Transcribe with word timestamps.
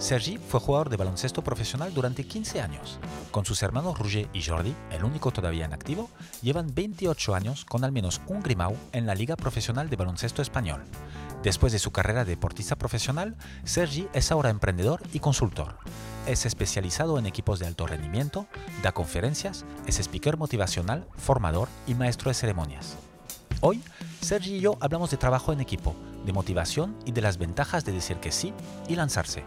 Sergi 0.00 0.38
fue 0.38 0.60
jugador 0.60 0.88
de 0.88 0.96
baloncesto 0.96 1.44
profesional 1.44 1.92
durante 1.92 2.24
15 2.24 2.62
años. 2.62 2.98
Con 3.30 3.44
sus 3.44 3.62
hermanos 3.62 3.98
Roger 3.98 4.30
y 4.32 4.42
Jordi, 4.42 4.74
el 4.90 5.04
único 5.04 5.30
todavía 5.30 5.66
en 5.66 5.74
activo, 5.74 6.08
llevan 6.40 6.74
28 6.74 7.34
años 7.34 7.66
con 7.66 7.84
al 7.84 7.92
menos 7.92 8.22
un 8.26 8.42
Grimau 8.42 8.74
en 8.92 9.04
la 9.04 9.14
Liga 9.14 9.36
Profesional 9.36 9.90
de 9.90 9.96
Baloncesto 9.96 10.40
Español. 10.40 10.82
Después 11.42 11.74
de 11.74 11.78
su 11.78 11.90
carrera 11.90 12.24
de 12.24 12.30
deportista 12.30 12.76
profesional, 12.76 13.36
Sergi 13.64 14.08
es 14.14 14.32
ahora 14.32 14.48
emprendedor 14.48 15.02
y 15.12 15.20
consultor. 15.20 15.76
Es 16.26 16.46
especializado 16.46 17.18
en 17.18 17.26
equipos 17.26 17.58
de 17.58 17.66
alto 17.66 17.86
rendimiento, 17.86 18.46
da 18.82 18.92
conferencias, 18.92 19.66
es 19.86 19.98
speaker 19.98 20.38
motivacional, 20.38 21.06
formador 21.18 21.68
y 21.86 21.92
maestro 21.92 22.30
de 22.30 22.34
ceremonias. 22.34 22.96
Hoy, 23.60 23.82
Sergi 24.22 24.56
y 24.56 24.60
yo 24.60 24.78
hablamos 24.80 25.10
de 25.10 25.18
trabajo 25.18 25.52
en 25.52 25.60
equipo, 25.60 25.94
de 26.24 26.32
motivación 26.32 26.96
y 27.04 27.12
de 27.12 27.20
las 27.20 27.36
ventajas 27.36 27.84
de 27.84 27.92
decir 27.92 28.16
que 28.16 28.32
sí 28.32 28.54
y 28.88 28.96
lanzarse. 28.96 29.44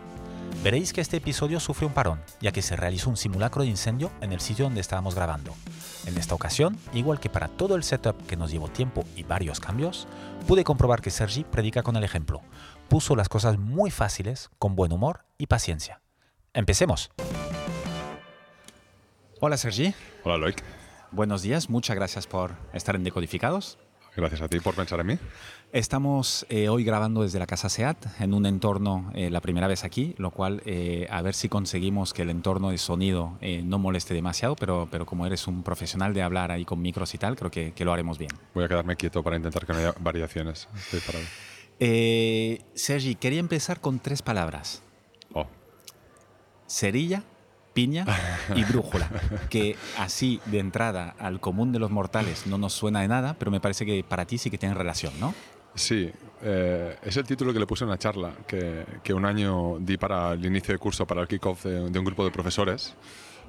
Veréis 0.62 0.94
que 0.94 1.02
este 1.02 1.18
episodio 1.18 1.60
sufre 1.60 1.86
un 1.86 1.94
parón, 1.94 2.22
ya 2.40 2.52
que 2.52 2.62
se 2.62 2.76
realizó 2.76 3.10
un 3.10 3.18
simulacro 3.18 3.64
de 3.64 3.70
incendio 3.70 4.12
en 4.22 4.32
el 4.32 4.40
sitio 4.40 4.66
donde 4.66 4.82
estábamos 4.82 5.16
grabando. 5.16 5.54
En 6.06 6.18
esta 6.18 6.36
ocasión, 6.36 6.78
igual 6.94 7.20
que 7.20 7.30
para 7.30 7.48
todo 7.48 7.76
el 7.76 7.84
setup 7.84 8.26
que 8.28 8.36
nos 8.36 8.52
llevó 8.52 8.68
tiempo 8.68 9.04
y 9.16 9.24
varios 9.24 9.60
cambios, 9.60 10.08
pude 10.48 10.64
comprobar 10.64 11.02
que 11.02 11.12
Sergi 11.12 11.44
predica 11.44 11.84
con 11.84 11.96
el 11.96 12.04
ejemplo. 12.04 12.42
Puso 12.90 13.16
las 13.16 13.30
cosas 13.30 13.58
muy 13.58 13.92
fáciles, 13.92 14.50
con 14.60 14.76
buen 14.76 14.92
humor 14.92 15.26
y 15.38 15.48
paciencia. 15.48 16.02
Empecemos. 16.54 17.12
Hola 19.40 19.58
Sergi. 19.58 19.94
Hola 20.24 20.38
Loic. 20.38 20.64
Buenos 21.12 21.42
días, 21.42 21.70
muchas 21.70 21.96
gracias 21.96 22.28
por 22.28 22.52
estar 22.74 22.96
en 22.96 23.04
Decodificados. 23.04 23.78
Gracias 24.16 24.42
a 24.42 24.48
ti 24.48 24.60
por 24.60 24.76
pensar 24.76 25.00
en 25.00 25.08
mí. 25.08 25.20
Estamos 25.74 26.46
eh, 26.50 26.70
hoy 26.70 26.84
grabando 26.84 27.24
desde 27.24 27.40
la 27.40 27.48
casa 27.48 27.68
SEAT 27.68 27.98
en 28.20 28.36
un 28.36 28.46
entorno, 28.46 29.10
eh, 29.16 29.32
la 29.32 29.42
primera 29.42 29.66
vez 29.66 29.84
aquí, 29.84 30.14
lo 30.20 30.30
cual 30.30 30.62
eh, 30.68 31.08
a 31.10 31.24
ver 31.24 31.34
si 31.34 31.50
conseguimos 31.50 32.14
que 32.14 32.22
el 32.22 32.30
entorno 32.30 32.70
de 32.70 32.78
sonido 32.78 33.40
no 33.64 33.80
moleste 33.80 34.14
demasiado, 34.14 34.56
pero, 34.56 34.88
pero 34.92 35.08
como 35.08 35.26
eres 35.26 35.48
un 35.48 35.64
profesional 35.64 36.14
de 36.14 36.22
hablar 36.22 36.52
ahí 36.52 36.64
con 36.64 36.80
micros 36.80 37.16
y 37.16 37.18
tal, 37.18 37.36
creo 37.36 37.50
que, 37.50 37.72
que 37.72 37.86
lo 37.86 37.92
haremos 37.92 38.20
bien. 38.20 38.30
Voy 38.54 38.66
a 38.66 38.68
quedarme 38.68 38.96
quieto 38.96 39.24
para 39.24 39.36
intentar 39.36 39.66
que 39.66 39.74
no 39.74 39.80
haya 39.80 39.96
variaciones. 40.00 40.70
Estoy 40.76 41.00
parado. 41.00 41.26
Sergi, 42.76 43.16
quería 43.16 43.40
empezar 43.40 43.82
con 43.82 43.98
tres 43.98 44.22
palabras. 44.22 44.84
Oh. 45.34 45.48
Cerilla, 46.68 47.24
piña 47.74 48.06
y 48.56 48.64
brújula, 48.64 49.10
que 49.50 49.76
así 49.98 50.40
de 50.46 50.60
entrada 50.60 51.16
al 51.18 51.40
común 51.40 51.72
de 51.72 51.80
los 51.80 51.90
mortales 51.90 52.46
no 52.46 52.60
nos 52.60 52.74
suena 52.74 53.02
de 53.02 53.08
nada, 53.08 53.36
pero 53.40 53.50
me 53.50 53.60
parece 53.60 53.88
que 53.88 54.04
para 54.04 54.28
ti 54.28 54.38
sí 54.38 54.52
que 54.52 54.60
tienen 54.60 54.78
relación, 54.78 55.20
¿no? 55.20 55.34
Sí, 55.76 56.12
eh, 56.44 56.98
es 57.02 57.18
el 57.18 57.24
título 57.24 57.52
que 57.54 57.60
le 57.60 57.66
puse 57.66 57.84
en 57.84 57.90
una 57.90 57.98
charla 57.98 58.34
que, 58.48 59.14
un 59.14 59.26
año 59.26 59.78
di 59.80 59.98
para 59.98 60.34
el 60.34 60.46
inicio 60.46 60.74
de 60.74 60.78
curso, 60.78 61.08
para 61.08 61.22
el 61.22 61.28
kickoff 61.28 61.66
de, 61.66 61.90
de 61.90 62.00
un 62.00 62.06
grupo 62.06 62.24
de 62.24 62.32
profesores. 62.32 62.96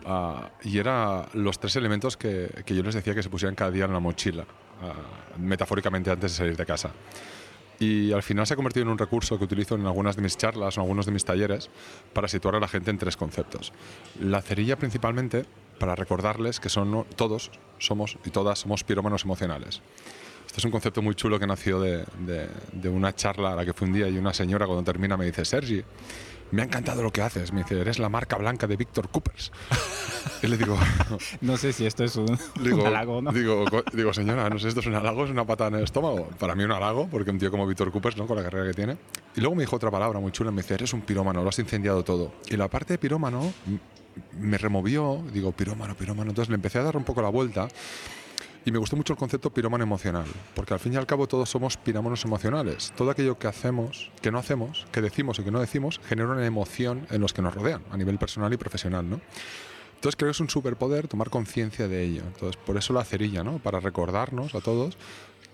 Uh, 0.06 0.44
y 0.62 0.78
era 0.78 1.26
los 1.32 1.58
tres 1.58 1.76
elementos 1.76 2.16
que, 2.16 2.50
que, 2.66 2.74
yo 2.74 2.82
les 2.82 2.94
decía 2.94 3.14
que 3.14 3.22
se 3.22 3.30
pusieran 3.30 3.54
cada 3.54 3.70
día 3.70 3.86
en 3.86 3.92
la 3.92 4.00
mochila, 4.00 4.42
uh, 4.42 5.40
metafóricamente 5.40 6.10
antes 6.10 6.32
de 6.32 6.36
salir 6.36 6.56
de 6.56 6.66
casa. 6.66 6.90
Y 7.78 8.12
al 8.12 8.22
final 8.22 8.46
se 8.46 8.52
ha 8.52 8.56
convertido 8.56 8.84
en 8.84 8.90
un 8.90 8.98
recurso 8.98 9.38
que 9.38 9.44
utilizo 9.44 9.74
en 9.76 9.86
algunas 9.86 10.16
de 10.16 10.22
mis 10.22 10.36
charlas 10.36 10.76
o 10.76 10.80
en 10.80 10.82
algunos 10.82 11.06
de 11.06 11.12
mis 11.12 11.24
talleres 11.24 11.70
para 12.12 12.28
situar 12.28 12.54
a 12.54 12.60
la 12.60 12.68
gente 12.68 12.90
en 12.90 12.98
tres 12.98 13.16
conceptos. 13.16 13.72
La 14.20 14.42
cerilla 14.42 14.76
principalmente 14.76 15.46
para 15.78 15.94
recordarles 15.94 16.60
que 16.60 16.68
son, 16.68 17.06
todos 17.16 17.50
somos 17.78 18.18
y 18.24 18.30
todas 18.30 18.60
somos 18.60 18.84
pirómanos 18.84 19.24
emocionales. 19.24 19.82
Este 20.54 20.60
es 20.60 20.66
un 20.66 20.70
concepto 20.70 21.02
muy 21.02 21.16
chulo 21.16 21.36
que 21.40 21.48
nació 21.48 21.80
de, 21.80 22.04
de, 22.20 22.48
de, 22.72 22.88
una 22.88 23.12
charla 23.12 23.54
a 23.54 23.56
la 23.56 23.64
que 23.64 23.72
fui 23.72 23.88
un 23.88 23.94
día 23.94 24.08
y 24.08 24.16
una 24.16 24.32
señora 24.32 24.66
cuando 24.66 24.84
termina 24.84 25.16
me 25.16 25.24
dice, 25.24 25.44
Sergi, 25.44 25.82
me 26.52 26.62
ha 26.62 26.64
encantado 26.64 27.02
lo 27.02 27.10
que 27.10 27.22
haces. 27.22 27.52
Me 27.52 27.64
dice, 27.64 27.80
eres 27.80 27.98
la 27.98 28.08
marca 28.08 28.36
blanca 28.36 28.68
de 28.68 28.76
Víctor 28.76 29.08
Coopers. 29.08 29.50
y 30.44 30.46
le 30.46 30.56
digo... 30.56 30.78
no 31.40 31.56
sé 31.56 31.72
si 31.72 31.86
esto 31.86 32.04
es 32.04 32.14
un, 32.14 32.38
digo, 32.62 32.82
un 32.82 32.86
halago 32.86 33.20
no. 33.20 33.32
Digo, 33.32 33.64
digo, 33.92 34.14
señora, 34.14 34.48
no 34.48 34.56
sé 34.60 34.62
si 34.62 34.68
esto 34.68 34.78
es 34.78 34.86
un 34.86 34.94
halago, 34.94 35.24
es 35.24 35.30
una 35.32 35.44
patada 35.44 35.70
en 35.70 35.74
el 35.78 35.82
estómago. 35.82 36.28
Para 36.38 36.54
mí 36.54 36.62
un 36.62 36.70
halago, 36.70 37.08
porque 37.08 37.32
un 37.32 37.40
tío 37.40 37.50
como 37.50 37.66
Víctor 37.66 37.90
Coopers, 37.90 38.16
¿no? 38.16 38.28
con 38.28 38.36
la 38.36 38.44
carrera 38.44 38.68
que 38.68 38.74
tiene. 38.74 38.96
Y 39.34 39.40
luego 39.40 39.56
me 39.56 39.64
dijo 39.64 39.74
otra 39.74 39.90
palabra 39.90 40.20
muy 40.20 40.30
chula, 40.30 40.52
me 40.52 40.62
dice, 40.62 40.74
eres 40.74 40.92
un 40.92 41.00
pirómano, 41.00 41.42
lo 41.42 41.48
has 41.48 41.58
incendiado 41.58 42.04
todo. 42.04 42.30
Y 42.48 42.56
la 42.56 42.68
parte 42.68 42.94
de 42.94 42.98
pirómano 42.98 43.52
me 44.38 44.56
removió, 44.56 45.20
digo, 45.32 45.50
pirómano, 45.50 45.96
pirómano. 45.96 46.30
Entonces 46.30 46.48
le 46.48 46.54
empecé 46.54 46.78
a 46.78 46.84
dar 46.84 46.96
un 46.96 47.02
poco 47.02 47.22
la 47.22 47.30
vuelta 47.30 47.66
y 48.64 48.72
me 48.72 48.78
gustó 48.78 48.96
mucho 48.96 49.12
el 49.12 49.18
concepto 49.18 49.50
pirómano 49.50 49.84
emocional, 49.84 50.24
porque 50.54 50.74
al 50.74 50.80
fin 50.80 50.94
y 50.94 50.96
al 50.96 51.06
cabo 51.06 51.26
todos 51.26 51.50
somos 51.50 51.76
pirómanos 51.76 52.24
emocionales. 52.24 52.92
Todo 52.96 53.10
aquello 53.10 53.38
que 53.38 53.46
hacemos, 53.46 54.10
que 54.22 54.30
no 54.30 54.38
hacemos, 54.38 54.86
que 54.90 55.00
decimos 55.00 55.38
y 55.38 55.44
que 55.44 55.50
no 55.50 55.60
decimos, 55.60 56.00
genera 56.08 56.30
una 56.30 56.46
emoción 56.46 57.06
en 57.10 57.20
los 57.20 57.32
que 57.32 57.42
nos 57.42 57.54
rodean, 57.54 57.82
a 57.90 57.96
nivel 57.96 58.18
personal 58.18 58.52
y 58.52 58.56
profesional, 58.56 59.08
¿no? 59.08 59.20
Entonces 59.96 60.16
creo 60.16 60.28
que 60.28 60.32
es 60.32 60.40
un 60.40 60.50
superpoder 60.50 61.08
tomar 61.08 61.30
conciencia 61.30 61.88
de 61.88 62.04
ello. 62.04 62.22
Entonces 62.26 62.56
por 62.56 62.76
eso 62.76 62.92
la 62.92 63.04
cerilla, 63.04 63.42
¿no? 63.44 63.58
Para 63.58 63.80
recordarnos 63.80 64.54
a 64.54 64.60
todos 64.60 64.96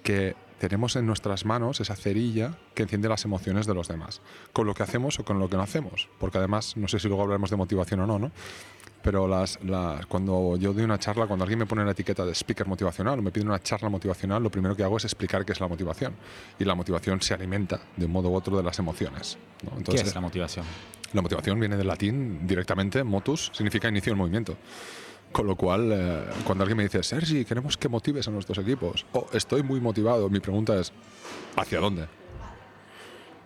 que 0.03 0.35
tenemos 0.59 0.95
en 0.97 1.07
nuestras 1.07 1.45
manos 1.45 1.81
esa 1.81 1.97
cerilla 1.97 2.59
que 2.75 2.83
enciende 2.83 3.09
las 3.09 3.25
emociones 3.25 3.67
de 3.67 3.75
los 3.75 3.89
demás, 3.89 4.21
con 4.53 4.67
lo 4.67 4.75
que 4.75 4.83
hacemos 4.83 5.19
o 5.19 5.25
con 5.25 5.39
lo 5.39 5.49
que 5.49 5.57
no 5.57 5.63
hacemos, 5.63 6.09
porque 6.19 6.39
además, 6.39 6.77
no 6.77 6.87
sé 6.87 6.99
si 7.01 7.09
luego 7.09 7.23
hablaremos 7.23 7.51
de 7.51 7.57
motivación 7.57 8.01
o 8.01 8.07
no, 8.07 8.19
¿no? 8.19 8.31
Pero 9.03 9.27
las, 9.27 9.63
las, 9.65 10.05
cuando 10.07 10.57
yo 10.57 10.73
doy 10.73 10.85
una 10.85 10.99
charla, 10.99 11.27
cuando 11.27 11.45
alguien 11.45 11.59
me 11.59 11.67
pone 11.67 11.83
una 11.83 11.93
etiqueta 11.93 12.25
de 12.25 12.35
speaker 12.35 12.67
motivacional 12.67 13.19
o 13.19 13.23
me 13.23 13.31
pide 13.31 13.45
una 13.47 13.61
charla 13.63 13.89
motivacional, 13.89 14.43
lo 14.43 14.51
primero 14.51 14.77
que 14.77 14.83
hago 14.83 14.99
es 14.99 15.05
explicar 15.05 15.45
qué 15.45 15.53
es 15.53 15.61
la 15.61 15.69
motivación. 15.69 16.15
Y 16.59 16.65
la 16.65 16.75
motivación 16.75 17.21
se 17.23 17.35
alimenta 17.35 17.81
de 17.97 18.07
un 18.07 18.13
modo 18.13 18.29
u 18.31 18.35
otro 18.35 18.57
de 18.57 18.63
las 18.63 18.79
emociones. 18.79 19.39
¿no? 19.65 19.79
Entonces, 19.79 20.03
¿Qué 20.03 20.09
es 20.09 20.15
la 20.15 20.21
motivación? 20.21 20.67
La 21.13 21.23
motivación 21.23 21.59
viene 21.59 21.77
del 21.77 21.87
latín 21.87 22.47
directamente, 22.47 23.03
motus, 23.03 23.51
significa 23.53 23.89
inicio 23.89 24.13
del 24.13 24.19
movimiento. 24.19 24.57
Con 25.33 25.47
lo 25.47 25.57
cual, 25.57 25.91
eh, 25.93 26.25
cuando 26.45 26.63
alguien 26.63 26.77
me 26.77 26.83
dice, 26.85 27.03
Sergi, 27.03 27.45
queremos 27.45 27.77
que 27.77 27.89
motives 27.89 28.27
a 28.29 28.31
nuestros 28.31 28.59
equipos, 28.59 29.07
o 29.13 29.21
oh, 29.21 29.27
estoy 29.33 29.63
muy 29.63 29.81
motivado, 29.81 30.29
mi 30.29 30.41
pregunta 30.41 30.79
es, 30.79 30.93
¿hacia 31.57 31.79
dónde? 31.79 32.07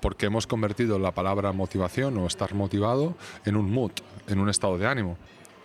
Porque 0.01 0.27
hemos 0.27 0.47
convertido 0.47 0.99
la 0.99 1.13
palabra 1.13 1.53
motivación 1.53 2.17
o 2.19 2.27
estar 2.27 2.55
motivado 2.55 3.17
en 3.45 3.57
un 3.57 3.71
mood, 3.71 3.93
en 4.29 4.39
un 4.39 4.49
estado 4.49 4.79
de 4.79 4.87
ánimo. 4.87 5.19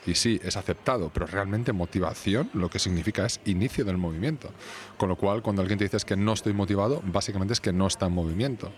Y 0.06 0.16
sí, 0.16 0.40
es 0.44 0.56
aceptado, 0.56 1.12
pero 1.14 1.28
realmente 1.28 1.74
motivación 1.74 2.50
lo 2.54 2.70
que 2.70 2.80
significa 2.80 3.26
es 3.26 3.42
inicio 3.46 3.84
del 3.84 3.98
movimiento. 3.98 4.50
Con 4.98 5.10
lo 5.10 5.16
cual, 5.18 5.42
cuando 5.42 5.62
alguien 5.62 5.78
te 5.78 5.86
dice 5.86 5.98
que 6.06 6.16
no 6.16 6.34
estoy 6.34 6.54
motivado, 6.54 7.02
básicamente 7.06 7.54
es 7.54 7.60
que 7.60 7.74
no 7.74 7.88
está 7.88 8.06
en 8.08 8.14
movimiento. 8.14 8.72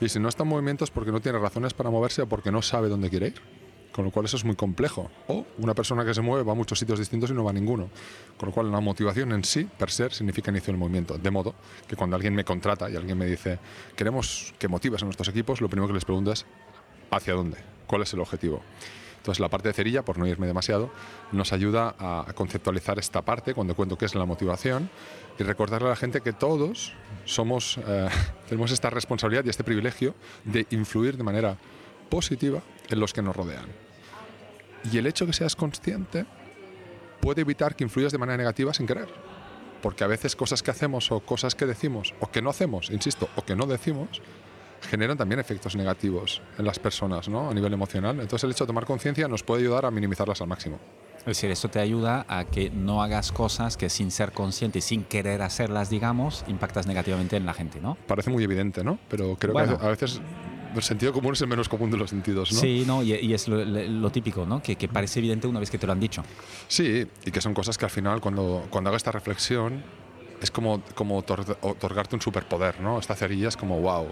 Y 0.00 0.08
si 0.08 0.20
no 0.20 0.28
está 0.28 0.44
en 0.44 0.50
movimiento 0.50 0.84
es 0.84 0.90
porque 0.90 1.10
no 1.10 1.20
tiene 1.20 1.38
razones 1.38 1.74
para 1.74 1.90
moverse 1.90 2.22
o 2.22 2.28
porque 2.28 2.52
no 2.52 2.62
sabe 2.62 2.88
dónde 2.88 3.10
quiere 3.10 3.28
ir. 3.28 3.42
Con 3.92 4.04
lo 4.04 4.12
cual 4.12 4.26
eso 4.26 4.36
es 4.36 4.44
muy 4.44 4.54
complejo. 4.54 5.10
O 5.26 5.44
una 5.58 5.74
persona 5.74 6.04
que 6.04 6.14
se 6.14 6.20
mueve 6.20 6.44
va 6.44 6.52
a 6.52 6.54
muchos 6.54 6.78
sitios 6.78 7.00
distintos 7.00 7.30
y 7.30 7.34
no 7.34 7.42
va 7.42 7.50
a 7.50 7.54
ninguno. 7.54 7.90
Con 8.36 8.50
lo 8.50 8.54
cual 8.54 8.70
la 8.70 8.78
motivación 8.78 9.32
en 9.32 9.42
sí, 9.42 9.64
per 9.64 9.90
se, 9.90 10.10
significa 10.10 10.52
inicio 10.52 10.72
del 10.72 10.78
movimiento. 10.78 11.18
De 11.18 11.30
modo 11.32 11.56
que 11.88 11.96
cuando 11.96 12.14
alguien 12.14 12.32
me 12.32 12.44
contrata 12.44 12.88
y 12.88 12.94
alguien 12.94 13.18
me 13.18 13.26
dice, 13.26 13.58
queremos 13.96 14.54
que 14.56 14.68
motives 14.68 15.02
a 15.02 15.06
nuestros 15.06 15.28
equipos, 15.28 15.60
lo 15.60 15.68
primero 15.68 15.88
que 15.88 15.94
les 15.94 16.04
pregunto 16.04 16.30
es, 16.30 16.46
¿hacia 17.10 17.34
dónde? 17.34 17.58
¿Cuál 17.88 18.02
es 18.02 18.12
el 18.12 18.20
objetivo? 18.20 18.62
Entonces 19.28 19.40
la 19.40 19.50
parte 19.50 19.68
de 19.68 19.74
cerilla, 19.74 20.06
por 20.06 20.16
no 20.16 20.26
irme 20.26 20.46
demasiado, 20.46 20.90
nos 21.32 21.52
ayuda 21.52 21.94
a 21.98 22.32
conceptualizar 22.34 22.98
esta 22.98 23.20
parte 23.20 23.52
cuando 23.52 23.76
cuento 23.76 23.98
qué 23.98 24.06
es 24.06 24.14
la 24.14 24.24
motivación 24.24 24.88
y 25.38 25.42
recordarle 25.42 25.88
a 25.88 25.90
la 25.90 25.96
gente 25.96 26.22
que 26.22 26.32
todos 26.32 26.94
somos, 27.26 27.78
eh, 27.86 28.08
tenemos 28.48 28.70
esta 28.70 28.88
responsabilidad 28.88 29.44
y 29.44 29.50
este 29.50 29.64
privilegio 29.64 30.14
de 30.44 30.66
influir 30.70 31.18
de 31.18 31.24
manera 31.24 31.58
positiva 32.08 32.62
en 32.88 33.00
los 33.00 33.12
que 33.12 33.20
nos 33.20 33.36
rodean. 33.36 33.66
Y 34.90 34.96
el 34.96 35.06
hecho 35.06 35.26
que 35.26 35.34
seas 35.34 35.56
consciente 35.56 36.24
puede 37.20 37.42
evitar 37.42 37.76
que 37.76 37.84
influyas 37.84 38.12
de 38.12 38.16
manera 38.16 38.38
negativa 38.38 38.72
sin 38.72 38.86
querer. 38.86 39.08
Porque 39.82 40.04
a 40.04 40.06
veces 40.06 40.36
cosas 40.36 40.62
que 40.62 40.70
hacemos 40.70 41.12
o 41.12 41.20
cosas 41.20 41.54
que 41.54 41.66
decimos 41.66 42.14
o 42.20 42.30
que 42.30 42.40
no 42.40 42.48
hacemos, 42.48 42.88
insisto, 42.88 43.28
o 43.36 43.44
que 43.44 43.54
no 43.54 43.66
decimos, 43.66 44.22
generan 44.82 45.16
también 45.16 45.40
efectos 45.40 45.76
negativos 45.76 46.40
en 46.58 46.64
las 46.64 46.78
personas 46.78 47.28
¿no? 47.28 47.50
a 47.50 47.54
nivel 47.54 47.72
emocional. 47.72 48.18
Entonces 48.20 48.44
el 48.44 48.50
hecho 48.52 48.64
de 48.64 48.68
tomar 48.68 48.84
conciencia 48.86 49.28
nos 49.28 49.42
puede 49.42 49.62
ayudar 49.62 49.86
a 49.86 49.90
minimizarlas 49.90 50.40
al 50.40 50.48
máximo. 50.48 50.78
Es 51.18 51.24
decir, 51.36 51.50
esto 51.50 51.68
te 51.68 51.80
ayuda 51.80 52.24
a 52.28 52.44
que 52.44 52.70
no 52.70 53.02
hagas 53.02 53.32
cosas 53.32 53.76
que 53.76 53.90
sin 53.90 54.10
ser 54.10 54.32
consciente 54.32 54.78
y 54.78 54.82
sin 54.82 55.04
querer 55.04 55.42
hacerlas, 55.42 55.90
digamos, 55.90 56.44
impactas 56.48 56.86
negativamente 56.86 57.36
en 57.36 57.44
la 57.44 57.52
gente, 57.52 57.80
¿no? 57.80 57.98
Parece 58.06 58.30
muy 58.30 58.44
evidente, 58.44 58.82
¿no? 58.82 58.98
Pero 59.10 59.36
creo 59.38 59.52
bueno. 59.52 59.78
que 59.78 59.84
a 59.84 59.88
veces 59.90 60.22
el 60.74 60.82
sentido 60.82 61.12
común 61.12 61.34
es 61.34 61.40
el 61.42 61.48
menos 61.48 61.68
común 61.68 61.90
de 61.90 61.98
los 61.98 62.10
sentidos, 62.10 62.52
¿no? 62.52 62.60
Sí, 62.60 62.84
no, 62.86 63.02
y, 63.02 63.14
y 63.14 63.34
es 63.34 63.46
lo, 63.48 63.62
lo, 63.62 64.10
típico, 64.10 64.46
¿no? 64.46 64.62
Que, 64.62 64.76
que, 64.76 64.88
parece 64.88 65.18
evidente 65.18 65.46
una 65.46 65.60
vez 65.60 65.70
que 65.70 65.76
te 65.76 65.86
lo 65.86 65.92
han 65.92 66.00
dicho. 66.00 66.22
Sí, 66.68 67.06
y 67.26 67.30
que 67.30 67.40
son 67.40 67.52
cosas 67.52 67.76
que 67.76 67.84
al 67.84 67.90
final, 67.90 68.20
cuando, 68.20 68.66
cuando 68.70 68.88
hago 68.88 68.96
esta 68.96 69.12
reflexión, 69.12 69.82
es 70.40 70.50
como, 70.50 70.82
como 70.94 71.22
otor- 71.22 71.56
otorgarte 71.60 72.14
un 72.16 72.22
superpoder, 72.22 72.80
¿no? 72.80 72.98
Esta 72.98 73.14
cerilla 73.16 73.48
es 73.48 73.56
como, 73.56 73.80
wow. 73.80 74.06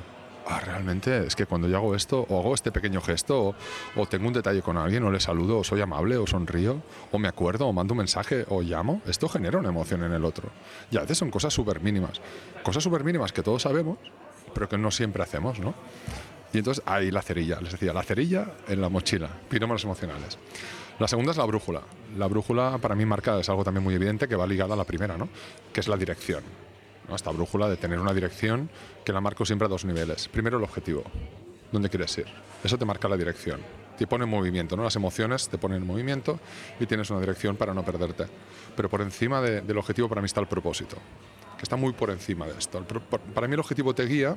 Ah, 0.48 0.60
realmente 0.60 1.26
es 1.26 1.34
que 1.34 1.44
cuando 1.44 1.66
yo 1.66 1.76
hago 1.76 1.96
esto, 1.96 2.24
o 2.28 2.38
hago 2.38 2.54
este 2.54 2.70
pequeño 2.70 3.00
gesto, 3.00 3.56
o, 3.96 4.06
tengo 4.06 4.28
un 4.28 4.32
detalle 4.32 4.62
con 4.62 4.76
alguien, 4.76 5.02
o 5.02 5.10
le 5.10 5.18
saludo, 5.18 5.58
o 5.58 5.64
soy 5.64 5.80
amable, 5.80 6.16
o 6.18 6.26
sonrío, 6.26 6.82
o 7.10 7.18
me 7.18 7.26
acuerdo, 7.26 7.66
o 7.66 7.72
mando 7.72 7.94
un 7.94 7.98
mensaje, 7.98 8.44
o 8.48 8.62
llamo, 8.62 9.02
esto 9.06 9.28
genera 9.28 9.58
una 9.58 9.70
emoción 9.70 10.04
en 10.04 10.12
el 10.12 10.24
otro. 10.24 10.50
Y 10.92 10.98
a 10.98 11.00
veces 11.00 11.18
son 11.18 11.32
cosas 11.32 11.52
súper 11.52 11.80
mínimas. 11.80 12.20
Cosas 12.62 12.84
súper 12.84 13.02
mínimas 13.02 13.32
que 13.32 13.42
todos 13.42 13.62
sabemos, 13.62 13.98
pero 14.54 14.68
que 14.68 14.78
no 14.78 14.92
siempre 14.92 15.24
hacemos, 15.24 15.58
¿no? 15.58 15.74
Y 16.52 16.58
entonces 16.58 16.82
ahí 16.86 17.10
la 17.10 17.22
cerilla, 17.22 17.60
les 17.60 17.72
decía, 17.72 17.92
la 17.92 18.04
cerilla 18.04 18.52
en 18.68 18.80
la 18.80 18.88
mochila, 18.88 19.28
pirómanos 19.48 19.82
emocionales. 19.82 20.38
La 21.00 21.08
segunda 21.08 21.32
es 21.32 21.38
la 21.38 21.44
brújula. 21.44 21.82
La 22.16 22.28
brújula 22.28 22.78
para 22.78 22.94
mí 22.94 23.04
marca 23.04 23.38
es 23.40 23.48
algo 23.48 23.64
también 23.64 23.82
muy 23.82 23.96
evidente 23.96 24.28
que 24.28 24.36
va 24.36 24.46
ligada 24.46 24.74
a 24.74 24.76
la 24.76 24.84
primera, 24.84 25.18
¿no? 25.18 25.28
Que 25.72 25.80
es 25.80 25.88
la 25.88 25.96
dirección. 25.96 26.44
Esta 27.14 27.30
brújula 27.30 27.68
de 27.68 27.76
tener 27.76 27.98
una 28.00 28.12
dirección 28.12 28.68
que 29.04 29.12
la 29.12 29.20
marco 29.20 29.44
siempre 29.46 29.66
a 29.66 29.68
dos 29.68 29.84
niveles. 29.84 30.28
Primero 30.28 30.58
el 30.58 30.64
objetivo, 30.64 31.04
dónde 31.72 31.88
quieres 31.88 32.16
ir. 32.18 32.26
Eso 32.64 32.76
te 32.76 32.84
marca 32.84 33.08
la 33.08 33.16
dirección. 33.16 33.60
Te 33.96 34.06
pone 34.06 34.24
en 34.24 34.30
movimiento, 34.30 34.76
¿no? 34.76 34.82
Las 34.82 34.96
emociones 34.96 35.48
te 35.48 35.56
ponen 35.56 35.78
en 35.78 35.86
movimiento 35.86 36.38
y 36.80 36.86
tienes 36.86 37.08
una 37.10 37.20
dirección 37.20 37.56
para 37.56 37.72
no 37.72 37.82
perderte. 37.84 38.26
Pero 38.76 38.90
por 38.90 39.00
encima 39.00 39.40
de- 39.40 39.62
del 39.62 39.78
objetivo 39.78 40.08
para 40.08 40.20
mí 40.20 40.26
está 40.26 40.40
el 40.40 40.46
propósito, 40.48 40.96
que 41.56 41.62
está 41.62 41.76
muy 41.76 41.92
por 41.92 42.10
encima 42.10 42.44
de 42.46 42.58
esto. 42.58 42.84
Para 43.34 43.46
mí 43.48 43.54
el 43.54 43.60
objetivo 43.60 43.94
te 43.94 44.04
guía 44.04 44.36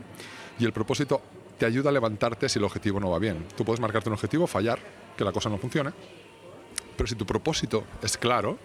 y 0.60 0.64
el 0.66 0.72
propósito 0.72 1.22
te 1.58 1.66
ayuda 1.66 1.90
a 1.90 1.94
levantarte 1.94 2.48
si 2.48 2.58
el 2.60 2.64
objetivo 2.66 3.00
no 3.02 3.10
va 3.10 3.20
bien. 3.20 3.46
Tú 3.58 3.66
puedes 3.66 3.82
marcarte 3.82 4.08
un 4.10 4.14
objetivo, 4.14 4.48
fallar, 4.48 4.80
que 5.18 5.26
la 5.26 5.34
cosa 5.34 5.50
no 5.50 5.58
funcione, 5.58 5.92
pero 6.96 7.08
si 7.08 7.16
tu 7.16 7.26
propósito 7.26 7.84
es 8.02 8.18
claro, 8.18 8.58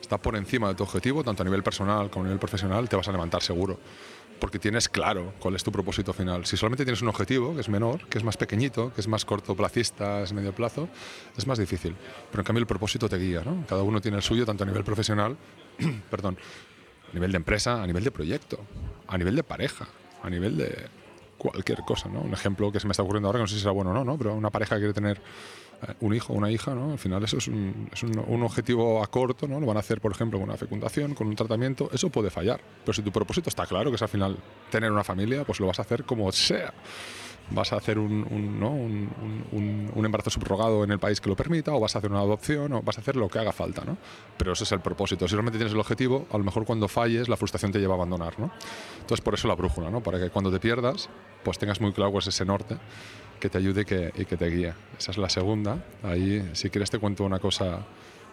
está 0.00 0.18
por 0.18 0.36
encima 0.36 0.68
de 0.68 0.74
tu 0.74 0.82
objetivo, 0.82 1.24
tanto 1.24 1.42
a 1.42 1.44
nivel 1.44 1.62
personal 1.62 2.10
como 2.10 2.24
a 2.24 2.28
nivel 2.28 2.38
profesional, 2.38 2.88
te 2.88 2.96
vas 2.96 3.08
a 3.08 3.12
levantar 3.12 3.42
seguro. 3.42 3.78
Porque 4.38 4.58
tienes 4.58 4.88
claro 4.88 5.32
cuál 5.38 5.56
es 5.56 5.64
tu 5.64 5.72
propósito 5.72 6.12
final. 6.12 6.44
Si 6.44 6.58
solamente 6.58 6.84
tienes 6.84 7.00
un 7.00 7.08
objetivo, 7.08 7.54
que 7.54 7.62
es 7.62 7.70
menor, 7.70 8.06
que 8.08 8.18
es 8.18 8.24
más 8.24 8.36
pequeñito, 8.36 8.92
que 8.92 9.00
es 9.00 9.08
más 9.08 9.24
cortoplacista, 9.24 10.20
es 10.20 10.34
medio 10.34 10.54
plazo, 10.54 10.90
es 11.36 11.46
más 11.46 11.58
difícil. 11.58 11.96
Pero 12.30 12.42
en 12.42 12.44
cambio 12.44 12.60
el 12.60 12.66
propósito 12.66 13.08
te 13.08 13.16
guía, 13.16 13.42
¿no? 13.44 13.64
Cada 13.66 13.82
uno 13.82 14.00
tiene 14.00 14.18
el 14.18 14.22
suyo, 14.22 14.44
tanto 14.44 14.64
a 14.64 14.66
nivel 14.66 14.84
profesional, 14.84 15.36
perdón, 16.10 16.36
a 17.10 17.14
nivel 17.14 17.32
de 17.32 17.36
empresa, 17.36 17.82
a 17.82 17.86
nivel 17.86 18.04
de 18.04 18.10
proyecto, 18.10 18.60
a 19.08 19.16
nivel 19.16 19.36
de 19.36 19.42
pareja, 19.42 19.86
a 20.22 20.28
nivel 20.28 20.58
de 20.58 20.86
cualquier 21.38 21.78
cosa, 21.82 22.08
¿no? 22.08 22.20
Un 22.20 22.32
ejemplo 22.32 22.72
que 22.72 22.80
se 22.80 22.86
me 22.86 22.92
está 22.92 23.02
ocurriendo 23.02 23.28
ahora, 23.28 23.38
que 23.38 23.42
no 23.44 23.48
sé 23.48 23.54
si 23.54 23.60
será 23.60 23.72
bueno 23.72 23.90
o 23.90 23.94
no, 23.94 24.04
¿no? 24.04 24.18
Pero 24.18 24.34
una 24.34 24.50
pareja 24.50 24.76
quiere 24.76 24.92
tener 24.92 25.20
un 26.00 26.14
hijo 26.14 26.32
una 26.32 26.50
hija, 26.50 26.74
¿no? 26.74 26.92
Al 26.92 26.98
final 26.98 27.22
eso 27.24 27.38
es, 27.38 27.48
un, 27.48 28.42
objetivo 28.42 29.02
a 29.02 29.06
corto, 29.08 29.46
¿no? 29.46 29.60
Lo 29.60 29.66
van 29.66 29.76
a 29.76 29.80
hacer, 29.80 30.00
por 30.00 30.12
ejemplo, 30.12 30.38
con 30.38 30.48
una 30.48 30.58
fecundación, 30.58 31.14
con 31.14 31.26
un 31.26 31.36
tratamiento, 31.36 31.88
eso 31.92 32.10
puede 32.10 32.30
fallar. 32.30 32.60
Pero 32.84 32.94
si 32.94 33.02
tu 33.02 33.12
propósito 33.12 33.48
está 33.48 33.66
claro, 33.66 33.90
que 33.90 33.96
es 33.96 34.02
al 34.02 34.08
final 34.08 34.36
tener 34.70 34.90
una 34.90 35.04
familia, 35.04 35.44
pues 35.44 35.60
lo 35.60 35.66
vas 35.66 35.78
a 35.78 35.82
hacer 35.82 36.04
como 36.04 36.30
sea. 36.32 36.72
Vas 37.48 37.72
a 37.72 37.76
hacer 37.76 37.96
un, 37.98 38.26
un, 38.28 38.58
¿no? 39.94 40.04
embarazo 40.04 40.30
subrogado 40.30 40.82
en 40.82 40.90
el 40.90 40.98
país 40.98 41.20
que 41.20 41.28
lo 41.28 41.36
permita, 41.36 41.72
o 41.72 41.78
vas 41.78 41.94
a 41.94 41.98
hacer 41.98 42.10
una 42.10 42.20
adopción, 42.20 42.72
o 42.72 42.82
vas 42.82 42.98
a 42.98 43.00
hacer 43.00 43.14
lo 43.14 43.28
que 43.28 43.38
haga 43.38 43.52
falta, 43.52 43.84
¿no? 43.84 43.96
Pero 44.36 44.52
ese 44.52 44.64
es 44.64 44.72
el 44.72 44.80
propósito. 44.80 45.28
Si 45.28 45.34
realmente 45.34 45.58
tienes 45.58 45.72
el 45.72 45.78
objetivo, 45.78 46.26
a 46.32 46.38
lo 46.38 46.44
mejor 46.44 46.64
cuando 46.64 46.88
falles, 46.88 47.28
la 47.28 47.36
frustración 47.36 47.70
te 47.70 47.78
lleva 47.78 47.94
a 47.94 47.96
abandonar, 47.96 48.38
¿no? 48.40 48.50
Entonces, 49.00 49.20
por 49.20 49.34
eso 49.34 49.46
la 49.46 49.54
brújula, 49.54 49.90
¿no? 49.90 50.02
Para 50.02 50.18
que 50.18 50.30
cuando 50.30 50.50
te 50.50 50.58
pierdas, 50.58 51.08
pues 51.44 51.58
tengas 51.58 51.80
muy 51.80 51.92
claro 51.92 52.10
cuál 52.10 52.22
es 52.22 52.28
ese 52.28 52.44
norte 52.44 52.78
que 53.40 53.48
te 53.48 53.58
ayude 53.58 53.82
y 53.82 54.24
que, 54.24 54.36
te 54.36 54.46
guíe. 54.46 54.72
Esa 54.98 55.10
es 55.10 55.18
la 55.18 55.28
segunda. 55.28 55.78
Ahí, 56.02 56.50
si 56.52 56.70
quieres, 56.70 56.90
te 56.90 56.98
cuento 56.98 57.24
una 57.24 57.38
cosa. 57.38 57.80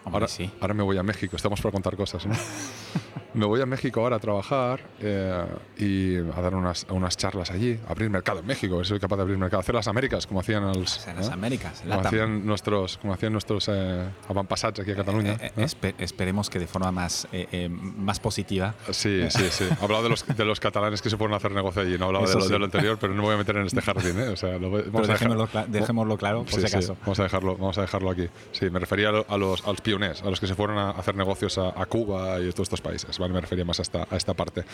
Hombre, 0.04 0.12
Ahora, 0.16 0.28
sí. 0.28 0.50
ahora 0.60 0.74
me 0.74 0.82
voy 0.82 0.98
a 0.98 1.02
México, 1.02 1.36
estamos 1.36 1.60
para 1.60 1.72
contar 1.72 1.96
cosas, 1.96 2.26
¿no? 2.26 2.34
me 3.34 3.46
voy 3.46 3.60
a 3.60 3.66
México 3.66 4.00
ahora 4.00 4.16
a 4.16 4.18
trabajar 4.20 4.80
eh, 5.00 5.44
y 5.78 6.16
a 6.18 6.40
dar 6.40 6.54
unas, 6.54 6.86
unas 6.90 7.16
charlas 7.16 7.50
allí, 7.50 7.78
abrir 7.88 8.08
mercado 8.10 8.40
en 8.40 8.46
México, 8.46 8.84
soy 8.84 9.00
capaz 9.00 9.16
de 9.16 9.22
abrir 9.22 9.38
mercado, 9.38 9.60
hacer 9.60 9.74
las 9.74 9.88
Américas, 9.88 10.26
como 10.26 10.40
hacían 10.40 10.64
los, 10.66 10.98
O 10.98 11.00
sea, 11.00 11.14
las 11.14 11.28
¿no? 11.28 11.34
Américas, 11.34 11.80
como 11.80 11.88
LATAM. 11.96 12.06
hacían 12.06 12.46
nuestros, 12.46 12.98
como 12.98 13.12
hacían 13.14 13.32
nuestros 13.32 13.68
eh, 13.72 14.04
avantpassats 14.28 14.78
aquí 14.80 14.92
a 14.92 14.96
Cataluña. 14.96 15.32
Eh, 15.32 15.38
eh, 15.46 15.52
¿no? 15.56 15.62
espe- 15.64 15.94
esperemos 15.98 16.48
que 16.50 16.58
de 16.60 16.66
forma 16.66 16.92
más, 16.92 17.26
eh, 17.32 17.48
eh, 17.50 17.68
más 17.68 18.20
positiva. 18.20 18.74
Sí, 18.90 19.22
sí, 19.30 19.44
sí. 19.50 19.64
Hablaba 19.80 20.02
de 20.02 20.10
los, 20.10 20.24
de 20.26 20.44
los 20.44 20.60
catalanes 20.60 21.02
que 21.02 21.10
se 21.10 21.16
fueron 21.16 21.34
a 21.34 21.38
hacer 21.38 21.50
negocio 21.52 21.82
allí, 21.82 21.98
no 21.98 22.06
hablaba 22.06 22.28
de 22.28 22.34
lo, 22.34 22.40
sí. 22.42 22.52
de 22.52 22.58
lo 22.58 22.66
anterior, 22.66 22.98
pero 23.00 23.14
no 23.14 23.22
me 23.22 23.28
voy 23.28 23.34
a 23.34 23.38
meter 23.38 23.56
en 23.56 23.66
este 23.66 23.80
jardín, 23.82 24.18
¿eh? 24.20 24.28
O 24.28 24.36
sea, 24.36 24.58
lo 24.58 24.70
vamos 24.70 24.84
a 24.84 25.00
dejar- 25.00 25.06
dejémoslo, 25.18 25.48
cla- 25.48 25.66
dejémoslo 25.66 26.16
claro, 26.18 26.40
por 26.44 26.50
Sí, 26.50 26.60
si 26.60 26.68
sí, 26.68 26.76
acaso. 26.76 26.96
vamos, 27.00 27.18
a 27.18 27.22
dejarlo, 27.24 27.56
vamos 27.56 27.78
a 27.78 27.80
dejarlo 27.80 28.10
aquí. 28.10 28.28
Sí, 28.52 28.70
me 28.70 28.78
refería 28.78 29.08
a 29.08 29.36
los, 29.38 29.64
a 29.66 29.70
los 29.70 29.80
pioneros, 29.80 29.93
a 30.02 30.30
los 30.30 30.40
que 30.40 30.46
se 30.46 30.54
fueron 30.54 30.78
a 30.78 30.90
hacer 30.90 31.14
negocios 31.14 31.56
a, 31.58 31.68
a 31.80 31.86
Cuba 31.86 32.40
y 32.40 32.50
todos 32.52 32.60
estos 32.66 32.80
países. 32.80 33.18
¿vale? 33.18 33.32
Me 33.32 33.40
refería 33.40 33.64
más 33.64 33.78
a 33.78 33.82
esta, 33.82 34.06
a 34.10 34.16
esta 34.16 34.34
parte. 34.34 34.64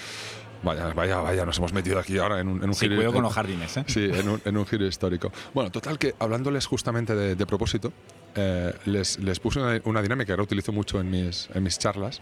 Vaya, 0.63 0.93
vaya, 0.95 1.19
vaya, 1.19 1.45
nos 1.45 1.59
hemos 1.59 1.73
metido 1.73 1.99
aquí 1.99 2.19
ahora 2.19 2.41
en 2.41 2.49
un, 2.49 2.63
en 2.63 2.69
un 2.69 2.75
Sí, 2.75 2.87
giro- 2.87 2.97
cuidado 2.97 3.13
con 3.15 3.23
los 3.25 3.33
jardines, 3.35 3.77
¿eh? 3.77 3.85
Sí, 3.87 4.05
en 4.13 4.29
un, 4.29 4.41
en 4.45 4.57
un 4.57 4.67
giro 4.67 4.87
histórico. 4.87 5.33
Bueno, 5.55 5.71
total 5.71 5.99
que 5.99 6.15
hablándoles 6.19 6.67
justamente 6.67 7.15
de, 7.15 7.35
de 7.37 7.47
propósito, 7.47 7.93
eh, 8.35 8.73
les, 8.87 9.19
les 9.19 9.41
puse 9.41 9.61
una, 9.61 9.81
una 9.85 10.03
dinámica 10.03 10.27
que 10.27 10.33
ahora 10.33 10.43
utilizo 10.45 10.73
mucho 10.73 11.01
en 11.01 11.11
mis, 11.11 11.49
en 11.55 11.63
mis 11.63 11.79
charlas, 11.79 12.21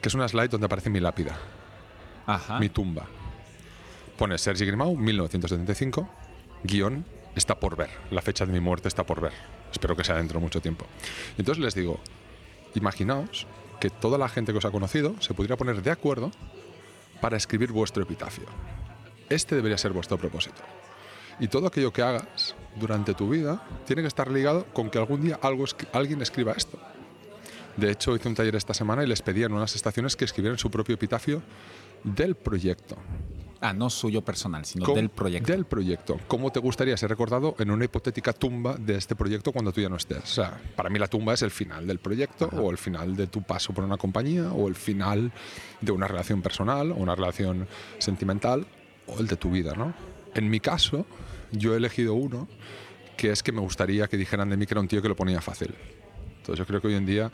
que 0.00 0.08
es 0.08 0.14
una 0.14 0.28
slide 0.28 0.48
donde 0.48 0.66
aparece 0.66 0.90
mi 0.90 1.00
lápida, 1.00 1.36
Ajá. 2.26 2.58
mi 2.58 2.68
tumba. 2.68 3.06
Pone 4.16 4.36
Sergi 4.38 4.64
Grimau, 4.64 4.96
1975, 4.96 6.08
guion, 6.64 7.04
está 7.36 7.58
por 7.60 7.76
ver. 7.76 7.90
La 8.10 8.20
fecha 8.22 8.44
de 8.46 8.52
mi 8.52 8.60
muerte 8.60 8.88
está 8.88 9.04
por 9.06 9.20
ver. 9.20 9.32
Espero 9.70 9.94
que 9.96 10.02
sea 10.02 10.16
dentro 10.16 10.38
de 10.38 10.44
mucho 10.44 10.60
tiempo. 10.60 10.86
Entonces 11.36 11.62
les 11.62 11.74
digo, 11.74 12.00
imaginaos 12.74 13.46
que 13.80 13.90
toda 13.90 14.18
la 14.18 14.28
gente 14.28 14.52
que 14.52 14.58
os 14.58 14.64
ha 14.64 14.70
conocido 14.70 15.14
se 15.20 15.34
pudiera 15.34 15.56
poner 15.56 15.82
de 15.82 15.90
acuerdo 15.90 16.30
para 17.20 17.36
escribir 17.36 17.72
vuestro 17.72 18.02
epitafio. 18.02 18.46
Este 19.28 19.54
debería 19.54 19.78
ser 19.78 19.92
vuestro 19.92 20.18
propósito. 20.18 20.62
Y 21.40 21.48
todo 21.48 21.66
aquello 21.66 21.92
que 21.92 22.02
hagas 22.02 22.54
durante 22.76 23.14
tu 23.14 23.28
vida 23.28 23.62
tiene 23.86 24.02
que 24.02 24.08
estar 24.08 24.30
ligado 24.30 24.64
con 24.72 24.90
que 24.90 24.98
algún 24.98 25.22
día 25.22 25.38
alguien 25.92 26.22
escriba 26.22 26.52
esto. 26.52 26.78
De 27.76 27.92
hecho, 27.92 28.16
hice 28.16 28.28
un 28.28 28.34
taller 28.34 28.56
esta 28.56 28.74
semana 28.74 29.04
y 29.04 29.06
les 29.06 29.22
pedí 29.22 29.44
en 29.44 29.52
unas 29.52 29.76
estaciones 29.76 30.16
que 30.16 30.24
escribieran 30.24 30.58
su 30.58 30.70
propio 30.70 30.96
epitafio 30.96 31.42
del 32.02 32.34
proyecto. 32.34 32.96
Ah, 33.60 33.72
no 33.72 33.90
suyo 33.90 34.22
personal, 34.22 34.64
sino 34.64 34.84
¿Cómo- 34.84 34.96
del 34.96 35.08
proyecto. 35.08 35.50
Del 35.52 35.64
proyecto. 35.64 36.20
¿Cómo 36.28 36.52
te 36.52 36.60
gustaría 36.60 36.96
ser 36.96 37.10
recordado 37.10 37.56
en 37.58 37.72
una 37.72 37.84
hipotética 37.86 38.32
tumba 38.32 38.76
de 38.76 38.94
este 38.96 39.16
proyecto 39.16 39.50
cuando 39.52 39.72
tú 39.72 39.80
ya 39.80 39.88
no 39.88 39.96
estés? 39.96 40.22
O 40.22 40.26
sea, 40.26 40.60
para 40.76 40.88
mí 40.90 40.98
la 41.00 41.08
tumba 41.08 41.34
es 41.34 41.42
el 41.42 41.50
final 41.50 41.86
del 41.86 41.98
proyecto 41.98 42.46
o 42.52 42.70
el 42.70 42.78
final 42.78 43.16
de 43.16 43.26
tu 43.26 43.42
paso 43.42 43.72
por 43.72 43.82
una 43.82 43.96
compañía 43.96 44.52
o 44.52 44.68
el 44.68 44.76
final 44.76 45.32
de 45.80 45.90
una 45.92 46.06
relación 46.06 46.40
personal 46.40 46.92
o 46.92 46.96
una 46.96 47.16
relación 47.16 47.66
sentimental 47.98 48.64
o 49.08 49.18
el 49.18 49.26
de 49.26 49.36
tu 49.36 49.50
vida, 49.50 49.74
¿no? 49.74 49.92
En 50.34 50.48
mi 50.48 50.60
caso, 50.60 51.04
yo 51.50 51.74
he 51.74 51.78
elegido 51.78 52.14
uno 52.14 52.46
que 53.16 53.32
es 53.32 53.42
que 53.42 53.50
me 53.50 53.60
gustaría 53.60 54.06
que 54.06 54.16
dijeran 54.16 54.50
de 54.50 54.56
mí 54.56 54.66
que 54.66 54.74
era 54.74 54.80
un 54.80 54.86
tío 54.86 55.02
que 55.02 55.08
lo 55.08 55.16
ponía 55.16 55.40
fácil. 55.40 55.74
Yo 56.54 56.66
creo 56.66 56.80
que 56.80 56.88
hoy 56.88 56.94
en 56.94 57.06
día 57.06 57.30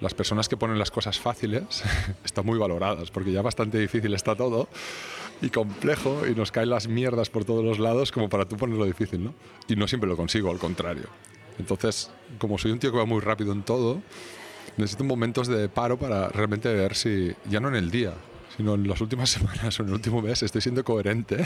las 0.00 0.14
personas 0.14 0.48
que 0.48 0.56
ponen 0.56 0.78
las 0.78 0.90
cosas 0.90 1.18
fáciles 1.18 1.82
están 2.24 2.44
muy 2.44 2.58
valoradas 2.58 3.10
porque 3.10 3.32
ya 3.32 3.42
bastante 3.42 3.78
difícil 3.78 4.14
está 4.14 4.34
todo 4.34 4.68
y 5.40 5.50
complejo 5.50 6.26
y 6.26 6.34
nos 6.34 6.52
caen 6.52 6.70
las 6.70 6.88
mierdas 6.88 7.30
por 7.30 7.44
todos 7.44 7.64
los 7.64 7.78
lados 7.78 8.12
como 8.12 8.28
para 8.28 8.46
tú 8.46 8.56
ponerlo 8.56 8.84
difícil, 8.84 9.24
¿no? 9.24 9.34
Y 9.68 9.76
no 9.76 9.86
siempre 9.86 10.08
lo 10.08 10.16
consigo, 10.16 10.50
al 10.50 10.58
contrario. 10.58 11.04
Entonces, 11.58 12.10
como 12.38 12.58
soy 12.58 12.72
un 12.72 12.78
tío 12.78 12.90
que 12.90 12.98
va 12.98 13.06
muy 13.06 13.20
rápido 13.20 13.52
en 13.52 13.62
todo, 13.62 14.02
necesito 14.76 15.04
momentos 15.04 15.48
de 15.48 15.68
paro 15.68 15.98
para 15.98 16.28
realmente 16.28 16.72
ver 16.72 16.94
si, 16.94 17.34
ya 17.48 17.60
no 17.60 17.68
en 17.68 17.76
el 17.76 17.90
día, 17.90 18.14
sino 18.56 18.74
en 18.74 18.88
las 18.88 19.00
últimas 19.00 19.30
semanas 19.30 19.78
o 19.78 19.82
en 19.82 19.88
el 19.88 19.94
último 19.94 20.22
mes, 20.22 20.42
estoy 20.42 20.60
siendo 20.60 20.84
coherente 20.84 21.44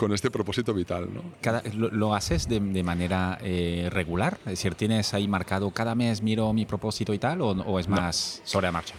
con 0.00 0.12
este 0.14 0.30
propósito 0.30 0.72
vital, 0.72 1.12
¿no? 1.12 1.22
Cada- 1.42 1.62
lo, 1.74 1.90
lo 1.90 2.14
haces 2.14 2.48
de, 2.48 2.58
de 2.58 2.82
manera 2.82 3.36
eh, 3.42 3.88
regular? 3.92 4.38
Es 4.46 4.52
decir, 4.52 4.74
¿tienes 4.74 5.12
ahí 5.12 5.28
marcado 5.28 5.70
cada 5.70 5.94
mes 5.94 6.22
miro 6.22 6.50
mi 6.54 6.64
propósito 6.64 7.12
y 7.12 7.18
tal? 7.18 7.42
¿O, 7.42 7.50
o 7.50 7.78
es 7.78 7.86
más 7.86 8.40
sobre 8.44 8.66
la 8.68 8.72
marcha? 8.72 8.94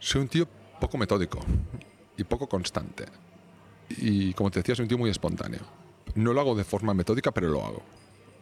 Soy 0.00 0.22
un 0.22 0.28
tío 0.28 0.46
poco 0.80 0.98
metódico 0.98 1.38
y 2.16 2.24
poco 2.24 2.48
constante. 2.48 3.04
Y 3.90 4.32
como 4.34 4.50
te 4.50 4.58
decía, 4.60 4.74
soy 4.74 4.82
un 4.84 4.88
tío 4.88 4.98
muy 4.98 5.10
espontáneo. 5.10 5.60
No 6.16 6.32
lo 6.32 6.40
hago 6.40 6.54
de 6.56 6.64
forma 6.64 6.92
metódica, 6.92 7.30
pero 7.30 7.48
lo 7.48 7.64
hago. 7.64 7.82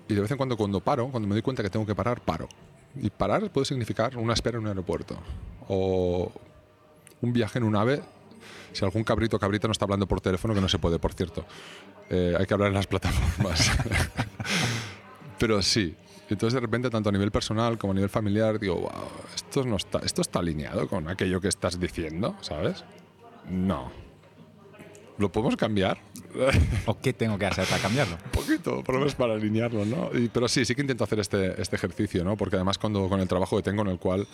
Y 0.09 0.15
de 0.15 0.23
vez 0.23 0.31
en 0.31 0.37
cuando 0.39 0.57
cuando 0.57 0.81
paro, 0.81 1.09
cuando 1.11 1.29
me 1.29 1.35
doy 1.35 1.43
cuenta 1.43 1.63
que 1.63 1.69
tengo 1.71 1.85
que 1.85 1.95
parar, 1.95 2.21
paro. 2.23 2.49
Y 2.97 3.11
parar 3.11 3.51
puede 3.51 3.67
significar 3.67 4.17
una 4.17 4.33
espera 4.33 4.57
en 4.57 4.63
un 4.65 4.69
aeropuerto. 4.69 5.19
O 5.69 6.33
un 7.21 7.33
viaje 7.33 7.59
en 7.59 7.65
un 7.65 7.77
ave. 7.77 8.01
Si 8.73 8.85
algún 8.85 9.05
cabrito 9.05 9.37
o 9.37 9.41
cabrita 9.41 9.69
no 9.69 9.73
está 9.73 9.85
hablando 9.85 10.07
por 10.07 10.21
teléfono, 10.21 10.55
que 10.55 10.61
no 10.61 10.69
se 10.69 10.79
puede, 10.79 10.99
por 10.99 11.13
cierto. 11.13 11.45
Eh, 12.11 12.35
hay 12.39 12.47
que 12.47 12.55
hablar 12.55 12.69
en 12.69 12.75
las 12.75 12.87
plataformas. 12.87 13.71
Pero 15.39 15.63
sí. 15.63 15.95
Entonces 16.31 16.55
de 16.55 16.61
repente, 16.61 16.91
tanto 16.91 17.09
a 17.09 17.13
nivel 17.13 17.31
personal 17.31 17.79
como 17.79 17.93
a 17.93 17.95
nivel 17.95 18.11
familiar, 18.11 18.59
digo, 18.59 18.77
wow, 18.77 19.11
esto, 19.35 19.65
no 19.65 19.77
está, 19.77 20.01
esto 20.01 20.21
está 20.21 20.41
alineado 20.41 20.87
con 20.89 21.09
aquello 21.09 21.41
que 21.41 21.49
estás 21.49 21.81
diciendo, 21.81 22.37
¿sabes? 22.43 22.85
No. 23.49 23.91
¿Lo 25.19 25.33
podemos 25.33 25.57
cambiar? 25.57 25.99
¿O 26.87 26.97
qué 26.99 27.13
tengo 27.13 27.37
que 27.39 27.47
hacer 27.47 27.65
para 27.67 27.83
cambiarlo? 27.83 28.17
Un 28.27 28.31
poquito, 28.31 28.85
por 28.85 28.95
lo 28.95 29.01
menos 29.01 29.15
para 29.17 29.35
alinearlo, 29.35 29.85
¿no? 29.85 30.11
Y- 30.17 30.29
pero 30.29 30.47
sí, 30.47 30.65
sí 30.65 30.75
que 30.77 30.83
intento 30.83 31.03
hacer 31.03 31.19
este, 31.19 31.61
este 31.61 31.75
ejercicio, 31.75 32.23
¿no? 32.23 32.37
Porque 32.37 32.55
además 32.57 32.79
cuando 32.79 33.09
con 33.09 33.19
el 33.21 33.27
trabajo 33.27 33.57
que 33.57 33.63
tengo 33.65 33.83
en 33.83 33.89
el 33.89 33.99
cual 33.99 34.21
eh, 34.23 34.27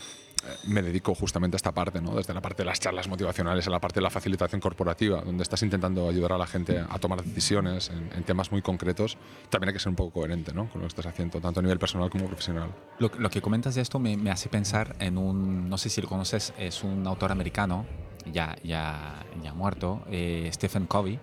me 0.66 0.82
dedico 0.82 1.14
justamente 1.14 1.54
a 1.54 1.58
esta 1.58 1.72
parte, 1.72 2.02
¿no? 2.02 2.14
Desde 2.14 2.34
la 2.34 2.42
parte 2.42 2.62
de 2.62 2.66
las 2.66 2.80
charlas 2.80 3.08
motivacionales 3.08 3.66
a 3.66 3.70
la 3.70 3.80
parte 3.80 4.00
de 4.00 4.02
la 4.02 4.10
facilitación 4.10 4.60
corporativa, 4.60 5.22
donde 5.22 5.42
estás 5.42 5.62
intentando 5.62 6.06
ayudar 6.06 6.32
a 6.34 6.38
la 6.38 6.46
gente 6.46 6.78
a 6.78 6.98
tomar 6.98 7.22
decisiones 7.24 7.88
en, 7.88 8.10
en 8.14 8.22
temas 8.24 8.52
muy 8.52 8.60
concretos, 8.60 9.16
también 9.48 9.68
hay 9.68 9.72
que 9.74 9.80
ser 9.80 9.88
un 9.88 9.96
poco 9.96 10.20
coherente, 10.20 10.52
¿no? 10.52 10.68
Con 10.68 10.82
lo 10.82 10.86
que 10.86 10.88
estás 10.88 11.06
haciendo, 11.06 11.40
tanto 11.40 11.60
a 11.60 11.62
nivel 11.62 11.78
personal 11.78 12.10
como 12.10 12.26
profesional. 12.26 12.68
Lo, 12.98 13.10
lo 13.18 13.30
que 13.30 13.40
comentas 13.40 13.74
de 13.74 13.80
esto 13.80 13.98
me, 13.98 14.18
me 14.18 14.30
hace 14.30 14.50
pensar 14.50 14.96
en 14.98 15.16
un, 15.16 15.70
no 15.70 15.78
sé 15.78 15.88
si 15.88 16.02
lo 16.02 16.08
conoces, 16.08 16.52
es 16.58 16.84
un 16.84 17.06
autor 17.06 17.32
americano, 17.32 17.86
ya, 18.32 18.56
ya, 18.62 19.24
ya 19.42 19.52
muerto, 19.54 20.02
eh, 20.10 20.48
Stephen 20.52 20.86
Covey, 20.86 21.18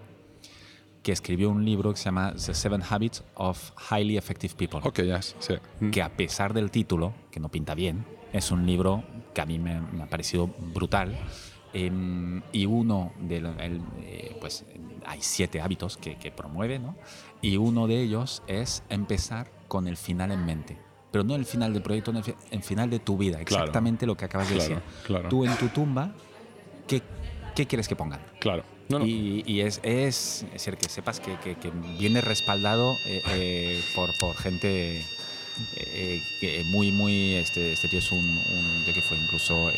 que 1.03 1.11
escribió 1.11 1.49
un 1.49 1.65
libro 1.65 1.91
que 1.91 1.97
se 1.97 2.05
llama 2.05 2.33
The 2.33 2.53
Seven 2.53 2.83
Habits 2.87 3.23
of 3.35 3.71
Highly 3.91 4.17
Effective 4.17 4.53
People. 4.55 4.79
Ok, 4.83 4.99
ya, 5.01 5.17
yes, 5.17 5.35
sí. 5.39 5.55
Mm. 5.79 5.89
que 5.91 6.01
a 6.01 6.09
pesar 6.15 6.53
del 6.53 6.69
título, 6.69 7.13
que 7.31 7.39
no 7.39 7.49
pinta 7.49 7.73
bien, 7.73 8.05
es 8.33 8.51
un 8.51 8.65
libro 8.65 9.03
que 9.33 9.41
a 9.41 9.45
mí 9.45 9.57
me, 9.59 9.81
me 9.81 10.03
ha 10.03 10.07
parecido 10.09 10.47
brutal. 10.47 11.17
em, 11.73 12.41
y 12.51 12.65
uno 12.65 13.13
de 13.19 13.39
los, 13.41 13.57
el, 13.59 13.81
eh, 14.01 14.35
pues 14.41 14.65
hay 15.05 15.19
siete 15.21 15.61
hábitos 15.61 15.95
que, 15.97 16.17
que 16.17 16.29
promueve, 16.29 16.79
¿no? 16.79 16.95
Y 17.41 17.55
uno 17.57 17.87
de 17.87 18.01
ellos 18.01 18.43
es 18.47 18.83
empezar 18.89 19.49
con 19.69 19.87
el 19.87 19.95
final 19.97 20.31
en 20.31 20.45
mente. 20.45 20.77
Pero 21.11 21.23
no 21.23 21.33
el 21.35 21.45
final 21.45 21.73
del 21.73 21.81
proyecto, 21.81 22.11
no 22.11 22.19
el, 22.19 22.25
fi- 22.25 22.35
el 22.51 22.61
final 22.61 22.89
de 22.89 22.99
tu 22.99 23.17
vida. 23.17 23.37
Claro. 23.45 23.63
Exactamente 23.63 24.05
lo 24.05 24.15
que 24.17 24.25
acabas 24.25 24.49
de 24.49 24.55
Claro, 24.55 24.69
decir. 24.75 24.83
claro. 25.05 25.29
Tú 25.29 25.45
en 25.45 25.55
tu 25.57 25.69
tumba, 25.69 26.13
¿qué, 26.99 27.01
qué 27.55 27.65
quieres 27.67 27.87
que 27.87 27.95
pongan? 27.95 28.19
Claro. 28.39 28.63
No, 28.89 28.99
no. 28.99 29.05
Y, 29.05 29.43
y 29.47 29.61
es, 29.61 29.79
es, 29.83 30.43
es 30.47 30.51
decir, 30.53 30.75
que 30.75 30.89
sepas 30.89 31.19
que, 31.21 31.37
que- 31.43 31.55
que 31.55 31.71
viene 31.97 32.19
respaldado 32.19 32.97
eh, 33.05 33.21
eh, 33.29 33.81
por, 33.95 34.09
por 34.19 34.35
gente 34.35 35.01
eh, 35.77 36.21
que 36.41 36.63
muy, 36.65 36.91
muy. 36.91 37.35
Este, 37.35 37.71
este 37.73 37.87
tío 37.87 37.99
es 37.99 38.11
un. 38.11 38.19
un 38.19 38.85
¿De 38.85 38.93
qué 38.93 39.01
fue? 39.01 39.17
Incluso. 39.17 39.71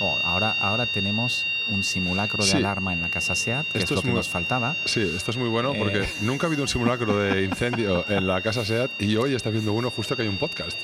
oh, 0.00 0.18
ahora, 0.24 0.56
ahora 0.60 0.86
tenemos 0.86 1.44
un 1.68 1.82
simulacro 1.84 2.44
de 2.44 2.50
Sí. 2.50 2.56
alarma 2.56 2.92
en 2.92 3.02
la 3.02 3.08
casa 3.10 3.34
SEAT, 3.34 3.66
que 3.66 3.78
Esto 3.78 3.84
es 3.84 3.90
lo 3.90 3.96
es 3.98 4.02
que 4.02 4.08
muy- 4.10 4.16
nos 4.16 4.28
faltaba. 4.28 4.76
Sí, 4.84 5.00
esto 5.00 5.30
es 5.30 5.36
muy 5.36 5.48
bueno 5.48 5.72
porque 5.78 6.04
nunca 6.22 6.46
ha 6.46 6.48
habido 6.48 6.62
un 6.62 6.68
simulacro 6.68 7.16
de 7.18 7.44
incendio 7.44 8.04
en 8.08 8.26
la 8.26 8.40
casa 8.40 8.64
SEAT 8.64 8.90
y 9.00 9.16
hoy 9.16 9.34
está 9.34 9.50
viendo 9.50 9.72
uno 9.72 9.90
justo 9.90 10.16
que 10.16 10.22
hay 10.22 10.28
un 10.28 10.38
podcast. 10.38 10.76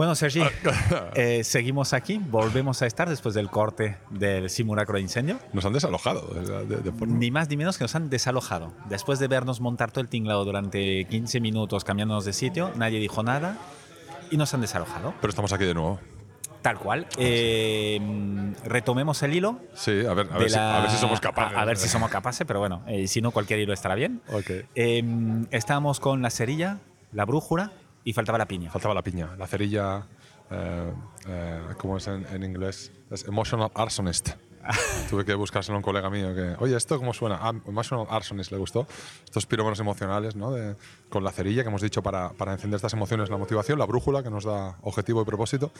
Bueno, 0.00 0.14
Sergi, 0.14 0.40
eh, 1.14 1.44
seguimos 1.44 1.92
aquí. 1.92 2.16
Volvemos 2.16 2.80
a 2.80 2.86
estar 2.86 3.06
después 3.06 3.34
del 3.34 3.50
corte 3.50 3.98
del 4.08 4.48
simulacro 4.48 4.94
de 4.94 5.02
incendio. 5.02 5.38
Nos 5.52 5.62
han 5.66 5.74
desalojado. 5.74 6.22
de- 6.32 6.78
de- 6.78 6.90
forma- 6.92 7.18
Ni 7.18 7.30
más 7.30 7.50
ni 7.50 7.58
menos 7.58 7.76
que 7.76 7.84
nos 7.84 7.94
han 7.94 8.08
desalojado. 8.08 8.72
Después 8.88 9.18
de 9.18 9.28
vernos 9.28 9.60
montar 9.60 9.90
todo 9.90 10.00
el 10.00 10.08
tinglado 10.08 10.46
durante 10.46 11.04
15 11.04 11.40
minutos 11.40 11.84
cambiándonos 11.84 12.24
de 12.24 12.32
sitio, 12.32 12.72
nadie 12.76 12.98
dijo 12.98 13.22
nada 13.22 13.58
y 14.30 14.38
nos 14.38 14.54
han 14.54 14.62
desalojado. 14.62 15.12
Pero 15.20 15.28
estamos 15.28 15.52
aquí 15.52 15.66
de 15.66 15.74
nuevo. 15.74 16.00
Tal 16.62 16.78
cual. 16.78 17.06
Eh, 17.18 18.00
retomemos 18.64 19.22
el 19.22 19.34
hilo. 19.34 19.60
Sí, 19.74 19.90
a 20.06 20.14
ver, 20.14 20.28
a 20.32 20.38
ver, 20.38 20.48
si, 20.48 20.56
la- 20.56 20.78
a 20.78 20.80
ver 20.80 20.90
si 20.92 20.96
somos 20.96 21.20
capaces. 21.20 21.58
A, 21.58 21.60
a 21.60 21.64
ver 21.66 21.76
si 21.76 21.88
somos 21.90 22.10
capaces, 22.10 22.46
pero 22.46 22.58
bueno, 22.58 22.82
eh, 22.86 23.06
si 23.06 23.20
no, 23.20 23.32
cualquier 23.32 23.60
hilo 23.60 23.74
estará 23.74 23.96
bien. 23.96 24.22
Ok. 24.32 24.50
Eh, 24.74 25.04
estábamos 25.50 26.00
con 26.00 26.22
la 26.22 26.30
cerilla, 26.30 26.78
la 27.12 27.26
brújula 27.26 27.72
y 28.04 28.12
faltaba 28.12 28.38
la 28.38 28.46
piña. 28.46 28.70
Faltaba 28.70 28.94
la 28.94 29.02
piña, 29.02 29.34
la 29.36 29.46
cerilla. 29.46 30.06
eh, 30.50 30.92
eh, 31.26 31.60
¿Cómo 31.78 31.96
es 31.98 32.06
en, 32.08 32.26
en 32.32 32.42
inglés? 32.42 32.92
Es 33.10 33.24
emotional 33.26 33.70
arsonist. 33.74 34.30
Tuve 35.10 35.24
que 35.24 35.34
buscárselo 35.34 35.76
a 35.76 35.78
un 35.78 35.82
colega 35.82 36.10
mío 36.10 36.34
que, 36.34 36.54
oye, 36.58 36.76
¿esto 36.76 36.98
cómo 36.98 37.14
suena? 37.14 37.38
Ah, 37.40 37.52
emotional 37.66 38.06
arsonist 38.10 38.50
le 38.52 38.58
gustó. 38.58 38.86
Estos 39.24 39.46
pirómanos 39.46 39.80
emocionales, 39.80 40.36
¿no? 40.36 40.50
De- 40.52 40.76
con 41.10 41.24
la 41.24 41.32
cerilla 41.32 41.62
que 41.62 41.68
hemos 41.68 41.82
dicho 41.82 42.02
para, 42.02 42.32
encender 42.52 42.76
estas 42.76 42.94
emociones, 42.94 43.28
la 43.28 43.36
motivación, 43.36 43.78
la 43.78 43.84
brújula 43.84 44.22
que 44.22 44.30
nos 44.30 44.44
da 44.44 44.78
objetivo 44.82 45.20
y 45.22 45.24
propósito. 45.24 45.72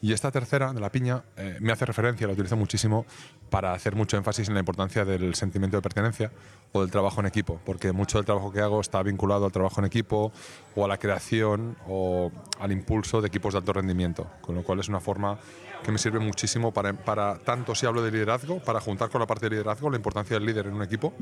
Y 0.00 0.12
esta 0.12 0.30
tercera, 0.30 0.72
de 0.72 0.80
la 0.80 0.92
piña, 0.92 1.24
eh, 1.36 1.56
me 1.60 1.72
hace 1.72 1.86
referencia, 1.86 2.26
la 2.26 2.34
utilizo 2.34 2.56
muchísimo 2.56 3.06
para 3.50 3.72
hacer 3.72 3.96
mucho 3.96 4.16
énfasis 4.16 4.48
en 4.48 4.54
la 4.54 4.60
importancia 4.60 5.04
del 5.04 5.34
sentimiento 5.34 5.76
de 5.78 5.82
pertenencia 5.82 6.30
o 6.72 6.82
del 6.82 6.90
trabajo 6.90 7.20
en 7.20 7.26
equipo, 7.26 7.60
porque 7.64 7.92
mucho 7.92 8.18
del 8.18 8.26
trabajo 8.26 8.52
que 8.52 8.60
hago 8.60 8.80
está 8.80 9.02
vinculado 9.02 9.46
al 9.46 9.52
trabajo 9.52 9.80
en 9.80 9.86
equipo 9.86 10.32
o 10.76 10.84
a 10.84 10.88
la 10.88 10.98
creación 10.98 11.76
o 11.88 12.30
al 12.60 12.70
impulso 12.70 13.20
de 13.20 13.28
equipos 13.28 13.54
de 13.54 13.58
alto 13.58 13.72
rendimiento, 13.72 14.26
con 14.42 14.54
lo 14.54 14.62
cual 14.62 14.80
es 14.80 14.88
una 14.88 15.00
forma 15.00 15.38
que 15.82 15.92
me 15.92 15.98
sirve 15.98 16.18
muchísimo 16.18 16.72
para, 16.72 16.92
para 16.92 17.38
tanto 17.38 17.74
si 17.74 17.86
hablo 17.86 18.02
de 18.02 18.10
liderazgo, 18.10 18.58
para 18.58 18.80
juntar 18.80 19.10
con 19.10 19.20
la 19.20 19.26
parte 19.26 19.46
de 19.46 19.50
liderazgo 19.50 19.90
la 19.90 19.96
importancia 19.96 20.36
del 20.36 20.46
líder 20.46 20.66
en 20.66 20.74
un 20.74 20.82
equipo, 20.82 21.14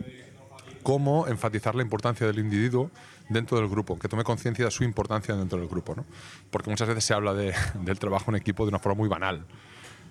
como 0.83 1.27
enfatizar 1.29 1.75
la 1.75 1.83
importancia 1.83 2.27
del 2.27 2.39
individuo 2.39 2.91
dentro 3.29 3.57
del 3.59 3.69
grupo, 3.69 3.99
que 3.99 4.09
tome 4.09 4.25
conciencia 4.25 4.65
de 4.65 4.71
su 4.71 4.85
importancia 4.85 5.35
dentro 5.35 5.59
del 5.59 5.69
grupo. 5.69 5.95
¿no? 5.95 6.05
Porque 6.51 6.71
muchas 6.71 6.89
veces 6.89 7.05
se 7.05 7.15
habla 7.15 7.35
de- 7.35 7.55
del 7.83 7.99
trabajo 7.99 8.31
en 8.31 8.37
equipo 8.37 8.65
de 8.65 8.71
una 8.71 8.79
forma 8.79 8.99
muy 8.99 9.09
banal. 9.09 9.45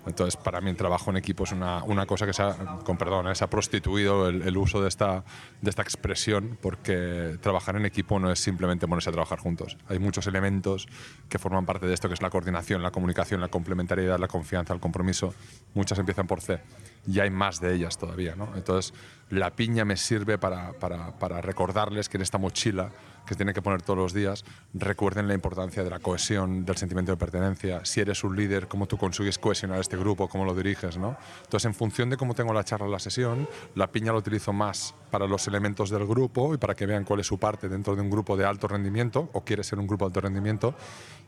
Entonces, 0.04 0.36
para 0.36 0.62
mí 0.62 0.72
el 0.72 0.76
trabajo 0.76 1.12
en 1.12 1.18
equipo 1.18 1.44
es 1.44 1.52
una, 1.52 1.84
una 1.84 2.08
cosa 2.08 2.26
que 2.26 2.34
se 2.34 2.42
ha, 2.42 2.56
con 2.84 2.98
perdón, 2.98 3.28
¿eh? 3.28 3.36
se 3.36 3.44
ha 3.44 3.50
prostituido 3.52 4.30
el, 4.30 4.42
el 4.42 4.58
uso 4.58 4.82
de 4.82 4.88
esta, 4.88 5.24
de 5.62 5.70
esta 5.70 5.84
expresión 5.84 6.58
porque 6.60 7.38
trabajar 7.40 7.76
en 7.76 7.86
equipo 7.86 8.18
no 8.20 8.32
es 8.32 8.40
simplemente 8.40 8.88
ponerse 8.88 9.10
a 9.12 9.14
trabajar 9.14 9.38
juntos. 9.38 9.78
Hay 9.90 10.00
muchos 10.00 10.26
elementos 10.26 10.88
que 11.30 11.38
forman 11.38 11.68
parte 11.68 11.86
de 11.86 11.94
esto, 11.94 12.08
que 12.08 12.16
es 12.16 12.22
la 12.24 12.32
coordinación, 12.32 12.82
la 12.82 12.90
comunicación, 12.90 13.42
la 13.42 13.50
complementariedad, 13.50 14.18
la 14.18 14.28
confianza, 14.28 14.74
el 14.74 14.80
compromiso. 14.80 15.36
Muchas 15.76 16.00
empiezan 16.00 16.26
por 16.26 16.42
C 16.42 16.60
y 17.06 17.20
hay 17.20 17.30
más 17.30 17.62
de 17.62 17.76
ellas 17.76 18.00
todavía. 18.00 18.36
¿no? 18.36 18.50
Entonces, 18.56 18.96
la 19.32 19.52
piña 19.52 19.86
me 19.86 19.98
sirve 19.98 20.38
para, 20.38 20.74
para, 20.74 21.18
para 21.18 21.42
recordarles 21.42 22.10
que 22.10 22.18
en 22.18 22.22
esta 22.22 22.38
mochila 22.38 22.92
que 23.26 23.36
tienen 23.36 23.54
que 23.54 23.62
poner 23.62 23.82
todos 23.82 23.98
los 23.98 24.14
días, 24.14 24.44
recuerden 24.74 25.28
la 25.28 25.34
importancia 25.34 25.84
de 25.84 25.90
la 25.90 26.00
cohesión, 26.00 26.66
del 26.66 26.76
sentimiento 26.78 27.12
de 27.12 27.18
pertenencia. 27.18 27.86
Si 27.86 28.02
eres 28.02 28.24
un 28.24 28.36
líder, 28.36 28.68
cómo 28.68 28.88
tú 28.88 28.98
consigues 28.98 29.38
cohesionar 29.38 29.80
este 29.80 29.96
grupo, 29.96 30.28
cómo 30.28 30.44
lo 30.44 30.54
diriges, 30.54 30.98
¿no? 30.98 31.16
Entonces, 31.44 31.66
en 31.66 31.74
función 31.74 32.10
de 32.10 32.18
cómo 32.18 32.34
tengo 32.34 32.54
la 32.54 32.64
charla 32.64 32.88
la 32.88 33.00
sesión, 33.00 33.48
la 33.76 33.88
piña 33.88 34.12
la 34.12 34.18
utilizo 34.18 34.54
más 34.54 34.96
para 35.12 35.28
los 35.28 35.48
elementos 35.48 35.90
del 35.90 36.06
grupo 36.06 36.54
y 36.54 36.58
para 36.58 36.76
que 36.76 36.86
vean 36.86 37.04
cuál 37.04 37.20
es 37.20 37.28
su 37.28 37.40
parte 37.40 37.70
dentro 37.70 37.96
de 37.96 38.02
un 38.02 38.10
grupo 38.10 38.36
de 38.36 38.46
alto 38.46 38.68
rendimiento 38.68 39.30
o 39.34 39.44
quiere 39.44 39.64
ser 39.64 39.80
un 39.80 39.88
grupo 39.88 40.06
de 40.06 40.10
alto 40.10 40.22
rendimiento, 40.22 40.76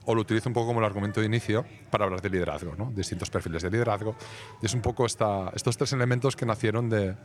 o 0.06 0.16
lo 0.16 0.22
utilizo 0.22 0.50
un 0.50 0.54
poco 0.54 0.68
como 0.68 0.80
el 0.80 0.86
argumento 0.86 1.22
de 1.22 1.28
inicio 1.28 1.66
para 1.90 2.06
hablar 2.06 2.22
de 2.22 2.30
liderazgo, 2.30 2.76
¿no? 2.76 2.92
Distintos 2.94 3.30
perfiles 3.30 3.62
de 3.62 3.72
liderazgo. 3.72 4.16
Y 4.62 4.66
es 4.66 4.74
un 4.74 4.82
poco 4.82 5.06
esta, 5.06 5.52
estos 5.56 5.78
tres 5.78 5.94
elementos 5.94 6.36
que 6.36 6.46
nacieron 6.46 6.90
de... 6.90 7.16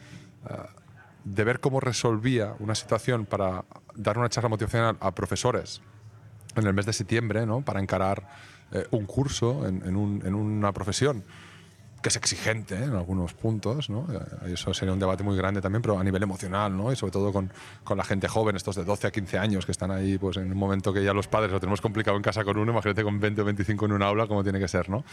de 1.24 1.44
ver 1.44 1.60
cómo 1.60 1.80
resolvía 1.80 2.54
una 2.58 2.74
situación 2.74 3.26
para 3.26 3.64
dar 3.94 4.18
una 4.18 4.28
charla 4.28 4.48
motivacional 4.48 4.96
a 5.00 5.14
profesores 5.14 5.80
en 6.56 6.66
el 6.66 6.72
mes 6.74 6.86
de 6.86 6.92
septiembre, 6.92 7.44
¿no? 7.46 7.60
para 7.62 7.80
encarar 7.80 8.28
eh, 8.72 8.86
un 8.90 9.06
curso 9.06 9.66
en, 9.66 9.96
un- 9.96 10.22
en 10.24 10.34
una 10.34 10.72
profesión 10.72 11.24
que 12.02 12.10
es 12.10 12.16
exigente 12.16 12.76
¿eh? 12.76 12.84
en 12.84 12.94
algunos 12.94 13.34
puntos, 13.34 13.90
¿no? 13.90 14.06
Eh, 14.44 14.52
Eso 14.52 14.72
sería 14.72 14.92
un 14.94 15.00
debate 15.00 15.24
muy 15.24 15.36
grande 15.36 15.60
también, 15.60 15.82
pero 15.82 15.98
a 15.98 16.04
nivel 16.04 16.22
emocional, 16.22 16.76
¿no? 16.76 16.92
Y 16.92 16.96
sobre 16.96 17.10
todo 17.10 17.32
con, 17.32 17.50
con 17.82 17.98
la 17.98 18.04
gente 18.04 18.28
joven, 18.28 18.54
estos 18.54 18.76
de 18.76 18.84
12 18.84 19.08
a 19.08 19.10
15 19.10 19.36
años 19.38 19.66
que 19.66 19.72
están 19.72 19.90
ahí, 19.90 20.16
pues 20.16 20.36
en 20.36 20.52
un 20.52 20.56
momento 20.56 20.92
que 20.92 21.02
ya 21.02 21.12
los 21.12 21.26
padres 21.26 21.50
lo 21.50 21.58
tenemos 21.58 21.80
complicado 21.80 22.16
en 22.16 22.22
casa 22.22 22.44
con 22.44 22.56
uno, 22.56 22.70
imagínate 22.70 23.02
con 23.02 23.18
20 23.18 23.40
o 23.42 23.44
25 23.44 23.86
en 23.86 23.92
un 23.92 24.02
aula, 24.02 24.28
como 24.28 24.44
tiene 24.44 24.60
que 24.60 24.68
ser, 24.68 24.88
¿no? 24.88 25.04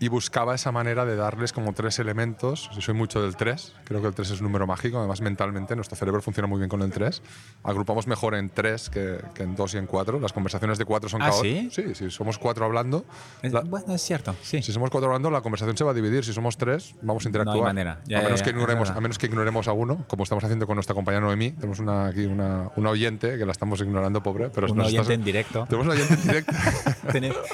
Y 0.00 0.06
buscaba 0.08 0.54
esa 0.54 0.70
manera 0.70 1.04
de 1.04 1.16
darles 1.16 1.52
como 1.52 1.72
tres 1.72 1.98
elementos. 1.98 2.70
Soy 2.78 2.94
mucho 2.94 3.20
del 3.20 3.34
3, 3.34 3.74
creo 3.84 4.00
que 4.00 4.06
el 4.06 4.14
3 4.14 4.30
es 4.30 4.38
un 4.40 4.44
número 4.46 4.64
mágico, 4.66 4.98
además 4.98 5.20
mentalmente 5.20 5.74
nuestro 5.74 5.96
cerebro 5.96 6.22
funciona 6.22 6.46
muy 6.46 6.58
bien 6.58 6.68
con 6.68 6.82
el 6.82 6.90
3. 6.92 7.20
Agrupamos 7.64 8.06
mejor 8.06 8.36
en 8.36 8.48
3 8.48 8.90
que, 8.90 9.18
que 9.34 9.42
en 9.42 9.56
2 9.56 9.74
y 9.74 9.78
en 9.78 9.86
4. 9.86 10.20
Las 10.20 10.32
conversaciones 10.32 10.78
de 10.78 10.84
4 10.84 11.08
son 11.08 11.20
¿Ah, 11.22 11.32
sí? 11.32 11.68
Sí, 11.72 11.96
si 11.96 12.10
somos 12.10 12.38
4 12.38 12.64
hablando, 12.64 13.04
Es- 13.42 13.52
la- 13.52 13.62
bueno, 13.62 13.92
es 13.94 14.02
cierto, 14.02 14.36
sí. 14.42 14.62
si 14.62 14.72
somos 14.72 14.88
cuatro 14.90 15.08
hablando, 15.08 15.30
la 15.30 15.40
conversación 15.40 15.76
se 15.76 15.82
va 15.84 15.90
a 15.90 15.94
dividir. 15.94 16.24
Si 16.24 16.32
somos 16.32 16.56
tres, 16.56 16.94
vamos 17.02 17.24
a 17.26 17.28
interactuar. 17.28 17.56
No 17.56 17.62
hay 17.64 17.68
manera. 17.68 18.00
Ya, 18.06 18.20
a, 18.20 18.22
menos 18.22 18.38
ya, 18.40 18.44
que 18.44 18.50
ya, 18.50 18.56
ignoremos, 18.56 18.82
es 18.84 18.88
verdad. 18.90 18.98
a 18.98 19.00
menos 19.00 19.18
que 19.18 19.26
ignoremos 19.26 19.66
a 19.68 19.72
uno, 19.72 20.04
como 20.06 20.22
estamos 20.22 20.44
haciendo 20.44 20.66
con 20.68 20.76
nuestra 20.76 20.94
compañera 20.94 21.24
Noemí. 21.26 21.50
Tenemos 21.52 21.80
una, 21.80 22.06
aquí 22.06 22.24
una, 22.24 22.70
una 22.76 22.90
oyente 22.90 23.36
que 23.36 23.44
la 23.44 23.50
estamos 23.52 23.80
ignorando, 23.80 24.22
pobre. 24.22 24.48
Pero 24.50 24.68
Un 24.72 24.78
oyente 24.80 25.00
está- 25.02 25.14
en 25.14 25.24
directo. 25.24 25.66
Tenemos 25.68 25.86
una 25.86 25.94
oyente 25.96 26.14
en 26.14 26.22
directo. 26.22 26.52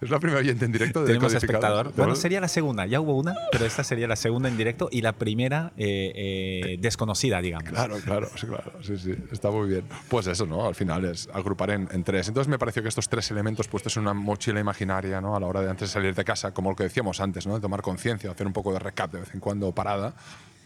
Es, 0.00 0.10
la 0.10 0.18
pri- 0.18 0.34
oyente 0.40 0.64
en 0.64 0.72
directo 0.72 1.00
de 1.00 1.06
Tenemos 1.06 1.34
espectador. 1.34 1.92
Bueno, 1.96 2.14
sería 2.14 2.40
la 2.40 2.48
segunda. 2.48 2.86
Ya 2.86 3.00
hubo 3.00 3.16
una, 3.16 3.34
pero 3.52 3.64
esta 3.64 3.84
sería 3.84 4.06
la 4.06 4.16
segunda 4.16 4.48
en 4.48 4.56
directo 4.56 4.88
y 4.90 5.02
la 5.02 5.12
primera 5.12 5.72
eh, 5.76 6.12
eh, 6.14 6.76
desconocida, 6.80 7.40
digamos. 7.40 7.68
Claro, 7.68 7.96
claro, 8.04 8.28
sí, 8.36 8.46
claro, 8.46 8.72
sí, 8.82 8.98
sí, 8.98 9.14
está 9.32 9.50
muy 9.50 9.68
bien. 9.68 9.84
Pues 10.08 10.26
eso, 10.26 10.46
¿no? 10.46 10.66
Al 10.66 10.74
final 10.74 11.04
es 11.04 11.28
agrupar 11.32 11.70
en, 11.70 11.88
en 11.90 12.04
tres. 12.04 12.28
Entonces 12.28 12.48
me 12.48 12.58
pareció 12.58 12.82
que 12.82 12.88
estos 12.88 13.08
tres 13.08 13.30
elementos 13.30 13.68
puestos 13.68 13.96
en 13.96 14.02
una 14.02 14.14
mochila 14.14 14.60
imaginaria, 14.60 15.20
¿no? 15.20 15.36
A 15.36 15.40
la 15.40 15.46
hora 15.46 15.60
de 15.60 15.70
antes 15.70 15.88
de 15.88 15.92
salir 15.92 16.14
de 16.14 16.24
casa, 16.24 16.52
como 16.52 16.70
lo 16.70 16.76
que 16.76 16.84
decíamos 16.84 17.20
antes, 17.20 17.46
¿no? 17.46 17.54
De 17.54 17.60
tomar 17.60 17.82
conciencia, 17.82 18.30
hacer 18.30 18.46
un 18.46 18.52
poco 18.52 18.72
de 18.72 18.78
recap 18.78 19.12
de 19.12 19.20
vez 19.20 19.34
en 19.34 19.40
cuando, 19.40 19.72
parada. 19.72 20.14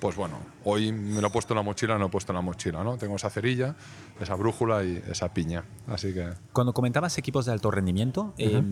Pues 0.00 0.16
bueno, 0.16 0.38
hoy 0.64 0.92
me 0.92 1.20
lo 1.20 1.28
he 1.28 1.30
puesto 1.30 1.52
en 1.52 1.56
la 1.56 1.62
mochila, 1.62 1.98
no 1.98 2.06
he 2.06 2.08
puesto 2.08 2.32
en 2.32 2.36
la 2.36 2.40
mochila, 2.40 2.82
¿no? 2.82 2.96
Tengo 2.96 3.16
esa 3.16 3.28
cerilla, 3.28 3.74
esa 4.18 4.34
brújula 4.34 4.82
y 4.82 5.02
esa 5.10 5.34
piña. 5.34 5.62
Así 5.86 6.14
que 6.14 6.30
Cuando 6.54 6.72
comentabas 6.72 7.18
equipos 7.18 7.44
de 7.44 7.52
alto 7.52 7.70
rendimiento, 7.70 8.32
eh, 8.38 8.62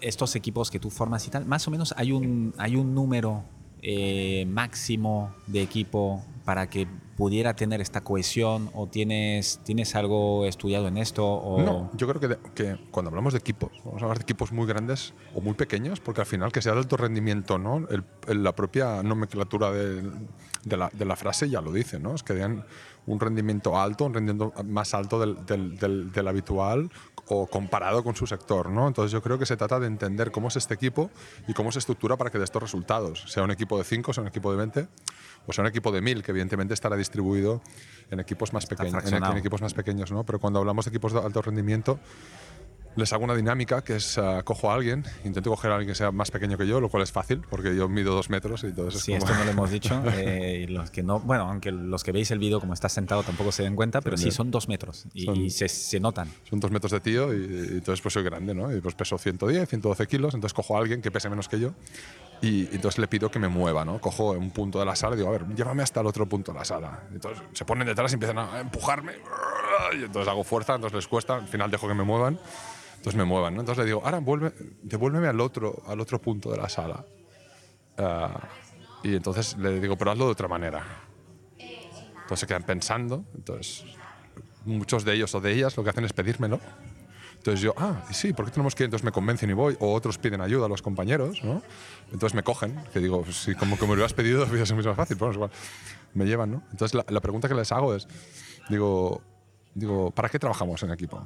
estos 0.00 0.36
equipos 0.36 0.70
que 0.70 0.78
tú 0.78 0.90
formas 0.90 1.26
y 1.26 1.30
tal, 1.30 1.46
más 1.46 1.66
o 1.68 1.70
menos 1.70 1.94
hay 1.96 2.12
un, 2.12 2.54
hay 2.58 2.76
un 2.76 2.94
número 2.94 3.44
eh, 3.82 4.44
máximo 4.46 5.34
de 5.46 5.62
equipo 5.62 6.22
para 6.44 6.68
que 6.68 6.86
pudiera 7.16 7.54
tener 7.54 7.80
esta 7.80 8.00
cohesión 8.00 8.70
o 8.74 8.86
tienes, 8.86 9.60
tienes 9.64 9.94
algo 9.94 10.46
estudiado 10.46 10.88
en 10.88 10.96
esto? 10.96 11.26
O... 11.26 11.62
No, 11.62 11.90
yo 11.94 12.08
creo 12.08 12.38
que, 12.54 12.76
cuando 12.90 13.10
hablamos 13.10 13.34
de 13.34 13.38
equipos, 13.38 13.70
vamos 13.84 14.02
a 14.02 14.04
hablar 14.06 14.18
de 14.18 14.22
equipos 14.22 14.50
muy 14.50 14.66
grandes 14.66 15.14
o 15.34 15.40
muy 15.40 15.54
pequeños, 15.54 16.00
porque 16.00 16.22
al 16.22 16.26
final 16.26 16.50
que 16.50 16.62
sea 16.62 16.72
de 16.72 16.78
alto 16.78 16.96
rendimiento, 16.96 17.58
¿no? 17.58 17.86
El, 17.88 18.42
la 18.42 18.54
propia 18.54 19.02
nomenclatura 19.02 19.70
de, 19.70 20.02
la, 20.66 21.16
frase 21.16 21.48
ya 21.48 21.60
lo 21.60 21.72
dice, 21.72 22.00
¿no? 22.00 22.14
es 22.14 22.22
que 22.22 22.32
un 23.06 23.20
rendimiento 23.20 23.78
alto, 23.78 24.04
un 24.04 24.14
rendimiento 24.14 24.52
más 24.64 24.94
alto 24.94 25.18
del, 25.18 25.44
del, 25.46 25.78
del, 25.78 26.12
del 26.12 26.28
habitual 26.28 26.90
o 27.28 27.46
comparado 27.46 28.02
con 28.02 28.14
su 28.16 28.26
sector. 28.26 28.70
¿no? 28.70 28.88
Entonces 28.88 29.12
yo 29.12 29.22
creo 29.22 29.38
que 29.38 29.46
se 29.46 29.56
trata 29.56 29.80
de 29.80 29.86
entender 29.86 30.30
cómo 30.30 30.48
es 30.48 30.56
este 30.56 30.74
equipo 30.74 31.10
y 31.48 31.54
cómo 31.54 31.72
se 31.72 31.78
estructura 31.78 32.16
para 32.16 32.30
que 32.30 32.38
dé 32.38 32.44
estos 32.44 32.62
resultados, 32.62 33.24
sea 33.28 33.42
un 33.42 33.50
equipo 33.50 33.78
de 33.78 33.84
5, 33.84 34.12
sea 34.12 34.22
un 34.22 34.28
equipo 34.28 34.50
de 34.50 34.58
20 34.58 34.88
o 35.46 35.52
sea 35.52 35.62
un 35.62 35.68
equipo 35.68 35.90
de 35.90 36.00
1000, 36.00 36.22
que 36.22 36.32
evidentemente 36.32 36.74
estará 36.74 36.96
distribuido 36.96 37.62
en 38.10 38.20
equipos 38.20 38.52
más 38.52 38.66
pequeños, 38.66 39.04
en, 39.10 39.24
en, 39.24 39.36
equipos 39.36 39.62
más 39.62 39.74
pequeños, 39.74 40.12
¿no? 40.12 40.24
Pero 40.24 40.38
cuando 40.38 40.58
hablamos 40.58 40.84
de 40.84 40.90
equipos 40.90 41.12
de 41.12 41.20
alto 41.20 41.42
rendimiento, 41.42 41.98
les 42.96 43.12
hago 43.12 43.24
una 43.24 43.34
dinámica 43.34 43.82
que 43.82 43.96
es 43.96 44.18
uh, 44.18 44.42
cojo 44.44 44.70
a 44.70 44.74
alguien, 44.74 45.04
intento 45.24 45.50
coger 45.50 45.70
a 45.70 45.74
alguien 45.76 45.90
que 45.90 45.94
sea 45.94 46.10
más 46.10 46.30
pequeño 46.30 46.58
que 46.58 46.66
yo, 46.66 46.80
lo 46.80 46.88
cual 46.88 47.02
es 47.02 47.12
fácil 47.12 47.42
porque 47.48 47.74
yo 47.74 47.88
mido 47.88 48.14
dos 48.14 48.30
metros 48.30 48.64
y 48.64 48.68
entonces. 48.68 49.02
Sí, 49.02 49.12
es 49.12 49.20
como... 49.20 49.30
esto 49.30 49.38
no 49.38 49.44
lo 49.44 49.50
hemos 49.56 49.70
dicho. 49.70 50.02
eh, 50.14 50.66
los 50.68 50.90
que 50.90 51.02
no, 51.02 51.20
bueno, 51.20 51.44
aunque 51.48 51.70
los 51.70 52.02
que 52.04 52.12
veis 52.12 52.30
el 52.30 52.38
vídeo 52.38 52.60
como 52.60 52.74
estás 52.74 52.92
sentado 52.92 53.22
tampoco 53.22 53.52
se 53.52 53.62
den 53.62 53.76
cuenta, 53.76 54.00
pero 54.00 54.16
sí 54.16 54.30
son 54.30 54.50
dos 54.50 54.68
metros 54.68 55.06
y, 55.14 55.24
son, 55.24 55.36
y 55.36 55.50
se, 55.50 55.68
se, 55.68 56.00
notan. 56.00 56.28
Son 56.48 56.60
dos 56.60 56.70
metros 56.70 56.92
de 56.92 57.00
tío 57.00 57.32
y, 57.32 57.36
y, 57.36 57.68
entonces 57.78 58.00
pues 58.00 58.12
soy 58.14 58.22
grande, 58.22 58.54
¿no? 58.54 58.74
Y 58.74 58.80
pues 58.80 58.94
peso 58.94 59.18
110, 59.18 59.68
112 59.68 60.06
kilos, 60.06 60.34
entonces 60.34 60.54
cojo 60.54 60.76
a 60.76 60.80
alguien 60.80 61.00
que 61.02 61.10
pese 61.10 61.28
menos 61.30 61.48
que 61.48 61.60
yo 61.60 61.72
y, 62.42 62.62
y 62.62 62.68
entonces 62.72 62.98
le 62.98 63.06
pido 63.06 63.30
que 63.30 63.38
me 63.38 63.48
mueva, 63.48 63.84
¿no? 63.84 64.00
Cojo 64.00 64.32
un 64.32 64.50
punto 64.50 64.78
de 64.78 64.84
la 64.86 64.96
sala 64.96 65.14
y 65.14 65.18
digo, 65.18 65.28
a 65.28 65.32
ver, 65.32 65.46
llévame 65.54 65.82
hasta 65.82 66.00
el 66.00 66.06
otro 66.06 66.26
punto 66.26 66.52
de 66.52 66.58
la 66.58 66.64
sala. 66.64 67.04
Entonces 67.12 67.42
se 67.52 67.64
ponen 67.64 67.86
detrás 67.86 68.12
y 68.12 68.14
empiezan 68.14 68.38
a 68.38 68.60
empujarme 68.60 69.12
y 69.98 70.04
entonces 70.04 70.28
hago 70.28 70.44
fuerza, 70.44 70.74
entonces 70.74 70.96
les 70.96 71.08
cuesta, 71.08 71.36
al 71.36 71.48
final 71.48 71.70
dejo 71.70 71.86
que 71.88 71.94
me 71.94 72.04
muevan 72.04 72.38
entonces 73.00 73.16
me 73.16 73.24
muevan. 73.24 73.54
¿no? 73.54 73.60
Entonces 73.60 73.82
le 73.82 73.86
digo, 73.86 74.02
ahora 74.04 74.18
vuelve, 74.18 74.52
devuélveme 74.82 75.26
al 75.26 75.40
otro, 75.40 75.82
al 75.86 76.00
otro 76.00 76.20
punto 76.20 76.50
de 76.50 76.58
la 76.58 76.68
sala. 76.68 77.02
Uh, 77.96 79.06
y 79.08 79.16
entonces 79.16 79.56
le 79.56 79.80
digo, 79.80 79.96
pero 79.96 80.10
hazlo 80.10 80.26
de 80.26 80.32
otra 80.32 80.48
manera. 80.48 80.84
Entonces 81.58 82.40
se 82.40 82.46
quedan 82.46 82.64
pensando. 82.64 83.24
Entonces 83.34 83.86
muchos 84.66 85.02
de 85.06 85.14
ellos 85.14 85.34
o 85.34 85.40
de 85.40 85.50
ellas 85.50 85.74
lo 85.78 85.82
que 85.82 85.88
hacen 85.88 86.04
es 86.04 86.12
pedírmelo. 86.12 86.60
Entonces 87.38 87.62
yo, 87.62 87.72
ah, 87.78 88.04
sí, 88.12 88.34
¿por 88.34 88.44
qué 88.44 88.50
tenemos 88.50 88.74
que 88.74 88.82
ir? 88.82 88.88
Entonces 88.88 89.04
me 89.06 89.12
convencen 89.12 89.48
y 89.48 89.54
voy. 89.54 89.78
O 89.80 89.94
otros 89.94 90.18
piden 90.18 90.42
ayuda 90.42 90.66
a 90.66 90.68
los 90.68 90.82
compañeros, 90.82 91.42
¿no? 91.42 91.62
Entonces 92.12 92.34
me 92.34 92.42
cogen, 92.42 92.78
que 92.92 93.00
digo, 93.00 93.24
si 93.32 93.54
como 93.54 93.78
que 93.78 93.86
me 93.86 93.96
lo 93.96 94.04
has 94.04 94.12
pedido, 94.12 94.44
hubiera 94.50 94.66
sido 94.66 94.76
mucho 94.76 94.90
más 94.90 94.96
fácil. 94.98 95.16
Bueno, 95.16 95.32
igual, 95.32 95.50
me 96.12 96.26
llevan, 96.26 96.50
¿no? 96.50 96.62
Entonces 96.70 96.94
la, 96.94 97.06
la 97.08 97.20
pregunta 97.20 97.48
que 97.48 97.54
les 97.54 97.72
hago 97.72 97.94
es, 97.94 98.06
digo, 98.68 99.22
digo, 99.74 100.10
¿para 100.10 100.28
qué 100.28 100.38
trabajamos 100.38 100.82
en 100.82 100.90
equipo? 100.90 101.24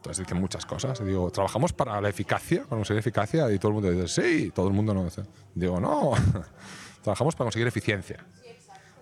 Entonces 0.00 0.24
dicen 0.24 0.40
muchas 0.40 0.64
cosas. 0.64 0.98
Y 1.02 1.04
digo, 1.04 1.30
¿trabajamos 1.30 1.74
para 1.74 2.00
la 2.00 2.08
eficacia? 2.08 2.62
Para 2.62 2.76
conseguir 2.76 3.00
eficacia. 3.00 3.52
Y 3.52 3.58
todo 3.58 3.68
el 3.68 3.74
mundo 3.74 3.90
dice, 3.90 4.08
sí. 4.08 4.50
Todo 4.50 4.68
el 4.68 4.72
mundo 4.72 4.94
no 4.94 5.04
dice. 5.04 5.24
Digo, 5.54 5.78
no. 5.78 6.12
Trabajamos 7.02 7.34
para 7.34 7.46
conseguir 7.46 7.68
eficiencia. 7.68 8.24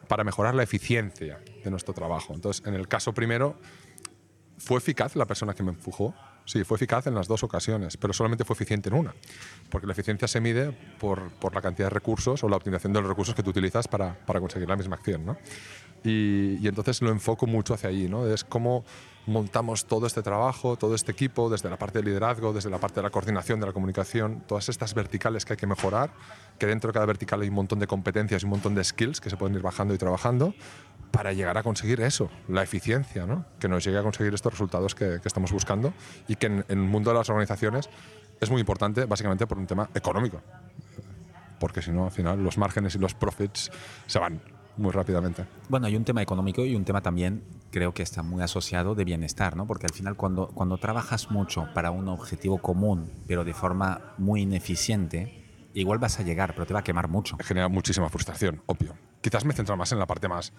Para 0.08 0.24
mejorar 0.24 0.56
la 0.56 0.64
eficiencia 0.64 1.38
de 1.62 1.70
nuestro 1.70 1.94
trabajo. 1.94 2.34
Entonces, 2.34 2.66
en 2.66 2.74
el 2.74 2.88
caso 2.88 3.12
primero, 3.12 3.60
¿fue 4.58 4.78
eficaz 4.78 5.14
la 5.14 5.26
persona 5.26 5.54
que 5.54 5.62
me 5.62 5.70
empujó? 5.70 6.14
Sí, 6.44 6.64
fue 6.64 6.76
eficaz 6.76 7.06
en 7.06 7.14
las 7.14 7.28
dos 7.28 7.44
ocasiones, 7.44 7.96
pero 7.96 8.12
solamente 8.12 8.44
fue 8.44 8.54
eficiente 8.54 8.88
en 8.88 8.96
una. 8.96 9.14
Porque 9.70 9.86
la 9.86 9.92
eficiencia 9.92 10.26
se 10.26 10.40
mide 10.40 10.72
por, 10.98 11.30
por 11.34 11.54
la 11.54 11.60
cantidad 11.60 11.86
de 11.86 11.94
recursos 11.94 12.42
o 12.42 12.48
la 12.48 12.56
optimización 12.56 12.92
de 12.92 13.00
los 13.00 13.08
recursos 13.08 13.36
que 13.36 13.44
tú 13.44 13.50
utilizas 13.50 13.86
para, 13.86 14.18
para 14.26 14.40
conseguir 14.40 14.68
la 14.68 14.74
misma 14.74 14.96
acción. 14.96 15.24
¿no? 15.24 15.36
Y, 16.02 16.58
y, 16.60 16.66
entonces 16.66 17.02
lo 17.02 17.10
enfoco 17.10 17.46
mucho 17.46 17.74
hacia 17.74 17.90
allí. 17.90 18.08
¿no? 18.08 18.26
Es 18.26 18.42
como 18.42 18.84
montamos 19.28 19.84
todo 19.84 20.06
este 20.06 20.22
trabajo, 20.22 20.76
todo 20.76 20.94
este 20.94 21.12
equipo, 21.12 21.48
desde 21.48 21.70
la 21.70 21.76
parte 21.76 21.98
de 21.98 22.04
liderazgo, 22.04 22.52
desde 22.52 22.70
la 22.70 22.78
parte 22.78 22.96
de 22.96 23.02
la 23.02 23.10
coordinación, 23.10 23.60
de 23.60 23.66
la 23.66 23.72
comunicación, 23.72 24.42
todas 24.46 24.68
estas 24.68 24.94
verticales 24.94 25.44
que 25.44 25.52
hay 25.52 25.56
que 25.56 25.66
mejorar, 25.66 26.10
que 26.58 26.66
dentro 26.66 26.88
de 26.88 26.94
cada 26.94 27.06
vertical 27.06 27.40
hay 27.42 27.48
un 27.48 27.54
montón 27.54 27.78
de 27.78 27.86
competencias 27.86 28.42
y 28.42 28.46
un 28.46 28.50
montón 28.50 28.74
de 28.74 28.82
skills 28.82 29.20
que 29.20 29.30
se 29.30 29.36
pueden 29.36 29.54
ir 29.56 29.62
bajando 29.62 29.94
y 29.94 29.98
trabajando 29.98 30.54
para 31.10 31.32
llegar 31.32 31.56
a 31.56 31.62
conseguir 31.62 32.00
eso, 32.00 32.30
la 32.48 32.62
eficiencia, 32.62 33.26
que 33.58 33.68
nos 33.68 33.84
llegue 33.84 33.98
a 33.98 34.02
conseguir 34.02 34.34
estos 34.34 34.52
resultados 34.52 34.94
que, 34.94 35.20
que 35.20 35.28
estamos 35.28 35.52
buscando 35.52 35.92
y 36.26 36.36
que 36.36 36.46
en, 36.46 36.64
en 36.68 36.78
el 36.80 36.88
mundo 36.88 37.10
de 37.10 37.18
las 37.18 37.28
organizaciones 37.30 37.88
es 38.40 38.50
muy 38.50 38.60
importante 38.60 39.04
básicamente 39.04 39.46
por 39.46 39.58
un 39.58 39.66
tema 39.66 39.88
económico, 39.94 40.40
porque 41.58 41.82
si 41.82 41.90
no, 41.90 42.04
al 42.04 42.12
final 42.12 42.42
los 42.42 42.58
márgenes 42.58 42.94
y 42.94 42.98
los 42.98 43.14
profits 43.14 43.70
se 44.06 44.18
van 44.18 44.40
muy 44.76 44.92
rápidamente. 44.92 45.44
Bueno, 45.68 45.86
hay 45.86 45.96
un 45.96 46.04
tema 46.04 46.22
económico 46.22 46.64
y 46.64 46.74
un 46.74 46.84
tema 46.84 47.00
también 47.00 47.42
creo 47.70 47.92
que 47.92 48.02
está 48.02 48.22
muy 48.22 48.42
asociado 48.42 48.94
de 48.94 49.04
bienestar, 49.04 49.56
¿no? 49.56 49.66
Porque 49.66 49.86
al 49.86 49.92
final 49.92 50.16
cuando, 50.16 50.48
cuando 50.48 50.78
trabajas 50.78 51.30
mucho 51.30 51.68
para 51.74 51.90
un 51.90 52.08
objetivo 52.08 52.58
común, 52.58 53.10
pero 53.26 53.44
de 53.44 53.54
forma 53.54 54.14
muy 54.18 54.42
ineficiente, 54.42 55.68
igual 55.74 55.98
vas 55.98 56.18
a 56.18 56.22
llegar, 56.22 56.54
pero 56.54 56.66
te 56.66 56.74
va 56.74 56.80
a 56.80 56.84
quemar 56.84 57.08
mucho. 57.08 57.36
Genera 57.42 57.68
muchísima 57.68 58.08
frustración, 58.08 58.62
obvio. 58.66 58.96
Quizás 59.20 59.44
me 59.44 59.52
centro 59.52 59.76
más 59.76 59.92
en 59.92 59.98
la 59.98 60.06
parte 60.06 60.28
más 60.28 60.52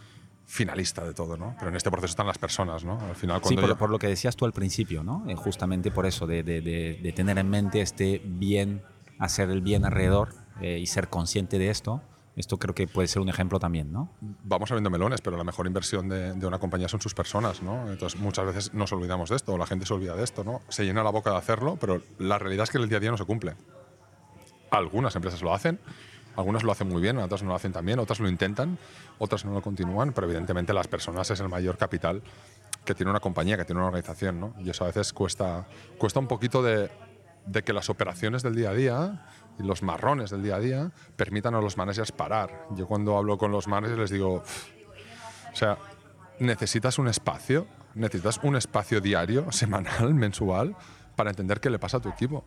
finalista 0.46 1.04
de 1.06 1.14
todo, 1.14 1.38
¿no? 1.38 1.56
Pero 1.58 1.70
en 1.70 1.76
este 1.76 1.92
proceso 1.92 2.12
están 2.12 2.28
las 2.28 2.38
personas, 2.38 2.84
¿no? 2.84 3.00
Al 3.00 3.16
final, 3.16 3.42
sí, 3.44 3.56
por, 3.56 3.68
yo... 3.68 3.78
por, 3.78 3.90
lo 3.90 4.00
que 4.00 4.08
decías 4.08 4.36
tú 4.36 4.46
al 4.46 4.54
principio, 4.54 5.04
¿no? 5.04 5.24
Eh, 5.30 5.36
justamente 5.36 5.92
por 5.92 6.06
eso, 6.06 6.26
de, 6.28 6.44
de, 6.44 6.62
de, 6.62 7.00
de, 7.02 7.12
tener 7.14 7.38
en 7.38 7.50
mente 7.50 7.82
este 7.82 8.22
bien, 8.26 8.82
hacer 9.20 9.50
el 9.50 9.62
bien 9.62 9.86
alrededor 9.86 10.34
eh, 10.62 10.80
y 10.80 10.88
ser 10.88 11.10
consciente 11.10 11.60
de 11.60 11.70
esto, 11.70 12.02
esto 12.40 12.58
creo 12.58 12.74
que 12.74 12.88
puede 12.88 13.10
ser 13.10 13.22
un 13.22 13.28
ejemplo 13.28 13.60
también, 13.60 13.92
¿no? 13.92 14.14
Vamos 14.22 14.72
abriendo 14.72 14.90
melones, 14.90 15.20
pero 15.20 15.36
la 15.36 15.44
mejor 15.44 15.68
inversión 15.68 16.08
de, 16.08 16.48
una 16.48 16.58
compañía 16.58 16.88
son 16.88 17.02
sus 17.02 17.14
personas, 17.14 17.62
¿no? 17.62 17.92
Entonces 17.92 18.18
muchas 18.18 18.46
veces 18.46 18.74
nos 18.74 18.94
olvidamos 18.94 19.30
de 19.30 19.36
esto, 19.36 19.54
o 19.54 19.58
la 19.58 19.68
gente 19.68 19.86
se 19.86 19.94
olvida 19.94 20.16
de 20.16 20.24
esto, 20.24 20.46
¿no? 20.46 20.62
Se 20.70 20.86
llena 20.86 21.04
la 21.04 21.10
boca 21.10 21.32
de 21.32 21.38
hacerlo, 21.38 21.78
pero 21.80 22.02
la 22.18 22.40
realidad 22.40 22.64
es 22.64 22.70
que 22.70 22.78
el 22.78 22.88
día 22.88 22.98
a 22.98 23.02
día 23.02 23.12
no 23.12 23.18
se 23.18 23.26
cumple. 23.26 23.56
Algunas 24.72 25.14
empresas 25.18 25.42
lo 25.42 25.54
hacen, 25.54 25.82
algunas 26.38 26.64
lo 26.64 26.72
hacen 26.72 26.88
muy 26.88 27.02
bien, 27.02 27.18
otras 27.18 27.44
no 27.44 27.50
lo 27.50 27.56
hacen 27.56 27.74
tan 27.74 27.86
bien, 27.86 28.00
otras 28.00 28.22
lo 28.22 28.30
intentan, 28.30 28.78
otras 29.18 29.44
no 29.44 29.52
lo 29.52 29.62
continúan, 29.62 30.14
pero 30.14 30.26
evidentemente 30.26 30.72
las 30.72 30.88
personas 30.88 31.30
es 31.32 31.42
el 31.42 31.50
mayor 31.50 31.78
capital 31.78 32.24
que 32.86 32.96
tiene 32.96 33.10
una 33.10 33.20
compañía, 33.20 33.58
que 33.58 33.66
tiene 33.66 33.80
una 33.80 33.88
organización, 33.88 34.40
¿no? 34.40 34.54
Y 34.64 34.70
eso 34.70 34.86
a 34.86 34.88
veces 34.88 35.12
cuesta, 35.12 35.68
cuesta 35.98 36.22
un 36.22 36.28
poquito 36.28 36.64
de 36.64 36.90
que 37.66 37.74
las 37.74 37.90
operaciones 37.90 38.44
del 38.44 38.56
día 38.56 38.70
a 38.70 38.74
día 38.74 39.26
los 39.64 39.84
marrones 39.84 40.30
del 40.30 40.44
día 40.44 40.56
a 40.56 40.60
día 40.60 40.92
permitan 41.16 41.56
a 41.56 41.62
los 41.62 41.78
managers 41.78 42.12
parar. 42.12 42.68
Yo 42.72 42.88
cuando 42.88 43.18
hablo 43.18 43.38
con 43.38 43.52
los 43.52 43.68
managers 43.68 44.00
les 44.00 44.10
digo, 44.10 44.36
o 45.52 45.56
sea, 45.56 45.78
necesitas 46.40 46.98
un 46.98 47.08
espacio, 47.08 47.68
necesitas 47.96 48.40
un 48.44 48.56
espacio 48.56 49.02
diario, 49.02 49.52
semanal, 49.52 50.14
mensual, 50.14 50.76
para 51.16 51.32
entender 51.32 51.60
qué 51.60 51.70
le 51.70 51.80
pasa 51.80 51.98
a 51.98 52.00
tu 52.00 52.10
equipo. 52.10 52.46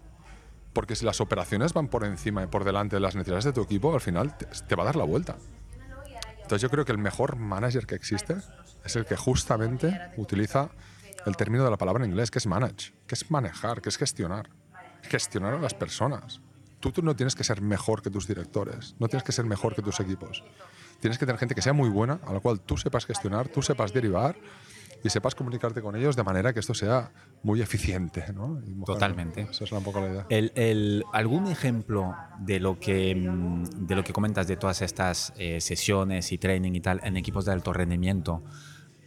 Porque 0.72 0.96
si 0.96 1.04
las 1.04 1.20
operaciones 1.20 1.74
van 1.74 1.88
por 1.88 2.04
encima 2.04 2.42
y 2.42 2.46
por 2.46 2.64
delante 2.64 2.96
de 2.96 3.00
las 3.00 3.14
necesidades 3.14 3.44
de 3.44 3.52
tu 3.52 3.60
equipo, 3.60 3.92
al 3.92 4.00
final 4.00 4.36
te, 4.36 4.46
te 4.46 4.74
va 4.74 4.84
a 4.84 4.86
dar 4.86 4.96
la 4.96 5.04
vuelta. 5.04 5.36
Entonces 6.36 6.62
yo 6.62 6.70
creo 6.70 6.84
que 6.84 6.92
el 6.92 6.98
mejor 6.98 7.36
manager 7.36 7.86
que 7.86 7.94
existe 7.94 8.36
es 8.84 8.96
el 8.96 9.04
que 9.04 9.16
justamente 9.16 10.00
utiliza 10.16 10.70
el 11.26 11.36
término 11.36 11.62
de 11.62 11.70
la 11.70 11.76
palabra 11.76 12.04
en 12.04 12.10
inglés, 12.10 12.30
que 12.30 12.38
es 12.38 12.46
manage, 12.46 12.94
que 13.06 13.14
es 13.14 13.30
manejar, 13.30 13.82
que 13.82 13.90
es 13.90 13.98
gestionar. 13.98 14.48
Gestionar 15.02 15.54
a 15.54 15.58
las 15.58 15.74
personas 15.74 16.40
tú, 16.82 16.90
tú, 16.90 17.00
no 17.00 17.14
tienes 17.14 17.34
que 17.34 17.44
ser 17.44 17.62
mejor 17.62 18.02
que 18.02 18.10
tus 18.10 18.26
directores, 18.26 18.96
no 18.98 19.08
tienes 19.08 19.22
que 19.22 19.32
ser 19.32 19.46
mejor 19.46 19.74
que 19.74 19.82
tus 19.82 20.00
equipos. 20.00 20.42
Tienes 21.00 21.16
que 21.16 21.24
tener 21.24 21.38
gente 21.38 21.54
que 21.54 21.62
sea 21.62 21.72
muy 21.72 21.88
buena, 21.88 22.20
a 22.26 22.32
la 22.32 22.40
cual 22.40 22.60
tú 22.60 22.76
sepas 22.76 23.06
gestionar, 23.06 23.48
tú 23.48 23.62
sepas 23.62 23.92
derivar 23.92 24.36
y 25.04 25.10
sepas 25.10 25.34
comunicarte 25.34 25.80
con 25.80 25.96
ellos 25.96 26.16
de 26.16 26.22
manera 26.22 26.52
que 26.52 26.60
esto 26.60 26.74
sea 26.74 27.12
muy 27.42 27.60
eficiente. 27.62 28.24
¿no? 28.34 28.60
Totalmente. 28.84 29.42
Esa 29.42 29.64
es 29.64 29.72
un 29.72 29.82
poco 29.82 30.00
la 30.00 30.10
idea. 30.10 30.26
El, 30.28 30.52
el, 30.54 31.04
¿Algún 31.12 31.46
ejemplo 31.46 32.14
de 32.40 32.60
lo, 32.60 32.78
que, 32.78 33.14
de 33.76 33.94
lo 33.94 34.04
que 34.04 34.12
comentas 34.12 34.46
de 34.46 34.56
todas 34.56 34.82
estas 34.82 35.32
eh, 35.36 35.60
sesiones 35.60 36.32
y 36.32 36.38
training 36.38 36.72
y 36.72 36.80
tal 36.80 37.00
en 37.04 37.16
equipos 37.16 37.44
de 37.44 37.52
alto 37.52 37.72
rendimiento? 37.72 38.42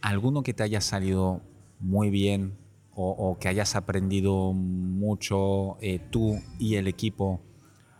¿Alguno 0.02 0.42
que 0.42 0.54
te 0.54 0.62
haya 0.62 0.80
salido 0.80 1.42
muy 1.80 2.10
bien 2.10 2.56
o, 2.94 3.10
o 3.10 3.38
que 3.38 3.48
hayas 3.48 3.76
aprendido 3.76 4.52
mucho 4.52 5.78
eh, 5.80 6.00
tú 6.10 6.40
y 6.58 6.76
el 6.76 6.88
equipo? 6.88 7.42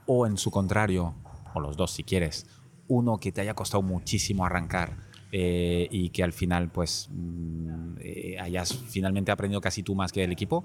O 0.06 0.26
en 0.26 0.36
su 0.36 0.50
contrario, 0.50 1.14
o 1.54 1.60
los 1.60 1.76
dos 1.76 1.92
si 1.92 2.04
quieres, 2.04 2.46
uno 2.88 3.18
que 3.18 3.32
te 3.32 3.40
haya 3.40 3.54
costado 3.54 3.82
muchísimo 3.82 4.44
arrancar 4.44 4.96
eh, 5.32 5.88
y 5.90 6.10
que 6.10 6.22
al 6.22 6.32
final 6.32 6.70
pues 6.70 7.08
mm, 7.10 7.96
eh, 8.00 8.36
hayas 8.40 8.72
finalmente 8.72 9.32
aprendido 9.32 9.60
casi 9.60 9.82
tú 9.82 9.94
más 9.94 10.12
que 10.12 10.24
el 10.24 10.32
equipo? 10.32 10.64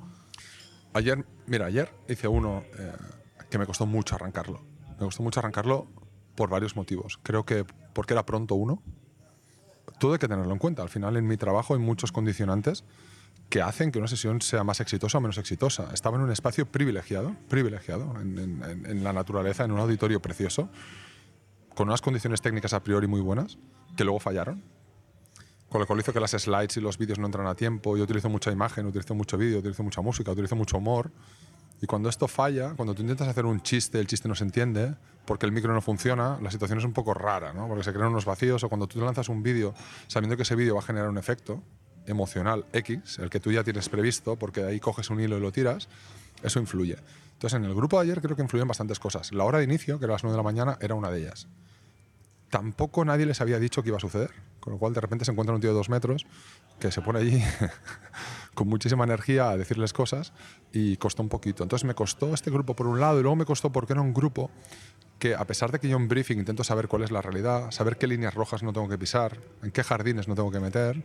Ayer, 0.93 1.25
mira, 1.47 1.65
ayer 1.65 1.89
hice 2.07 2.27
uno 2.27 2.63
eh, 2.77 2.91
que 3.49 3.57
me 3.57 3.65
costó 3.65 3.85
mucho 3.85 4.15
arrancarlo. 4.15 4.61
Me 4.91 5.05
costó 5.05 5.23
mucho 5.23 5.39
arrancarlo 5.39 5.87
por 6.35 6.49
varios 6.49 6.75
motivos. 6.75 7.19
Creo 7.23 7.45
que 7.45 7.65
porque 7.93 8.13
era 8.13 8.25
pronto 8.25 8.55
uno. 8.55 8.83
Todo 9.99 10.13
hay 10.13 10.19
que 10.19 10.27
tenerlo 10.27 10.51
en 10.53 10.59
cuenta. 10.59 10.83
Al 10.83 10.89
final 10.89 11.17
en 11.17 11.27
mi 11.27 11.37
trabajo 11.37 11.73
hay 11.73 11.79
muchos 11.79 12.11
condicionantes 12.11 12.83
que 13.51 13.61
hacen 13.61 13.91
que 13.91 13.99
una 13.99 14.07
sesión 14.07 14.41
sea 14.41 14.63
más 14.63 14.79
exitosa 14.79 15.17
o 15.17 15.21
menos 15.21 15.37
exitosa. 15.37 15.89
Estaba 15.93 16.15
en 16.15 16.23
un 16.23 16.31
espacio 16.31 16.65
privilegiado, 16.65 17.35
privilegiado, 17.49 18.15
en, 18.21 19.03
la 19.03 19.11
naturaleza, 19.11 19.65
en 19.65 19.73
un 19.73 19.79
auditorio 19.79 20.21
precioso, 20.21 20.69
con 21.75 21.89
unas 21.89 22.01
condiciones 22.01 22.41
técnicas 22.41 22.71
a 22.71 22.81
priori 22.81 23.07
muy 23.07 23.19
buenas, 23.19 23.57
que 23.97 24.05
luego 24.05 24.21
fallaron. 24.21 24.63
Con 25.67 25.81
lo 25.81 25.87
cual 25.87 25.99
hizo 25.99 26.13
que 26.13 26.21
las 26.21 26.31
slides 26.31 26.77
y 26.77 26.81
los 26.81 26.97
vídeos 26.97 27.19
no 27.19 27.25
entran 27.25 27.45
a 27.45 27.53
tiempo. 27.53 27.97
Yo 27.97 28.05
utilizo 28.05 28.29
mucha 28.29 28.53
imagen, 28.53 28.85
utilizo 28.85 29.15
mucho 29.15 29.37
vídeo, 29.37 29.59
utilizo 29.59 29.83
mucha 29.83 30.01
música, 30.01 30.31
utilizo 30.31 30.55
mucho 30.55 30.77
humor. 30.77 31.11
Y 31.81 31.87
cuando 31.87 32.07
esto 32.07 32.29
falla, 32.29 32.73
cuando 32.77 32.95
tú 32.95 33.01
intentas 33.01 33.27
hacer 33.27 33.45
un 33.45 33.59
chiste, 33.61 33.99
el 33.99 34.07
chiste 34.07 34.29
no 34.29 34.35
se 34.35 34.45
entiende, 34.45 34.95
porque 35.25 35.45
el 35.45 35.51
micro 35.51 35.73
no 35.73 35.81
funciona, 35.81 36.39
la 36.41 36.51
situación 36.51 36.79
es 36.79 36.85
un 36.85 36.93
poco 36.93 37.13
rara, 37.13 37.51
¿no? 37.51 37.67
Porque 37.67 37.83
se 37.83 37.91
crean 37.91 38.11
unos 38.11 38.23
vacíos, 38.23 38.63
o 38.63 38.69
cuando 38.69 38.87
tú 38.87 39.01
lanzas 39.01 39.27
un 39.27 39.43
vídeo 39.43 39.73
sabiendo 40.07 40.37
que 40.37 40.43
ese 40.43 40.55
vídeo 40.55 40.75
va 40.75 40.79
a 40.79 40.83
generar 40.83 41.09
un 41.09 41.17
efecto 41.17 41.61
emocional 42.05 42.65
X, 42.73 43.19
el 43.19 43.29
que 43.29 43.39
tú 43.39 43.51
ya 43.51 43.63
tienes 43.63 43.89
previsto, 43.89 44.35
porque 44.35 44.63
ahí 44.63 44.79
coges 44.79 45.09
un 45.09 45.19
hilo 45.19 45.37
y 45.37 45.41
lo 45.41 45.51
tiras, 45.51 45.87
eso 46.43 46.59
influye. 46.59 46.97
Entonces, 47.33 47.57
en 47.57 47.65
el 47.65 47.73
grupo 47.73 47.97
de 47.97 48.03
ayer 48.03 48.21
creo 48.21 48.35
que 48.35 48.41
influyen 48.43 48.67
bastantes 48.67 48.99
cosas. 48.99 49.31
La 49.31 49.45
hora 49.45 49.57
de 49.57 49.63
inicio, 49.63 49.97
que 49.97 50.05
era 50.05 50.13
las 50.13 50.23
9 50.23 50.33
de 50.33 50.37
la 50.37 50.43
mañana, 50.43 50.77
era 50.79 50.95
una 50.95 51.09
de 51.09 51.21
ellas. 51.21 51.47
Tampoco 52.49 53.05
nadie 53.05 53.25
les 53.25 53.41
había 53.41 53.59
dicho 53.59 53.81
que 53.81 53.89
iba 53.89 53.97
a 53.97 54.01
suceder, 54.01 54.31
con 54.59 54.73
lo 54.73 54.79
cual 54.79 54.93
de 54.93 55.01
repente 55.01 55.25
se 55.25 55.31
encuentra 55.31 55.55
un 55.55 55.61
tío 55.61 55.71
de 55.71 55.75
dos 55.75 55.89
metros 55.89 56.25
que 56.79 56.91
se 56.91 57.01
pone 57.01 57.19
allí 57.19 57.41
con 58.53 58.67
muchísima 58.67 59.05
energía 59.05 59.49
a 59.49 59.57
decirles 59.57 59.93
cosas 59.93 60.33
y 60.73 60.97
costó 60.97 61.23
un 61.23 61.29
poquito. 61.29 61.63
Entonces 61.63 61.85
me 61.85 61.95
costó 61.95 62.33
este 62.33 62.51
grupo 62.51 62.75
por 62.75 62.87
un 62.87 62.99
lado 62.99 63.19
y 63.19 63.21
luego 63.21 63.35
me 63.35 63.45
costó 63.45 63.71
porque 63.71 63.93
era 63.93 64.01
un 64.01 64.13
grupo 64.13 64.51
que 65.17 65.35
a 65.35 65.45
pesar 65.45 65.71
de 65.71 65.79
que 65.79 65.87
yo 65.87 65.97
en 65.97 66.07
briefing 66.07 66.39
intento 66.39 66.63
saber 66.63 66.87
cuál 66.87 67.03
es 67.03 67.11
la 67.11 67.21
realidad, 67.21 67.71
saber 67.71 67.97
qué 67.97 68.07
líneas 68.07 68.33
rojas 68.33 68.63
no 68.63 68.73
tengo 68.73 68.89
que 68.89 68.97
pisar, 68.97 69.39
en 69.63 69.71
qué 69.71 69.83
jardines 69.83 70.27
no 70.27 70.35
tengo 70.35 70.51
que 70.51 70.59
meter, 70.59 71.03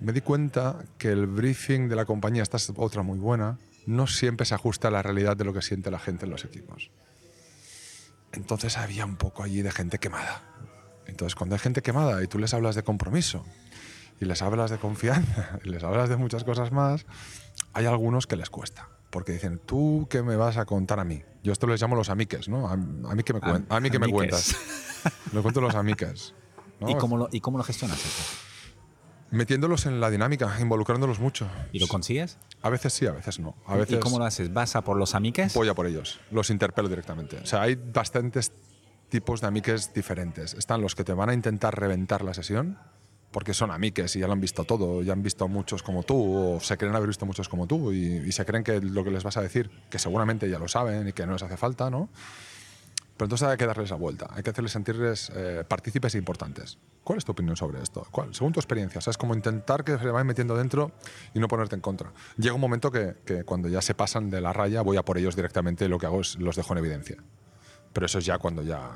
me 0.00 0.12
di 0.12 0.20
cuenta 0.20 0.84
que 0.98 1.08
el 1.10 1.26
briefing 1.26 1.88
de 1.88 1.96
la 1.96 2.04
compañía, 2.04 2.42
esta 2.42 2.56
es 2.56 2.72
otra 2.76 3.02
muy 3.02 3.18
buena, 3.18 3.58
no 3.86 4.06
siempre 4.06 4.44
se 4.46 4.54
ajusta 4.54 4.88
a 4.88 4.90
la 4.90 5.02
realidad 5.02 5.36
de 5.36 5.44
lo 5.44 5.52
que 5.52 5.62
siente 5.62 5.90
la 5.90 5.98
gente 5.98 6.24
en 6.26 6.30
los 6.32 6.44
equipos. 6.44 6.90
Entonces 8.32 8.76
había 8.76 9.04
un 9.06 9.16
poco 9.16 9.42
allí 9.42 9.62
de 9.62 9.70
gente 9.72 9.98
quemada. 9.98 10.42
Entonces 11.06 11.34
cuando 11.34 11.54
hay 11.54 11.60
gente 11.60 11.82
quemada 11.82 12.22
y 12.22 12.26
tú 12.26 12.38
les 12.38 12.52
hablas 12.52 12.74
de 12.74 12.82
compromiso 12.82 13.44
y 14.20 14.24
les 14.24 14.42
hablas 14.42 14.70
de 14.70 14.78
confianza 14.78 15.58
y 15.64 15.68
les 15.70 15.82
hablas 15.84 16.08
de 16.08 16.16
muchas 16.16 16.44
cosas 16.44 16.72
más, 16.72 17.06
hay 17.72 17.86
algunos 17.86 18.26
que 18.26 18.36
les 18.36 18.50
cuesta. 18.50 18.88
Porque 19.10 19.32
dicen, 19.32 19.60
¿tú 19.64 20.08
qué 20.10 20.22
me 20.22 20.36
vas 20.36 20.56
a 20.56 20.66
contar 20.66 20.98
a 21.00 21.04
mí? 21.04 21.22
Yo 21.42 21.52
esto 21.52 21.66
les 21.68 21.80
llamo 21.80 21.94
los 21.96 22.10
amiques, 22.10 22.48
¿no? 22.48 22.68
A, 22.68 22.72
a 22.72 22.76
mí 22.76 23.22
que 23.22 23.32
me, 23.32 23.40
cuen- 23.40 23.64
a 23.68 23.80
mí 23.80 23.88
que 23.88 23.98
me 23.98 24.08
cuentas. 24.08 24.54
Me 25.32 25.40
cuento 25.40 25.60
los 25.60 25.76
amiques. 25.76 26.34
¿no? 26.80 26.90
¿Y, 26.90 26.96
cómo 26.96 27.16
lo, 27.16 27.28
¿Y 27.30 27.40
cómo 27.40 27.56
lo 27.58 27.64
gestionas 27.64 27.96
eso? 28.04 28.45
Metiéndolos 29.30 29.86
en 29.86 30.00
la 30.00 30.10
dinámica, 30.10 30.54
involucrándolos 30.60 31.18
mucho. 31.18 31.48
¿Y 31.72 31.78
lo 31.78 31.88
consigues? 31.88 32.38
A 32.62 32.70
veces 32.70 32.92
sí, 32.92 33.06
a 33.06 33.12
veces 33.12 33.40
no. 33.40 33.56
A 33.66 33.76
veces 33.76 33.96
¿Y 33.96 34.00
cómo 34.00 34.18
lo 34.18 34.24
haces? 34.24 34.52
¿Vas 34.52 34.76
a 34.76 34.82
por 34.82 34.96
los 34.96 35.14
amiques? 35.14 35.54
voy 35.54 35.68
a 35.68 35.74
por 35.74 35.86
ellos, 35.86 36.20
los 36.30 36.50
interpelo 36.50 36.88
directamente. 36.88 37.38
O 37.38 37.46
sea, 37.46 37.62
hay 37.62 37.74
bastantes 37.74 38.52
tipos 39.08 39.40
de 39.40 39.48
amiques 39.48 39.92
diferentes. 39.92 40.54
Están 40.54 40.80
los 40.80 40.94
que 40.94 41.04
te 41.04 41.12
van 41.12 41.30
a 41.30 41.34
intentar 41.34 41.78
reventar 41.78 42.22
la 42.22 42.34
sesión, 42.34 42.78
porque 43.30 43.52
son 43.52 43.70
amiques 43.70 44.16
y 44.16 44.20
ya 44.20 44.26
lo 44.26 44.32
han 44.32 44.40
visto 44.40 44.64
todo, 44.64 45.02
ya 45.02 45.12
han 45.12 45.22
visto 45.22 45.46
muchos 45.48 45.82
como 45.82 46.02
tú, 46.02 46.54
o 46.54 46.60
se 46.60 46.76
creen 46.76 46.94
haber 46.94 47.08
visto 47.08 47.26
muchos 47.26 47.48
como 47.48 47.66
tú, 47.66 47.92
y, 47.92 48.16
y 48.26 48.32
se 48.32 48.44
creen 48.44 48.64
que 48.64 48.80
lo 48.80 49.04
que 49.04 49.10
les 49.10 49.24
vas 49.24 49.36
a 49.36 49.42
decir, 49.42 49.70
que 49.90 49.98
seguramente 49.98 50.48
ya 50.48 50.58
lo 50.58 50.68
saben 50.68 51.08
y 51.08 51.12
que 51.12 51.26
no 51.26 51.32
les 51.32 51.42
hace 51.42 51.56
falta, 51.56 51.90
¿no? 51.90 52.08
Pero 53.16 53.26
entonces 53.26 53.48
hay 53.48 53.56
que 53.56 53.66
darles 53.66 53.88
la 53.90 53.96
vuelta, 53.96 54.26
hay 54.30 54.42
que 54.42 54.50
hacerles 54.50 54.72
sentirles 54.72 55.32
eh, 55.34 55.64
partícipes 55.66 56.14
e 56.14 56.18
importantes. 56.18 56.78
¿Cuál 57.02 57.18
es 57.18 57.24
tu 57.24 57.32
opinión 57.32 57.56
sobre 57.56 57.82
esto? 57.82 58.06
¿Cuál? 58.10 58.34
Según 58.34 58.52
tu 58.52 58.60
experiencia, 58.60 58.98
es 58.98 59.16
como 59.16 59.34
intentar 59.34 59.84
que 59.84 59.96
se 59.96 60.06
vayan 60.10 60.26
metiendo 60.26 60.54
dentro 60.56 60.92
y 61.32 61.38
no 61.38 61.48
ponerte 61.48 61.74
en 61.76 61.80
contra. 61.80 62.12
Llega 62.36 62.54
un 62.54 62.60
momento 62.60 62.90
que, 62.90 63.14
que 63.24 63.44
cuando 63.44 63.68
ya 63.68 63.80
se 63.80 63.94
pasan 63.94 64.28
de 64.28 64.40
la 64.42 64.52
raya, 64.52 64.82
voy 64.82 64.96
a 64.98 65.02
por 65.04 65.16
ellos 65.16 65.34
directamente 65.34 65.86
y 65.86 65.88
lo 65.88 65.98
que 65.98 66.06
hago 66.06 66.20
es 66.20 66.36
los 66.38 66.56
dejo 66.56 66.72
en 66.74 66.78
evidencia. 66.78 67.16
Pero 67.92 68.04
eso 68.06 68.18
es 68.18 68.26
ya 68.26 68.36
cuando 68.38 68.62
ya... 68.62 68.90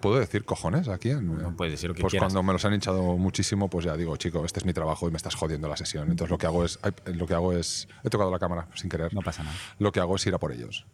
¿Puedo 0.00 0.18
decir 0.18 0.44
cojones 0.44 0.88
aquí? 0.88 1.10
En- 1.10 1.38
No 1.38 1.56
puedes 1.56 1.72
decir 1.72 1.88
lo 1.88 1.94
que 1.94 2.02
pues 2.02 2.10
quieras. 2.12 2.32
cuando 2.32 2.42
me 2.46 2.52
los 2.52 2.64
han 2.66 2.74
hinchado 2.74 3.16
muchísimo, 3.16 3.68
pues 3.70 3.84
ya 3.86 3.96
digo, 3.96 4.16
chico, 4.16 4.44
este 4.44 4.60
es 4.60 4.66
mi 4.66 4.72
trabajo 4.72 5.08
y 5.08 5.10
me 5.10 5.16
estás 5.16 5.34
jodiendo 5.34 5.68
la 5.68 5.76
sesión. 5.76 6.10
Entonces 6.10 6.30
lo 6.30 6.38
que 6.38 6.46
hago 6.46 6.64
es, 6.64 6.78
lo 7.06 7.26
que 7.26 7.34
hago 7.34 7.52
es, 7.52 7.88
he 8.04 8.10
tocado 8.10 8.30
la 8.30 8.38
cámara 8.38 8.68
sin 8.74 8.90
querer. 8.90 9.12
No 9.14 9.22
pasa 9.22 9.42
nada. 9.42 9.56
Lo 9.78 9.90
que 9.90 9.98
hago 10.00 10.16
es 10.16 10.26
ir 10.26 10.34
a 10.34 10.38
por 10.38 10.52
ellos 10.52 10.86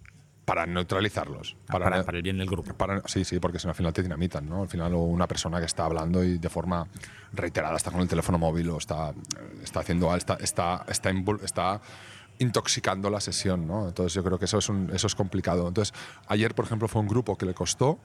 para 0.48 0.64
neutralizarlos. 0.66 1.56
Ah, 1.68 1.72
Para, 1.72 2.02
para 2.02 2.16
el 2.16 2.22
bien 2.22 2.38
del 2.38 2.48
grupo. 2.48 2.72
para- 2.72 3.02
sí, 3.06 3.22
sí, 3.24 3.38
porque 3.38 3.58
si 3.58 3.66
no 3.66 3.72
al 3.72 3.76
final 3.76 3.92
te 3.92 4.02
dinamitan, 4.02 4.48
¿no? 4.48 4.62
Al 4.62 4.68
final 4.68 4.94
una 4.94 5.26
persona 5.28 5.60
que 5.60 5.66
está 5.66 5.84
hablando 5.84 6.24
y 6.24 6.38
de 6.38 6.48
forma 6.48 6.86
reiterada 7.34 7.76
está 7.76 7.90
con 7.90 8.00
el 8.00 8.08
teléfono 8.08 8.38
móvil 8.38 8.70
o 8.70 8.78
está, 8.78 9.12
está 9.62 9.80
haciendo 9.80 10.16
está, 10.16 10.34
está, 10.40 10.84
está, 10.88 11.14
está 11.44 11.80
intoxicando 12.38 13.10
la 13.10 13.20
sesión, 13.20 13.66
¿no? 13.66 13.88
Entonces 13.88 14.14
yo 14.14 14.24
creo 14.24 14.38
que 14.38 14.46
eso 14.46 14.58
es, 14.58 14.68
un- 14.70 14.90
eso 14.94 15.06
es 15.06 15.14
complicado. 15.14 15.68
Entonces 15.68 15.94
ayer, 16.28 16.54
por 16.54 16.64
ejemplo, 16.64 16.88
fue 16.88 17.02
un 17.02 17.08
grupo 17.08 17.36
que 17.36 17.44
le 17.46 17.52
costó 17.52 17.98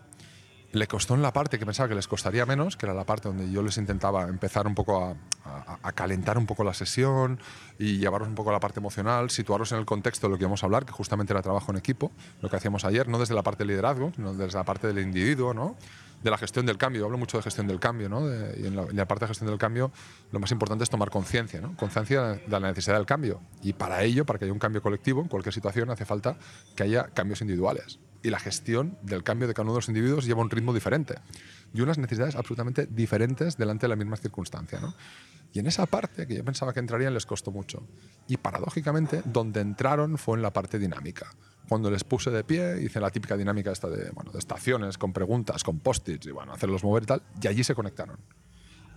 le 0.74 0.88
costó 0.88 1.14
en 1.14 1.22
la 1.22 1.32
parte 1.32 1.60
que 1.60 1.66
pensaba 1.68 1.88
que 1.88 1.96
les 1.96 2.08
costaría 2.08 2.48
menos, 2.48 2.76
que 2.78 2.88
era 2.88 2.96
la 2.96 3.06
parte 3.06 3.28
donde 3.28 3.50
yo 3.50 3.62
les 3.62 3.78
intentaba 3.78 4.24
empezar 4.24 4.66
un 4.66 4.74
poco 4.74 5.16
a, 5.44 5.92
calentar 5.94 6.38
un 6.40 6.48
poco 6.48 6.64
la 6.64 6.74
sesión 6.74 7.40
y 7.78 8.00
llevaros 8.00 8.28
un 8.28 8.34
poco 8.34 8.50
a 8.50 8.54
la 8.54 8.60
parte 8.60 8.80
emocional, 8.80 9.30
situaros 9.30 9.72
en 9.72 9.78
el 9.78 9.86
contexto 9.86 10.28
de 10.28 10.32
lo 10.32 10.38
que 10.38 10.44
íbamos 10.44 10.64
a 10.64 10.66
hablar, 10.66 10.86
que 10.86 10.92
justamente 10.92 11.32
era 11.32 11.44
trabajo 11.44 11.72
en 11.72 11.78
equipo, 11.78 12.12
lo 12.42 12.50
que 12.50 12.56
hacíamos 12.56 12.86
ayer, 12.86 13.08
no 13.08 13.20
desde 13.20 13.36
la 13.36 13.44
parte 13.44 13.64
de 13.64 13.68
liderazgo, 13.68 14.12
sino 14.16 14.34
desde 14.34 14.58
la 14.58 14.64
parte 14.64 14.88
del 14.88 14.98
individuo, 15.00 15.54
¿no? 15.54 15.78
de 16.24 16.32
la 16.32 16.38
gestión 16.38 16.66
del 16.66 16.78
cambio. 16.78 17.06
Hablo 17.06 17.18
mucho 17.18 17.38
de 17.38 17.44
gestión 17.44 17.68
del 17.68 17.80
cambio, 17.80 18.08
¿no? 18.08 18.22
Y 18.30 18.66
en 18.66 18.78
la, 18.78 18.84
en 18.84 18.96
la 18.96 19.06
parte 19.06 19.26
de 19.26 19.28
gestión 19.28 19.50
del 19.50 19.60
cambio, 19.60 19.92
lo 20.32 20.40
más 20.40 20.52
importante 20.52 20.86
es 20.86 20.90
tomar 20.90 21.10
conciencia, 21.10 21.60
¿no? 21.60 21.76
Conciencia 21.76 22.22
de 22.22 22.60
la 22.60 22.62
necesidad 22.62 22.96
del 22.96 23.06
cambio. 23.06 23.42
Y 23.62 23.74
para 23.74 24.04
ello, 24.04 24.26
para 24.26 24.40
que 24.40 24.46
haya 24.46 24.54
un 24.54 24.60
cambio 24.60 24.82
colectivo, 24.82 25.22
en 25.22 25.28
cualquier 25.28 25.54
situación, 25.54 25.92
hace 25.92 26.06
falta 26.06 26.38
que 26.78 26.84
haya 26.84 27.10
cambios 27.14 27.42
individuales. 27.42 28.00
Y 28.24 28.30
la 28.30 28.40
gestión 28.40 28.98
del 29.02 29.22
cambio 29.22 29.48
de 29.48 29.54
cada 29.54 29.64
uno 29.64 29.74
de 29.74 29.80
los 29.80 29.90
individuos 29.90 30.26
lleva 30.26 30.42
un 30.42 30.50
ritmo 30.50 30.74
diferente 30.74 31.16
y 31.74 31.82
unas 31.82 31.98
necesidades 31.98 32.36
absolutamente 32.36 32.88
diferentes 32.88 33.58
delante 33.58 33.84
de 33.84 33.90
la 33.90 33.96
misma 33.96 34.16
circunstancia, 34.16 34.80
¿no? 34.80 34.96
Y 35.52 35.60
en 35.60 35.68
esa 35.68 35.86
parte 35.86 36.26
que 36.26 36.36
yo 36.36 36.44
pensaba 36.44 36.74
que 36.74 36.80
entrarían 36.80 37.14
les 37.14 37.28
costó 37.28 37.52
mucho. 37.52 37.86
Y 38.28 38.38
paradójicamente, 38.38 39.22
donde 39.26 39.62
entraron 39.62 40.18
fue 40.18 40.38
en 40.38 40.42
la 40.42 40.52
parte 40.52 40.80
dinámica. 40.80 41.36
Cuando 41.70 41.92
les 41.92 42.04
puse 42.04 42.32
de 42.32 42.44
pie, 42.44 42.82
hice 42.82 43.00
la 43.00 43.12
típica 43.12 43.38
dinámica 43.38 43.72
esta 43.72 43.90
de, 43.90 44.10
bueno, 44.12 44.32
estaciones, 44.38 44.98
con 44.98 45.14
preguntas, 45.14 45.64
con 45.64 45.80
post-its, 45.80 46.26
y 46.26 46.32
bueno, 46.32 46.54
hacerlos 46.54 46.84
mover 46.84 47.04
y 47.04 47.06
tal, 47.06 47.22
y 47.40 47.48
allí 47.48 47.64
se 47.64 47.76
conectaron. 47.76 48.18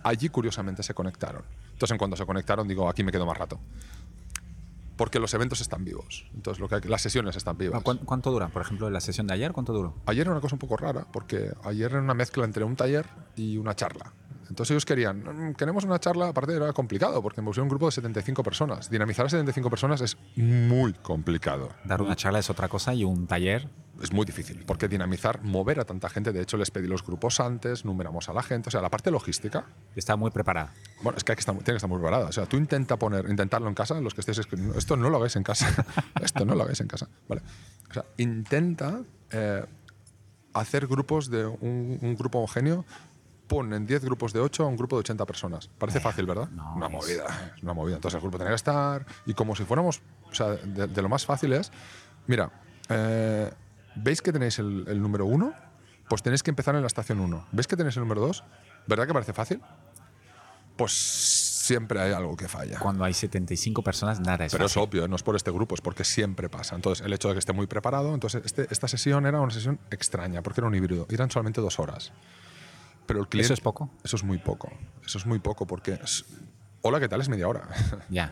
Allí, 0.03 0.29
curiosamente, 0.29 0.83
se 0.83 0.93
conectaron. 0.93 1.43
Entonces, 1.65 1.91
en 1.91 1.97
cuanto 1.97 2.17
se 2.17 2.25
conectaron, 2.25 2.67
digo, 2.67 2.89
aquí 2.89 3.03
me 3.03 3.11
quedo 3.11 3.25
más 3.25 3.37
rato. 3.37 3.59
Porque 4.97 5.19
los 5.19 5.33
eventos 5.33 5.61
están 5.61 5.85
vivos. 5.85 6.25
Entonces, 6.33 6.59
lo 6.59 6.67
que 6.67 6.75
hay- 6.75 6.81
las 6.81 7.01
sesiones 7.01 7.35
están 7.37 7.57
vivas. 7.57 7.81
¿Cuán- 7.83 7.99
¿Cuánto 7.99 8.31
dura? 8.31 8.49
Por 8.49 8.61
ejemplo, 8.63 8.89
la 8.89 8.99
sesión 8.99 9.27
de 9.27 9.35
ayer, 9.35 9.51
¿cuánto 9.53 9.71
duró? 9.71 9.95
Ayer 10.07 10.21
era 10.23 10.31
una 10.31 10.41
cosa 10.41 10.55
un 10.55 10.59
poco 10.59 10.75
rara, 10.75 11.05
porque 11.13 11.53
ayer 11.63 11.91
era 11.91 12.01
una 12.01 12.13
mezcla 12.15 12.43
entre 12.43 12.63
un 12.63 12.75
taller 12.75 13.05
y 13.35 13.57
una 13.57 13.75
charla. 13.75 14.11
Entonces 14.49 14.71
ellos 14.71 14.85
querían, 14.85 15.23
"Mm, 15.23 15.53
queremos 15.55 15.83
una 15.83 15.99
charla, 15.99 16.29
aparte 16.29 16.53
era 16.55 16.71
complicado, 16.73 17.21
porque 17.21 17.41
me 17.41 17.45
pusieron 17.47 17.65
un 17.65 17.69
grupo 17.69 17.85
de 17.87 17.91
75 17.91 18.43
personas. 18.43 18.89
Dinamizar 18.89 19.25
a 19.25 19.29
75 19.29 19.69
personas 19.69 20.01
es 20.01 20.17
muy 20.35 20.93
complicado. 20.93 21.69
Dar 21.85 22.01
una 22.01 22.15
charla 22.15 22.39
es 22.39 22.49
otra 22.49 22.67
cosa 22.67 22.93
y 22.93 23.03
un 23.03 23.27
taller. 23.27 23.69
Es 24.01 24.13
muy 24.13 24.27
difícil, 24.27 24.63
porque 24.67 24.87
dinamizar, 24.87 25.41
mover 25.41 25.79
a 25.79 25.85
tanta 25.85 26.07
gente, 26.07 26.31
de 26.31 26.39
hecho 26.41 26.55
les 26.55 26.69
pedí 26.69 26.85
los 26.87 27.03
grupos 27.03 27.39
antes, 27.39 27.83
numeramos 27.83 28.29
a 28.29 28.33
la 28.33 28.43
gente, 28.43 28.69
o 28.69 28.71
sea, 28.71 28.79
la 28.79 28.89
parte 28.91 29.09
logística, 29.09 29.65
Está 29.95 30.15
muy 30.15 30.29
preparada. 30.29 30.71
bueno, 31.01 31.17
es 31.17 31.23
que, 31.23 31.31
hay 31.31 31.35
que 31.35 31.39
estar, 31.39 31.55
tiene 31.55 31.65
que 31.65 31.75
estar 31.77 31.89
muy 31.89 31.97
preparada. 31.97 32.27
O 32.27 32.31
sea, 32.31 32.45
tú 32.45 32.57
intenta 32.57 32.97
poner, 32.97 33.27
intentarlo 33.27 33.67
en 33.67 33.73
casa, 33.73 33.99
los 33.99 34.13
que 34.13 34.21
estéis 34.21 34.37
escribiendo, 34.37 34.77
esto 34.77 34.95
no 34.97 35.09
lo 35.09 35.17
hagáis 35.17 35.35
en 35.35 35.41
casa, 35.41 35.67
esto 36.21 36.45
no 36.45 36.53
lo 36.53 36.61
hagáis 36.61 36.79
en 36.79 36.87
casa, 36.87 37.07
¿vale? 37.27 37.41
O 37.89 37.93
sea, 37.95 38.05
intenta 38.17 39.01
eh, 39.31 39.65
hacer 40.53 40.85
grupos 40.85 41.31
de 41.31 41.47
un, 41.47 41.97
un 41.99 42.15
grupo 42.15 42.37
homogéneo, 42.37 42.85
pon 43.47 43.73
en 43.73 43.85
10 43.87 44.03
grupos 44.03 44.33
de 44.33 44.39
8 44.39 44.63
a 44.63 44.67
un 44.67 44.75
grupo 44.77 44.95
de 44.97 45.01
80 45.01 45.25
personas. 45.25 45.69
Parece 45.77 45.99
fácil, 45.99 46.25
¿verdad? 46.25 46.49
no, 46.49 46.75
una 46.75 46.87
es- 46.87 46.91
movida, 46.91 47.53
es 47.55 47.63
una 47.63 47.73
movida. 47.73 47.95
Entonces 47.95 48.15
el 48.15 48.21
grupo 48.21 48.37
tenía 48.37 48.51
que 48.51 48.55
estar 48.55 49.05
y 49.25 49.33
como 49.33 49.55
si 49.55 49.63
fuéramos, 49.63 50.01
o 50.29 50.33
sea, 50.35 50.47
de, 50.49 50.87
de 50.87 51.01
lo 51.01 51.09
más 51.09 51.25
fácil 51.25 51.53
es, 51.53 51.71
mira, 52.27 52.51
eh, 52.89 53.51
¿veis 53.95 54.21
que 54.21 54.31
tenéis 54.31 54.59
el, 54.59 54.85
el 54.87 55.01
número 55.01 55.25
1? 55.25 55.53
Pues 56.09 56.21
tenéis 56.23 56.43
que 56.43 56.51
empezar 56.51 56.75
en 56.75 56.81
la 56.81 56.87
estación 56.87 57.19
1. 57.19 57.47
¿Veis 57.51 57.67
que 57.67 57.75
tenéis 57.75 57.95
el 57.97 58.03
número 58.03 58.21
2? 58.21 58.43
¿Verdad 58.87 59.07
que 59.07 59.13
parece 59.13 59.33
fácil? 59.33 59.61
Pues 60.75 60.91
siempre 60.93 61.99
hay 61.99 62.13
algo 62.13 62.37
que 62.37 62.47
falla. 62.47 62.79
Cuando 62.79 63.03
hay 63.03 63.13
75 63.13 63.81
personas, 63.81 64.19
nada 64.19 64.45
es 64.45 64.51
Pero 64.51 64.65
es 64.65 64.73
fácil. 64.73 64.87
obvio, 64.87 65.05
¿eh? 65.05 65.07
no 65.07 65.15
es 65.15 65.23
por 65.23 65.35
este 65.35 65.51
grupo, 65.51 65.75
es 65.75 65.81
porque 65.81 66.03
siempre 66.03 66.49
pasa. 66.49 66.75
Entonces, 66.75 67.05
el 67.05 67.11
hecho 67.13 67.27
de 67.29 67.33
que 67.33 67.39
esté 67.39 67.51
muy 67.51 67.65
preparado, 67.67 68.13
entonces 68.13 68.43
este- 68.45 68.67
esta 68.69 68.87
sesión 68.87 69.25
era 69.25 69.41
una 69.41 69.51
sesión 69.51 69.79
extraña, 69.89 70.41
porque 70.43 70.61
era 70.61 70.67
un 70.67 70.75
híbrido, 70.75 71.07
eran 71.09 71.31
solamente 71.31 71.59
dos 71.59 71.79
horas. 71.79 72.13
Pero 73.07 73.19
el 73.21 73.27
cliente, 73.27 73.45
¿Eso 73.45 73.53
es 73.55 73.61
poco? 73.61 73.89
Eso 74.03 74.15
es 74.17 74.23
muy 74.23 74.37
poco, 74.37 74.71
eso 75.05 75.17
es 75.17 75.25
muy 75.25 75.39
poco, 75.39 75.65
porque 75.65 75.93
es- 76.03 76.25
hola, 76.81 76.99
¿qué 76.99 77.07
tal? 77.07 77.21
Es 77.21 77.29
media 77.29 77.47
hora. 77.47 77.67
Ya. 78.09 78.31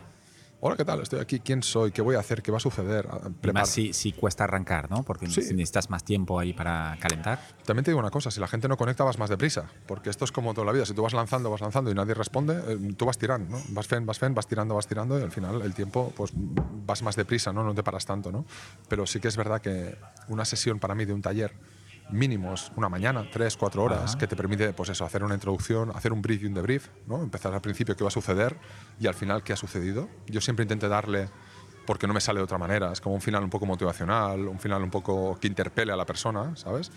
Hola, 0.58 0.74
¿qué 0.74 0.86
tal? 0.86 1.02
Estoy 1.02 1.20
aquí. 1.20 1.38
¿Quién 1.40 1.62
soy? 1.62 1.92
¿Qué 1.92 2.00
voy 2.00 2.16
a 2.16 2.18
hacer? 2.20 2.40
¿Qué 2.42 2.50
va 2.50 2.56
a 2.56 2.60
suceder? 2.60 3.06
Y 3.06 3.28
Prepar- 3.46 3.52
más 3.52 3.68
si, 3.68 3.92
si 3.92 4.12
cuesta 4.12 4.44
arrancar, 4.44 4.90
¿no? 4.90 5.02
Porque 5.02 5.26
Sí. 5.26 5.42
si 5.42 5.52
necesitas 5.54 5.90
más 5.90 6.02
tiempo 6.02 6.40
ahí 6.40 6.54
para 6.54 6.96
calentar. 6.98 7.38
También 7.66 7.84
te 7.84 7.90
digo 7.90 8.00
una 8.00 8.10
cosa, 8.10 8.30
si 8.30 8.40
la 8.40 8.48
gente 8.48 8.66
no 8.66 8.78
conecta 8.78 9.04
vas 9.04 9.18
más 9.18 9.28
deprisa, 9.28 9.66
porque 9.86 10.08
esto 10.08 10.24
es 10.24 10.32
como 10.32 10.54
toda 10.54 10.64
la 10.64 10.72
vida, 10.72 10.86
si 10.86 10.94
tú 10.94 11.02
vas 11.02 11.12
lanzando, 11.12 11.50
vas 11.50 11.60
lanzando 11.60 11.90
y 11.90 11.94
nadie 11.94 12.14
responde, 12.14 12.54
eh, 12.68 12.94
tú 12.96 13.04
vas 13.04 13.18
tirando, 13.18 13.50
¿no? 13.58 13.62
Vas 13.68 13.86
fen, 13.86 14.06
vas 14.06 14.18
fen, 14.18 14.34
vas 14.34 14.46
tirando, 14.48 14.74
vas 14.74 14.86
tirando 14.86 15.18
y 15.20 15.22
al 15.22 15.30
final 15.30 15.60
el 15.60 15.74
tiempo 15.74 16.10
pues 16.16 16.32
vas 16.34 17.02
más 17.02 17.16
deprisa, 17.16 17.52
¿no? 17.52 17.62
No 17.62 17.74
te 17.74 17.82
paras 17.82 18.06
tanto, 18.06 18.32
¿no? 18.32 18.46
Pero 18.88 19.06
sí 19.06 19.20
que 19.20 19.28
es 19.28 19.36
verdad 19.36 19.60
que 19.60 19.98
una 20.28 20.46
sesión 20.46 20.78
para 20.78 20.94
mí 20.94 21.04
de 21.04 21.12
un 21.12 21.20
taller 21.20 21.52
mínimo 22.10 22.54
es 22.54 22.70
una 22.76 22.88
mañana, 22.88 23.28
tres, 23.32 23.56
cuatro 23.56 23.82
horas, 23.82 24.10
Ajá. 24.10 24.18
que 24.18 24.26
te 24.26 24.36
permite 24.36 24.72
pues 24.72 24.88
eso, 24.90 25.04
hacer 25.04 25.24
una 25.24 25.34
introducción, 25.34 25.90
hacer 25.94 26.12
un 26.12 26.22
brief 26.22 26.42
y 26.42 26.46
un 26.46 26.54
debrief, 26.54 26.88
¿no? 27.06 27.22
Empezar 27.22 27.52
al 27.52 27.60
principio 27.60 27.96
qué 27.96 28.04
va 28.04 28.08
a 28.08 28.12
suceder 28.12 28.56
y 29.00 29.06
al 29.06 29.14
final 29.14 29.42
qué 29.42 29.52
ha 29.52 29.56
sucedido. 29.56 30.08
Yo 30.26 30.40
siempre 30.40 30.62
intento 30.62 30.88
darle 30.88 31.28
porque 31.86 32.06
no 32.06 32.14
me 32.14 32.20
sale 32.20 32.40
de 32.40 32.44
otra 32.44 32.58
manera. 32.58 32.92
Es 32.92 33.00
como 33.00 33.14
un 33.14 33.20
final 33.20 33.44
un 33.44 33.50
poco 33.50 33.64
motivacional, 33.66 34.48
un 34.48 34.58
final 34.58 34.82
un 34.82 34.90
poco 34.90 35.38
que 35.40 35.46
interpele 35.46 35.92
a 35.92 35.96
la 35.96 36.04
persona, 36.04 36.56
¿sabes? 36.56 36.90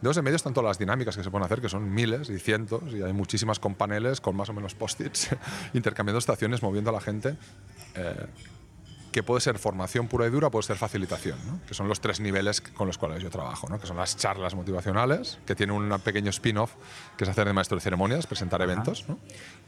De 0.00 0.08
los 0.08 0.16
en 0.16 0.24
medio 0.24 0.36
están 0.36 0.52
todas 0.52 0.68
las 0.68 0.78
dinámicas 0.78 1.16
que 1.16 1.24
se 1.24 1.30
pueden 1.30 1.44
hacer, 1.46 1.60
que 1.60 1.68
son 1.68 1.92
miles 1.92 2.28
y 2.28 2.38
cientos, 2.38 2.82
y 2.92 3.02
hay 3.02 3.12
muchísimas 3.12 3.58
con 3.58 3.74
paneles, 3.74 4.20
con 4.20 4.36
más 4.36 4.48
o 4.50 4.52
menos 4.52 4.74
post-its, 4.74 5.30
intercambiando 5.72 6.18
estaciones, 6.18 6.62
moviendo 6.62 6.90
a 6.90 6.92
la 6.92 7.00
gente. 7.00 7.36
eh, 7.94 8.26
que 9.16 9.22
puede 9.22 9.40
ser 9.40 9.58
formación 9.58 10.08
pura 10.08 10.26
y 10.26 10.30
dura, 10.30 10.50
puede 10.50 10.64
ser 10.64 10.76
facilitación, 10.76 11.38
¿no? 11.46 11.60
que 11.66 11.72
son 11.72 11.88
los 11.88 12.02
tres 12.02 12.20
niveles 12.20 12.60
con 12.60 12.86
los 12.86 12.98
cuales 12.98 13.22
yo 13.22 13.30
trabajo, 13.30 13.66
¿no? 13.66 13.80
que 13.80 13.86
son 13.86 13.96
las 13.96 14.14
charlas 14.18 14.54
motivacionales, 14.54 15.38
que 15.46 15.54
tienen 15.54 15.74
un 15.74 15.88
pequeño 16.00 16.28
spin-off, 16.28 16.74
que 17.16 17.24
es 17.24 17.30
hacer 17.30 17.46
de 17.46 17.54
maestro 17.54 17.78
de 17.78 17.80
ceremonias, 17.80 18.26
presentar 18.26 18.60
eventos. 18.60 19.08
¿no? 19.08 19.18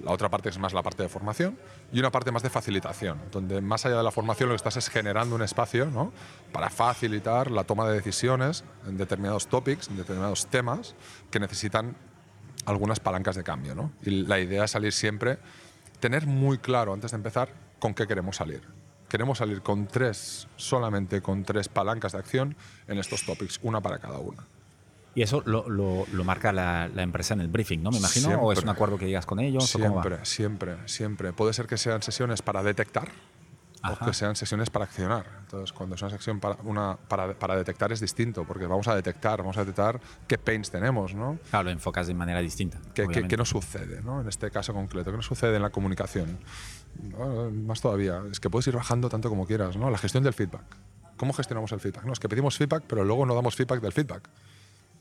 La 0.00 0.10
otra 0.10 0.28
parte 0.28 0.50
es 0.50 0.58
más 0.58 0.74
la 0.74 0.82
parte 0.82 1.02
de 1.02 1.08
formación 1.08 1.58
y 1.90 1.98
una 1.98 2.10
parte 2.10 2.30
más 2.30 2.42
de 2.42 2.50
facilitación, 2.50 3.22
donde 3.32 3.62
más 3.62 3.86
allá 3.86 3.96
de 3.96 4.02
la 4.02 4.10
formación 4.10 4.50
lo 4.50 4.52
que 4.52 4.56
estás 4.56 4.76
es 4.76 4.90
generando 4.90 5.34
un 5.34 5.40
espacio 5.40 5.86
¿no? 5.86 6.12
para 6.52 6.68
facilitar 6.68 7.50
la 7.50 7.64
toma 7.64 7.88
de 7.88 7.94
decisiones 7.94 8.64
en 8.86 8.98
determinados 8.98 9.46
topics, 9.46 9.88
en 9.88 9.96
determinados 9.96 10.44
temas 10.48 10.94
que 11.30 11.40
necesitan 11.40 11.96
algunas 12.66 13.00
palancas 13.00 13.34
de 13.34 13.44
cambio. 13.44 13.74
¿no? 13.74 13.92
Y 14.02 14.10
la 14.26 14.40
idea 14.40 14.64
es 14.64 14.72
salir 14.72 14.92
siempre, 14.92 15.38
tener 16.00 16.26
muy 16.26 16.58
claro 16.58 16.92
antes 16.92 17.12
de 17.12 17.16
empezar 17.16 17.48
con 17.78 17.94
qué 17.94 18.06
queremos 18.06 18.36
salir. 18.36 18.76
Queremos 19.08 19.38
salir 19.38 19.62
con 19.62 19.86
tres, 19.86 20.46
solamente 20.56 21.22
con 21.22 21.44
tres 21.44 21.68
palancas 21.68 22.12
de 22.12 22.18
acción 22.18 22.56
en 22.86 22.98
estos 22.98 23.24
topics, 23.24 23.58
una 23.62 23.80
para 23.80 23.98
cada 23.98 24.18
una. 24.18 24.44
Y 25.14 25.22
eso 25.22 25.42
lo, 25.46 25.68
lo- 25.68 26.06
lo 26.12 26.24
marca 26.24 26.52
la, 26.52 26.88
la 26.94 27.02
empresa 27.02 27.34
en 27.34 27.40
el 27.40 27.48
briefing, 27.48 27.82
¿no? 27.82 27.90
Me 27.90 27.98
imagino. 27.98 28.28
¿O 28.40 28.52
es 28.52 28.58
Siempre. 28.58 28.62
un 28.70 28.76
acuerdo 28.76 28.98
que 28.98 29.06
llegas 29.06 29.26
con 29.26 29.40
ellos? 29.40 29.74
¿o 29.74 29.78
cómo 29.80 29.94
va? 29.96 30.02
Siempre, 30.02 30.24
siempre, 30.26 30.76
siempre. 30.86 31.32
Puede 31.32 31.52
ser 31.54 31.66
que 31.66 31.76
sean 31.78 32.02
sesiones 32.02 32.42
para 32.42 32.62
detectar 32.62 33.08
Ajá. 33.82 34.04
o 34.04 34.08
que 34.08 34.14
sean 34.14 34.34
sesiones 34.36 34.70
para 34.70 34.84
accionar. 34.84 35.26
Entonces, 35.40 35.72
cuando 35.72 35.94
es 35.94 36.02
una 36.02 36.10
sección 36.10 36.40
para, 36.40 36.56
una, 36.64 36.96
para, 36.96 37.34
para 37.34 37.56
detectar 37.56 37.92
es 37.92 38.00
distinto, 38.00 38.44
porque 38.44 38.66
vamos 38.66 38.88
a 38.88 38.94
detectar, 38.94 39.38
vamos 39.38 39.56
a 39.56 39.60
detectar 39.60 40.00
qué 40.26 40.38
pains 40.38 40.70
tenemos, 40.70 41.14
¿no? 41.14 41.38
Claro, 41.50 41.64
lo 41.64 41.70
enfocas 41.70 42.06
de 42.06 42.14
manera 42.14 42.40
distinta. 42.40 42.78
¿Qué, 42.94 43.06
qué, 43.08 43.26
qué 43.26 43.36
nos 43.36 43.48
sucede 43.48 44.02
¿no? 44.02 44.20
en 44.20 44.28
este 44.28 44.50
caso 44.50 44.72
concreto? 44.72 45.10
¿Qué 45.10 45.16
nos 45.16 45.26
sucede 45.26 45.56
en 45.56 45.62
la 45.62 45.70
comunicación? 45.70 46.38
Bueno, 46.94 47.50
más 47.50 47.80
todavía, 47.80 48.22
es 48.30 48.40
que 48.40 48.50
puedes 48.50 48.66
ir 48.66 48.74
bajando 48.74 49.08
tanto 49.08 49.28
como 49.28 49.46
quieras. 49.46 49.76
¿no? 49.76 49.90
La 49.90 49.98
gestión 49.98 50.24
del 50.24 50.34
feedback. 50.34 50.64
¿Cómo 51.16 51.32
gestionamos 51.32 51.72
el 51.72 51.80
feedback? 51.80 52.04
No, 52.04 52.12
es 52.12 52.20
que 52.20 52.28
pedimos 52.28 52.56
feedback, 52.56 52.84
pero 52.86 53.04
luego 53.04 53.26
no 53.26 53.34
damos 53.34 53.56
feedback 53.56 53.80
del 53.80 53.92
feedback. 53.92 54.28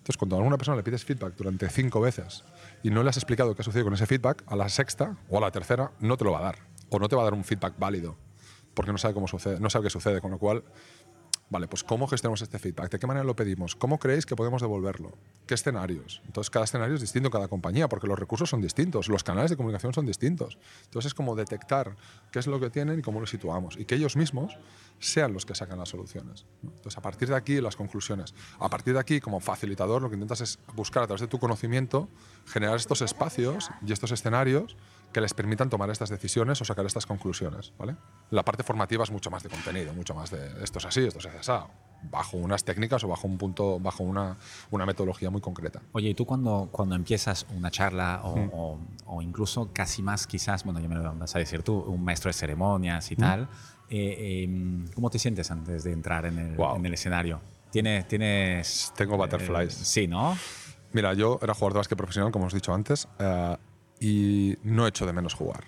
Entonces, 0.07 0.17
cuando 0.17 0.35
a 0.35 0.39
alguna 0.39 0.57
persona 0.57 0.77
le 0.77 0.83
pides 0.83 1.03
feedback 1.03 1.35
durante 1.35 1.69
cinco 1.69 1.99
veces 1.99 2.43
y 2.81 2.89
no 2.89 3.03
le 3.03 3.09
has 3.09 3.17
explicado 3.17 3.53
qué 3.55 3.61
ha 3.61 3.65
sucedido 3.65 3.85
con 3.85 3.93
ese 3.93 4.05
feedback, 4.05 4.43
a 4.47 4.55
la 4.55 4.69
sexta 4.69 5.17
o 5.29 5.37
a 5.37 5.41
la 5.41 5.51
tercera 5.51 5.91
no 5.99 6.15
te 6.17 6.23
lo 6.23 6.31
va 6.31 6.39
a 6.39 6.43
dar. 6.43 6.59
O 6.89 6.97
no 6.97 7.09
te 7.09 7.15
va 7.15 7.23
a 7.23 7.25
dar 7.25 7.33
un 7.33 7.43
feedback 7.43 7.73
válido, 7.77 8.15
porque 8.77 8.91
no 8.91 8.99
sabe 8.99 9.15
cómo 9.15 9.27
sucede, 9.27 9.59
no 9.59 9.71
sabe 9.71 9.85
qué 9.85 9.89
sucede. 9.89 10.21
Con 10.21 10.29
lo 10.29 10.37
cual, 10.37 10.63
Vale, 11.49 11.69
pues 11.69 11.81
¿cómo 11.81 12.07
gestionamos 12.07 12.41
este 12.41 12.59
feedback? 12.59 12.91
¿De 12.91 12.99
qué 12.99 13.07
manera 13.07 13.23
lo 13.23 13.33
pedimos? 13.33 13.73
¿Cómo 13.73 13.99
creéis 13.99 14.25
que 14.25 14.35
podemos 14.35 14.61
devolverlo? 14.61 15.17
¿Qué 15.45 15.53
escenarios? 15.53 16.21
Entonces, 16.25 16.49
cada 16.49 16.65
escenario 16.65 16.95
es 16.95 16.99
distinto 16.99 17.29
cada 17.29 17.47
compañía, 17.47 17.87
porque 17.87 18.05
los 18.05 18.19
recursos 18.19 18.49
son 18.49 18.59
distintos, 18.59 19.07
los 19.07 19.23
canales 19.23 19.49
de 19.49 19.55
comunicación 19.55 19.93
son 19.93 20.05
distintos. 20.05 20.57
Entonces, 20.83 21.11
es 21.11 21.13
como 21.13 21.37
detectar 21.37 21.95
qué 22.33 22.39
es 22.39 22.47
lo 22.47 22.59
que 22.59 22.69
tienen 22.69 22.99
y 22.99 23.01
cómo 23.01 23.21
lo 23.21 23.27
situamos. 23.27 23.77
Y 23.77 23.85
que 23.85 23.95
ellos 23.95 24.17
mismos 24.17 24.57
sean 24.99 25.31
los 25.31 25.45
que 25.45 25.55
sacan 25.55 25.79
las 25.79 25.87
soluciones. 25.87 26.45
Entonces, 26.63 26.97
a 26.97 27.01
partir 27.01 27.29
de 27.29 27.35
aquí, 27.37 27.61
las 27.61 27.77
conclusiones. 27.77 28.35
A 28.59 28.69
partir 28.69 28.93
de 28.93 28.99
aquí, 28.99 29.21
como 29.21 29.39
facilitador, 29.39 30.01
lo 30.01 30.09
que 30.09 30.15
intentas 30.15 30.41
es 30.41 30.59
buscar 30.75 31.03
a 31.03 31.07
través 31.07 31.21
de 31.21 31.27
tu 31.27 31.39
conocimiento, 31.39 32.09
generar 32.45 32.75
estos 32.75 33.01
espacios 33.01 33.69
y 33.85 33.93
estos 33.93 34.11
escenarios 34.11 34.75
que 35.11 35.21
les 35.21 35.33
permitan 35.33 35.69
tomar 35.69 35.89
estas 35.89 36.09
decisiones 36.09 36.61
o 36.61 36.65
sacar 36.65 36.85
estas 36.85 37.05
conclusiones. 37.05 37.73
¿vale? 37.77 37.95
La 38.29 38.43
parte 38.43 38.63
formativa 38.63 39.03
es 39.03 39.11
mucho 39.11 39.31
más 39.31 39.41
de 39.43 39.49
contenido, 39.49 39.93
mucho 39.93 40.13
más 40.13 40.29
de 40.31 40.63
esto 40.63 40.79
es 40.79 40.85
así, 40.85 41.05
esto 41.05 41.19
hace 41.19 41.37
así, 41.39 41.51
bajo 42.03 42.37
unas 42.37 42.63
técnicas 42.63 43.03
o 43.03 43.07
bajo 43.07 43.27
un 43.27 43.37
punto, 43.37 43.79
bajo 43.79 44.03
una, 44.03 44.37
una 44.69 44.85
metodología 44.85 45.29
muy 45.31 45.41
concreta. 45.41 45.81
Oye, 45.93 46.09
¿y 46.09 46.13
tú 46.13 46.25
cuando, 46.25 46.69
cuando 46.71 46.93
empiezas 46.95 47.45
una 47.55 47.71
charla 47.71 48.21
o, 48.23 48.35
Mm. 48.37 48.49
o- 48.53 48.79
o 49.07 49.21
incluso 49.21 49.71
casi 49.73 50.03
más, 50.03 50.27
quizás, 50.27 50.63
bueno, 50.63 50.79
ya 50.79 50.87
me 50.87 50.95
lo 50.95 51.15
vas 51.15 51.35
a 51.35 51.39
decir 51.39 51.63
tú, 51.63 51.79
un 51.79 52.03
maestro 52.03 52.29
de 52.29 52.33
ceremonias 52.33 53.09
y 53.11 53.15
tal, 53.15 53.47
eh, 53.89 54.45
eh, 54.45 54.85
¿cómo 54.93 55.09
te 55.09 55.17
sientes 55.17 55.49
antes 55.49 55.83
de 55.83 55.93
entrar 55.93 56.25
en 56.25 56.37
el, 56.37 56.55
Wow. 56.55 56.75
en 56.75 56.85
el 56.85 56.93
escenario? 56.93 57.39
¿Tienes, 57.71 58.07
tienes 58.07 58.93
Tengo 58.95 59.17
butterflies. 59.17 59.73
sí, 59.73 60.07
¿no? 60.07 60.37
Mira, 60.93 61.13
yo 61.13 61.39
era 61.41 61.53
jugador 61.53 61.73
de 61.73 61.77
básquet 61.79 61.97
profesional, 61.97 62.31
como 62.31 62.45
os 62.45 62.53
he 62.53 62.57
dicho 62.57 62.73
antes, 62.73 63.07
eh, 63.19 63.57
y 63.99 64.57
no 64.63 64.87
echo 64.87 65.05
de 65.05 65.13
menos 65.13 65.33
jugar. 65.33 65.65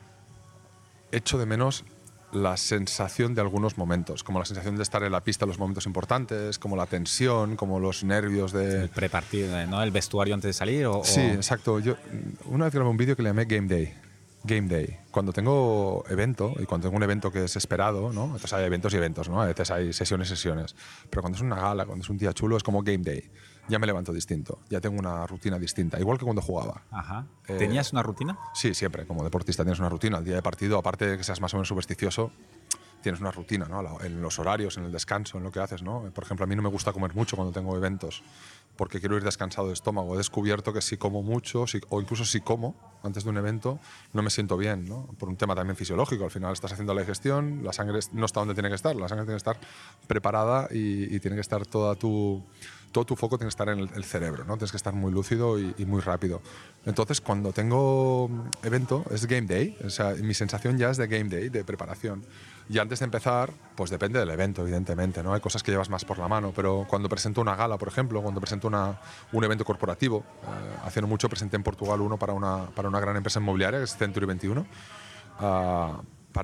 Echo 1.12 1.38
de 1.38 1.46
menos 1.46 1.84
la 2.32 2.58
sensación 2.58 3.34
de 3.34 3.42
algunos 3.42 3.78
momentos, 3.78 4.24
como 4.24 4.40
la 4.40 4.46
sensación 4.46 4.76
de 4.76 4.84
estar 4.84 5.04
en 5.04 5.12
la 5.12 5.22
pista 5.22 5.46
en 5.46 5.50
los 5.50 5.60
momentos 5.60 5.86
importantes, 5.86 6.60
como 6.60 6.76
la 6.76 6.86
tensión, 6.86 7.56
como 7.56 7.80
los 7.80 8.04
nervios 8.04 8.52
de... 8.52 8.84
El 8.84 8.90
prepartido, 8.90 9.66
¿no? 9.68 9.82
El 9.82 9.92
vestuario 9.92 10.36
antes 10.36 10.50
de 10.50 10.54
salir 10.54 10.86
o... 10.86 11.04
Sí, 11.04 11.22
exacto. 11.22 11.80
Yo 11.80 11.96
una 12.46 12.66
vez 12.66 12.74
grabé 12.74 12.90
un 12.90 12.98
vídeo 12.98 13.16
que 13.16 13.24
le 13.24 13.30
llamé 13.30 13.46
Game 13.46 13.68
Day. 13.68 13.94
Game 14.44 14.68
Day. 14.68 14.98
Cuando 15.12 15.34
tengo 15.34 16.06
evento, 16.08 16.54
y 16.60 16.66
cuando 16.66 16.88
tengo 16.88 16.98
un 16.98 17.04
evento 17.04 17.32
que 17.32 17.46
es 17.46 17.56
esperado, 17.56 18.14
¿no? 18.14 18.26
Entonces 18.26 18.54
hay 18.54 18.66
eventos 18.66 18.94
y 18.94 18.98
eventos, 18.98 19.28
¿no? 19.28 19.42
A 19.42 19.46
veces 19.46 19.72
hay 19.72 19.92
sesiones 19.92 20.28
y 20.28 20.36
sesiones. 20.36 20.76
Pero 21.10 21.22
cuando 21.22 21.38
es 21.38 21.42
una 21.42 21.58
gala, 21.58 21.86
cuando 21.86 22.04
es 22.04 22.10
un 22.10 22.18
día 22.18 22.32
chulo, 22.34 22.56
es 22.58 22.64
como 22.64 22.84
Game 22.84 23.00
Day. 23.00 23.30
Ya 23.70 23.78
me 23.78 23.86
levanto 23.86 24.12
distinto, 24.12 24.60
ya 24.68 24.82
tengo 24.82 25.00
una 25.00 25.28
rutina 25.28 25.60
distinta, 25.60 26.00
igual 26.00 26.18
que 26.18 26.26
cuando 26.26 26.42
jugaba. 26.42 26.82
Ajá. 26.90 27.28
Eh, 27.48 27.56
¿Tenías 27.56 27.94
una 27.94 28.02
rutina? 28.02 28.38
Sí, 28.54 28.74
siempre, 28.74 29.06
como 29.06 29.24
deportista 29.24 29.64
tienes 29.64 29.80
una 29.80 29.90
rutina. 29.90 30.18
El 30.18 30.26
día 30.26 30.36
de 30.36 30.42
partido, 30.42 30.78
aparte 30.80 31.06
de 31.06 31.18
que 31.18 31.24
seas 31.24 31.40
más 31.40 31.54
o 31.54 31.58
menos 31.58 31.68
supersticioso, 31.68 32.32
tienes 33.02 33.22
una 33.22 33.32
rutina, 33.32 33.68
¿no? 33.68 34.02
En 34.02 34.22
los 34.22 34.40
horarios, 34.40 34.78
en 34.78 34.86
el 34.86 34.92
descanso, 34.92 35.38
en 35.38 35.44
lo 35.44 35.52
que 35.52 35.60
haces, 35.60 35.84
¿no? 35.84 36.02
Por 36.14 36.24
ejemplo, 36.24 36.44
a 36.44 36.48
mí 36.48 36.56
no 36.56 36.62
me 36.62 36.70
gusta 36.70 36.92
comer 36.92 37.14
mucho 37.14 37.36
cuando 37.36 37.54
tengo 37.54 37.76
eventos, 37.78 38.24
porque 38.80 39.02
quiero 39.02 39.18
ir 39.18 39.24
descansado 39.26 39.68
de 39.68 39.74
estómago. 39.74 40.14
He 40.16 40.18
descubierto 40.18 40.72
que 40.72 40.80
si 40.82 40.96
como 40.96 41.22
mucho, 41.22 41.68
si- 41.68 41.82
o 41.90 42.00
incluso 42.00 42.24
si 42.24 42.40
como 42.40 42.76
antes 43.04 43.26
de 43.26 43.30
un 43.30 43.38
evento, 43.38 43.78
no 44.14 44.22
me 44.22 44.30
siento 44.30 44.56
bien, 44.56 44.88
¿no? 44.88 45.06
Por 45.20 45.28
un 45.28 45.36
tema 45.36 45.54
también 45.54 45.76
fisiológico. 45.76 46.24
Al 46.24 46.32
final 46.32 46.54
estás 46.54 46.72
haciendo 46.72 46.94
la 46.94 47.02
digestión, 47.02 47.62
la 47.64 47.74
sangre 47.74 48.00
no 48.14 48.26
está 48.26 48.40
donde 48.40 48.54
tiene 48.54 48.70
que 48.70 48.76
estar, 48.76 48.96
la 48.96 49.10
sangre 49.10 49.26
tiene 49.26 49.36
que 49.36 49.50
estar 49.50 49.60
preparada 50.08 50.70
y, 50.72 51.14
y 51.14 51.20
tiene 51.20 51.36
que 51.36 51.42
estar 51.42 51.66
toda 51.66 51.96
tu 51.96 52.42
todo 52.92 53.06
tu 53.06 53.16
foco 53.16 53.38
tiene 53.38 53.50
que 53.50 53.54
estar 53.58 53.70
en 53.70 53.80
el, 53.80 53.90
el 53.94 54.04
cerebro, 54.04 54.46
¿no? 54.46 54.56
Tienes 54.58 54.72
que 54.72 54.78
estar 54.78 54.94
muy 54.96 55.12
lúcido 55.12 55.60
y, 55.60 55.76
y 55.78 55.86
muy 55.86 56.02
rápido. 56.02 56.42
Entonces, 56.88 57.22
cuando 57.22 57.54
tengo 57.54 58.28
evento, 58.64 59.06
es 59.12 59.28
game 59.28 59.46
day. 59.46 59.78
O 59.86 59.92
sea, 59.92 60.16
mi 60.16 60.34
sensación 60.34 60.76
ya 60.80 60.90
es 60.90 60.98
de 60.98 61.06
game 61.08 61.30
day, 61.30 61.50
de 61.50 61.64
preparación. 61.64 62.24
Y 62.70 62.78
antes 62.78 63.00
de 63.00 63.06
empezar, 63.06 63.52
pues 63.76 63.90
depende 63.90 64.20
del 64.20 64.30
evento, 64.30 64.62
evidentemente, 64.62 65.24
¿no? 65.24 65.34
Hay 65.34 65.42
cosas 65.42 65.64
que 65.64 65.72
llevas 65.72 65.90
más 65.90 66.06
por 66.06 66.20
la 66.20 66.28
mano, 66.28 66.54
pero 66.56 66.86
cuando 66.88 67.10
presento 67.10 67.42
una 67.42 67.56
gala, 67.56 67.80
por 67.80 67.88
ejemplo, 67.88 68.22
cuando 68.22 68.40
presento 68.40 68.68
una, 68.68 69.00
un 69.32 69.44
evento 69.44 69.66
corporativo, 69.66 70.24
eh, 70.44 70.76
hace 70.86 71.02
mucho 71.02 71.28
presenté 71.28 71.56
en 71.56 71.64
Portugal 71.64 72.00
uno 72.00 72.18
para 72.18 72.34
una, 72.34 72.68
para 72.68 72.88
una 72.88 73.00
gran 73.00 73.16
empresa 73.18 73.40
inmobiliaria, 73.40 73.80
que 73.80 73.86
es 73.86 73.98
Century 73.98 74.28
21, 74.28 74.68
ah, 75.40 76.00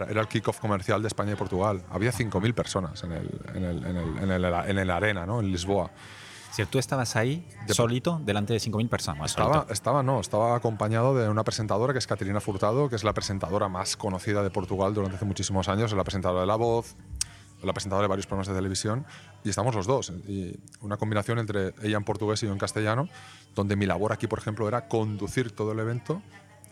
era 0.09 0.21
el 0.21 0.27
kickoff 0.27 0.59
comercial 0.59 1.01
de 1.03 1.09
España 1.09 1.33
y 1.33 1.35
Portugal. 1.35 1.83
Había 1.91 2.11
5.000 2.11 2.53
personas 2.55 3.03
en 3.03 3.11
el, 3.11 3.29
en 3.53 3.63
el, 3.63 3.85
en 3.85 3.95
el, 3.95 4.17
en 4.17 4.31
el, 4.31 4.45
en 4.45 4.77
el 4.79 4.89
arena, 4.89 5.27
¿no? 5.27 5.39
En 5.39 5.51
Lisboa. 5.51 5.91
Si 6.55 6.65
tú 6.67 6.79
estabas 6.79 7.17
ahí 7.17 7.45
solito 7.67 8.21
delante 8.23 8.53
de 8.53 8.59
5.000 8.59 8.87
personas. 8.87 9.31
Estaba, 9.31 9.55
Solito. 9.55 9.73
estaba, 9.73 10.03
no, 10.03 10.21
estaba 10.21 10.55
acompañado 10.55 11.13
de 11.13 11.27
una 11.27 11.43
presentadora 11.43 11.91
que 11.91 11.99
es 11.99 12.07
Caterina 12.07 12.39
Furtado, 12.39 12.87
que 12.87 12.95
es 12.95 13.03
la 13.03 13.13
presentadora 13.13 13.67
más 13.67 13.97
conocida 13.97 14.41
de 14.41 14.49
Portugal 14.49 14.93
durante 14.93 15.17
hace 15.17 15.25
muchísimos 15.25 15.67
años, 15.67 15.91
es 15.91 15.97
la 15.97 16.05
presentadora 16.05 16.39
de 16.39 16.47
La 16.47 16.55
Voz, 16.55 16.95
la 17.61 17.73
presentadora 17.73 18.05
de 18.05 18.07
varios 18.07 18.25
programas 18.25 18.47
de 18.47 18.53
televisión, 18.53 19.05
y 19.43 19.49
estamos 19.49 19.75
los 19.75 19.85
dos. 19.85 20.13
Y 20.29 20.57
una 20.79 20.95
combinación 20.95 21.39
entre 21.39 21.73
ella 21.83 21.97
en 21.97 22.05
portugués 22.05 22.41
y 22.43 22.45
yo 22.45 22.53
en 22.53 22.57
castellano, 22.57 23.09
donde 23.53 23.75
mi 23.75 23.85
labor 23.85 24.13
aquí, 24.13 24.27
por 24.27 24.39
ejemplo, 24.39 24.65
era 24.65 24.87
conducir 24.87 25.51
todo 25.51 25.73
el 25.73 25.79
evento, 25.79 26.21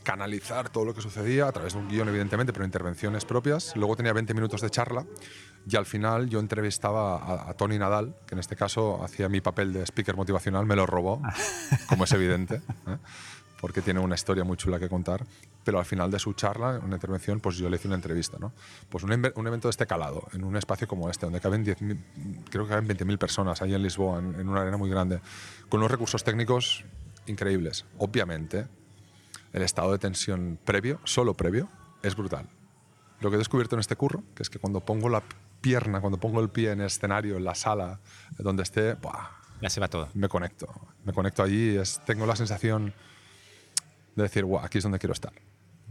canalizar 0.03 0.69
todo 0.69 0.85
lo 0.85 0.93
que 0.93 1.01
sucedía 1.01 1.47
a 1.47 1.51
través 1.51 1.73
de 1.73 1.79
un 1.79 1.89
guion, 1.89 2.07
evidentemente, 2.07 2.53
pero 2.53 2.63
intervenciones 2.63 3.25
propias. 3.25 3.75
Luego 3.75 3.97
tenía 3.97 4.13
20 4.13 4.33
minutos 4.33 4.61
de 4.61 4.69
charla 4.69 5.05
y 5.69 5.75
al 5.75 5.85
final 5.85 6.29
yo 6.29 6.39
entrevistaba 6.39 7.17
a, 7.17 7.49
a 7.49 7.53
Tony 7.53 7.77
Nadal, 7.77 8.15
que 8.25 8.35
en 8.35 8.39
este 8.39 8.55
caso 8.55 9.03
hacía 9.03 9.29
mi 9.29 9.41
papel 9.41 9.73
de 9.73 9.83
speaker 9.83 10.15
motivacional, 10.15 10.65
me 10.65 10.75
lo 10.75 10.85
robó, 10.85 11.21
como 11.87 12.03
es 12.03 12.11
evidente. 12.11 12.61
¿eh? 12.87 12.97
porque 13.63 13.81
tiene 13.81 14.01
una 14.01 14.15
historia 14.15 14.43
muy 14.43 14.57
chula 14.57 14.77
que 14.77 14.89
contar, 14.89 15.25
pero 15.63 15.79
al 15.79 15.85
final 15.85 16.11
de 16.11 16.19
su 16.19 16.33
charla, 16.33 16.81
una 16.83 16.95
intervención, 16.95 17.39
pues 17.39 17.55
yo 17.55 17.69
le 17.69 17.77
hice 17.77 17.87
una 17.87 17.95
entrevista, 17.95 18.37
¿no? 18.37 18.51
Pues 18.89 19.05
un, 19.05 19.11
un 19.13 19.47
evento 19.47 19.69
de 19.69 19.69
este 19.69 19.87
calado, 19.87 20.27
en 20.33 20.43
un 20.43 20.57
espacio 20.57 20.85
como 20.85 21.09
este, 21.09 21.27
donde 21.27 21.39
caben 21.39 21.63
10 21.63 21.77
creo 22.49 22.65
que 22.65 22.69
caben 22.71 22.89
20.000 22.89 23.17
personas, 23.17 23.61
ahí 23.61 23.73
en 23.73 23.81
Lisboa, 23.81 24.19
en, 24.19 24.37
en 24.37 24.49
una 24.49 24.63
arena 24.63 24.75
muy 24.75 24.89
grande, 24.89 25.21
con 25.69 25.79
unos 25.79 25.89
recursos 25.89 26.25
técnicos 26.25 26.83
increíbles. 27.25 27.85
Obviamente, 27.99 28.67
el 29.53 29.61
estado 29.61 29.93
de 29.93 29.97
tensión 29.97 30.59
previo, 30.65 30.99
solo 31.05 31.33
previo, 31.33 31.69
es 32.01 32.17
brutal. 32.17 32.49
Lo 33.21 33.29
que 33.29 33.35
he 33.35 33.39
descubierto 33.39 33.77
en 33.77 33.79
este 33.79 33.95
curro, 33.95 34.23
que 34.35 34.43
es 34.43 34.49
que 34.49 34.59
cuando 34.59 34.81
pongo 34.81 35.07
la 35.07 35.23
pierna, 35.63 36.01
cuando 36.01 36.19
pongo 36.19 36.41
el 36.41 36.49
pie 36.49 36.71
en 36.71 36.81
el 36.81 36.87
escenario, 36.87 37.37
en 37.37 37.45
la 37.45 37.55
sala, 37.55 38.01
donde 38.37 38.63
esté, 38.63 38.95
¡buah! 38.95 39.29
ya 39.63 39.69
se 39.69 39.79
va 39.79 39.87
todo. 39.87 40.09
Me 40.13 40.27
conecto. 40.27 40.67
Me 41.05 41.13
conecto 41.13 41.41
allí, 41.41 41.77
es, 41.77 42.01
tengo 42.05 42.25
la 42.25 42.35
sensación 42.35 42.93
de 44.15 44.23
decir, 44.23 44.43
guau, 44.43 44.63
aquí 44.63 44.77
es 44.77 44.83
donde 44.83 44.99
quiero 44.99 45.13
estar. 45.13 45.31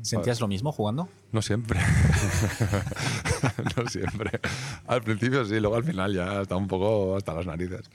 ¿Sentías 0.03 0.41
lo 0.41 0.49
mismo 0.49 0.73
jugando? 0.73 1.09
No 1.31 1.41
siempre. 1.41 1.81
no 3.77 3.89
siempre. 3.89 4.41
Al 4.87 5.03
principio 5.03 5.45
sí, 5.45 5.59
luego 5.59 5.77
al 5.77 5.85
final 5.85 6.13
ya 6.13 6.43
está 6.43 6.57
un 6.57 6.69
poco 6.69 7.17
hasta 7.17 7.33
las 7.33 7.47
narices. 7.47 7.89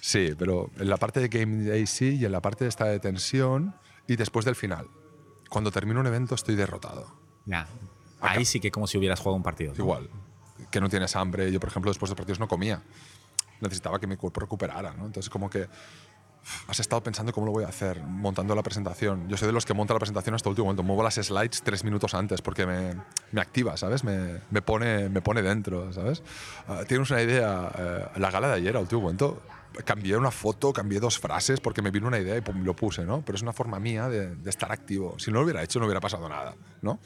Sí, 0.00 0.30
pero 0.36 0.70
en 0.78 0.88
la 0.88 0.96
parte 0.96 1.20
de 1.20 1.28
Game 1.28 1.64
Day 1.68 1.86
sí 1.86 2.16
y 2.16 2.24
en 2.24 2.32
la 2.32 2.40
parte 2.40 2.64
de 2.64 2.68
esta 2.70 2.86
de 2.86 2.98
tensión 2.98 3.74
y 4.08 4.16
después 4.16 4.44
del 4.44 4.56
final. 4.56 4.88
Cuando 5.48 5.70
termino 5.70 6.00
un 6.00 6.06
evento 6.06 6.34
estoy 6.34 6.56
derrotado. 6.56 7.14
Ya. 7.44 7.68
Ahí 8.20 8.44
sí 8.44 8.58
que 8.58 8.70
como 8.72 8.86
si 8.86 8.98
hubieras 8.98 9.20
jugado 9.20 9.36
un 9.36 9.42
partido. 9.42 9.72
¿no? 9.76 9.78
Igual. 9.78 10.08
Que 10.70 10.80
no 10.80 10.88
tienes 10.88 11.16
hambre. 11.16 11.50
Yo, 11.50 11.60
por 11.60 11.68
ejemplo, 11.68 11.90
después 11.90 12.10
de 12.10 12.16
partidos 12.16 12.38
no 12.38 12.48
comía. 12.48 12.82
Necesitaba 13.60 13.98
que 13.98 14.06
mi 14.06 14.16
cuerpo 14.16 14.40
recuperara. 14.40 14.92
¿no? 14.92 15.06
Entonces, 15.06 15.30
como 15.30 15.48
que 15.48 15.68
has 16.66 16.80
estado 16.80 17.02
pensando 17.02 17.32
cómo 17.32 17.46
lo 17.46 17.52
voy 17.52 17.64
a 17.64 17.68
hacer, 17.68 18.00
montando 18.02 18.54
la 18.54 18.62
presentación. 18.62 19.28
Yo 19.28 19.36
soy 19.36 19.46
de 19.46 19.52
los 19.52 19.64
que 19.64 19.74
monta 19.74 19.94
la 19.94 20.00
presentación 20.00 20.34
hasta 20.34 20.48
el 20.48 20.52
último 20.52 20.66
momento. 20.66 20.82
Muevo 20.82 21.02
las 21.02 21.14
slides 21.14 21.62
tres 21.62 21.84
minutos 21.84 22.14
antes 22.14 22.42
porque 22.42 22.66
me, 22.66 22.96
me 23.30 23.40
activa, 23.40 23.76
¿sabes? 23.76 24.04
Me, 24.04 24.40
me, 24.50 24.62
pone, 24.62 25.08
me 25.08 25.22
pone 25.22 25.42
dentro, 25.42 25.92
¿sabes? 25.92 26.22
Uh, 26.68 26.84
Tienes 26.84 27.10
una 27.10 27.22
idea. 27.22 28.10
Uh, 28.16 28.18
la 28.18 28.30
gala 28.30 28.48
de 28.48 28.54
ayer, 28.54 28.76
al 28.76 28.82
último 28.82 29.02
momento, 29.02 29.42
cambié 29.84 30.16
una 30.16 30.30
foto, 30.30 30.72
cambié 30.72 31.00
dos 31.00 31.18
frases 31.18 31.60
porque 31.60 31.80
me 31.80 31.90
vino 31.90 32.08
una 32.08 32.18
idea 32.18 32.36
y 32.36 32.40
pum, 32.40 32.64
lo 32.64 32.74
puse, 32.74 33.04
¿no? 33.04 33.22
Pero 33.24 33.36
es 33.36 33.42
una 33.42 33.52
forma 33.52 33.78
mía 33.78 34.08
de, 34.08 34.34
de 34.34 34.50
estar 34.50 34.72
activo. 34.72 35.18
Si 35.18 35.30
no 35.30 35.38
lo 35.38 35.44
hubiera 35.44 35.62
hecho, 35.62 35.78
no 35.78 35.86
hubiera 35.86 36.00
pasado 36.00 36.28
nada, 36.28 36.54
¿no? 36.82 36.98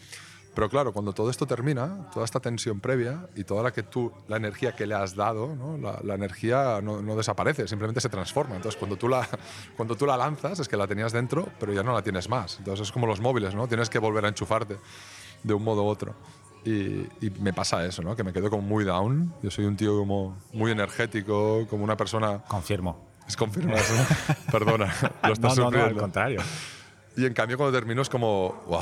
Pero 0.57 0.71
claro, 0.71 0.91
cuando 0.95 1.13
todo 1.13 1.29
esto 1.29 1.47
termina, 1.47 2.09
toda 2.15 2.25
esta 2.25 2.41
tensión 2.41 2.81
previa 2.81 3.29
y 3.35 3.45
toda 3.45 3.63
la 3.63 3.73
que 3.75 3.83
tú, 3.83 4.11
la 4.27 4.39
energía 4.39 4.75
que 4.75 4.87
le 4.87 4.95
has 4.95 5.15
dado, 5.15 5.55
¿no? 5.55 5.77
la, 5.77 6.01
la, 6.03 6.15
energía 6.15 6.81
no, 6.83 7.03
no, 7.03 7.15
desaparece, 7.15 7.69
simplemente 7.69 8.01
se 8.01 8.09
transforma. 8.09 8.57
Entonces, 8.57 8.79
cuando 8.79 8.97
tú, 8.97 9.07
la, 9.07 9.29
cuando 9.77 9.97
tú 9.97 10.07
la 10.07 10.17
lanzas, 10.17 10.59
es 10.59 10.67
que 10.67 10.79
la 10.79 10.87
tenías 10.87 11.13
dentro, 11.13 11.47
pero 11.61 11.75
ya 11.75 11.83
no 11.83 11.93
la 11.93 12.01
tienes 12.01 12.31
más. 12.31 12.57
Entonces, 12.59 12.87
es 12.87 12.93
como 12.93 13.07
los 13.07 13.21
móviles, 13.21 13.55
¿no? 13.55 13.69
Tienes 13.69 13.91
que 13.91 13.99
volver 13.99 14.25
a 14.25 14.29
enchufarte 14.29 14.79
de 15.43 15.53
un 15.53 15.63
modo 15.63 15.85
u 15.85 15.89
otro. 15.89 16.15
Y, 16.65 17.07
y, 17.21 17.31
me 17.39 17.53
pasa 17.53 17.85
eso, 17.85 18.01
¿no? 18.01 18.17
Que 18.17 18.25
me 18.25 18.33
quedo 18.33 18.49
como 18.49 18.63
muy 18.63 18.85
down. 18.85 19.35
Yo 19.43 19.51
soy 19.51 19.67
un 19.67 19.77
tío 19.77 19.99
como 19.99 20.39
muy 20.55 20.71
energético, 20.71 21.67
como 21.69 21.85
una 21.85 21.99
persona... 21.99 22.43
Confirmo. 22.49 23.05
Es 23.29 23.37
confirmar, 23.37 23.77
¿no? 23.77 24.35
Perdona, 24.51 24.91
lo 25.23 25.35
estás 25.35 25.59
no, 25.59 25.71
no, 25.71 25.79
no, 25.79 25.85
al 25.85 25.97
contrario. 25.99 26.41
Y 27.15 27.27
en 27.27 27.35
cambio 27.35 27.59
cuando 27.59 27.79
termino 27.79 28.01
es 28.01 28.09
como, 28.09 28.65
wow, 28.69 28.81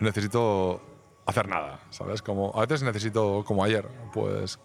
necesito 0.00 0.80
hacer 1.28 1.46
nada, 1.46 1.80
¿sabes? 1.90 2.22
Como, 2.22 2.52
a 2.54 2.62
veces 2.62 2.82
necesito, 2.82 3.44
como 3.46 3.62
ayer, 3.62 3.86
pues 4.14 4.58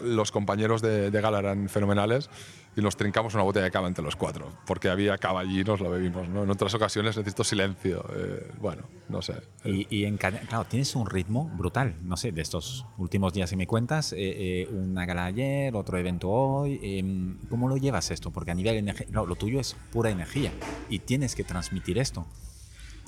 los 0.00 0.30
compañeros 0.30 0.80
de, 0.80 1.10
de, 1.10 1.20
gala 1.20 1.40
eran 1.40 1.68
fenomenales 1.68 2.30
y 2.76 2.80
nos 2.80 2.96
trincamos 2.96 3.34
una 3.34 3.42
botella 3.42 3.64
de 3.64 3.72
cava 3.72 3.88
entre 3.88 4.04
los 4.04 4.14
cuatro, 4.14 4.46
porque 4.64 4.88
había 4.88 5.18
cava 5.18 5.40
allí 5.40 5.62
y 5.62 5.64
nos 5.64 5.80
bebimos, 5.80 6.28
¿no? 6.28 6.44
En 6.44 6.50
otras 6.50 6.72
ocasiones 6.74 7.16
necesito 7.16 7.42
silencio, 7.42 8.04
eh, 8.14 8.48
bueno, 8.60 8.84
no 9.08 9.22
sé. 9.22 9.34
Y, 9.64 9.88
y 9.90 10.04
en, 10.04 10.18
claro, 10.18 10.64
tienes 10.68 10.94
un 10.94 11.10
ritmo 11.10 11.50
brutal, 11.56 11.96
no 12.04 12.16
sé, 12.16 12.30
de 12.30 12.42
estos 12.42 12.86
últimos 12.96 13.32
días, 13.32 13.50
si 13.50 13.56
me 13.56 13.66
cuentas, 13.66 14.12
eh, 14.12 14.18
eh, 14.20 14.68
una 14.70 15.04
gala 15.04 15.24
ayer, 15.24 15.74
otro 15.74 15.98
evento 15.98 16.30
hoy, 16.30 16.78
em, 16.80 17.38
¿cómo 17.50 17.68
lo 17.68 17.76
llevas 17.76 18.12
esto? 18.12 18.30
Porque 18.30 18.52
a 18.52 18.54
nivel 18.54 18.74
de 18.74 18.78
energía, 18.78 19.08
no, 19.10 19.26
lo 19.26 19.34
tuyo 19.34 19.58
es 19.58 19.74
pura 19.90 20.10
energía 20.10 20.52
y 20.88 21.00
tienes 21.00 21.34
que 21.34 21.42
transmitir 21.42 21.98
esto 21.98 22.24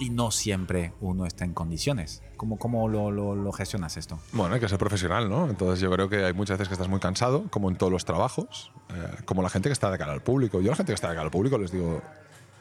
y 0.01 0.09
no 0.09 0.31
siempre 0.31 0.95
uno 1.01 1.27
está 1.27 1.45
en 1.45 1.53
condiciones. 1.53 2.23
¿Cómo, 2.39 2.59
cómo 2.59 2.89
lo, 2.89 3.53
gestionas 3.53 3.99
esto? 3.99 4.19
Bueno, 4.33 4.55
hay 4.55 4.61
que 4.61 4.69
ser 4.69 4.79
profesional, 4.79 5.29
¿no? 5.29 5.49
Entonces 5.49 5.79
yo 5.79 5.91
creo 5.91 6.09
que 6.09 6.25
hay 6.25 6.33
muchas 6.33 6.57
veces 6.57 6.69
que 6.69 6.75
estás 6.75 6.89
muy 6.89 7.01
cansado, 7.01 7.45
como 7.51 7.69
en 7.69 7.77
todos 7.77 7.93
los 7.93 8.07
trabajos, 8.07 8.73
eh, 8.89 9.23
como 9.27 9.43
la 9.43 9.51
gente 9.51 9.69
que 9.69 9.75
está 9.75 9.91
de 9.91 9.99
cara 9.99 10.13
al 10.13 10.23
público. 10.23 10.61
Yo 10.63 10.69
a 10.69 10.71
la 10.71 10.77
gente 10.77 10.93
que 10.93 10.95
está 10.95 11.11
de 11.11 11.17
cara 11.17 11.27
al 11.27 11.31
público 11.31 11.59
les 11.59 11.71
digo, 11.71 12.03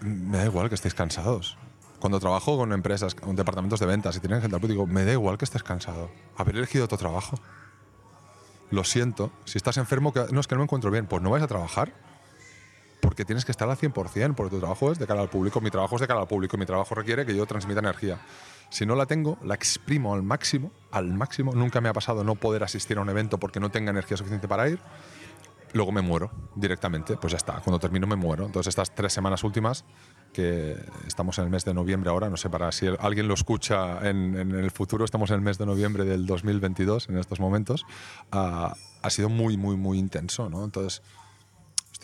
me 0.01 0.37
da 0.37 0.45
igual 0.45 0.67
que 0.67 0.75
estéis 0.75 0.93
cansados. 0.93 1.57
Cuando 2.01 2.19
trabajo 2.19 2.57
con 2.57 2.73
empresas, 2.73 3.15
con 3.15 3.37
departamentos 3.37 3.79
de 3.79 3.85
ventas 3.85 4.17
y 4.17 4.19
tienen 4.19 4.41
gente 4.41 4.55
al 4.55 4.61
público, 4.61 4.85
me 4.85 5.05
da 5.05 5.13
igual 5.13 5.37
que 5.37 5.45
estés 5.45 5.63
cansado. 5.63 6.11
Haber 6.35 6.57
elegido 6.57 6.85
otro 6.85 6.97
trabajo. 6.97 7.39
Lo 8.69 8.83
siento. 8.83 9.31
Si 9.45 9.57
estás 9.57 9.77
enfermo, 9.77 10.13
no 10.31 10.41
es 10.41 10.47
que 10.47 10.55
no 10.55 10.59
me 10.59 10.65
encuentro 10.65 10.91
bien, 10.91 11.07
pues 11.07 11.21
no 11.21 11.29
vais 11.29 11.43
a 11.43 11.47
trabajar 11.47 11.93
porque 12.99 13.25
tienes 13.25 13.45
que 13.45 13.51
estar 13.51 13.69
al 13.69 13.77
100%, 13.77 14.35
porque 14.35 14.55
tu 14.55 14.59
trabajo 14.59 14.91
es 14.91 14.99
de 14.99 15.07
cara 15.07 15.21
al 15.21 15.29
público, 15.29 15.61
mi 15.61 15.69
trabajo 15.71 15.95
es 15.95 16.01
de 16.01 16.07
cara 16.07 16.19
al 16.19 16.27
público, 16.27 16.57
mi 16.57 16.65
trabajo 16.65 16.95
requiere 16.95 17.25
que 17.25 17.35
yo 17.35 17.45
transmita 17.45 17.79
energía. 17.79 18.19
Si 18.69 18.85
no 18.85 18.95
la 18.95 19.05
tengo, 19.05 19.37
la 19.43 19.55
exprimo 19.55 20.13
al 20.13 20.21
máximo, 20.21 20.71
al 20.91 21.11
máximo. 21.11 21.53
Nunca 21.53 21.81
me 21.81 21.89
ha 21.89 21.93
pasado 21.93 22.23
no 22.23 22.35
poder 22.35 22.63
asistir 22.63 22.97
a 22.97 23.01
un 23.01 23.09
evento 23.09 23.39
porque 23.39 23.59
no 23.59 23.71
tenga 23.71 23.89
energía 23.89 24.15
suficiente 24.15 24.47
para 24.47 24.69
ir. 24.69 24.79
Luego 25.73 25.91
me 25.91 26.01
muero 26.01 26.31
directamente, 26.55 27.15
pues 27.17 27.31
ya 27.31 27.37
está. 27.37 27.61
Cuando 27.61 27.79
termino 27.79 28.05
me 28.07 28.15
muero. 28.15 28.45
Entonces 28.45 28.69
estas 28.69 28.93
tres 28.93 29.13
semanas 29.13 29.43
últimas, 29.43 29.85
que 30.33 30.75
estamos 31.07 31.37
en 31.39 31.45
el 31.45 31.49
mes 31.49 31.65
de 31.65 31.73
noviembre 31.73 32.09
ahora, 32.09 32.29
no 32.29 32.37
sé 32.37 32.49
para 32.49 32.71
si 32.71 32.87
alguien 32.99 33.27
lo 33.27 33.33
escucha 33.33 34.07
en, 34.07 34.35
en 34.35 34.51
el 34.51 34.71
futuro, 34.71 35.05
estamos 35.05 35.29
en 35.31 35.37
el 35.37 35.41
mes 35.41 35.57
de 35.57 35.65
noviembre 35.65 36.05
del 36.05 36.25
2022 36.25 37.09
en 37.09 37.17
estos 37.17 37.39
momentos, 37.39 37.85
uh, 38.33 38.71
ha 39.01 39.09
sido 39.09 39.29
muy, 39.29 39.57
muy, 39.57 39.77
muy 39.77 39.97
intenso, 39.97 40.49
¿no? 40.49 40.63
Entonces 40.63 41.03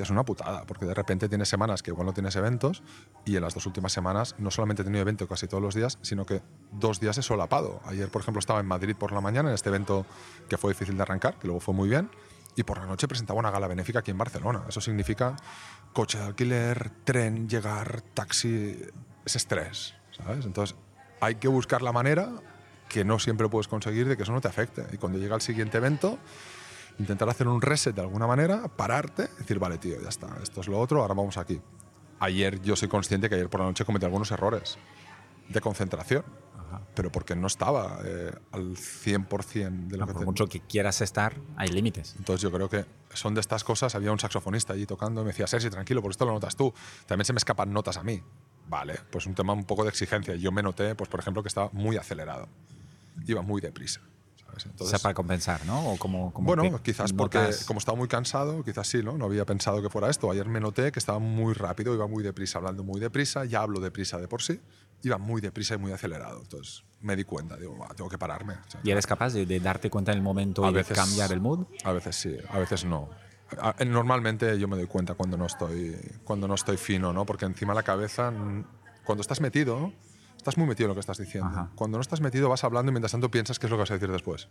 es 0.04 0.10
una 0.10 0.24
putada, 0.24 0.66
porque 0.66 0.86
de 0.86 0.94
repente 0.94 1.30
tienes 1.30 1.50
semanas 1.50 1.82
que 1.82 1.92
igual 1.92 2.06
no 2.08 2.14
tienes 2.14 2.36
eventos 2.36 2.84
y 3.26 3.36
en 3.36 3.42
las 3.42 3.54
dos 3.54 3.66
últimas 3.66 3.94
semanas 3.94 4.36
no 4.38 4.52
solamente 4.52 4.82
he 4.82 4.86
tenido 4.86 5.02
evento 5.02 5.28
casi 5.28 5.48
todos 5.48 5.64
los 5.64 5.76
días, 5.76 5.98
sino 6.02 6.26
que 6.26 6.42
dos 6.72 7.00
días 7.00 7.18
he 7.18 7.22
solapado. 7.22 7.82
Ayer, 7.86 8.10
por 8.10 8.22
ejemplo, 8.22 8.40
estaba 8.40 8.60
en 8.60 8.66
Madrid 8.66 8.96
por 8.98 9.12
la 9.12 9.22
mañana 9.22 9.50
en 9.50 9.56
este 9.56 9.70
evento 9.70 10.06
que 10.50 10.58
fue 10.58 10.72
difícil 10.72 10.98
de 10.98 11.04
arrancar, 11.04 11.40
que 11.40 11.48
luego 11.48 11.60
fue 11.60 11.74
muy 11.74 11.90
bien, 11.90 12.10
y 12.56 12.64
por 12.64 12.78
la 12.78 12.86
noche 12.86 13.08
presentaba 13.08 13.40
una 13.40 13.52
gala 13.52 13.68
benéfica 13.68 14.00
aquí 14.00 14.12
en 14.12 14.18
Barcelona. 14.18 14.64
Eso 14.68 14.82
significa 14.82 15.36
coche 15.94 16.18
de 16.18 16.26
alquiler, 16.26 16.92
tren, 17.04 17.48
llegar, 17.48 18.02
taxi, 18.14 18.78
es 19.26 19.36
estrés, 19.36 19.96
¿sabes? 20.12 20.46
Entonces 20.46 20.76
hay 21.22 21.36
que 21.36 21.48
buscar 21.48 21.82
la 21.82 21.92
manera 21.92 22.30
que 22.90 23.04
no 23.04 23.20
siempre 23.20 23.50
puedes 23.50 23.68
conseguir 23.68 24.08
de 24.08 24.16
que 24.16 24.24
eso 24.24 24.32
no 24.32 24.42
te 24.42 24.48
afecte. 24.48 24.86
Y 24.92 24.98
cuando 24.98 25.18
llega 25.18 25.36
el 25.36 25.42
siguiente 25.42 25.78
evento, 25.78 26.20
intentar 27.00 27.30
hacer 27.30 27.48
un 27.48 27.62
reset 27.62 27.96
de 27.96 28.02
alguna 28.02 28.28
manera, 28.28 28.68
pararte, 28.68 29.30
decir, 29.38 29.60
vale, 29.60 29.78
tío, 29.78 30.02
ya 30.02 30.10
está, 30.10 30.28
esto 30.42 30.62
es 30.62 30.68
lo 30.68 30.80
otro, 30.80 31.02
ahora 31.02 31.14
vamos 31.14 31.38
aquí. 31.38 31.62
Ayer 32.20 32.62
yo 32.62 32.76
soy 32.76 32.88
consciente 32.88 33.30
que 33.30 33.36
ayer 33.36 33.50
por 33.50 33.60
la 33.60 33.68
noche 33.68 33.84
cometí 33.86 34.06
algunos 34.06 34.32
errores 34.32 34.78
de 35.50 35.62
concentración, 35.62 36.24
Ajá. 36.58 36.82
pero 36.96 37.12
porque 37.12 37.36
no 37.36 37.48
estaba 37.48 38.00
eh, 38.04 38.32
al 38.52 38.76
100% 38.76 39.88
de 39.88 39.98
lo 39.98 40.06
no, 40.06 40.08
que 40.08 40.14
Por 40.14 40.26
mucho 40.26 40.48
que 40.48 40.62
quieras 40.62 41.02
estar, 41.02 41.36
hay 41.58 41.68
límites. 41.70 42.16
Entonces 42.18 42.42
yo 42.42 42.52
creo 42.52 42.70
que 42.70 42.86
son 43.14 43.34
de 43.34 43.42
estas 43.42 43.64
cosas. 43.64 43.96
Había 43.96 44.12
un 44.12 44.20
saxofonista 44.20 44.74
allí 44.74 44.86
tocando 44.86 45.22
y 45.22 45.26
me 45.26 45.32
decía, 45.32 45.46
Sergi, 45.48 45.70
tranquilo, 45.70 46.02
por 46.02 46.12
esto 46.12 46.26
lo 46.26 46.34
notas 46.34 46.56
tú. 46.56 46.74
También 47.06 47.26
se 47.26 47.34
me 47.34 47.38
escapan 47.38 47.72
notas 47.72 47.98
a 47.98 48.04
mí. 48.04 48.22
Vale, 48.68 49.00
pues 49.12 49.26
un 49.28 49.36
tema 49.36 49.54
un 49.54 49.66
poco 49.66 49.84
de 49.84 49.90
exigencia. 49.90 50.36
Yo 50.36 50.52
me 50.52 50.64
noté, 50.64 50.96
pues 50.96 51.10
por 51.10 51.20
ejemplo, 51.20 51.44
que 51.44 51.50
estaba 51.50 51.70
muy 51.74 51.98
acelerado. 51.98 52.48
Iba 53.28 53.42
muy 53.42 53.62
deprisa. 53.62 54.02
Entonces, 54.48 54.88
o 54.88 54.90
sea, 54.90 55.00
para 55.00 55.14
compensar, 55.14 55.66
¿no? 55.66 55.92
O 55.92 55.98
como, 55.98 56.32
como 56.34 56.48
bueno, 56.48 56.82
quizás 56.82 57.12
porque 57.12 57.50
como 57.66 57.80
estaba 57.80 57.98
muy 57.98 58.08
cansado, 58.08 58.64
quizás 58.64 58.88
sí, 58.88 59.04
¿no? 59.04 59.18
No 59.18 59.26
había 59.26 59.46
pensado 59.46 59.82
que 59.82 59.90
fuera 59.90 60.10
esto. 60.10 60.32
Ayer 60.32 60.48
me 60.48 60.60
noté 60.60 60.92
que 60.92 61.00
estaba 61.00 61.20
muy 61.20 61.54
rápido, 61.54 61.94
iba 61.94 62.08
muy 62.08 62.24
deprisa, 62.24 62.60
hablando 62.60 62.84
muy 62.84 63.02
deprisa, 63.02 63.44
ya 63.46 63.62
hablo 63.62 63.80
deprisa 63.80 64.18
de 64.18 64.28
por 64.28 64.42
sí, 64.42 64.62
iba 65.04 65.18
muy 65.18 65.42
deprisa 65.42 65.76
y 65.76 65.78
muy 65.78 65.92
acelerado. 65.92 66.42
Entonces 66.42 66.84
me 67.02 67.16
di 67.16 67.26
cuenta, 67.26 67.58
digo, 67.58 67.78
tengo 67.96 68.10
que 68.10 68.18
pararme. 68.18 68.54
O 68.54 68.72
sea, 68.72 68.82
¿Y 68.84 68.92
eres 68.92 69.06
capaz 69.06 69.34
de, 69.34 69.46
de, 69.46 69.60
darte 69.60 69.90
cuenta 69.90 70.12
en 70.12 70.20
el 70.20 70.24
momento 70.24 70.66
a 70.66 70.70
y 70.70 70.74
veces, 70.74 70.90
de 70.90 70.96
cambiar 70.96 71.32
el 71.32 71.42
mood? 71.42 71.66
A 71.84 71.92
veces 71.92 72.16
sí, 72.16 72.38
a 72.50 72.60
veces 72.60 72.86
no. 72.86 73.10
Normalmente 73.86 74.58
yo 74.58 74.68
me 74.68 74.76
doy 74.76 74.88
cuenta 74.88 75.14
cuando 75.14 75.38
no 75.38 75.46
estoy, 75.46 75.96
cuando 76.24 76.48
no 76.48 76.56
estoy 76.56 76.78
fino, 76.78 77.14
¿no? 77.14 77.26
Porque 77.26 77.46
encima 77.46 77.74
la 77.74 77.84
cabeza, 77.84 78.34
cuando 79.04 79.22
estás 79.22 79.40
metido, 79.40 79.92
estás 80.46 80.60
muy 80.60 80.68
metido 80.68 80.86
en 80.86 80.90
lo 80.90 80.94
que 80.94 81.00
estás 81.00 81.18
diciendo. 81.18 81.50
Ajá. 81.50 81.70
Cuando 81.74 81.98
no 81.98 82.02
estás 82.04 82.22
metido 82.22 82.50
vas 82.50 82.64
hablando 82.64 82.92
y 82.92 82.94
mientras 82.94 83.12
tanto 83.12 83.32
piensas 83.32 83.58
qué 83.58 83.66
es 83.66 83.72
lo 83.72 83.78
que 83.78 83.82
vas 83.82 83.92
a 83.92 83.96
decir 83.96 84.12
después. 84.12 84.48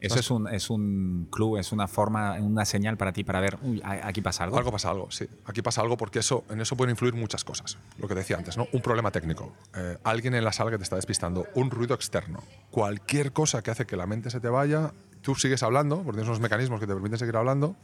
Eso 0.00 0.20
es 0.20 0.30
un, 0.30 0.46
es 0.46 0.70
un 0.70 1.26
club, 1.30 1.56
es 1.56 1.72
una 1.72 1.88
forma, 1.88 2.34
una 2.34 2.64
señal 2.64 2.96
para 2.96 3.12
ti 3.12 3.24
para 3.24 3.40
ver, 3.40 3.58
uy, 3.62 3.80
aquí 3.82 4.20
pasa 4.20 4.44
algo. 4.44 4.58
Algo 4.58 4.70
pasa 4.70 4.90
algo, 4.90 5.10
sí. 5.10 5.26
Aquí 5.46 5.62
pasa 5.62 5.80
algo 5.80 5.96
porque 5.96 6.20
eso, 6.20 6.44
en 6.50 6.60
eso 6.60 6.76
pueden 6.76 6.90
influir 6.90 7.14
muchas 7.14 7.42
cosas. 7.42 7.78
Lo 7.96 8.06
que 8.06 8.14
decía 8.14 8.36
antes, 8.36 8.56
¿no? 8.56 8.68
Un 8.72 8.82
problema 8.82 9.10
técnico, 9.10 9.54
eh, 9.74 9.96
alguien 10.04 10.34
en 10.34 10.44
la 10.44 10.52
sala 10.52 10.70
que 10.70 10.76
te 10.76 10.84
está 10.84 10.94
despistando, 10.94 11.46
un 11.54 11.70
ruido 11.70 11.94
externo, 11.94 12.44
cualquier 12.70 13.32
cosa 13.32 13.62
que 13.62 13.72
hace 13.72 13.86
que 13.86 13.96
la 13.96 14.06
mente 14.06 14.30
se 14.30 14.38
te 14.38 14.48
vaya, 14.48 14.92
tú 15.22 15.34
sigues 15.34 15.64
hablando, 15.64 15.96
porque 15.96 16.18
tienes 16.18 16.28
unos 16.28 16.40
mecanismos 16.40 16.78
que 16.78 16.86
te 16.86 16.92
permiten 16.92 17.18
seguir 17.18 17.36
hablando, 17.36 17.74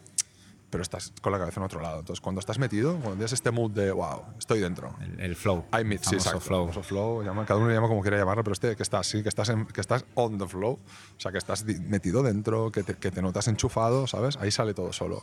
pero 0.75 0.83
estás 0.83 1.13
con 1.23 1.31
la 1.31 1.39
cabeza 1.39 1.61
en 1.61 1.67
otro 1.67 1.81
lado. 1.81 2.01
Entonces, 2.01 2.21
cuando 2.21 2.41
estás 2.41 2.59
metido, 2.59 2.95
cuando 2.95 3.13
tienes 3.13 3.33
este 3.33 3.53
mood 3.53 3.71
de, 3.71 3.93
wow, 3.93 4.23
estoy 4.37 4.59
dentro. 4.59 4.97
El, 5.01 5.21
el 5.21 5.37
flow. 5.37 5.67
I 5.73 5.85
meet, 5.85 6.03
sí, 6.03 6.17
exacto. 6.17 6.41
flow. 6.41 6.73
flow, 6.73 7.23
llama- 7.23 7.47
cada 7.47 7.61
uno 7.61 7.69
le 7.69 7.77
llama 7.77 7.87
como 7.87 8.03
quiera 8.03 8.19
llamarlo, 8.19 8.43
pero 8.43 8.55
este 8.55 8.75
que 8.75 8.83
estás, 8.83 9.07
sí, 9.07 9.23
que 9.23 9.29
estás, 9.29 9.51
en- 9.51 9.67
que 9.67 9.81
estás 9.81 10.05
on 10.17 10.37
the 10.37 10.49
flow, 10.49 10.73
o 10.73 11.21
sea, 11.21 11.31
que 11.31 11.39
estás 11.39 11.65
metido 11.65 12.25
dentro, 12.25 12.73
que 12.73 12.83
te, 12.83 12.95
que 12.97 13.13
te 13.13 13.23
notas 13.23 13.47
enchufado, 13.47 14.09
¿sabes? 14.09 14.37
Ahí 14.39 14.51
sale 14.51 14.75
todo 14.75 14.93
solo. 14.93 15.23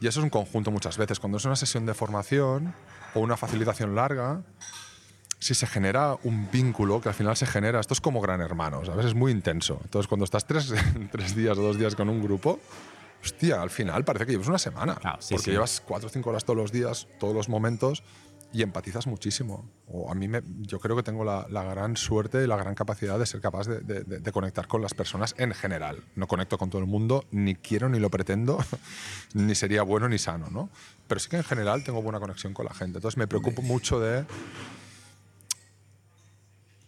Y 0.00 0.06
eso 0.06 0.20
es 0.20 0.24
un 0.24 0.28
conjunto 0.30 0.70
muchas 0.70 0.98
veces. 0.98 1.18
Cuando 1.18 1.38
es 1.38 1.46
una 1.46 1.56
sesión 1.56 1.86
de 1.86 1.94
formación 1.94 2.74
o 3.14 3.20
una 3.20 3.38
facilitación 3.38 3.94
larga, 3.94 4.42
si 5.40 5.54
se 5.54 5.66
genera 5.66 6.18
un 6.24 6.50
vínculo 6.50 7.00
que 7.00 7.08
al 7.08 7.14
final 7.14 7.36
se 7.38 7.46
genera, 7.46 7.80
esto 7.80 7.94
es 7.94 8.02
como 8.02 8.20
gran 8.20 8.42
hermano, 8.42 8.84
¿sabes? 8.84 9.06
Es 9.06 9.14
muy 9.14 9.32
intenso. 9.32 9.80
Entonces, 9.82 10.08
cuando 10.08 10.24
estás 10.24 10.46
tres, 10.46 10.74
tres 11.10 11.34
días 11.34 11.56
o 11.56 11.62
dos 11.62 11.78
días 11.78 11.94
con 11.94 12.08
un 12.08 12.20
grupo, 12.22 12.58
hostia, 13.22 13.60
al 13.62 13.70
final 13.70 14.04
parece 14.04 14.26
que 14.26 14.32
llevas 14.32 14.48
una 14.48 14.58
semana. 14.58 14.94
Claro, 14.96 15.18
sí, 15.20 15.34
porque 15.34 15.44
sí. 15.46 15.50
llevas 15.52 15.80
cuatro 15.84 16.08
o 16.08 16.10
cinco 16.10 16.30
horas 16.30 16.44
todos 16.44 16.56
los 16.56 16.72
días, 16.72 17.08
todos 17.18 17.34
los 17.34 17.48
momentos, 17.48 18.02
y 18.50 18.62
empatizas 18.62 19.06
muchísimo. 19.06 19.70
O 19.88 20.10
a 20.10 20.14
mí, 20.14 20.26
me, 20.26 20.40
yo 20.60 20.80
creo 20.80 20.96
que 20.96 21.02
tengo 21.02 21.22
la, 21.22 21.46
la 21.50 21.62
gran 21.64 21.96
suerte 21.98 22.42
y 22.42 22.46
la 22.46 22.56
gran 22.56 22.74
capacidad 22.74 23.18
de 23.18 23.26
ser 23.26 23.42
capaz 23.42 23.66
de, 23.66 23.80
de- 23.80 24.04
de- 24.04 24.20
de 24.20 24.32
conectar 24.32 24.66
con 24.66 24.80
las 24.80 24.94
personas 24.94 25.34
en 25.36 25.52
general. 25.52 26.02
No 26.16 26.26
conecto 26.26 26.56
con 26.56 26.70
todo 26.70 26.80
el 26.80 26.86
mundo, 26.88 27.24
ni 27.30 27.54
quiero 27.56 27.90
ni 27.90 27.98
lo 27.98 28.08
pretendo, 28.08 28.58
ni 29.34 29.54
sería 29.54 29.82
bueno 29.82 30.08
ni 30.08 30.16
sano, 30.18 30.48
¿no? 30.50 30.70
Pero 31.08 31.18
sí 31.20 31.28
que 31.28 31.36
en 31.36 31.44
general 31.44 31.84
tengo 31.84 32.00
buena 32.00 32.20
conexión 32.20 32.54
con 32.54 32.64
la 32.64 32.72
gente. 32.72 32.98
Entonces 32.98 33.18
me 33.18 33.26
preocupo 33.26 33.60
mucho 33.60 34.00
de 34.00 34.24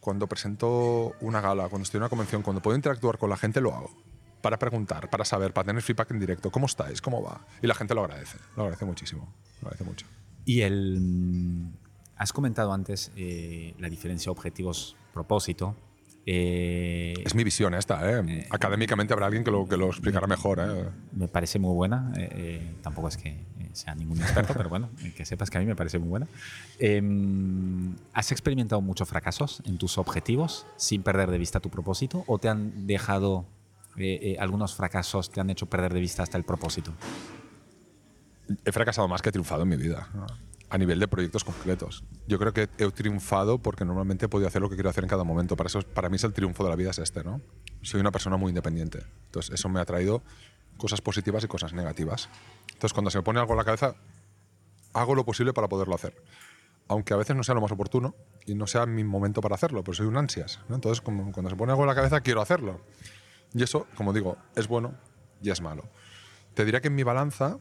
cuando 0.00 0.26
presento 0.26 1.14
una 1.20 1.42
gala, 1.42 1.68
cuando 1.68 1.82
estoy 1.84 1.98
en 1.98 2.02
una 2.04 2.08
convención, 2.08 2.40
cuando 2.42 2.62
puedo 2.62 2.74
interactuar 2.74 3.18
con 3.18 3.28
la 3.28 3.36
gente, 3.36 3.60
lo 3.60 3.74
hago. 3.74 3.90
Para 4.40 4.58
preguntar, 4.58 5.10
para 5.10 5.24
saber, 5.24 5.52
para 5.52 5.66
tener 5.66 5.82
feedback 5.82 6.10
en 6.12 6.20
directo. 6.20 6.50
¿Cómo 6.50 6.66
estáis? 6.66 7.00
¿Cómo 7.02 7.22
va? 7.22 7.40
Y 7.62 7.66
la 7.66 7.74
gente 7.74 7.94
lo 7.94 8.02
agradece. 8.04 8.38
Lo 8.56 8.62
agradece 8.62 8.84
muchísimo. 8.84 9.32
Lo 9.60 9.68
agradece 9.68 9.84
mucho. 9.84 10.06
Y 10.44 10.62
el. 10.62 10.98
mm, 11.00 11.72
Has 12.16 12.32
comentado 12.34 12.72
antes 12.74 13.10
eh, 13.16 13.74
la 13.78 13.88
diferencia 13.88 14.30
objetivos-propósito. 14.30 15.74
Eh, 16.26 17.14
Es 17.24 17.34
mi 17.34 17.44
visión 17.44 17.72
esta, 17.74 17.98
¿eh? 18.20 18.46
Académicamente 18.50 19.14
habrá 19.14 19.24
alguien 19.26 19.42
que 19.42 19.50
lo, 19.50 19.66
que 19.66 19.78
lo 19.78 19.86
explicará 19.88 20.26
mejor, 20.26 20.60
¿eh? 20.60 20.90
me 21.12 21.28
parece 21.28 21.58
muy 21.58 21.72
buena. 21.74 22.12
eh, 22.16 22.28
eh, 22.32 22.74
tampoco 22.82 23.08
es 23.08 23.16
que 23.16 23.28
eh, 23.30 23.70
sea 23.72 23.94
ningún 23.94 24.20
experto, 24.20 24.52
pero 24.54 24.68
bueno, 24.68 24.90
eh, 25.02 25.14
que 25.16 25.24
sepas 25.24 25.48
que 25.48 25.56
a 25.56 25.60
mí 25.62 25.66
me 25.66 25.74
parece 25.74 25.98
muy 25.98 26.08
buena. 26.10 26.26
Em, 26.78 27.96
¿Has 28.12 28.32
experimentado 28.32 28.82
muchos 28.82 29.08
fracasos 29.08 29.62
en 29.64 29.78
tus 29.78 29.96
objetivos 29.96 30.66
sin 30.76 31.02
perder 31.02 31.30
de 31.30 31.38
vista 31.38 31.58
tu 31.60 31.70
propósito? 31.70 32.24
¿O 32.26 32.38
te 32.38 32.48
han 32.50 32.86
dejado 32.86 33.46
eh, 34.00 34.32
eh, 34.32 34.36
algunos 34.38 34.74
fracasos, 34.74 35.30
te 35.30 35.40
han 35.40 35.50
hecho 35.50 35.66
perder 35.66 35.92
de 35.94 36.00
vista 36.00 36.22
hasta 36.22 36.38
el 36.38 36.44
propósito? 36.44 36.92
He 38.64 38.72
fracasado 38.72 39.06
más 39.08 39.22
que 39.22 39.28
he 39.28 39.32
triunfado 39.32 39.62
en 39.62 39.68
mi 39.68 39.76
vida. 39.76 40.08
A 40.68 40.78
nivel 40.78 41.00
de 41.00 41.08
proyectos 41.08 41.42
concretos. 41.42 42.04
Yo 42.28 42.38
creo 42.38 42.52
que 42.52 42.68
he 42.78 42.90
triunfado 42.90 43.58
porque 43.58 43.84
normalmente 43.84 44.26
he 44.26 44.28
podido 44.28 44.46
hacer 44.46 44.62
lo 44.62 44.68
que 44.68 44.76
quiero 44.76 44.90
hacer 44.90 45.04
en 45.04 45.10
cada 45.10 45.24
momento. 45.24 45.56
Para, 45.56 45.66
eso, 45.66 45.82
para 45.82 46.08
mí 46.08 46.16
es 46.16 46.24
el 46.24 46.32
triunfo 46.32 46.62
de 46.62 46.70
la 46.70 46.76
vida 46.76 46.90
es 46.90 46.98
este, 46.98 47.24
¿no? 47.24 47.40
Soy 47.82 48.00
una 48.00 48.12
persona 48.12 48.36
muy 48.36 48.50
independiente. 48.50 49.04
Entonces, 49.26 49.52
eso 49.52 49.68
me 49.68 49.80
ha 49.80 49.84
traído 49.84 50.22
cosas 50.76 51.00
positivas 51.00 51.42
y 51.44 51.48
cosas 51.48 51.72
negativas. 51.72 52.28
Entonces, 52.72 52.92
cuando 52.92 53.10
se 53.10 53.18
me 53.18 53.22
pone 53.22 53.40
algo 53.40 53.52
en 53.52 53.58
la 53.58 53.64
cabeza, 53.64 53.96
hago 54.92 55.14
lo 55.14 55.24
posible 55.24 55.52
para 55.52 55.68
poderlo 55.68 55.94
hacer. 55.94 56.14
Aunque 56.88 57.14
a 57.14 57.16
veces 57.16 57.36
no 57.36 57.42
sea 57.42 57.54
lo 57.54 57.60
más 57.60 57.72
oportuno 57.72 58.14
y 58.46 58.54
no 58.54 58.66
sea 58.66 58.86
mi 58.86 59.04
momento 59.04 59.40
para 59.40 59.54
hacerlo, 59.54 59.84
pero 59.84 59.94
soy 59.94 60.06
un 60.06 60.16
ansias. 60.16 60.60
¿no? 60.68 60.76
Entonces, 60.76 61.00
cuando 61.00 61.50
se 61.50 61.56
pone 61.56 61.72
algo 61.72 61.82
en 61.82 61.88
la 61.88 61.94
cabeza, 61.94 62.20
quiero 62.20 62.40
hacerlo. 62.40 62.80
Y 63.54 63.62
eso, 63.62 63.86
como 63.94 64.12
digo, 64.12 64.36
es 64.54 64.68
bueno 64.68 64.94
y 65.42 65.50
es 65.50 65.60
malo. 65.60 65.84
Te 66.54 66.64
diría 66.64 66.80
que 66.80 66.88
en 66.88 66.94
mi 66.94 67.02
balanza 67.02 67.58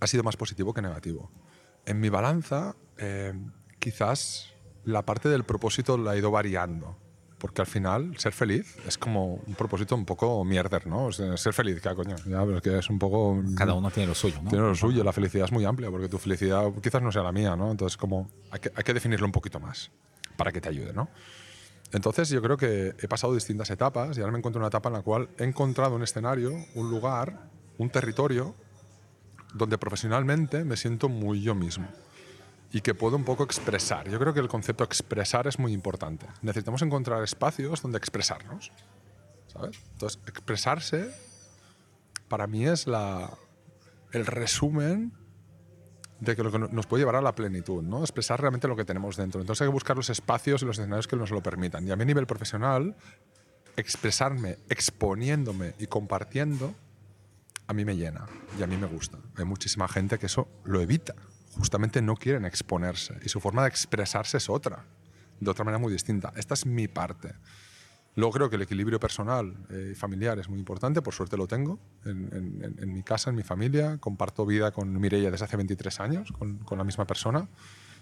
ha 0.00 0.06
sido 0.06 0.22
más 0.22 0.36
positivo 0.36 0.74
que 0.74 0.82
negativo. 0.82 1.30
En 1.86 2.00
mi 2.00 2.08
balanza, 2.08 2.76
eh, 2.98 3.32
quizás 3.78 4.52
la 4.84 5.02
parte 5.04 5.28
del 5.28 5.44
propósito 5.44 5.96
la 5.98 6.14
he 6.14 6.18
ido 6.18 6.30
variando. 6.30 6.96
Porque 7.38 7.60
al 7.60 7.68
final, 7.68 8.18
ser 8.18 8.32
feliz 8.32 8.76
es 8.84 8.98
como 8.98 9.34
un 9.34 9.54
propósito 9.54 9.94
un 9.94 10.04
poco 10.04 10.44
mierder, 10.44 10.88
¿no? 10.88 11.06
O 11.06 11.12
sea, 11.12 11.36
ser 11.36 11.52
feliz, 11.52 11.80
¿qué 11.80 11.94
coño? 11.94 12.16
Ya, 12.26 12.44
pero 12.44 12.56
es 12.56 12.62
que 12.62 12.76
es 12.76 12.90
un 12.90 12.98
poco. 12.98 13.40
Cada 13.56 13.74
uno 13.74 13.92
tiene 13.92 14.08
lo 14.08 14.14
suyo, 14.16 14.42
¿no? 14.42 14.50
Tiene 14.50 14.66
lo 14.66 14.74
suyo, 14.74 15.04
la 15.04 15.12
felicidad 15.12 15.44
es 15.44 15.52
muy 15.52 15.64
amplia, 15.64 15.88
porque 15.88 16.08
tu 16.08 16.18
felicidad 16.18 16.64
quizás 16.82 17.00
no 17.00 17.12
sea 17.12 17.22
la 17.22 17.30
mía, 17.30 17.54
¿no? 17.54 17.70
Entonces, 17.70 17.96
como 17.96 18.28
hay 18.50 18.58
que, 18.58 18.72
hay 18.74 18.82
que 18.82 18.92
definirlo 18.92 19.24
un 19.24 19.30
poquito 19.30 19.60
más 19.60 19.92
para 20.36 20.50
que 20.50 20.60
te 20.60 20.68
ayude, 20.68 20.92
¿no? 20.92 21.08
Entonces, 21.92 22.28
yo 22.28 22.42
creo 22.42 22.56
que 22.56 22.94
he 22.98 23.08
pasado 23.08 23.34
distintas 23.34 23.70
etapas 23.70 24.16
y 24.16 24.20
ahora 24.20 24.32
me 24.32 24.38
encuentro 24.38 24.58
en 24.58 24.62
una 24.62 24.68
etapa 24.68 24.88
en 24.90 24.94
la 24.94 25.02
cual 25.02 25.30
he 25.38 25.44
encontrado 25.44 25.96
un 25.96 26.02
escenario, 26.02 26.52
un 26.74 26.90
lugar, 26.90 27.48
un 27.78 27.90
territorio 27.90 28.54
donde 29.54 29.78
profesionalmente 29.78 30.64
me 30.64 30.76
siento 30.76 31.08
muy 31.08 31.42
yo 31.42 31.54
mismo 31.54 31.88
y 32.72 32.82
que 32.82 32.94
puedo 32.94 33.16
un 33.16 33.24
poco 33.24 33.44
expresar. 33.44 34.08
Yo 34.10 34.18
creo 34.18 34.34
que 34.34 34.40
el 34.40 34.48
concepto 34.48 34.84
expresar 34.84 35.46
es 35.46 35.58
muy 35.58 35.72
importante. 35.72 36.26
Necesitamos 36.42 36.82
encontrar 36.82 37.22
espacios 37.22 37.80
donde 37.80 37.98
expresarnos, 37.98 38.70
¿sabes? 39.46 39.80
Entonces, 39.92 40.20
expresarse 40.26 41.10
para 42.28 42.46
mí 42.46 42.66
es 42.66 42.86
la, 42.86 43.30
el 44.12 44.26
resumen 44.26 45.12
de 46.20 46.34
que 46.36 46.42
lo 46.42 46.50
que 46.50 46.58
no- 46.58 46.68
nos 46.68 46.86
puede 46.86 47.02
llevar 47.02 47.16
a 47.16 47.20
la 47.22 47.34
plenitud, 47.34 47.82
¿no? 47.82 48.00
Expresar 48.00 48.40
realmente 48.40 48.66
lo 48.68 48.74
que 48.76 48.84
tenemos 48.84 49.16
dentro. 49.16 49.40
Entonces 49.40 49.62
hay 49.62 49.68
que 49.68 49.72
buscar 49.72 49.96
los 49.96 50.10
espacios 50.10 50.62
y 50.62 50.66
los 50.66 50.78
escenarios 50.78 51.06
que 51.06 51.16
nos 51.16 51.30
lo 51.30 51.42
permitan. 51.42 51.86
Y 51.86 51.90
a 51.90 51.94
a 51.94 51.96
nivel 51.96 52.26
profesional, 52.26 52.96
expresarme 53.76 54.58
exponiéndome 54.68 55.74
y 55.78 55.86
compartiendo, 55.86 56.74
a 57.66 57.72
mí 57.74 57.84
me 57.84 57.96
llena 57.96 58.26
y 58.58 58.62
a 58.62 58.66
mí 58.66 58.76
me 58.76 58.86
gusta. 58.86 59.18
Hay 59.36 59.44
muchísima 59.44 59.86
gente 59.88 60.18
que 60.18 60.26
eso 60.26 60.48
lo 60.64 60.80
evita. 60.80 61.14
Justamente 61.56 62.02
no 62.02 62.16
quieren 62.16 62.44
exponerse 62.44 63.14
y 63.24 63.28
su 63.28 63.40
forma 63.40 63.62
de 63.62 63.68
expresarse 63.68 64.36
es 64.38 64.48
otra, 64.48 64.84
de 65.40 65.50
otra 65.50 65.64
manera 65.64 65.78
muy 65.78 65.92
distinta. 65.92 66.32
Esta 66.36 66.54
es 66.54 66.66
mi 66.66 66.88
parte. 66.88 67.34
Luego 68.18 68.32
creo 68.32 68.50
que 68.50 68.56
el 68.56 68.62
equilibrio 68.62 68.98
personal 68.98 69.54
eh, 69.70 69.90
y 69.92 69.94
familiar 69.94 70.40
es 70.40 70.48
muy 70.48 70.58
importante, 70.58 71.00
por 71.02 71.14
suerte 71.14 71.36
lo 71.36 71.46
tengo 71.46 71.78
en, 72.04 72.28
en- 72.32 72.64
en- 72.64 72.76
en 72.82 72.92
mi 72.92 73.04
casa, 73.04 73.30
en 73.30 73.36
mi 73.36 73.44
familia. 73.44 73.98
Comparto 73.98 74.44
vida 74.44 74.72
con 74.72 74.92
Mireia 75.00 75.30
desde 75.30 75.44
hace 75.44 75.56
23 75.56 76.00
años, 76.00 76.32
con, 76.32 76.58
con 76.58 76.78
la 76.78 76.84
misma 76.84 77.06
persona. 77.06 77.46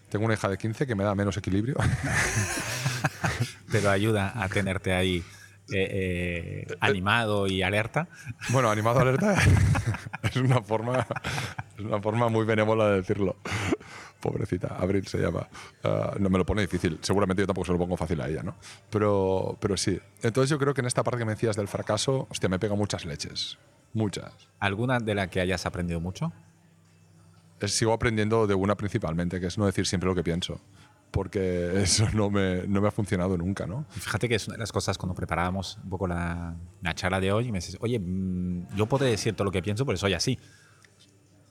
Tengo 0.08 0.24
una 0.24 0.32
hija 0.32 0.48
de 0.48 0.56
15 0.56 0.86
que 0.86 0.94
me 0.94 1.04
da 1.04 1.14
menos 1.14 1.36
equilibrio. 1.36 1.76
Pero 3.70 3.90
ayuda 3.90 4.32
a 4.42 4.48
tenerte 4.48 4.94
ahí 4.94 5.22
eh, 5.70 6.64
eh, 6.70 6.76
animado 6.80 7.46
y 7.46 7.62
alerta. 7.62 8.08
Bueno, 8.50 8.70
animado 8.70 9.00
alerta 9.00 9.34
es 10.22 10.36
una 10.36 10.62
forma, 10.62 11.06
es 11.76 11.84
una 11.84 12.00
forma 12.00 12.28
muy 12.28 12.46
benévola 12.46 12.88
de 12.90 12.96
decirlo. 12.98 13.36
Pobrecita, 14.26 14.76
Abril 14.78 15.06
se 15.06 15.18
llama. 15.18 15.48
Ah, 15.84 16.14
no 16.18 16.28
me 16.30 16.38
lo 16.38 16.44
pone 16.46 16.62
difícil. 16.62 16.98
Seguramente 17.02 17.42
yo 17.42 17.46
tampoco 17.46 17.66
se 17.66 17.72
lo 17.72 17.78
pongo 17.78 17.96
fácil 17.96 18.20
a 18.20 18.28
ella, 18.28 18.42
¿no? 18.42 18.56
Pero, 18.90 19.56
pero 19.60 19.76
sí. 19.76 19.98
Entonces 20.22 20.50
yo 20.50 20.58
creo 20.58 20.74
que 20.74 20.80
en 20.80 20.86
esta 20.86 21.02
parte 21.04 21.18
que 21.18 21.24
me 21.24 21.32
decías 21.32 21.56
del 21.56 21.68
fracaso, 21.68 22.26
hostia, 22.30 22.48
me 22.48 22.58
pega 22.58 22.74
muchas 22.74 23.04
leches. 23.04 23.58
Muchas. 23.92 24.32
¿Alguna 24.58 24.98
de 24.98 25.14
la 25.14 25.28
que 25.30 25.40
hayas 25.40 25.64
aprendido 25.66 26.00
mucho? 26.00 26.32
Es- 27.60 27.72
sigo 27.76 27.92
aprendiendo 27.92 28.46
de 28.46 28.54
una 28.54 28.74
principalmente, 28.76 29.40
que 29.40 29.46
es 29.46 29.58
no 29.58 29.66
decir 29.66 29.86
siempre 29.86 30.08
lo 30.08 30.14
que 30.14 30.22
pienso. 30.24 30.60
Porque 31.10 31.70
eso 31.82 32.06
no 32.12 32.30
me, 32.30 32.66
no 32.66 32.80
me 32.80 32.88
ha 32.88 32.90
funcionado 32.90 33.36
nunca, 33.38 33.66
¿no? 33.66 33.86
Fíjate 33.90 34.28
que 34.28 34.34
es 34.34 34.46
una 34.48 34.54
de 34.56 34.60
las 34.60 34.72
cosas 34.72 34.98
cuando 34.98 35.14
preparábamos 35.14 35.78
un 35.82 35.88
poco 35.90 36.06
la, 36.06 36.54
la 36.82 36.94
charla 36.94 37.20
de 37.20 37.32
hoy 37.32 37.46
y 37.48 37.52
me 37.52 37.58
dices, 37.58 37.78
oye, 37.80 37.98
mm, 37.98 38.76
yo 38.76 38.86
puedo 38.86 39.04
decir 39.04 39.34
todo 39.34 39.44
lo 39.44 39.50
que 39.52 39.62
pienso, 39.62 39.86
pero 39.86 39.96
soy 39.96 40.14
así. 40.14 40.38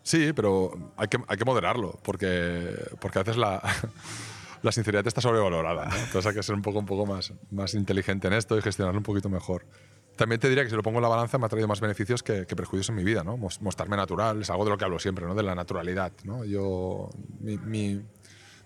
Sí, 0.05 0.33
pero 0.33 0.71
hay 0.97 1.07
que, 1.07 1.17
hay 1.27 1.35
que 1.35 1.45
moderarlo, 1.45 1.97
porque, 2.03 2.75
porque 3.01 3.17
a 3.17 3.23
veces 3.23 3.37
la, 3.37 3.59
la 4.61 4.71
sinceridad 4.71 5.05
está 5.07 5.19
sobrevalorada. 5.19 5.85
¿no? 5.85 5.95
Entonces 5.95 6.27
hay 6.27 6.35
que 6.35 6.43
ser 6.43 6.53
un 6.53 6.61
poco, 6.61 6.77
un 6.77 6.85
poco 6.85 7.07
más, 7.07 7.33
más 7.49 7.73
inteligente 7.73 8.27
en 8.27 8.33
esto 8.33 8.55
y 8.55 8.61
gestionarlo 8.61 8.99
un 8.99 9.03
poquito 9.03 9.29
mejor. 9.29 9.65
También 10.15 10.39
te 10.39 10.47
diría 10.47 10.63
que 10.63 10.69
si 10.69 10.75
lo 10.75 10.83
pongo 10.83 10.99
en 10.99 11.01
la 11.03 11.09
balanza 11.09 11.39
me 11.39 11.47
ha 11.47 11.49
traído 11.49 11.67
más 11.67 11.81
beneficios 11.81 12.21
que, 12.21 12.45
que 12.45 12.55
perjuicios 12.55 12.87
en 12.89 12.95
mi 12.95 13.03
vida, 13.03 13.23
¿no? 13.23 13.35
Mos- 13.35 13.59
Mostrarme 13.61 13.97
natural, 13.97 14.41
es 14.43 14.49
algo 14.51 14.63
de 14.63 14.69
lo 14.69 14.77
que 14.77 14.85
hablo 14.85 14.99
siempre, 14.99 15.25
¿no? 15.25 15.33
De 15.33 15.41
la 15.43 15.55
naturalidad, 15.55 16.13
¿no? 16.23 16.45
Yo, 16.45 17.09
mi, 17.39 17.57
mi, 17.57 18.01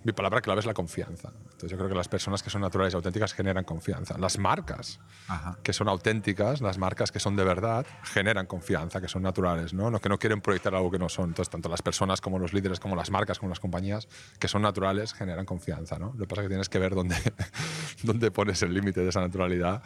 mi 0.04 0.14
palabra 0.14 0.40
clave 0.42 0.60
es 0.62 0.66
la 0.66 0.74
confianza. 0.74 1.30
Entonces 1.44 1.72
yo 1.72 1.78
creo 1.78 1.90
que 1.90 1.96
las 1.96 2.08
personas 2.08 2.42
que 2.42 2.50
son 2.50 2.62
naturales 2.62 2.94
y 2.94 2.96
auténticas 2.96 3.34
generan 3.34 3.66
confianza. 3.66 4.18
Las 4.18 4.38
marcas 4.38 5.00
Ajá. 5.28 5.58
que 5.62 5.74
son 5.74 5.90
auténticas, 5.90 6.62
las 6.62 6.78
marcas 6.78 7.12
que 7.12 7.20
son 7.20 7.36
de 7.36 7.44
verdad, 7.44 7.86
generan 8.04 8.46
confianza, 8.46 9.02
que 9.02 9.10
son 9.10 9.24
naturales, 9.24 9.74
¿no? 9.74 9.92
No- 9.92 10.00
que 10.00 10.08
no 10.10 10.18
quieren 10.18 10.40
proyectar 10.42 10.74
algo 10.74 10.90
que 10.90 11.00
no 11.00 11.10
son. 11.10 11.30
Entonces, 11.32 11.50
tanto 11.50 11.68
las 11.68 11.82
personas 11.82 12.22
como 12.22 12.40
los 12.40 12.54
líderes, 12.54 12.80
como 12.80 12.96
las 12.96 13.12
marcas, 13.12 13.40
como 13.40 13.50
las 13.50 13.60
compañías, 13.60 14.08
que 14.40 14.48
son 14.48 14.62
naturales, 14.62 15.14
generan 15.14 15.46
confianza, 15.46 16.00
¿no? 16.00 16.14
Lo 16.14 16.20
que 16.20 16.28
pasa 16.28 16.42
es 16.44 16.46
que 16.46 16.50
tienes 16.50 16.70
que 16.70 16.80
ver 16.80 16.96
dónde, 16.96 17.16
dónde 18.04 18.32
pones 18.32 18.62
el 18.64 18.74
límite 18.74 19.02
de 19.02 19.10
esa 19.10 19.20
naturalidad 19.22 19.84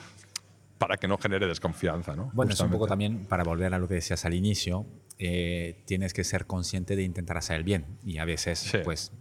para 0.77 0.97
que 0.97 1.07
no 1.07 1.17
genere 1.17 1.47
desconfianza, 1.47 2.15
¿no? 2.15 2.29
Bueno, 2.33 2.51
es 2.53 2.59
un 2.59 2.67
poco 2.69 2.83
Justamente. 2.83 3.13
también, 3.15 3.27
para 3.29 3.43
volver 3.43 3.73
a 3.73 3.79
lo 3.79 3.87
que 3.87 3.95
decías 3.95 4.25
al 4.25 4.33
inicio, 4.33 4.85
eh, 5.17 5.81
tienes 5.87 6.13
que 6.13 6.23
ser 6.23 6.45
consciente 6.45 6.95
de 6.95 7.03
intentar 7.03 7.37
hacer 7.37 7.55
el 7.55 7.63
bien. 7.63 7.97
Y 8.03 8.17
a 8.17 8.25
veces, 8.25 8.59
Sí. 8.59 8.79
pues, 8.83 9.11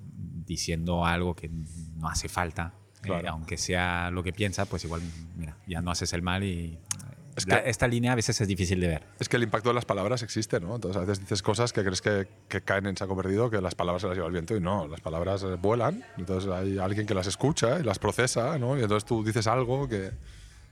diciendo 0.47 1.05
algo 1.07 1.34
que 1.34 1.49
no 1.49 2.09
hace 2.09 2.28
falta, 2.28 2.74
eh, 3.05 3.24
aunque 3.28 3.57
sea 3.57 4.11
lo 4.11 4.22
que 4.22 4.32
piensa, 4.32 4.64
pues 4.66 4.84
igual, 4.84 5.03
mira, 5.36 5.57
ya 5.66 5.80
no 5.82 5.90
haces 5.90 6.12
el 6.12 6.22
mal 6.22 6.45
y 6.45 6.78
Es 7.34 7.47
La- 7.49 7.62
que- 7.62 7.70
esta 7.70 7.88
línea 7.88 8.12
a 8.12 8.14
veces 8.14 8.38
es 8.43 8.47
difícil 8.47 8.78
de 8.78 8.88
ver. 8.88 9.07
Es 9.18 9.26
que 9.26 9.38
el 9.38 9.43
impacto 9.43 9.70
de 9.70 9.74
las 9.74 9.86
palabras 9.86 10.22
existe, 10.22 10.61
¿no? 10.61 10.74
Entonces 10.74 10.99
a 10.99 11.01
veces 11.01 11.18
dices 11.20 11.40
cosas 11.43 11.72
que 11.72 11.82
crees 11.82 12.03
que, 12.03 12.28
que 12.47 12.61
caen 12.61 12.84
en 12.84 12.95
saco 12.99 13.16
perdido, 13.16 13.49
que 13.49 13.62
las 13.62 13.74
palabras 13.74 14.03
se 14.03 14.09
las 14.09 14.16
lleva 14.18 14.26
el 14.26 14.34
viento 14.34 14.55
y 14.55 14.61
no, 14.61 14.86
las 14.86 15.01
palabras 15.01 15.43
eh, 15.43 15.57
vuelan, 15.59 16.05
entonces 16.18 16.51
hay 16.53 16.76
alguien 16.76 17.07
que 17.07 17.14
las 17.14 17.26
escucha 17.26 17.80
y 17.80 17.84
las 17.84 17.99
procesa, 17.99 18.59
¿no? 18.59 18.76
Y 18.78 18.82
entonces 18.82 19.07
tú 19.07 19.24
dices 19.24 19.47
algo 19.47 19.88
que, 19.88 20.11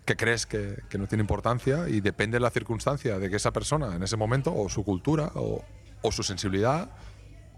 que 0.04 0.16
crees 0.16 0.44
que, 0.44 0.76
que 0.90 0.98
no 0.98 1.06
tiene 1.06 1.22
importancia 1.22 1.88
y 1.88 2.02
depende 2.02 2.36
de 2.36 2.40
la 2.40 2.50
circunstancia 2.50 3.18
de 3.18 3.30
que 3.30 3.36
esa 3.36 3.52
persona 3.54 3.96
en 3.96 4.02
ese 4.02 4.18
momento 4.18 4.54
o 4.54 4.68
su 4.68 4.84
cultura 4.84 5.30
o, 5.36 5.64
o 6.02 6.12
su 6.12 6.22
sensibilidad 6.22 6.90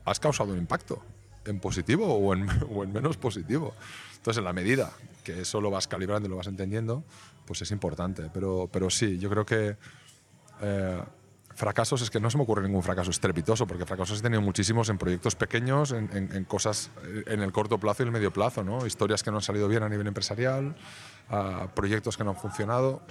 has 0.04 0.20
causado 0.20 0.52
un 0.52 0.58
impacto 0.58 1.02
en 1.44 1.60
positivo 1.60 2.06
o 2.14 2.34
en, 2.34 2.92
menos 2.92 3.16
positivo. 3.16 3.74
Entonces, 4.16 4.38
en 4.38 4.44
la 4.44 4.52
medida 4.52 4.92
que 5.24 5.40
eso 5.40 5.60
lo 5.60 5.70
vas 5.70 5.86
calibrando 5.88 6.26
y 6.26 6.30
lo 6.30 6.36
vas 6.36 6.46
entendiendo, 6.46 7.04
pues 7.46 7.62
es 7.62 7.70
importante. 7.70 8.30
Pero, 8.32 8.68
pero 8.72 8.90
sí, 8.90 9.18
yo 9.18 9.30
creo 9.30 9.44
que 9.46 9.76
eh, 10.60 11.02
fracasos 11.54 12.02
es 12.02 12.10
que 12.10 12.20
no 12.20 12.30
se 12.30 12.36
me 12.36 12.44
ocurre 12.44 12.62
ningún 12.62 12.82
fracaso 12.82 13.10
estrepitoso, 13.10 13.66
porque 13.66 13.84
fracasos 13.84 14.20
he 14.20 14.22
tenido 14.22 14.40
muchísimos 14.40 14.88
en 14.88 14.98
proyectos 14.98 15.34
pequeños, 15.34 15.92
en, 15.92 16.44
cosas 16.44 16.90
eh, 17.04 17.24
en 17.26 17.42
el 17.42 17.52
corto 17.52 17.78
plazo 17.78 18.02
y 18.02 18.06
el 18.06 18.12
medio 18.12 18.32
plazo, 18.32 18.64
¿no? 18.64 18.86
Historias 18.86 19.22
que 19.22 19.30
no 19.30 19.38
han 19.38 19.42
salido 19.42 19.68
bien 19.68 19.82
a 19.82 19.88
nivel 19.88 20.06
empresarial, 20.06 20.74
proyectos 21.74 22.16
que 22.16 22.24
no 22.24 22.30
han 22.30 22.36
funcionado. 22.36 23.02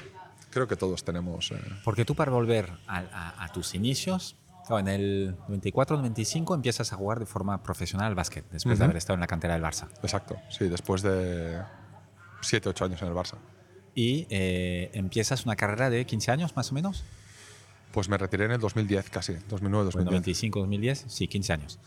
Creo 0.50 0.68
que 0.68 0.76
todos 0.76 1.04
tenemos. 1.04 1.52
eh, 1.52 1.62
Porque 1.84 2.04
tú 2.04 2.14
para 2.14 2.32
volver 2.32 2.72
a 2.88 3.50
tus 3.54 3.74
inicios, 3.74 4.36
en 4.70 4.88
el 4.88 5.38
94-95 5.50 6.56
empiezas 6.56 6.94
a 6.94 6.96
jugar 6.96 7.20
de 7.20 7.26
forma 7.26 7.62
profesional 7.64 8.08
al 8.08 8.16
básquet, 8.16 8.46
después 8.52 8.78
de 8.80 8.84
Ujú. 8.84 8.90
haber 8.90 8.98
estado 8.98 9.16
en 9.16 9.22
la 9.22 9.28
cantera 9.28 9.54
del 9.54 9.64
Barça. 9.64 9.88
exacto, 10.02 10.38
sí, 10.50 10.68
después 10.70 11.02
de 11.02 11.62
7, 12.42 12.70
8 12.70 12.86
años 12.86 13.02
en 13.02 13.08
el 13.10 13.14
Barça. 13.14 13.36
Y 13.94 14.28
eh, 14.30 14.90
empiezas 14.94 15.46
una 15.46 15.56
carrera 15.56 15.90
de 15.90 16.06
15 16.06 16.32
años 16.32 16.56
más 16.56 16.72
o 16.72 16.76
menos. 16.76 17.04
Pues 17.92 18.08
me 18.08 18.18
retiré 18.18 18.46
en 18.46 18.52
el 18.52 18.60
2010 18.62 19.10
casi, 19.10 19.34
2009, 19.50 19.86
2010. 19.86 20.06
95, 20.06 20.60
2010, 20.60 21.06
sí, 21.10 21.28
15 21.28 21.54
años. 21.54 21.80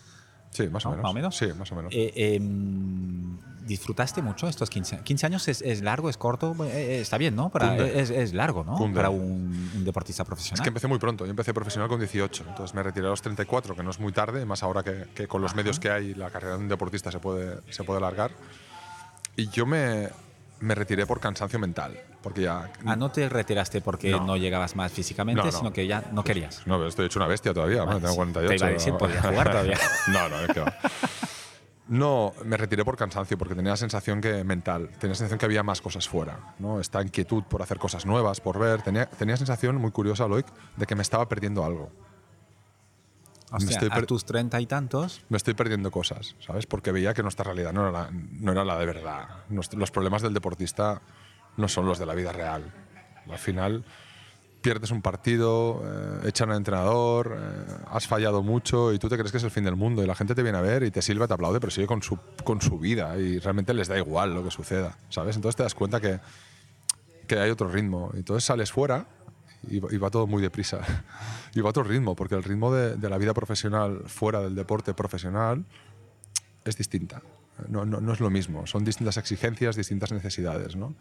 Sí, 0.55 0.69
más 0.69 0.87
o 0.87 0.91
¿no? 0.91 0.97
menos. 0.97 1.03
¿Más 1.03 1.11
o 1.11 1.15
menos? 1.15 1.37
Sí, 1.37 1.47
más 1.59 1.73
o 1.73 1.75
menos. 1.75 1.93
Eh, 1.95 2.13
em, 2.37 3.37
¿Disfrutaste 3.67 4.21
mucho 4.23 4.47
estos 4.47 4.71
15 4.71 4.97
años? 4.97 5.05
15 5.05 5.27
años 5.27 5.49
es, 5.49 5.63
es 5.63 5.83
largo, 5.83 6.11
es 6.11 6.17
corto, 6.17 6.55
Eh, 6.65 6.69
eh, 6.71 7.01
está 7.01 7.19
bien, 7.19 7.35
¿no? 7.35 7.51
Para, 7.51 7.77
es, 7.77 8.11
es 8.11 8.35
largo, 8.35 8.63
¿no? 8.63 8.77
Cunde. 8.77 8.95
Para 8.95 9.11
un, 9.11 9.71
un 9.75 9.85
deportista 9.85 10.23
profesional. 10.25 10.61
Es 10.61 10.63
que 10.63 10.69
empecé 10.69 10.87
muy 10.87 10.99
pronto, 10.99 11.25
yo 11.25 11.31
empecé 11.31 11.53
profesional 11.55 11.89
con 11.89 11.99
18, 11.99 12.45
entonces 12.49 12.75
me 12.75 12.83
retiré 12.83 13.07
a 13.07 13.11
los 13.11 13.23
34, 13.23 13.75
que 13.75 13.83
no 13.83 13.91
es 13.91 13.99
muy 13.99 14.13
tarde, 14.13 14.45
más 14.45 14.63
ahora 14.63 14.83
que, 14.83 15.07
que 15.15 15.27
con 15.27 15.41
los 15.43 15.55
medios 15.55 15.81
que 15.81 15.91
hay 15.91 16.15
la 16.15 16.31
carrera 16.31 16.57
de 16.57 16.63
un 16.63 16.69
deportista 16.69 17.11
se 17.11 17.19
puede, 17.19 17.61
se 17.73 17.83
puede 17.85 17.99
alargar. 17.99 18.31
Y 19.37 19.49
yo 19.49 19.67
me, 19.67 20.11
me 20.65 20.75
retiré 20.75 21.07
por 21.07 21.21
cansancio 21.21 21.59
mental, 21.59 22.01
porque 22.23 22.43
ya... 22.43 22.71
Ah, 22.87 22.97
no 22.97 23.11
te 23.11 23.29
retiraste 23.29 23.81
porque 23.81 24.11
No. 24.11 24.25
no, 24.25 24.37
llegabas 24.37 24.75
más 24.77 24.91
físicamente, 24.91 25.41
No, 25.43 25.47
no. 25.47 25.53
sino 25.53 25.73
que 25.73 25.87
ya 25.87 26.05
no 26.13 26.25
querías. 26.25 26.67
No, 26.67 26.77
pero 26.77 26.89
estoy 26.89 27.07
hecho 27.07 27.19
una 27.19 27.29
bestia 27.29 27.53
todavía. 27.53 27.83
Bueno, 27.83 28.01
tengo 28.01 28.13
sí, 28.13 28.17
48. 28.17 28.49
te 28.49 28.57
iba 28.57 28.67
a 28.67 28.71
decir, 28.71 28.95
podía 28.95 29.23
jugar 29.23 29.51
todavía. 29.51 29.79
no, 30.09 30.29
no, 30.29 30.39
es 30.41 30.49
que 30.53 30.61
va. 30.61 30.75
No, 31.87 32.33
me 32.47 32.57
retiré 32.57 32.83
por 32.83 32.97
cansancio, 32.97 33.37
porque 33.37 33.55
tenía 33.55 33.73
la 33.73 33.77
sensación 33.77 34.23
que 34.23 34.43
mental, 34.43 34.89
tenía 34.99 35.11
la 35.11 35.15
sensación 35.17 35.39
que 35.39 35.45
había 35.45 35.63
más 35.63 35.83
cosas 35.83 36.09
fuera, 36.09 36.55
¿no? 36.59 36.81
Esta 36.81 37.03
inquietud 37.03 37.45
por 37.45 37.61
hacer 37.61 37.79
cosas 37.79 38.07
nuevas, 38.07 38.41
por 38.41 38.59
ver, 38.59 38.81
tenía, 38.81 39.05
tenía 39.07 39.37
sensación 39.37 39.77
muy 39.77 39.91
curiosa, 39.91 40.27
Loic, 40.27 40.47
de 40.77 40.87
que 40.87 40.95
me 40.95 41.03
estaba 41.03 41.29
perdiendo 41.29 41.63
algo. 41.63 41.91
Hostia, 43.57 43.75
estoy 43.75 43.89
a 43.89 44.07
tus 44.07 44.25
treinta 44.25 44.61
y 44.61 44.67
tantos, 44.67 45.23
me 45.29 45.37
estoy 45.37 45.55
perdiendo 45.55 45.91
cosas, 45.91 46.35
¿sabes? 46.41 46.67
Porque 46.67 46.93
veía 46.93 47.15
que 47.15 47.23
nuestra 47.23 47.45
realidad 47.45 47.73
no 47.73 47.83
era 47.83 47.93
la, 47.93 48.11
no 48.13 48.53
era 48.53 48.65
la 48.65 48.79
de 48.79 48.87
verdad. 48.87 49.29
Nuestro- 49.49 49.79
los 49.79 49.91
problemas 49.91 50.23
del 50.23 50.35
deportista 50.35 51.01
no 51.57 51.69
son 51.69 51.87
los 51.87 51.99
de 51.99 52.07
la 52.07 52.15
vida 52.15 52.33
real. 52.33 52.73
Al 53.31 53.39
final 53.39 53.85
pierdes 54.61 54.91
un 54.91 55.03
partido, 55.03 55.83
eh, 55.85 56.29
echan 56.29 56.51
al 56.51 56.57
entrenador, 56.57 57.37
eh, 57.39 57.75
has 57.91 58.07
fallado 58.07 58.43
mucho 58.43 58.93
y 58.95 58.99
tú 58.99 59.09
te 59.11 59.17
crees 59.17 59.31
que 59.31 59.37
es 59.39 59.45
el 59.45 59.51
fin 59.51 59.65
del 59.65 59.77
mundo 59.77 60.03
y 60.03 60.07
la 60.07 60.15
gente 60.15 60.35
te 60.35 60.43
viene 60.43 60.57
a 60.59 60.63
ver 60.63 60.83
y 60.85 60.91
te 60.91 61.03
silba, 61.03 61.29
te 61.29 61.35
aplaude, 61.35 61.61
pero 61.61 61.71
sigue 61.71 61.87
con 61.87 62.03
su, 62.03 62.19
con 62.45 62.61
su 62.63 62.79
vida 62.79 63.17
y 63.19 63.39
realmente 63.41 63.75
les 63.75 63.89
da 63.89 63.99
igual 63.99 64.33
lo 64.35 64.43
que 64.43 64.51
suceda, 64.51 64.97
¿sabes? 65.11 65.37
Entonces 65.37 65.57
te 65.57 65.63
das 65.65 65.75
cuenta 65.75 66.01
que, 66.01 66.19
que 67.27 67.39
hay 67.39 67.51
otro 67.51 67.69
ritmo. 67.69 68.11
Y 68.15 68.19
entonces 68.19 68.45
sales 68.45 68.73
fuera 68.73 69.07
y, 69.69 69.99
va- 69.99 70.11
todo 70.11 70.27
muy 70.27 70.43
deprisa. 70.43 70.81
y 71.55 71.61
va 71.61 71.69
a 71.69 71.71
otro 71.71 71.83
ritmo, 71.85 72.15
porque 72.17 72.35
el 72.35 72.43
ritmo 72.43 72.73
de, 72.73 72.97
de 72.97 73.09
la 73.11 73.19
vida 73.19 73.35
profesional 73.35 74.03
fuera 74.07 74.41
del 74.41 74.55
deporte 74.55 74.95
profesional 74.95 75.65
es 76.65 76.77
distinta. 76.77 77.23
No, 77.69 77.85
no, 77.85 78.01
no 78.01 78.13
es 78.13 78.21
lo 78.21 78.31
mismo. 78.31 78.67
Son 78.67 78.85
distintas 78.85 79.17
exigencias, 79.17 79.77
distintas 79.77 80.11
necesidades, 80.13 80.75
¿no? 80.77 80.95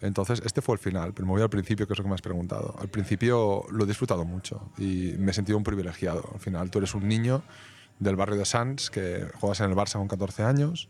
Entonces, 0.00 0.40
este 0.44 0.62
fue 0.62 0.74
el 0.74 0.78
final, 0.78 1.12
pero 1.12 1.26
me 1.26 1.32
voy 1.32 1.42
al 1.42 1.50
principio, 1.50 1.86
que 1.86 1.92
es 1.92 1.98
lo 1.98 2.04
que 2.04 2.08
me 2.08 2.14
has 2.14 2.22
preguntado. 2.22 2.76
Al 2.78 2.88
principio 2.88 3.64
lo 3.70 3.84
he 3.84 3.86
disfrutado 3.86 4.24
mucho 4.24 4.70
y 4.78 5.14
me 5.18 5.32
he 5.32 5.34
sentido 5.34 5.58
un 5.58 5.64
privilegiado. 5.64 6.28
Al 6.34 6.40
final, 6.40 6.70
tú 6.70 6.78
eres 6.78 6.94
un 6.94 7.08
niño 7.08 7.42
del 7.98 8.14
barrio 8.14 8.36
de 8.36 8.44
Sants 8.44 8.90
que 8.90 9.26
juegas 9.40 9.58
en 9.60 9.70
el 9.70 9.76
Barça 9.76 9.94
con 9.94 10.06
14 10.06 10.44
años, 10.44 10.88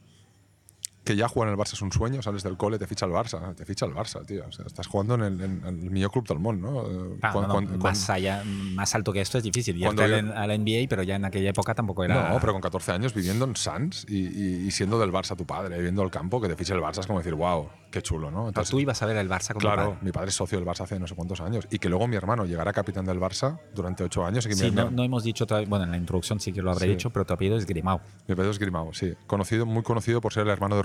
que 1.05 1.17
ya 1.17 1.27
jugar 1.27 1.49
en 1.49 1.55
el 1.55 1.59
Barça 1.59 1.73
es 1.73 1.81
un 1.83 1.91
sueño, 1.91 2.21
sales 2.21 2.43
del 2.43 2.57
cole, 2.59 2.79
te 2.79 2.87
ficha 2.87 3.07
el 3.07 3.13
Barça, 3.13 3.55
te 3.55 3.65
ficha 3.65 3.87
el 3.87 3.95
Barça, 3.95 4.25
tío. 4.27 4.45
O 4.47 4.53
sea, 4.53 4.67
estás 4.67 4.87
jugando 4.87 5.15
en 5.15 5.23
el, 5.23 5.41
en 5.41 5.97
el 5.97 6.09
club 6.11 6.27
del 6.29 6.39
mundo, 6.39 6.71
¿no? 6.71 7.17
Ah, 7.23 7.33
no, 7.33 7.61
no, 7.63 7.79
más, 7.79 8.11
allá, 8.11 8.43
más 8.45 8.95
alto 8.95 9.13
que 9.13 9.21
esto 9.23 9.39
es 9.39 9.45
difícil. 9.45 9.77
Yo- 9.77 9.89
al- 9.91 10.33
a 10.33 10.47
la 10.47 10.55
NBA, 10.55 10.87
pero 10.89 11.03
ya 11.03 11.17
en 11.17 11.25
aquella 11.25 11.51
época 11.51 11.75
tampoco 11.75 12.05
era. 12.05 12.31
No, 12.33 12.41
pero 12.41 12.53
con 12.53 12.61
14 12.61 12.93
años 12.93 13.15
viviendo 13.15 13.45
en 13.47 13.57
Sants 13.57 14.05
y, 14.09 14.17
y- 14.19 14.67
y 14.67 14.71
siendo 14.71 14.99
del 14.99 15.11
Barça 15.11 15.35
tu 15.35 15.47
padre, 15.47 15.81
viendo 15.81 16.03
el 16.03 16.11
campo, 16.11 16.41
que 16.43 16.49
te 16.49 16.57
fiche 16.57 16.75
el 16.75 16.81
Barça 16.81 17.01
es 17.01 17.07
como 17.07 17.21
decir, 17.21 17.35
wow, 17.35 17.69
qué 17.91 18.03
chulo, 18.03 18.31
¿no? 18.31 18.51
Pero 18.53 18.67
tú 18.67 18.79
ibas 18.81 19.01
a 19.03 19.07
ver 19.07 19.17
el 19.17 19.31
Barça 19.31 19.53
con 19.53 19.61
Claro, 19.61 19.85
padre. 19.93 19.99
mi 20.03 20.13
padre 20.13 20.29
es 20.29 20.35
socio 20.35 20.59
del 20.59 20.67
Barça 20.69 20.83
hace 20.83 20.99
no 20.99 21.07
sé 21.07 21.15
cuántos 21.15 21.41
años. 21.41 21.67
Y 21.71 21.79
que 21.79 21.89
luego 21.89 22.07
mi 22.07 22.17
hermano 22.17 22.45
llegara 22.45 22.73
capitán 22.75 23.07
del 23.07 23.19
Barça 23.19 23.59
durante 23.75 24.05
ocho 24.05 24.27
años. 24.27 24.45
Y 24.45 24.51
que 24.51 24.57
Sí, 24.57 24.71
mi, 24.71 24.83
no, 24.91 25.03
hemos 25.03 25.25
dicho 25.25 25.47
todavía, 25.47 25.69
bueno, 25.71 25.85
en 25.87 25.93
la 25.93 25.97
introducción 25.97 26.39
sí 26.39 26.53
que 26.53 26.61
lo 26.61 26.71
habré 26.71 26.85
Sí. 26.85 26.91
dicho, 26.91 27.09
pero 27.11 27.25
tu 27.25 27.33
apellido 27.33 27.57
es 27.57 27.65
Grimao. 27.65 28.01
mi 28.27 28.35
padre 28.35 28.51
es 28.51 28.59
Grimao, 28.59 28.93
sí. 28.93 29.15
Conocido, 29.27 29.65
muy 29.65 29.83
conocido 29.83 30.21
por 30.21 30.33
ser 30.35 30.43
el 30.43 30.51
hermano 30.51 30.77
de 30.77 30.83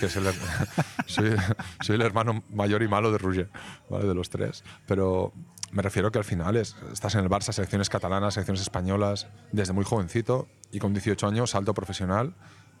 Que 0.00 0.06
es 0.06 0.16
el, 0.16 0.24
soy, 1.06 1.34
soy 1.80 1.96
el 1.96 2.02
hermano 2.02 2.42
mayor 2.52 2.82
y 2.82 2.88
malo 2.88 3.10
de 3.12 3.18
Roger, 3.18 3.48
¿vale? 3.90 4.06
de 4.06 4.14
los 4.14 4.30
tres. 4.30 4.64
Pero 4.86 5.32
me 5.72 5.82
refiero 5.82 6.10
que 6.12 6.18
al 6.18 6.24
final 6.24 6.56
es, 6.56 6.76
estás 6.92 7.14
en 7.14 7.20
el 7.22 7.28
Barça, 7.30 7.52
selecciones 7.52 7.88
catalanas, 7.88 8.34
selecciones 8.34 8.60
españolas, 8.62 9.26
desde 9.52 9.72
muy 9.72 9.84
jovencito. 9.84 10.48
Y 10.72 10.78
con 10.78 10.92
18 10.92 11.26
años, 11.28 11.50
salto 11.50 11.74
profesional. 11.74 12.34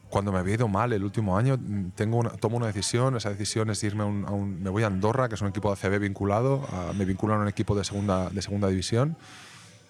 Cuando 0.08 0.30
me 0.30 0.38
había 0.38 0.54
ido 0.54 0.68
mal 0.68 0.92
el 0.92 1.02
último 1.02 1.36
año, 1.36 1.58
tengo 1.96 2.18
una- 2.18 2.30
tomo 2.30 2.56
una 2.56 2.66
decisión. 2.66 3.16
Esa 3.16 3.30
decisión 3.30 3.70
es 3.70 3.82
irme 3.82 4.02
a 4.04 4.06
un, 4.06 4.24
a 4.24 4.30
un- 4.30 4.62
Me 4.62 4.70
voy 4.70 4.82
a 4.84 4.86
Andorra, 4.86 5.28
que 5.28 5.34
es 5.34 5.40
un 5.40 5.48
equipo 5.48 5.68
de 5.68 5.74
ACB 5.74 5.98
vinculado. 6.00 6.66
a- 6.72 6.92
me 6.92 7.04
vinculan 7.04 7.38
a 7.38 7.42
un 7.42 7.48
equipo 7.48 7.74
de 7.74 7.82
segunda, 7.84 8.30
de 8.30 8.40
segunda 8.42 8.68
división. 8.68 9.16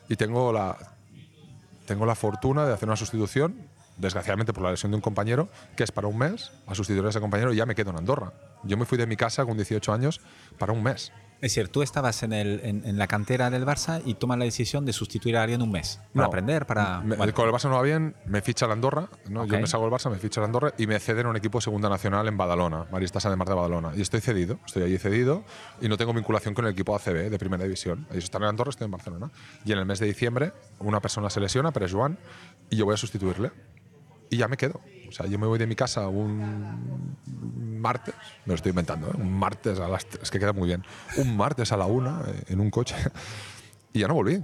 Y 0.09 0.17
tengo 0.17 0.53
la, 0.53 0.77
tengo 1.87 2.07
la 2.07 2.15
fortuna 2.15 2.65
de 2.67 2.73
hacer 2.73 2.89
una 2.89 2.97
sustitución, 2.97 3.57
desgraciadamente 3.97 4.53
por 4.53 4.63
la 4.63 4.71
lesión 4.71 4.93
de 4.93 4.97
un 4.97 5.03
compañero, 5.03 5.49
que 5.77 5.85
es 5.85 5.93
para 5.93 6.07
un 6.09 6.19
mes, 6.19 6.53
a 6.67 6.75
sustituir 6.75 7.05
a 7.07 7.11
ese 7.11 7.21
compañero 7.21 7.53
y 7.53 7.57
ya 7.57 7.67
me 7.67 7.75
quedo 7.75 7.91
en 7.91 7.99
Andorra. 7.99 8.33
Yo 8.65 8.77
me 8.77 8.85
fui 8.85 8.99
de 8.99 9.07
mi 9.07 9.17
casa 9.17 9.45
con 9.45 9.57
18 9.57 9.93
años 9.93 10.21
para 10.59 10.73
un 10.73 10.83
mes. 10.83 11.13
Es 11.37 11.53
decir, 11.55 11.69
tú 11.69 11.83
estabas 11.83 12.23
en, 12.23 12.33
el, 12.33 12.61
en, 12.65 12.83
en 12.87 12.97
la 12.97 13.07
cantera 13.07 13.51
del 13.51 13.67
Barça 13.67 14.01
y 14.07 14.15
tomas 14.15 14.39
la 14.39 14.47
decisión 14.47 14.87
de 14.87 14.95
sustituir 14.95 15.37
a 15.37 15.43
alguien 15.43 15.61
un 15.61 15.71
mes. 15.71 16.01
Para 16.15 16.23
No, 16.23 16.25
aprender, 16.25 16.65
para. 16.67 17.01
Me- 17.03 17.15
Con 17.35 17.47
el 17.47 17.55
Barça 17.55 17.69
no 17.69 17.75
va 17.77 17.83
bien, 17.83 18.17
me 18.25 18.41
ficha 18.41 18.65
el 18.65 18.73
Andorra, 18.73 19.11
¿no? 19.29 19.43
Ok. 19.43 19.51
yo 19.51 19.61
me 19.61 19.67
salgo 19.67 19.85
del 19.85 19.95
Barça, 19.95 20.11
me 20.11 20.17
ficha 20.17 20.41
el 20.41 20.47
Andorra 20.47 20.73
y 20.79 20.87
me 20.87 20.99
ceden 20.99 21.27
a 21.27 21.29
un 21.29 21.37
equipo 21.37 21.59
de 21.59 21.65
segunda 21.65 21.91
nacional 21.91 22.27
en 22.27 22.39
Badalona, 22.39 22.87
Maristas 22.91 23.23
de 23.25 23.37
Mar 23.37 23.49
de 23.49 23.55
Badalona. 23.55 23.93
Y 23.95 24.01
estoy 24.01 24.23
cedido, 24.23 24.59
estoy 24.65 24.85
allí 24.85 24.97
cedido 24.97 25.45
y 25.83 25.91
no 25.91 25.99
tengo 25.99 26.15
vinculación 26.15 26.55
con 26.55 26.65
el 26.65 26.73
equipo 26.73 26.97
ACB 26.97 27.29
de 27.29 27.39
primera 27.39 27.65
división. 27.65 28.07
Ellos 28.13 28.25
están 28.25 28.43
en 28.43 28.49
Andorra, 28.49 28.71
estoy 28.71 28.87
en 28.87 28.93
Barcelona. 28.93 29.31
Y 29.67 29.73
en 29.73 29.79
el 29.79 29.85
mes 29.85 29.99
de 30.01 30.07
diciembre 30.07 30.55
una 30.79 31.01
persona 31.03 31.29
se 31.29 31.41
lesiona, 31.41 31.71
pero 31.71 31.85
es 31.85 31.93
Joan, 31.93 32.19
y 32.71 32.77
yo 32.77 32.87
voy 32.87 32.95
a 32.95 32.97
sustituirle. 32.97 33.53
Y 34.31 34.37
ya 34.39 34.49
me 34.49 34.57
quedo. 34.57 34.81
O 35.09 35.13
sea, 35.13 35.27
yo 35.27 35.39
me 35.39 35.47
voy 35.47 35.59
de 35.59 35.67
mi 35.67 35.77
casa 35.77 36.09
un 36.09 37.17
martes, 37.81 38.15
me 38.45 38.51
lo 38.51 38.55
estoy 38.55 38.71
inventando, 38.71 39.09
¿eh? 39.09 39.15
un 39.17 39.33
martes 39.33 39.79
a 39.79 39.89
las... 39.89 40.07
Es 40.21 40.31
que 40.31 40.39
queda 40.39 40.53
muy 40.53 40.67
bien. 40.67 40.85
Un 41.17 41.37
martes 41.37 41.71
a 41.73 41.77
la 41.77 41.87
una 41.87 42.23
eh, 42.27 42.45
en 42.49 42.61
un 42.61 42.71
coche 42.71 42.97
y 43.93 44.01
ya 44.01 44.09
no 44.09 44.15
volví. 44.15 44.43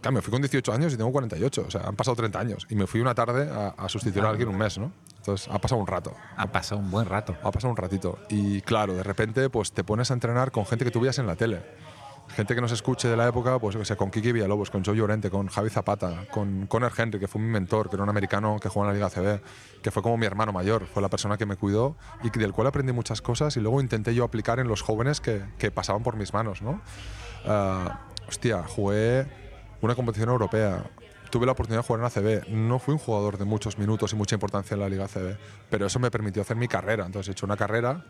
Claro, 0.00 0.14
me 0.14 0.22
fui 0.22 0.30
con 0.30 0.40
18 0.40 0.72
años 0.72 0.94
y 0.94 0.96
tengo 0.96 1.10
48, 1.10 1.64
o 1.66 1.70
sea, 1.70 1.80
han 1.82 1.96
pasado 1.96 2.16
30 2.16 2.38
años. 2.38 2.66
Y 2.70 2.76
me 2.76 2.86
fui 2.86 3.00
una 3.00 3.14
tarde 3.14 3.50
a, 3.50 3.68
a 3.70 3.88
sustituir 3.88 4.24
a 4.24 4.30
alguien 4.30 4.48
un 4.48 4.56
mes, 4.56 4.78
¿no? 4.78 4.92
Entonces, 5.16 5.48
ha 5.52 5.58
pasado 5.58 5.80
un 5.80 5.88
rato. 5.88 6.14
ha 6.36 6.46
pasado 6.52 6.80
un 6.80 6.88
buen 6.88 7.06
rato. 7.06 7.36
Ha 7.42 7.50
pasado 7.50 7.72
un 7.72 7.76
ratito. 7.76 8.20
Y 8.28 8.60
claro, 8.60 8.94
de 8.94 9.02
repente, 9.02 9.50
pues 9.50 9.72
te 9.72 9.82
pones 9.82 10.12
a 10.12 10.14
entrenar 10.14 10.52
con 10.52 10.64
gente 10.66 10.84
que 10.84 10.92
tú 10.92 11.00
veías 11.00 11.18
en 11.18 11.26
la 11.26 11.34
tele. 11.34 11.62
Gente 12.34 12.54
que 12.54 12.60
nos 12.60 12.72
escuche 12.72 13.08
de 13.08 13.16
la 13.16 13.28
época, 13.28 13.58
pues 13.58 13.76
sé, 13.86 13.96
con 13.96 14.10
Kiki 14.10 14.32
Villalobos, 14.32 14.70
con 14.70 14.84
Joe 14.84 14.94
Llorente, 14.96 15.30
con 15.30 15.46
Javi 15.46 15.70
Zapata, 15.70 16.26
con 16.30 16.66
Conor 16.66 16.92
Henry, 16.96 17.18
que 17.18 17.28
fue 17.28 17.40
mi 17.40 17.48
mentor, 17.48 17.88
que 17.88 17.96
era 17.96 18.02
un 18.02 18.10
americano 18.10 18.58
que 18.60 18.68
jugó 18.68 18.84
en 18.84 18.88
la 18.88 18.94
Liga 18.94 19.08
CB, 19.08 19.40
que 19.82 19.90
fue 19.90 20.02
como 20.02 20.18
mi 20.18 20.26
hermano 20.26 20.52
mayor, 20.52 20.86
fue 20.86 21.00
la 21.00 21.08
persona 21.08 21.38
que 21.38 21.46
me 21.46 21.56
cuidó 21.56 21.96
y 22.22 22.30
que- 22.30 22.38
del 22.40 22.52
cual 22.52 22.66
aprendí 22.66 22.92
muchas 22.92 23.22
cosas 23.22 23.56
y 23.56 23.60
luego 23.60 23.80
intenté 23.80 24.14
yo 24.14 24.24
aplicar 24.24 24.58
en 24.60 24.68
los 24.68 24.82
jóvenes 24.82 25.20
que, 25.22 25.42
que 25.56 25.70
pasaban 25.70 26.02
por 26.02 26.16
mis 26.16 26.34
manos, 26.34 26.60
¿no? 26.60 26.82
Ah, 27.46 28.00
hostia, 28.28 28.64
jugué 28.64 29.26
una 29.80 29.94
competición 29.94 30.28
europea. 30.28 30.84
Tuve 31.30 31.46
la 31.46 31.52
oportunidad 31.52 31.82
de 31.82 31.86
jugar 31.86 32.00
en 32.00 32.06
ACB. 32.06 32.48
No 32.50 32.78
fui 32.78 32.92
un 32.92 32.98
jugador 32.98 33.38
de 33.38 33.44
muchos 33.46 33.78
minutos 33.78 34.12
y 34.12 34.16
mucha 34.16 34.34
importancia 34.36 34.74
en 34.74 34.80
la 34.80 34.88
Liga 34.88 35.04
ACB, 35.04 35.38
pero 35.70 35.86
eso 35.86 35.98
me 36.00 36.10
permitió 36.10 36.42
hacer 36.42 36.56
mi 36.56 36.68
carrera. 36.68 37.06
Entonces 37.06 37.28
he 37.28 37.32
hecho 37.32 37.46
una 37.46 37.56
carrera 37.56 38.04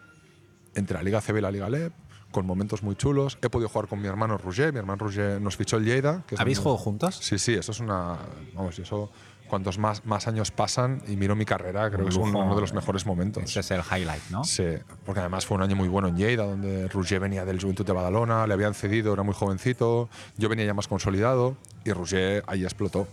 entre 0.74 0.96
la 0.96 1.02
Liga 1.02 1.20
CB 1.20 1.38
y 1.38 1.40
la 1.40 1.50
Liga 1.50 1.70
LEP, 1.70 1.92
con 2.36 2.44
momentos 2.44 2.82
muy 2.82 2.96
chulos. 2.96 3.38
He 3.40 3.48
podido 3.48 3.70
jugar 3.70 3.88
con 3.88 3.98
mi 3.98 4.08
hermano 4.08 4.36
Roger, 4.36 4.70
mi 4.70 4.78
hermano 4.78 5.06
Roger 5.06 5.40
nos 5.40 5.56
fichó 5.56 5.78
el 5.78 5.86
Lleida. 5.86 6.22
Que 6.26 6.34
¿Habéis 6.38 6.58
jugado 6.58 6.76
juntos? 6.76 7.16
Sí, 7.22 7.38
sí, 7.38 7.54
eso 7.54 7.72
es 7.72 7.80
una. 7.80 8.18
Vamos, 8.52 8.78
eso. 8.78 9.10
Cuantos 9.48 9.78
más, 9.78 10.04
más 10.04 10.28
años 10.28 10.50
pasan 10.50 11.00
y 11.08 11.16
miro 11.16 11.34
mi 11.34 11.46
carrera, 11.46 11.88
creo 11.88 12.04
que 12.04 12.10
es 12.10 12.16
uno 12.16 12.54
de 12.54 12.60
los 12.60 12.74
mejores 12.74 13.06
momentos. 13.06 13.44
Ese 13.44 13.60
es 13.60 13.70
el 13.70 13.80
highlight, 13.80 14.24
¿no? 14.28 14.44
Sí, 14.44 14.66
porque 15.06 15.20
además 15.20 15.46
fue 15.46 15.56
un 15.56 15.62
año 15.62 15.76
muy 15.76 15.88
bueno 15.88 16.08
en 16.08 16.16
Lleida, 16.18 16.44
donde 16.44 16.88
Roger 16.88 17.20
venía 17.20 17.46
del 17.46 17.58
Juventud 17.58 17.86
de 17.86 17.92
Badalona, 17.94 18.46
le 18.46 18.52
habían 18.52 18.74
cedido, 18.74 19.14
era 19.14 19.22
muy 19.22 19.34
jovencito, 19.34 20.10
yo 20.36 20.50
venía 20.50 20.66
ya 20.66 20.74
más 20.74 20.88
consolidado 20.88 21.56
y 21.84 21.92
Roger 21.92 22.44
ahí 22.48 22.64
explotó. 22.64 23.08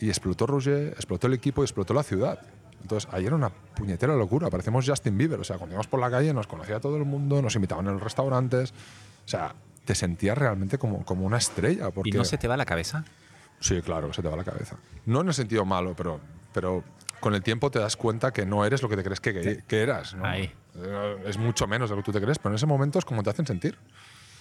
Y 0.00 0.10
explotó 0.10 0.46
Roger, 0.46 0.92
explotó 0.92 1.26
el 1.26 1.32
equipo 1.32 1.62
y 1.62 1.64
explotó 1.64 1.92
la 1.92 2.04
ciudad. 2.04 2.38
Entonces, 2.82 3.08
ahí 3.12 3.26
era 3.26 3.34
una 3.34 3.50
puñetera 3.50 4.14
locura, 4.16 4.50
parecemos 4.50 4.88
Justin 4.88 5.16
Bieber, 5.16 5.38
o 5.40 5.44
sea, 5.44 5.56
cuando 5.56 5.74
íbamos 5.74 5.86
por 5.86 6.00
la 6.00 6.10
calle 6.10 6.32
nos 6.32 6.46
conocía 6.46 6.80
todo 6.80 6.96
el 6.96 7.04
mundo, 7.04 7.40
nos 7.42 7.54
invitaban 7.54 7.86
en 7.86 7.94
los 7.94 8.02
restaurantes, 8.02 8.72
o 8.72 9.28
sea, 9.28 9.54
te 9.84 9.94
sentías 9.94 10.36
realmente 10.36 10.78
como, 10.78 11.04
como 11.04 11.24
una 11.26 11.38
estrella. 11.38 11.90
Porque, 11.90 12.10
¿Y 12.10 12.12
no 12.12 12.24
se 12.24 12.38
te 12.38 12.48
va 12.48 12.56
la 12.56 12.64
cabeza? 12.64 13.04
Sí, 13.60 13.82
claro, 13.82 14.12
se 14.12 14.22
te 14.22 14.28
va 14.28 14.36
la 14.36 14.44
cabeza. 14.44 14.76
No 15.06 15.20
en 15.20 15.28
el 15.28 15.34
sentido 15.34 15.64
malo, 15.64 15.94
pero, 15.96 16.20
pero 16.52 16.82
con 17.20 17.34
el 17.34 17.42
tiempo 17.42 17.70
te 17.70 17.78
das 17.78 17.96
cuenta 17.96 18.32
que 18.32 18.46
no 18.46 18.64
eres 18.64 18.82
lo 18.82 18.88
que 18.88 18.96
te 18.96 19.04
crees 19.04 19.20
que, 19.20 19.62
que 19.66 19.82
eras. 19.82 20.14
¿no? 20.14 20.24
Ahí. 20.24 20.52
Eh, 20.76 21.24
Es 21.26 21.36
mucho 21.38 21.66
menos 21.66 21.90
de 21.90 21.96
lo 21.96 22.02
que 22.02 22.06
tú 22.06 22.12
te 22.12 22.20
crees, 22.20 22.38
pero 22.38 22.50
en 22.50 22.56
ese 22.56 22.66
momento 22.66 22.98
es 22.98 23.04
como 23.04 23.22
te 23.22 23.30
hacen 23.30 23.46
sentir. 23.46 23.76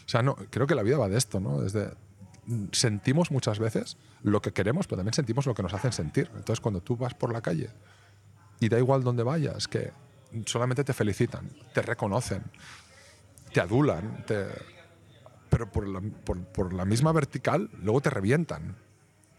O 0.05 0.09
sea, 0.09 0.21
no, 0.21 0.35
creo 0.49 0.65
que 0.65 0.75
la 0.75 0.83
vida 0.83 0.97
va 0.97 1.09
de 1.09 1.17
esto, 1.17 1.39
¿no? 1.39 1.61
Desde, 1.61 1.91
sentimos 2.71 3.31
muchas 3.31 3.59
veces 3.59 3.97
lo 4.23 4.41
que 4.41 4.51
queremos, 4.51 4.87
pero 4.87 4.97
también 4.97 5.13
sentimos 5.13 5.45
lo 5.45 5.53
que 5.53 5.63
nos 5.63 5.73
hacen 5.73 5.91
sentir. 5.91 6.29
Entonces, 6.35 6.59
cuando 6.61 6.81
tú 6.81 6.97
vas 6.97 7.13
por 7.13 7.31
la 7.31 7.41
calle 7.41 7.69
y 8.59 8.69
da 8.69 8.77
igual 8.77 9.03
dónde 9.03 9.23
vayas, 9.23 9.67
que 9.67 9.91
solamente 10.45 10.83
te 10.83 10.93
felicitan, 10.93 11.49
te 11.73 11.81
reconocen, 11.81 12.43
te 13.53 13.61
adulan, 13.61 14.23
te- 14.25 14.47
pero 15.49 15.71
por 15.71 15.87
la, 15.87 16.01
por- 16.01 16.43
por 16.45 16.73
la 16.73 16.85
misma 16.85 17.11
vertical, 17.11 17.69
luego 17.81 18.01
te 18.01 18.09
revientan 18.09 18.75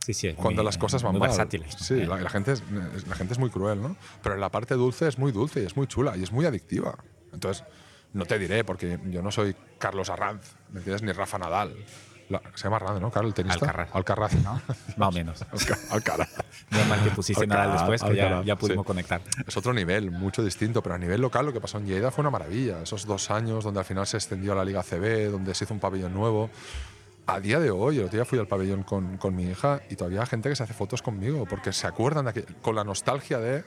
Sí, 0.00 0.14
sí. 0.14 0.32
cuando 0.34 0.62
muy- 0.62 0.66
las 0.66 0.78
cosas 0.78 1.02
van 1.02 1.12
muy 1.12 1.20
mal. 1.20 1.28
versátiles. 1.28 1.74
Sí, 1.74 2.04
la, 2.04 2.16
la 2.18 2.30
gente 2.30 2.52
es, 2.52 2.62
es- 2.96 3.06
la 3.06 3.14
gente 3.14 3.34
es 3.34 3.38
muy 3.38 3.50
cruel, 3.50 3.80
¿no? 3.80 3.96
Pero 4.22 4.36
la 4.36 4.48
parte 4.50 4.74
dulce 4.74 5.06
es 5.06 5.18
muy 5.18 5.30
dulce 5.32 5.62
y 5.62 5.66
es 5.66 5.76
muy 5.76 5.86
chula 5.86 6.16
y 6.16 6.22
es 6.22 6.32
muy 6.32 6.46
adictiva. 6.46 6.96
Entonces, 7.32 7.64
no 8.12 8.24
te 8.24 8.38
diré, 8.40 8.64
porque 8.64 8.98
yo 9.10 9.22
no 9.22 9.30
soy 9.30 9.54
Carlos 9.78 10.10
Arranz, 10.10 10.56
¿me 10.72 10.78
entiendes? 10.78 11.02
Ni 11.02 11.12
Rafa 11.12 11.38
Nadal. 11.38 11.76
La- 12.30 12.40
se 12.54 12.64
llama 12.64 12.76
Arranz, 12.76 13.00
¿no? 13.00 13.10
Carlos, 13.10 13.30
el 13.30 13.34
tenista. 13.34 13.66
Alcaraz. 13.66 13.88
Alcaraz. 13.92 14.34
¿no? 14.36 14.60
Más 14.96 15.08
o 15.08 15.12
menos. 15.12 15.42
Alca- 15.52 15.78
Alcaraz. 15.90 16.28
No 16.70 16.84
mal 16.86 17.02
que 17.04 17.10
pusiste 17.10 17.42
Alcaraz, 17.44 17.66
nada 17.66 17.78
después, 17.80 18.02
que 18.02 18.16
ya, 18.16 18.22
Alcaraz, 18.24 18.46
ya 18.46 18.56
pudimos 18.56 18.84
sí. 18.84 18.86
conectar. 18.86 19.20
Es 19.46 19.56
otro 19.56 19.72
nivel, 19.74 20.10
mucho 20.10 20.42
distinto, 20.42 20.82
pero 20.82 20.94
a 20.94 20.98
nivel 20.98 21.20
local 21.20 21.44
lo 21.46 21.52
que 21.52 21.60
pasó 21.60 21.78
en 21.78 21.86
Lleida 21.86 22.10
fue 22.10 22.22
una 22.22 22.30
maravilla. 22.30 22.80
Esos 22.82 23.04
dos 23.04 23.30
años 23.30 23.64
donde 23.64 23.80
al 23.80 23.86
final 23.86 24.06
se 24.06 24.16
extendió 24.16 24.52
a 24.52 24.54
la 24.56 24.64
Liga 24.64 24.82
CB, 24.82 25.30
donde 25.30 25.54
se 25.54 25.64
hizo 25.64 25.74
un 25.74 25.80
pabellón 25.80 26.14
nuevo. 26.14 26.50
A 27.26 27.38
día 27.38 27.60
de 27.60 27.70
hoy, 27.70 27.98
el 27.98 28.04
otro 28.06 28.16
día 28.16 28.24
fui 28.24 28.38
al 28.38 28.46
pabellón 28.48 28.82
con, 28.82 29.16
con 29.16 29.36
mi 29.36 29.44
hija 29.44 29.80
y 29.90 29.96
todavía 29.96 30.20
hay 30.22 30.26
gente 30.26 30.48
que 30.48 30.56
se 30.56 30.62
hace 30.64 30.74
fotos 30.74 31.02
conmigo 31.02 31.46
porque 31.48 31.72
se 31.72 31.86
acuerdan 31.86 32.24
de 32.24 32.30
aquel- 32.30 32.56
con 32.62 32.74
la 32.74 32.82
nostalgia 32.84 33.38
de 33.38 33.62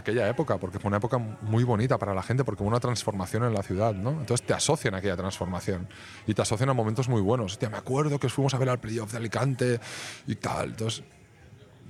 aquella 0.00 0.28
época, 0.28 0.58
porque 0.58 0.78
fue 0.78 0.88
una 0.88 0.98
época 0.98 1.18
muy 1.18 1.64
bonita 1.64 1.98
para 1.98 2.14
la 2.14 2.22
gente, 2.22 2.44
porque 2.44 2.62
hubo 2.62 2.68
una 2.70 2.80
transformación 2.80 3.44
en 3.44 3.52
la 3.54 3.62
ciudad, 3.62 3.94
¿no? 3.94 4.10
Entonces 4.10 4.46
te 4.46 4.54
asocian 4.54 4.94
a 4.94 4.98
aquella 4.98 5.16
transformación 5.16 5.88
y 6.26 6.34
te 6.34 6.42
asocian 6.42 6.68
a 6.70 6.72
momentos 6.74 7.08
muy 7.08 7.20
buenos. 7.20 7.52
Hostia, 7.52 7.68
me 7.70 7.76
acuerdo 7.78 8.18
que 8.18 8.28
fuimos 8.28 8.54
a 8.54 8.58
ver 8.58 8.68
al 8.68 8.78
playoff 8.78 9.10
de 9.12 9.18
Alicante 9.18 9.80
y 10.26 10.34
tal. 10.36 10.70
Entonces 10.70 11.02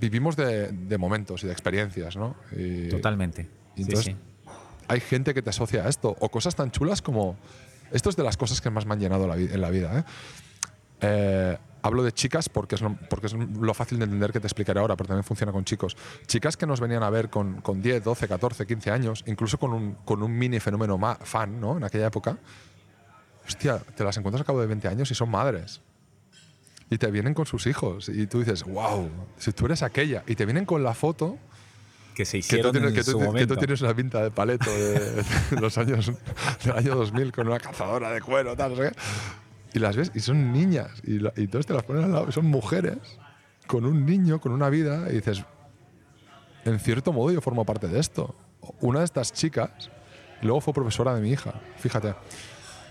vivimos 0.01 0.37
de, 0.37 0.69
de 0.73 0.99
momentos 0.99 1.43
y 1.45 1.47
de 1.47 1.53
experiencias, 1.53 2.17
¿no? 2.17 2.37
Y- 2.57 2.89
Totalmente. 2.89 3.43
y 3.77 3.83
Sí, 3.83 3.83
entonces 3.83 4.05
sí. 4.07 4.17
hay 4.89 5.01
gente 5.01 5.35
que 5.35 5.43
te 5.43 5.51
asocia 5.51 5.85
a 5.85 5.89
esto 5.89 6.17
o 6.19 6.29
cosas 6.31 6.55
tan 6.57 6.71
chulas 6.71 7.03
como 7.03 7.37
esto 7.91 8.11
es 8.11 8.17
de 8.17 8.23
las 8.23 8.37
cosas 8.37 8.61
que 8.61 8.71
más 8.71 8.87
me 8.87 8.95
han 8.95 9.01
llenado 9.01 9.27
la 9.27 9.37
en 9.37 9.61
la 9.61 9.71
vida. 9.71 9.99
¿eh? 9.99 10.05
Eh, 11.01 11.59
hablo 11.89 12.03
de 12.05 12.13
chicas 12.13 12.49
porque 12.49 12.77
es, 12.77 12.81
lo, 12.81 12.95
porque 13.11 13.27
es 13.27 13.33
lo 13.35 13.75
fácil 13.75 13.99
de 13.99 14.05
entender 14.05 14.31
que 14.33 14.41
te 14.41 14.47
explicaré 14.47 14.79
ahora, 14.81 14.97
pero 14.97 15.09
también 15.09 15.25
funciona 15.25 15.51
con 15.53 15.65
chicos. 15.65 15.97
Chicas 16.27 16.57
que 16.57 16.67
nos 16.67 16.81
venían 16.81 17.03
a 17.03 17.11
ver 17.11 17.29
con, 17.29 17.61
con 17.61 17.83
10, 17.83 18.05
12, 18.05 18.29
14, 18.29 18.67
15 18.67 18.91
años, 18.91 19.25
incluso 19.27 19.59
con 19.59 19.73
un, 19.73 19.95
con 20.05 20.23
un 20.23 20.37
mini 20.39 20.61
fenómeno 20.61 20.97
ma- 20.99 21.17
fan 21.17 21.61
¿no? 21.61 21.77
en 21.77 21.85
aquella 21.85 22.07
época. 22.07 22.39
Hostia, 23.47 23.79
te 23.79 24.05
las 24.05 24.17
encuentras 24.17 24.43
a 24.43 24.45
cabo 24.45 24.61
de 24.61 24.67
20 24.67 24.89
años 24.89 25.11
y 25.11 25.15
son 25.15 25.31
madres. 25.31 25.81
Y 26.91 26.99
te 26.99 27.11
vienen 27.11 27.35
con 27.35 27.45
sus 27.47 27.67
hijos. 27.67 28.09
Y 28.09 28.27
tú 28.27 28.39
dices, 28.41 28.63
wow, 28.65 29.11
si 29.37 29.53
tú 29.53 29.67
eres 29.67 29.83
aquella. 29.83 30.23
Y 30.27 30.35
te 30.37 30.45
vienen 30.47 30.65
con 30.65 30.83
la 30.83 30.95
foto 30.95 31.37
Que 32.15 32.25
se 32.25 32.39
que 32.39 32.43
tú, 32.43 32.47
hicieron 32.47 32.73
tienes, 32.73 32.91
en 32.91 32.95
que, 32.97 33.05
tú, 33.05 33.11
su 33.13 33.33
que 33.35 33.47
tú 33.47 33.57
tienes 33.57 33.81
una 33.83 33.95
pinta 33.95 34.23
de 34.23 34.31
paleto 34.31 34.71
de, 34.71 34.99
de 35.51 35.61
los 35.61 35.77
años 35.79 36.13
del 36.65 36.77
año 36.77 36.95
2000 36.97 37.33
con 37.33 37.47
una 37.49 37.59
cazadora 37.59 38.11
de 38.11 38.21
cuero, 38.21 38.57
tal. 38.57 38.75
Y 39.75 39.79
las 39.79 39.97
ves 39.97 40.11
y 40.15 40.21
son 40.21 40.53
niñas. 40.53 40.91
Y, 41.05 41.19
la- 41.19 41.33
y 41.37 41.43
entonces 41.43 41.67
te 41.67 41.75
las 41.75 41.83
ponen 41.85 42.05
al 42.05 42.13
lado 42.13 42.27
y 42.29 42.33
son 42.33 42.47
mujeres 42.47 42.97
con 43.67 43.85
un 43.85 44.07
niño, 44.07 44.41
con 44.41 44.53
una 44.53 44.69
vida. 44.71 45.07
Y 45.11 45.15
dices, 45.17 45.45
en 46.65 46.79
cierto 46.81 47.13
modo 47.13 47.31
yo 47.33 47.41
formo 47.41 47.65
parte 47.65 47.87
de 47.89 47.99
esto. 48.01 48.35
Una 48.81 49.01
de 49.01 49.05
estas 49.05 49.33
chicas 49.33 49.71
luego 50.43 50.61
fue 50.61 50.73
profesora 50.75 51.15
de 51.15 51.21
mi 51.21 51.31
hija, 51.31 51.55
fíjate. 51.77 52.15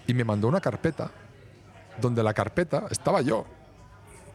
Y 0.07 0.13
me 0.13 0.23
mandó 0.23 0.47
una 0.47 0.61
carpeta 0.61 1.11
donde 1.99 2.23
la 2.23 2.33
carpeta 2.33 2.85
estaba 2.89 3.21
yo. 3.21 3.45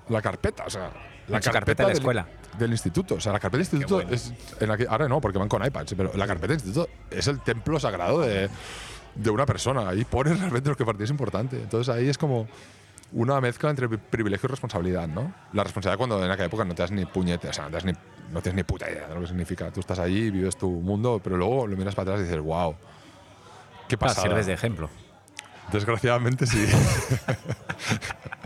La 0.09 0.21
carpeta, 0.21 0.65
o 0.67 0.71
sea, 0.71 0.91
la 1.29 1.41
su 1.41 1.51
carpeta 1.51 1.85
de 1.85 1.87
la 1.87 1.89
del- 1.91 1.99
escuela. 1.99 2.27
Del 2.59 2.71
instituto. 2.73 3.15
O 3.15 3.21
sea, 3.21 3.33
la 3.33 3.39
carpeta 3.41 3.59
del 3.59 3.67
instituto 3.79 3.95
bueno. 3.97 4.11
es. 4.13 4.33
en 4.61 4.71
aquel- 4.71 4.89
ahora 4.91 5.09
no, 5.09 5.21
porque 5.21 5.39
van 5.39 5.49
con 5.49 5.65
iPads, 5.65 5.95
pero 5.97 6.13
la 6.15 6.27
carpeta 6.27 6.49
del 6.49 6.57
instituto 6.63 6.89
es 7.11 7.27
el 7.29 7.41
templo 7.41 7.79
sagrado 7.81 8.21
de, 8.21 8.51
de 9.15 9.31
una 9.31 9.47
persona. 9.47 9.89
Ahí 9.89 10.05
pones 10.05 10.39
realmente 10.39 10.69
lo 10.71 10.77
que 10.77 10.85
para 10.85 10.97
ti 10.99 11.05
es 11.05 11.11
importante. 11.11 11.57
Entonces 11.57 11.95
ahí 11.95 12.09
es 12.09 12.19
como 12.19 12.49
una 13.13 13.41
mezcla 13.41 13.69
entre 13.71 13.89
pri- 13.89 13.99
privilegio 13.99 14.47
y 14.47 14.51
responsabilidad, 14.51 15.07
¿no? 15.09 15.33
La 15.53 15.65
responsabilidad 15.65 15.99
cuando 15.99 16.25
en 16.25 16.31
aquella 16.31 16.47
época 16.47 16.65
no 16.65 16.75
te 16.75 16.83
das 16.83 16.91
ni 16.91 17.05
puñete, 17.05 17.49
o 17.49 17.53
sea, 17.53 17.65
no, 17.65 17.71
te 17.71 17.75
das 17.77 17.85
ni, 17.85 17.93
no 18.33 18.41
tienes 18.41 18.57
ni 18.57 18.63
puta 18.63 18.91
idea 18.91 19.07
de 19.09 19.15
lo 19.15 19.21
que 19.21 19.27
significa. 19.27 19.71
Tú 19.71 19.81
estás 19.81 19.99
ahí, 19.99 20.31
vives 20.31 20.57
tu 20.57 20.69
mundo, 20.71 21.21
pero 21.23 21.37
luego 21.37 21.67
lo 21.67 21.77
miras 21.77 21.95
para 21.95 22.13
atrás 22.13 22.21
y 22.21 22.29
dices, 22.31 22.43
wow, 22.43 22.75
qué 23.89 23.97
Claro, 23.99 24.15
pasada. 24.15 24.29
sirves 24.29 24.47
de 24.47 24.55
ejemplo. 24.55 24.89
Desgraciadamente 25.71 26.47
sí. 26.47 26.67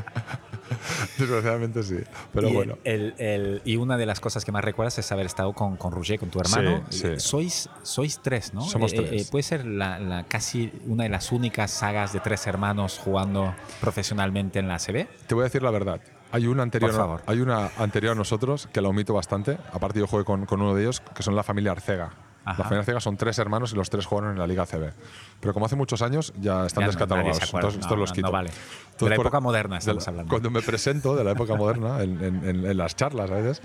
Desgraciadamente 1.19 1.83
sí. 1.83 1.97
Pero 2.33 2.49
y, 2.49 2.53
bueno. 2.53 2.79
el- 2.85 3.15
el- 3.19 3.63
y 3.65 3.77
una 3.77 3.97
de 3.97 4.07
las 4.07 4.21
cosas 4.21 4.45
que 4.45 4.53
más 4.53 4.65
recuerdas 4.65 4.99
es 4.99 5.11
haber 5.13 5.27
estado 5.27 5.53
con, 5.53 5.77
con 5.77 5.93
Roger, 5.93 6.19
con 6.19 6.31
tu 6.31 6.41
hermano. 6.41 6.85
Sí, 6.91 6.99
sí. 7.01 7.09
Sois, 7.19 7.69
sois 7.83 8.21
tres, 8.23 8.55
¿no? 8.55 8.63
Somos 8.63 8.93
Eh, 8.93 8.97
eh, 8.99 9.03
tres. 9.09 9.31
puede 9.31 9.43
ser 9.43 9.65
la, 9.67 9.99
la- 9.99 10.25
casi 10.25 10.73
una 10.87 11.05
de 11.05 11.11
las 11.11 11.33
únicas 11.33 11.71
sagas 11.71 12.13
de 12.13 12.21
tres 12.21 12.47
hermanos 12.47 12.99
jugando 13.03 13.55
profesionalmente 13.81 14.59
en 14.59 14.69
la 14.69 14.75
ACB. 14.77 15.07
Te 15.27 15.35
voy 15.35 15.43
a 15.43 15.45
decir 15.45 15.63
la 15.63 15.71
verdad. 15.71 16.01
Hay 16.33 16.47
una 16.49 16.63
anterior, 16.65 16.91
Por 16.91 17.01
favor. 17.01 17.23
hay 17.27 17.41
una 17.41 17.71
anterior 17.79 18.13
a 18.13 18.15
nosotros 18.17 18.69
que 18.73 18.81
la 18.81 18.89
omito 18.89 19.15
bastante. 19.15 19.59
Aparte, 19.73 20.01
yo 20.01 20.07
jugué 20.07 20.25
con, 20.25 20.45
con 20.45 20.61
uno 20.61 20.75
de 20.75 20.83
ellos, 20.83 21.01
que 21.15 21.23
son 21.23 21.37
la 21.37 21.43
familia 21.45 21.71
Arcega. 21.73 22.11
Ajá. 22.47 22.59
La 22.59 22.65
familia 22.65 22.81
Arcega 22.81 23.01
son 23.01 23.17
tres 23.17 23.39
hermanos 23.39 23.73
y 23.73 23.77
los 23.77 23.91
tres 23.91 24.07
jugaron 24.07 24.31
en 24.33 24.39
la 24.39 24.47
Liga 24.47 24.65
CB. 24.65 24.93
Pero 25.41 25.53
como 25.53 25.67
hace 25.67 25.77
muchos 25.77 26.01
años, 26.01 26.33
ya 26.41 26.65
están 26.67 26.83
Ya 26.83 26.87
no- 26.87 26.93
descatalogados. 26.93 27.43
acuerda. 27.43 27.69
entonces, 27.69 27.79
No, 27.79 27.87
estos 27.87 27.99
los 27.99 28.11
no, 28.11 28.15
quito. 28.15 28.27
no 28.29 28.33
vale. 28.33 28.51
Entonces, 28.51 28.99
De 29.01 29.11
la 29.11 29.17
por- 29.17 29.27
época 29.27 29.41
moderna 29.41 29.75
de 29.75 29.79
estamos 29.81 30.05
la- 30.07 30.11
hablando. 30.11 30.31
Cuando 30.31 30.51
me 30.51 30.63
presento 30.63 31.17
de 31.17 31.25
la 31.25 31.33
época 31.33 31.55
moderna, 31.57 32.03
en, 32.03 32.23
en- 32.25 32.49
en- 32.49 32.67
en 32.67 32.77
las 32.77 32.95
charlas 32.97 33.31
a 33.31 33.35
veces, 33.35 33.61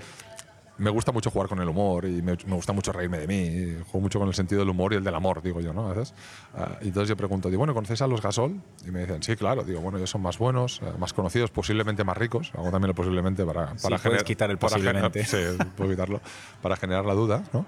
me 0.78 0.90
gusta 0.90 1.12
mucho 1.12 1.30
jugar 1.30 1.48
con 1.48 1.60
el 1.60 1.68
humor 1.68 2.06
y 2.06 2.22
me, 2.22 2.32
me 2.46 2.54
gusta 2.56 2.72
mucho 2.72 2.90
reírme 2.92 3.18
de 3.18 3.26
mí. 3.28 3.82
juego 3.84 4.00
mucho 4.00 4.18
con 4.18 4.26
el 4.26 4.34
sentido 4.34 4.60
del 4.62 4.70
humor 4.70 4.92
y 4.94 4.96
el 4.96 5.04
del 5.04 5.14
amor, 5.14 5.40
digo 5.42 5.60
yo, 5.60 5.72
¿no? 5.72 5.86
A 5.86 5.92
veces. 5.92 6.12
Ah, 6.56 6.76
y 6.80 6.88
entonces 6.88 7.08
yo 7.10 7.16
pregunto, 7.16 7.48
digo, 7.50 7.58
bueno, 7.60 7.72
¿conocéis 7.74 8.02
a 8.02 8.06
los 8.08 8.20
Gasol? 8.20 8.56
Y 8.84 8.90
me 8.90 9.00
dicen, 9.00 9.22
sí, 9.22 9.36
claro. 9.36 9.62
Digo, 9.62 9.80
bueno, 9.80 9.98
ellos 9.98 10.10
son 10.10 10.22
más 10.22 10.38
buenos, 10.38 10.80
eh, 10.82 10.86
más 10.98 11.12
conocidos, 11.12 11.50
posiblemente 11.50 12.02
más 12.04 12.16
ricos. 12.16 12.50
Hago 12.54 12.70
también 12.70 12.88
el 12.88 12.94
posiblemente 12.94 13.44
para, 13.44 13.76
Sí, 13.76 13.82
para 13.84 13.98
puedes 13.98 14.02
gener- 14.22 14.24
quitar 14.24 14.50
el 14.50 14.58
para 14.58 14.76
generar- 14.76 15.12
posiblemente. 15.12 15.58
sí, 15.64 15.70
puedo 15.76 15.90
quitarlo. 15.90 16.20
Para 16.62 16.74
generar 16.76 17.04
la 17.04 17.14
duda, 17.14 17.44
¿no? 17.52 17.64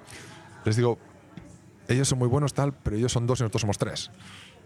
Les 0.64 0.76
digo, 0.76 0.98
ellos 1.88 2.08
son 2.08 2.18
muy 2.18 2.28
buenos, 2.28 2.54
tal, 2.54 2.72
pero 2.72 2.96
ellos 2.96 3.12
son 3.12 3.26
dos 3.26 3.40
y 3.40 3.42
nosotros 3.42 3.60
somos 3.60 3.78
tres. 3.78 4.10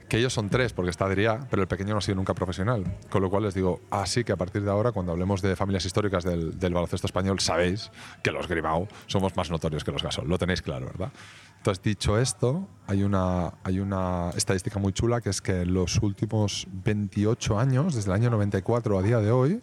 Que 0.09 0.16
ellos 0.16 0.32
son 0.32 0.49
tres, 0.49 0.72
porque 0.72 0.90
está 0.90 1.05
Adrià, 1.05 1.46
pero 1.51 1.61
el 1.61 1.68
pequeño 1.68 1.90
no 1.90 1.99
ha 1.99 2.01
sido 2.01 2.14
nunca 2.16 2.32
profesional. 2.32 2.84
Con 3.11 3.20
lo 3.20 3.28
cual 3.28 3.42
les 3.42 3.55
digo, 3.55 3.80
así 3.90 4.24
que 4.24 4.32
a 4.32 4.36
partir 4.36 4.62
de 4.62 4.70
ahora, 4.70 4.92
cuando 4.92 5.12
hablemos 5.12 5.42
de 5.42 5.55
familias 5.55 5.84
históricas 5.84 6.24
del, 6.24 6.59
del 6.59 6.72
baloncesto 6.72 7.07
español, 7.07 7.40
sabéis 7.40 7.90
que 8.22 8.30
los 8.30 8.49
Grimau 8.49 8.88
somos 9.07 9.36
más 9.36 9.51
notorios 9.51 9.84
que 9.84 9.92
los 9.92 10.03
Gasol. 10.03 10.26
Lo 10.26 10.38
tenéis 10.38 10.62
claro, 10.62 10.86
¿verdad? 10.86 11.12
Entonces, 11.59 11.82
dicho 11.82 12.18
esto, 12.18 12.68
hay 12.86 13.03
una, 13.03 13.53
hay 13.64 13.80
una 13.80 14.30
estadística 14.36 14.78
muy 14.78 14.92
chula 14.92 15.20
que 15.20 15.28
es 15.28 15.42
que 15.42 15.62
en 15.62 15.74
los 15.74 15.99
últimos 15.99 16.66
28 16.70 17.59
años, 17.59 17.94
desde 17.94 18.11
el 18.11 18.14
año 18.14 18.30
94 18.30 18.99
a 18.99 19.03
día 19.03 19.18
de 19.18 19.30
hoy, 19.30 19.61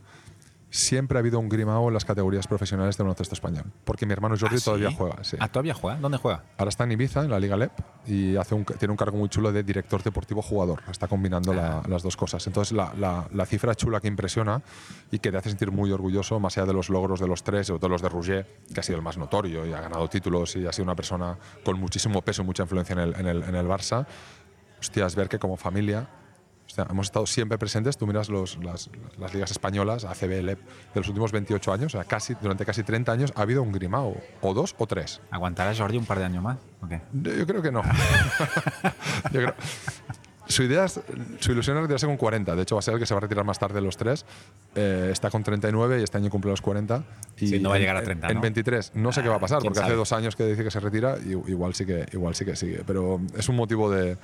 siempre 0.75 1.17
ha 1.17 1.19
habido 1.19 1.39
un 1.39 1.47
Grimao 1.47 1.87
en 1.87 1.93
las 1.93 2.03
categorías 2.05 2.47
profesionales 2.47 2.97
del 2.97 3.05
baloncesto 3.05 3.33
español. 3.33 3.63
Porque 3.85 4.05
mi 4.05 4.13
hermano 4.13 4.35
Jordi 4.37 4.55
¿Ah, 4.55 4.59
sí? 4.59 4.65
todavía 4.65 4.91
juega. 4.91 5.23
Sí. 5.23 5.37
Ah, 5.39 5.47
¿todavía 5.47 5.73
juega? 5.73 5.99
¿Dónde 5.99 6.17
juega? 6.17 6.43
Ahora 6.57 6.69
está 6.69 6.83
en 6.83 6.91
Ibiza, 6.91 7.23
en 7.23 7.31
la 7.31 7.39
Liga 7.39 7.55
LEP, 7.55 7.71
y 8.07 8.35
hace 8.35 8.55
un, 8.55 8.65
tiene 8.65 8.91
un 8.91 8.97
cargo 8.97 9.17
muy 9.17 9.29
chulo 9.29 9.51
de 9.51 9.63
director 9.63 10.03
deportivo 10.03 10.41
jugador. 10.41 10.81
Está 10.91 11.07
combinando 11.07 11.53
la- 11.53 11.81
las 11.87 12.03
dos 12.03 12.17
cosas. 12.17 12.45
Entonces, 12.47 12.73
la, 12.75 12.93
la- 12.97 13.27
la 13.33 13.45
cifra 13.45 13.73
chula 13.75 14.01
que 14.01 14.07
impresiona 14.07 14.61
y 15.11 15.19
que 15.19 15.31
te 15.31 15.37
hace 15.37 15.49
sentir 15.49 15.71
muy 15.71 15.91
orgulloso, 15.91 16.39
más 16.39 16.57
allá 16.57 16.67
de 16.67 16.73
los 16.73 16.89
logros 16.89 17.19
de 17.19 17.27
los 17.27 17.43
tres, 17.43 17.67
sobre 17.67 17.79
todo 17.79 17.89
los 17.89 18.01
de 18.01 18.09
Rouget, 18.09 18.45
que 18.73 18.79
ha 18.79 18.83
sido 18.83 18.97
el 18.97 19.03
más 19.03 19.17
notorio 19.17 19.65
y 19.65 19.71
ha 19.73 19.79
ganado 19.81 20.07
títulos 20.09 20.55
y 20.57 20.67
ha 20.67 20.73
sido 20.73 20.83
una 20.83 20.95
persona 20.95 21.37
con 21.63 21.79
muchísimo 21.79 22.21
peso 22.21 22.41
y 22.41 22.45
mucha 22.45 22.63
influencia 22.63 22.93
en 22.93 22.99
el, 22.99 23.15
en 23.15 23.27
el, 23.27 23.43
en 23.43 23.55
el 23.55 23.65
Barça, 23.67 24.05
hostia, 24.79 25.05
es 25.05 25.15
ver 25.15 25.29
que 25.29 25.39
como 25.39 25.55
familia 25.55 26.07
sea, 26.75 26.87
hemos 26.89 27.07
estado 27.07 27.25
siempre 27.25 27.57
presentes. 27.57 27.97
Tú 27.97 28.05
miras 28.07 28.29
los, 28.29 28.57
las, 28.63 28.89
las 29.17 29.33
ligas 29.33 29.51
españolas, 29.51 30.05
ACB, 30.05 30.41
LEP, 30.43 30.59
de 30.59 30.99
los 30.99 31.07
últimos 31.07 31.31
28 31.31 31.73
años, 31.73 31.95
o 31.95 31.97
sea, 31.97 32.03
casi, 32.05 32.35
durante 32.41 32.65
casi 32.65 32.83
30 32.83 33.11
años 33.11 33.33
ha 33.35 33.41
habido 33.41 33.61
un 33.63 33.71
Grimao, 33.71 34.15
o 34.41 34.53
dos 34.53 34.75
o 34.77 34.85
tres. 34.87 35.21
¿Aguantará 35.31 35.73
Jordi 35.75 35.97
un 35.97 36.05
par 36.05 36.19
de 36.19 36.25
años 36.25 36.43
más? 36.43 36.57
Okay. 36.81 37.01
Yo 37.13 37.47
creo 37.47 37.61
que 37.61 37.71
no. 37.71 37.81
Yo 39.31 39.41
creo, 39.41 39.53
su 40.47 40.61
idea, 40.61 40.85
es, 40.85 40.99
su 41.39 41.51
ilusión 41.53 41.75
es 41.77 41.81
retirarse 41.81 42.05
con 42.05 42.17
40. 42.17 42.55
De 42.55 42.61
hecho, 42.61 42.75
va 42.75 42.79
a 42.79 42.81
ser 42.83 42.93
el 42.93 42.99
que 42.99 43.07
se 43.07 43.15
va 43.15 43.17
a 43.17 43.21
retirar 43.21 43.43
más 43.45 43.57
tarde 43.57 43.75
de 43.75 43.81
los 43.81 43.97
tres. 43.97 44.25
Eh, 44.75 45.09
está 45.11 45.31
con 45.31 45.41
39 45.43 45.99
y 45.99 46.03
este 46.03 46.19
año 46.19 46.29
cumple 46.29 46.51
los 46.51 46.61
40. 46.61 47.03
Y 47.39 47.47
sí, 47.47 47.59
no 47.59 47.69
va 47.69 47.75
a 47.75 47.77
en- 47.77 47.81
llegar 47.81 47.97
a 47.97 48.03
30. 48.03 48.27
En 48.27 48.35
¿no? 48.35 48.41
23. 48.41 48.91
No 48.93 49.11
sé 49.11 49.23
qué 49.23 49.29
va 49.29 49.37
a 49.37 49.39
pasar, 49.39 49.57
¿Quién 49.59 49.69
porque 49.71 49.79
hace 49.79 49.87
sabe? 49.87 49.97
dos 49.97 50.11
años 50.11 50.35
que 50.35 50.45
dice 50.45 50.63
que 50.63 50.69
se 50.69 50.79
retira 50.79 51.17
y 51.17 51.31
igual 51.31 51.73
sí 51.73 51.87
que, 51.87 52.05
igual 52.13 52.35
sí 52.35 52.45
que 52.45 52.55
sigue. 52.55 52.83
Pero 52.85 53.19
es 53.35 53.49
un 53.49 53.55
motivo 53.55 53.89
de 53.89 54.17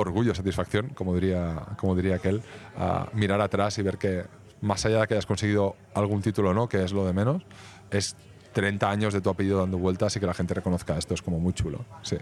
orgullo, 0.00 0.34
satisfacción, 0.34 0.88
como 0.90 1.14
diría, 1.14 1.66
como 1.78 1.94
diría 1.94 2.16
aquel, 2.16 2.42
a 2.76 3.08
mirar 3.14 3.40
atrás 3.40 3.78
y 3.78 3.82
ver 3.82 3.98
que 3.98 4.24
más 4.60 4.84
allá 4.86 5.00
de 5.00 5.06
que 5.06 5.14
hayas 5.14 5.26
conseguido 5.26 5.76
algún 5.94 6.22
título 6.22 6.50
o 6.50 6.54
no, 6.54 6.68
que 6.68 6.82
es 6.82 6.92
lo 6.92 7.04
de 7.06 7.12
menos, 7.12 7.42
es 7.90 8.16
30 8.52 8.90
años 8.90 9.12
de 9.12 9.20
tu 9.20 9.30
apellido 9.30 9.58
dando 9.60 9.78
vueltas 9.78 10.16
y 10.16 10.20
que 10.20 10.26
la 10.26 10.34
gente 10.34 10.54
reconozca 10.54 10.96
esto. 10.96 11.14
Es 11.14 11.22
como 11.22 11.38
muy 11.40 11.52
chulo. 11.52 11.84
Sí. 12.02 12.16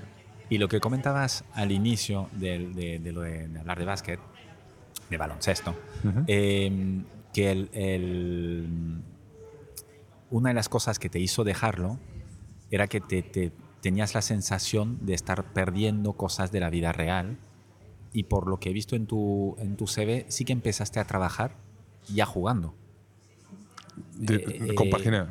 Y 0.49 0.59
lo 0.59 0.69
que 0.69 0.81
comentabas 0.81 1.45
al 1.55 1.73
inicio 1.73 2.29
de, 2.33 2.99
de 3.01 3.13
lo 3.13 3.21
de, 3.23 3.49
de 3.49 3.61
hablar 3.61 3.79
de 3.79 3.85
básquet, 3.85 4.21
de 5.09 5.17
baloncesto, 5.17 5.75
eh, 6.27 7.03
que 7.33 7.51
el, 7.53 7.71
el- 7.73 9.03
una 10.31 10.49
de 10.51 10.55
las 10.55 10.69
cosas 10.69 10.99
que 10.99 11.09
te 11.11 11.19
hizo 11.21 11.45
dejarlo 11.45 11.99
era 12.71 12.87
que 12.89 13.01
te, 13.01 13.23
te- 13.23 13.53
tenías 13.83 14.15
la 14.15 14.23
sensación 14.23 14.99
de 15.05 15.15
estar 15.15 15.45
perdiendo 15.53 16.15
cosas 16.15 16.51
de 16.53 16.61
la 16.61 16.71
vida 16.71 16.93
real 16.93 17.37
y 18.13 18.25
por 18.25 18.49
lo 18.49 18.59
que 18.59 18.71
he 18.71 18.73
visto 18.73 18.95
en 18.97 19.07
tu, 19.07 19.57
en 19.59 19.77
tu 19.77 19.87
CV 19.87 20.27
sí 20.29 20.45
que 20.45 20.53
empezaste 20.53 21.01
a 21.01 21.05
trabajar 21.05 21.53
ya 22.09 22.27
jugando. 22.27 22.75
De- 24.15 24.37
Eh, 24.37 24.59
sí, 24.69 24.75
compaginé. 24.75 25.27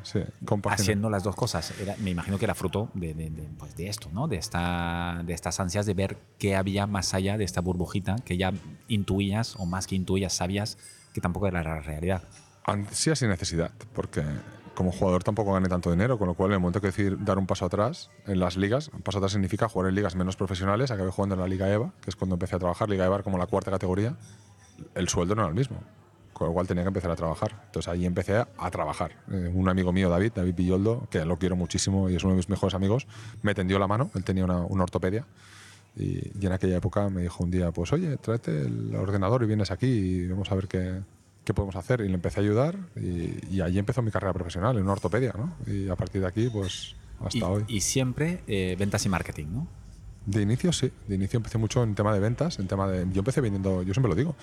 haciendo 0.69 1.09
las 1.09 1.23
dos 1.23 1.35
cosas. 1.35 1.73
Era- 1.79 1.95
me 1.97 2.11
imagino 2.11 2.37
que 2.37 2.45
era 2.45 2.53
fruto 2.55 2.89
de, 2.93 3.13
de- 3.13 3.29
de, 3.29 3.43
pues, 3.57 3.75
de 3.75 3.87
esto, 3.87 4.09
¿no? 4.13 4.27
De, 4.27 4.35
esta, 4.37 5.21
de 5.25 5.33
estas 5.33 5.59
ansias 5.59 5.85
de 5.85 5.93
ver 5.93 6.17
qué 6.37 6.55
había 6.55 6.85
más 6.87 7.13
allá 7.13 7.37
de 7.37 7.43
esta 7.43 7.61
burbujita 7.61 8.17
que 8.25 8.37
ya 8.37 8.53
intuías, 8.87 9.55
o 9.57 9.65
más 9.65 9.87
que 9.87 9.95
intuías, 9.95 10.33
sabías 10.33 10.77
que 11.13 11.21
tampoco 11.21 11.47
era 11.47 11.63
la 11.63 11.79
realidad. 11.79 12.23
Ansias 12.65 13.21
y 13.23 13.27
necesidad, 13.27 13.71
porque 13.93 14.23
como 14.75 14.91
jugador 14.91 15.23
tampoco 15.23 15.53
gané 15.53 15.67
tanto 15.69 15.91
dinero, 15.91 16.17
con 16.17 16.27
lo 16.27 16.33
cual 16.33 16.51
en 16.51 16.53
el 16.55 16.59
momento 16.59 16.81
que 16.81 16.87
decir 16.87 17.17
dar 17.23 17.37
un 17.37 17.45
paso 17.45 17.65
atrás 17.65 18.09
en 18.25 18.39
las 18.39 18.57
ligas, 18.57 18.89
un 18.93 19.01
paso 19.01 19.17
atrás 19.17 19.33
significa 19.33 19.67
jugar 19.67 19.89
en 19.89 19.95
ligas 19.95 20.15
menos 20.15 20.35
profesionales, 20.35 20.91
acabé 20.91 21.11
jugando 21.11 21.35
en 21.35 21.41
la 21.41 21.47
Liga 21.47 21.69
EVA, 21.69 21.93
que 22.01 22.09
es 22.09 22.15
cuando 22.15 22.35
empecé 22.35 22.55
a 22.55 22.59
trabajar, 22.59 22.89
Liga 22.89 23.05
EVA 23.05 23.23
como 23.23 23.37
la 23.37 23.47
cuarta 23.47 23.71
categoría, 23.71 24.15
el 24.95 25.09
sueldo 25.09 25.35
no 25.35 25.41
era 25.41 25.49
el 25.49 25.55
mismo, 25.55 25.77
con 26.33 26.47
lo 26.47 26.53
cual 26.53 26.67
tenía 26.67 26.83
que 26.83 26.87
empezar 26.87 27.11
a 27.11 27.15
trabajar. 27.15 27.61
Entonces 27.65 27.91
ahí 27.91 28.05
empecé 28.05 28.37
a, 28.37 28.47
a 28.57 28.71
trabajar. 28.71 29.11
Eh, 29.31 29.51
un 29.53 29.67
amigo 29.67 29.91
mío, 29.91 30.09
David, 30.09 30.31
David 30.35 30.55
Villoldo, 30.55 31.07
que 31.09 31.25
lo 31.25 31.37
quiero 31.37 31.55
muchísimo 31.55 32.09
y 32.09 32.15
es 32.15 32.23
uno 32.23 32.33
de 32.33 32.37
mis 32.37 32.49
mejores 32.49 32.73
amigos, 32.73 33.07
me 33.41 33.53
tendió 33.53 33.77
la 33.77 33.87
mano, 33.87 34.09
él 34.15 34.23
tenía 34.23 34.45
una, 34.45 34.61
una 34.61 34.83
ortopedia. 34.83 35.25
Y, 35.95 36.31
y 36.39 36.45
en 36.45 36.53
aquella 36.53 36.77
época 36.77 37.09
me 37.09 37.23
dijo 37.23 37.43
un 37.43 37.51
día, 37.51 37.71
pues 37.71 37.91
oye, 37.91 38.15
tráete 38.15 38.61
el 38.61 38.95
ordenador 38.95 39.43
y 39.43 39.47
vienes 39.47 39.71
aquí 39.71 39.87
y 39.87 40.27
vamos 40.29 40.49
a 40.49 40.55
ver 40.55 40.69
qué, 40.69 41.01
qué 41.43 41.53
podemos 41.53 41.75
hacer. 41.75 42.01
Y 42.01 42.07
le 42.07 42.13
empecé 42.15 42.39
a 42.39 42.43
ayudar 42.43 42.77
y, 42.95 43.55
y 43.55 43.61
ahí 43.61 43.77
empezó 43.79 44.01
mi 44.01 44.11
carrera 44.11 44.33
profesional, 44.33 44.77
en 44.77 44.83
una 44.83 44.93
ortopedia, 44.93 45.33
¿no? 45.37 45.55
Y 45.71 45.89
a 45.89 45.95
partir 45.95 46.21
de 46.21 46.27
aquí, 46.27 46.49
pues 46.49 46.95
hasta 47.19 47.37
Y, 47.37 47.41
hoy. 47.41 47.63
y 47.67 47.81
siempre 47.81 48.43
eh, 48.47 48.75
ventas 48.79 49.05
y 49.05 49.09
marketing, 49.09 49.47
¿no? 49.51 49.67
De 50.25 50.41
inicio 50.43 50.71
sí, 50.71 50.91
de 51.07 51.15
inicio 51.15 51.37
empecé 51.37 51.57
mucho 51.57 51.81
en 51.83 51.95
tema 51.95 52.13
de 52.13 52.19
ventas, 52.19 52.59
en 52.59 52.67
tema 52.67 52.87
de 52.87 53.07
yo 53.11 53.19
empecé 53.19 53.41
vendiendo, 53.41 53.81
yo 53.83 53.93
siempre 53.93 54.09
lo 54.09 54.15
digo. 54.15 54.35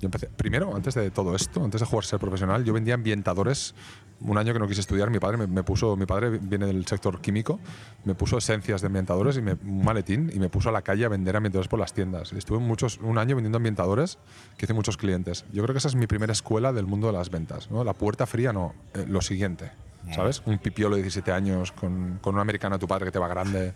Yo 0.00 0.06
empecé 0.06 0.28
primero 0.28 0.74
antes 0.74 0.94
de 0.94 1.10
todo 1.10 1.36
esto, 1.36 1.62
antes 1.62 1.80
de 1.80 1.86
jugar 1.86 2.04
a 2.04 2.08
ser 2.08 2.18
profesional, 2.18 2.64
yo 2.64 2.72
vendía 2.72 2.94
ambientadores. 2.94 3.74
Un 4.22 4.36
año 4.38 4.52
que 4.52 4.58
no 4.58 4.66
quise 4.66 4.80
estudiar, 4.80 5.10
mi 5.10 5.18
padre 5.18 5.36
me, 5.36 5.46
me 5.46 5.62
puso, 5.62 5.96
mi 5.96 6.06
padre 6.06 6.38
viene 6.38 6.66
del 6.66 6.86
sector 6.86 7.20
químico, 7.20 7.58
me 8.04 8.14
puso 8.14 8.38
esencias 8.38 8.80
de 8.80 8.86
ambientadores 8.86 9.36
y 9.36 9.42
me, 9.42 9.52
un 9.52 9.82
maletín 9.82 10.30
y 10.32 10.38
me 10.38 10.48
puso 10.48 10.68
a 10.68 10.72
la 10.72 10.82
calle 10.82 11.04
a 11.04 11.08
vender 11.08 11.36
ambientadores 11.36 11.68
por 11.68 11.78
las 11.78 11.92
tiendas. 11.92 12.32
Estuve 12.32 12.58
muchos 12.58 12.98
un 12.98 13.18
año 13.18 13.36
vendiendo 13.36 13.56
ambientadores 13.56 14.18
que 14.56 14.66
hice 14.66 14.74
muchos 14.74 14.96
clientes. 14.96 15.44
Yo 15.52 15.62
creo 15.62 15.74
que 15.74 15.78
esa 15.78 15.88
es 15.88 15.94
mi 15.94 16.06
primera 16.06 16.32
escuela 16.32 16.72
del 16.72 16.86
mundo 16.86 17.06
de 17.06 17.14
las 17.14 17.30
ventas, 17.30 17.70
¿no? 17.70 17.84
La 17.84 17.94
puerta 17.94 18.26
fría 18.26 18.52
no, 18.52 18.74
eh, 18.94 19.04
lo 19.06 19.20
siguiente. 19.20 19.70
¿Sabes? 20.14 20.42
Un 20.46 20.58
pipiolo 20.58 20.96
de 20.96 21.02
17 21.02 21.30
años 21.30 21.72
con, 21.72 22.18
con 22.22 22.34
un 22.34 22.40
americano 22.40 22.76
a 22.76 22.78
tu 22.78 22.88
padre 22.88 23.04
que 23.04 23.12
te 23.12 23.18
va 23.18 23.28
grande. 23.28 23.74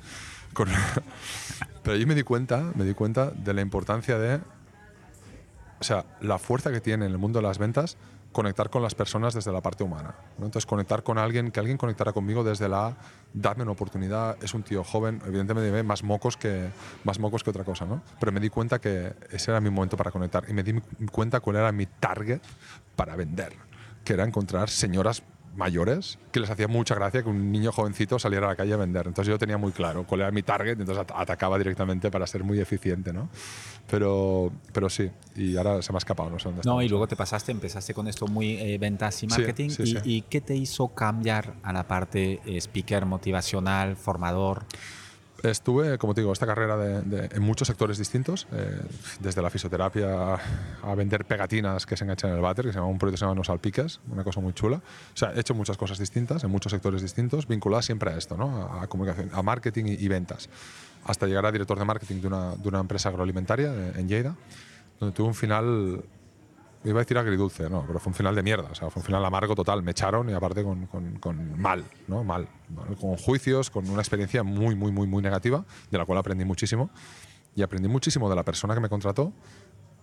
Con... 0.52 0.68
Pero 1.82 1.96
ahí 1.96 2.06
me 2.06 2.14
di 2.14 2.22
cuenta, 2.22 2.72
me 2.74 2.84
di 2.84 2.94
cuenta 2.94 3.30
de 3.30 3.52
la 3.52 3.60
importancia 3.60 4.18
de, 4.18 4.40
o 5.84 5.86
sea, 5.86 6.06
la 6.22 6.38
fuerza 6.38 6.72
que 6.72 6.80
tiene 6.80 7.04
en 7.04 7.12
el 7.12 7.18
mundo 7.18 7.40
de 7.40 7.42
las 7.42 7.58
ventas 7.58 7.98
conectar 8.32 8.70
con 8.70 8.82
las 8.82 8.94
personas 8.94 9.34
desde 9.34 9.52
la 9.52 9.60
parte 9.60 9.84
humana. 9.84 10.14
¿no? 10.38 10.46
Entonces, 10.46 10.64
conectar 10.64 11.02
con 11.02 11.18
alguien, 11.18 11.50
que 11.50 11.60
alguien 11.60 11.76
conectara 11.76 12.14
conmigo 12.14 12.42
desde 12.42 12.70
la 12.70 12.96
darme 13.34 13.64
una 13.64 13.72
oportunidad, 13.72 14.42
es 14.42 14.54
un 14.54 14.62
tío 14.62 14.82
joven, 14.82 15.20
evidentemente 15.26 15.70
me 15.70 15.82
más 15.82 16.02
mocos 16.02 16.38
que 16.38 16.70
más 17.04 17.18
mocos 17.18 17.44
que 17.44 17.50
otra 17.50 17.64
cosa, 17.64 17.84
¿no? 17.84 18.00
Pero 18.18 18.32
me 18.32 18.40
di 18.40 18.48
cuenta 18.48 18.80
que 18.80 19.12
ese 19.30 19.50
era 19.50 19.60
mi 19.60 19.68
momento 19.68 19.98
para 19.98 20.10
conectar 20.10 20.44
y 20.48 20.54
me 20.54 20.62
di 20.62 20.80
cuenta 21.12 21.40
cuál 21.40 21.56
era 21.56 21.70
mi 21.70 21.84
target 21.84 22.40
para 22.96 23.14
vender, 23.14 23.52
que 24.04 24.14
era 24.14 24.24
encontrar 24.24 24.70
señoras 24.70 25.22
mayores 25.56 26.18
que 26.32 26.40
les 26.40 26.50
hacía 26.50 26.68
mucha 26.68 26.94
gracia 26.94 27.22
que 27.22 27.28
un 27.28 27.52
niño 27.52 27.72
jovencito 27.72 28.18
saliera 28.18 28.46
a 28.46 28.50
la 28.50 28.56
calle 28.56 28.72
a 28.74 28.76
vender. 28.76 29.06
Entonces 29.06 29.30
yo 29.30 29.38
tenía 29.38 29.56
muy 29.58 29.72
claro 29.72 30.04
cuál 30.04 30.22
era 30.22 30.30
mi 30.30 30.42
target, 30.42 30.78
entonces 30.80 30.98
at- 30.98 31.12
atacaba 31.14 31.58
directamente 31.58 32.10
para 32.10 32.26
ser 32.26 32.42
muy 32.44 32.58
eficiente, 32.60 33.12
¿no? 33.12 33.28
Pero, 33.90 34.50
pero 34.72 34.88
sí, 34.88 35.10
y 35.36 35.56
ahora 35.56 35.82
se 35.82 35.92
me 35.92 35.96
ha 35.96 35.98
escapado, 35.98 36.30
no 36.30 36.38
sé 36.38 36.48
dónde 36.48 36.62
No, 36.64 36.80
y 36.82 36.88
luego 36.88 37.06
te 37.06 37.16
pasaste, 37.16 37.52
empezaste 37.52 37.92
con 37.94 38.08
esto 38.08 38.26
muy 38.26 38.52
eh, 38.58 38.78
ventas 38.78 39.16
y 39.22 39.26
Sí, 39.26 39.26
marketing. 39.28 39.70
sí, 39.70 39.82
y, 39.82 39.86
sí. 39.86 39.98
y 40.04 40.22
qué 40.22 40.40
te 40.40 40.56
hizo 40.56 40.88
cambiar 40.88 41.54
a 41.62 41.72
la 41.72 41.84
parte 41.86 42.40
eh, 42.46 42.56
speaker 42.60 43.04
motivacional, 43.06 43.96
formador? 43.96 44.64
Estuve, 45.42 45.98
como 45.98 46.14
te 46.14 46.22
digo, 46.22 46.32
esta 46.32 46.46
carrera 46.46 46.76
de- 46.76 47.28
en 47.30 47.42
muchos 47.42 47.68
sectores 47.68 47.98
distintos, 47.98 48.46
eh, 48.52 48.80
desde 49.20 49.42
la 49.42 49.50
fisioterapia 49.50 50.36
a, 50.82 50.94
vender 50.94 51.26
pegatinas 51.26 51.84
que 51.84 51.96
se 51.96 52.04
enganchan 52.04 52.30
en 52.30 52.36
el 52.36 52.42
váter, 52.42 52.64
que 52.64 52.72
se 52.72 52.78
llama 52.78 52.88
un 52.88 52.98
proyecto 52.98 53.14
que 53.14 53.18
se 53.18 53.24
llama 53.26 53.94
una 54.10 54.24
cosa 54.24 54.40
muy 54.40 54.54
chula. 54.54 54.76
O 54.76 55.16
sea, 55.16 55.32
he 55.34 55.40
hecho 55.40 55.54
muchas 55.54 55.76
cosas 55.76 55.98
distintas, 55.98 56.44
en 56.44 56.50
muchos 56.50 56.72
sectores 56.72 57.02
distintos, 57.02 57.46
vinculadas 57.46 57.84
siempre 57.84 58.10
a 58.10 58.16
esto, 58.16 58.36
¿no? 58.36 58.72
a, 58.80 58.86
comunicación, 58.86 59.30
a 59.34 59.42
marketing 59.42 59.84
y, 59.86 59.92
y 60.04 60.08
ventas, 60.08 60.48
hasta 61.04 61.26
llegar 61.26 61.44
a 61.44 61.52
director 61.52 61.78
de 61.78 61.84
marketing 61.84 62.20
de 62.20 62.26
una, 62.26 62.56
de 62.56 62.68
una 62.68 62.80
empresa 62.80 63.10
agroalimentaria 63.10 63.74
eh, 63.74 63.92
en 63.96 64.08
Lleida, 64.08 64.36
donde 64.98 65.14
tuve 65.14 65.26
un 65.26 65.34
final 65.34 66.02
iba 66.84 67.00
a 67.00 67.02
decir 67.02 67.16
agridulce, 67.18 67.68
no, 67.70 67.84
pero 67.86 67.98
fue 67.98 68.10
un 68.10 68.14
final 68.14 68.34
de 68.34 68.42
mierda, 68.42 68.68
o 68.70 68.74
sea, 68.74 68.90
fue 68.90 69.00
un 69.00 69.06
final 69.06 69.24
amargo 69.24 69.54
total, 69.54 69.82
me 69.82 69.92
echaron 69.92 70.28
y 70.28 70.32
aparte 70.34 70.62
con, 70.62 70.86
con- 70.86 71.18
con 71.18 71.60
mal, 71.60 71.84
¿no? 72.08 72.22
Mal, 72.24 72.46
con 73.00 73.16
juicios, 73.16 73.70
con 73.70 73.88
una 73.88 74.00
experiencia 74.02 74.42
muy, 74.42 74.74
muy, 74.74 74.92
muy, 74.92 75.06
muy 75.06 75.22
negativa, 75.22 75.64
de 75.90 75.98
la 75.98 76.04
cual 76.04 76.18
aprendí 76.18 76.44
muchísimo, 76.44 76.90
y 77.56 77.62
aprendí 77.62 77.88
muchísimo 77.88 78.28
de 78.28 78.36
la 78.36 78.42
persona 78.44 78.74
que 78.74 78.80
me 78.80 78.88
contrató, 78.88 79.32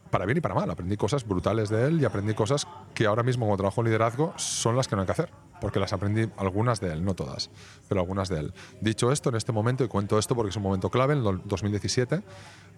para 0.09 0.25
bien 0.25 0.39
y 0.39 0.41
para 0.41 0.53
mal, 0.55 0.69
aprendí 0.69 0.97
cosas 0.97 1.25
brutales 1.25 1.69
de 1.69 1.85
él 1.87 2.01
y 2.01 2.05
aprendí 2.05 2.33
cosas 2.33 2.67
que 2.93 3.05
ahora 3.05 3.23
mismo 3.23 3.45
como 3.45 3.55
trabajo 3.55 3.79
en 3.79 3.85
liderazgo 3.85 4.33
son 4.35 4.75
las 4.75 4.89
que 4.89 4.95
no 4.97 5.03
hay 5.03 5.05
que 5.05 5.13
hacer, 5.13 5.29
porque 5.61 5.79
las 5.79 5.93
aprendí 5.93 6.29
algunas 6.35 6.81
de 6.81 6.91
él, 6.91 7.05
no 7.05 7.13
todas, 7.13 7.49
pero 7.87 8.01
algunas 8.01 8.27
de 8.27 8.39
él. 8.39 8.53
Dicho 8.81 9.11
esto, 9.13 9.29
en 9.29 9.35
este 9.35 9.53
momento, 9.53 9.85
y 9.85 9.87
cuento 9.87 10.19
esto 10.19 10.35
porque 10.35 10.49
es 10.49 10.55
un 10.57 10.63
momento 10.63 10.89
clave, 10.89 11.13
en 11.13 11.25
el 11.25 11.41
2017, 11.45 12.15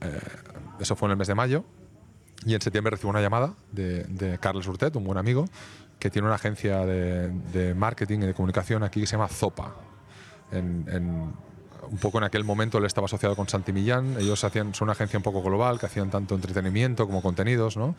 eh, 0.02 0.20
eso 0.80 0.96
fue 0.96 1.08
en 1.08 1.12
el 1.12 1.18
mes 1.18 1.28
de 1.28 1.34
mayo, 1.34 1.64
y 2.46 2.54
en 2.54 2.62
septiembre 2.62 2.92
recibo 2.92 3.10
una 3.10 3.22
llamada 3.22 3.54
de, 3.72 4.38
Carles 4.40 4.68
Urtet, 4.68 4.96
un 4.96 5.04
buen 5.04 5.18
amigo, 5.18 5.46
que 6.00 6.10
tiene 6.10 6.28
una 6.28 6.36
agencia 6.36 6.86
de, 6.86 7.74
marketing 7.76 8.20
y 8.20 8.26
de 8.28 8.34
comunicación 8.34 8.84
aquí 8.84 9.02
que 9.02 9.08
se 9.08 9.14
llama 9.14 9.28
Zopa. 9.28 9.76
En, 10.52 11.34
un 11.90 11.98
poco 11.98 12.18
en 12.18 12.24
aquel 12.24 12.44
momento 12.44 12.78
él 12.78 12.86
estaba 12.86 13.06
asociado 13.06 13.36
con 13.36 13.48
Santi 13.48 13.74
Millán. 13.74 14.16
Ellos 14.20 14.44
hacían, 14.44 14.74
son 14.74 14.86
una 14.86 14.94
agencia 14.94 15.18
un 15.18 15.24
poco 15.24 15.42
global 15.42 15.80
que 15.80 15.86
hacían 15.86 16.10
tanto 16.10 16.36
entretenimiento 16.36 17.06
como 17.06 17.22
contenidos, 17.22 17.78
¿no? 17.78 17.96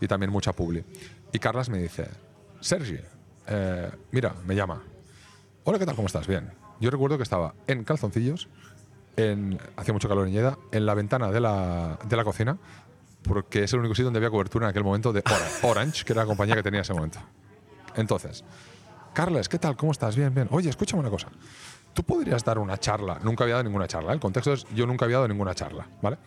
Y 0.00 0.06
también 0.06 0.30
mucha 0.30 0.52
publi. 0.52 0.84
Y 1.32 1.38
Carlas 1.38 1.68
me 1.68 1.78
dice, 1.78 2.08
Sergi, 2.60 2.98
eh, 3.46 3.90
mira, 4.12 4.34
me 4.46 4.54
llama. 4.54 4.82
Hola, 5.64 5.78
¿qué 5.78 5.86
tal? 5.86 5.96
¿Cómo 5.96 6.06
estás? 6.06 6.26
Bien. 6.26 6.50
Yo 6.80 6.90
recuerdo 6.90 7.16
que 7.16 7.22
estaba 7.22 7.54
en 7.66 7.84
calzoncillos, 7.84 8.48
hacía 9.76 9.94
mucho 9.94 10.08
calor 10.08 10.26
en 10.26 10.32
Lleida, 10.32 10.58
en 10.72 10.86
la 10.86 10.94
ventana 10.94 11.30
de 11.30 11.40
la, 11.40 11.98
de 12.08 12.16
la 12.16 12.24
cocina, 12.24 12.58
porque 13.24 13.64
es 13.64 13.72
el 13.72 13.80
único 13.80 13.94
sitio 13.94 14.04
donde 14.06 14.18
había 14.18 14.30
cobertura 14.30 14.66
en 14.66 14.70
aquel 14.70 14.84
momento 14.84 15.12
de 15.12 15.20
Ora- 15.26 15.70
Orange, 15.70 16.04
que 16.04 16.12
era 16.12 16.22
la 16.22 16.26
compañía 16.26 16.54
que 16.54 16.62
tenía 16.62 16.78
en 16.78 16.82
ese 16.82 16.94
momento. 16.94 17.18
Entonces, 17.96 18.44
Carles, 19.12 19.48
¿qué 19.48 19.58
tal? 19.58 19.76
¿Cómo 19.76 19.92
estás? 19.92 20.16
Bien, 20.16 20.34
bien. 20.34 20.48
Oye, 20.50 20.68
escúchame 20.70 21.00
una 21.00 21.10
cosa. 21.10 21.28
Tú 21.92 22.02
podrías 22.02 22.44
dar 22.44 22.58
una 22.58 22.76
charla. 22.78 23.20
Nunca 23.22 23.44
había 23.44 23.54
dado 23.54 23.64
ninguna 23.64 23.86
charla. 23.86 24.10
¿eh? 24.10 24.14
El 24.14 24.20
contexto 24.20 24.52
es, 24.52 24.66
yo 24.74 24.86
nunca 24.86 25.04
había 25.04 25.18
dado 25.18 25.28
ninguna 25.28 25.54
charla, 25.54 25.86
¿vale? 26.02 26.18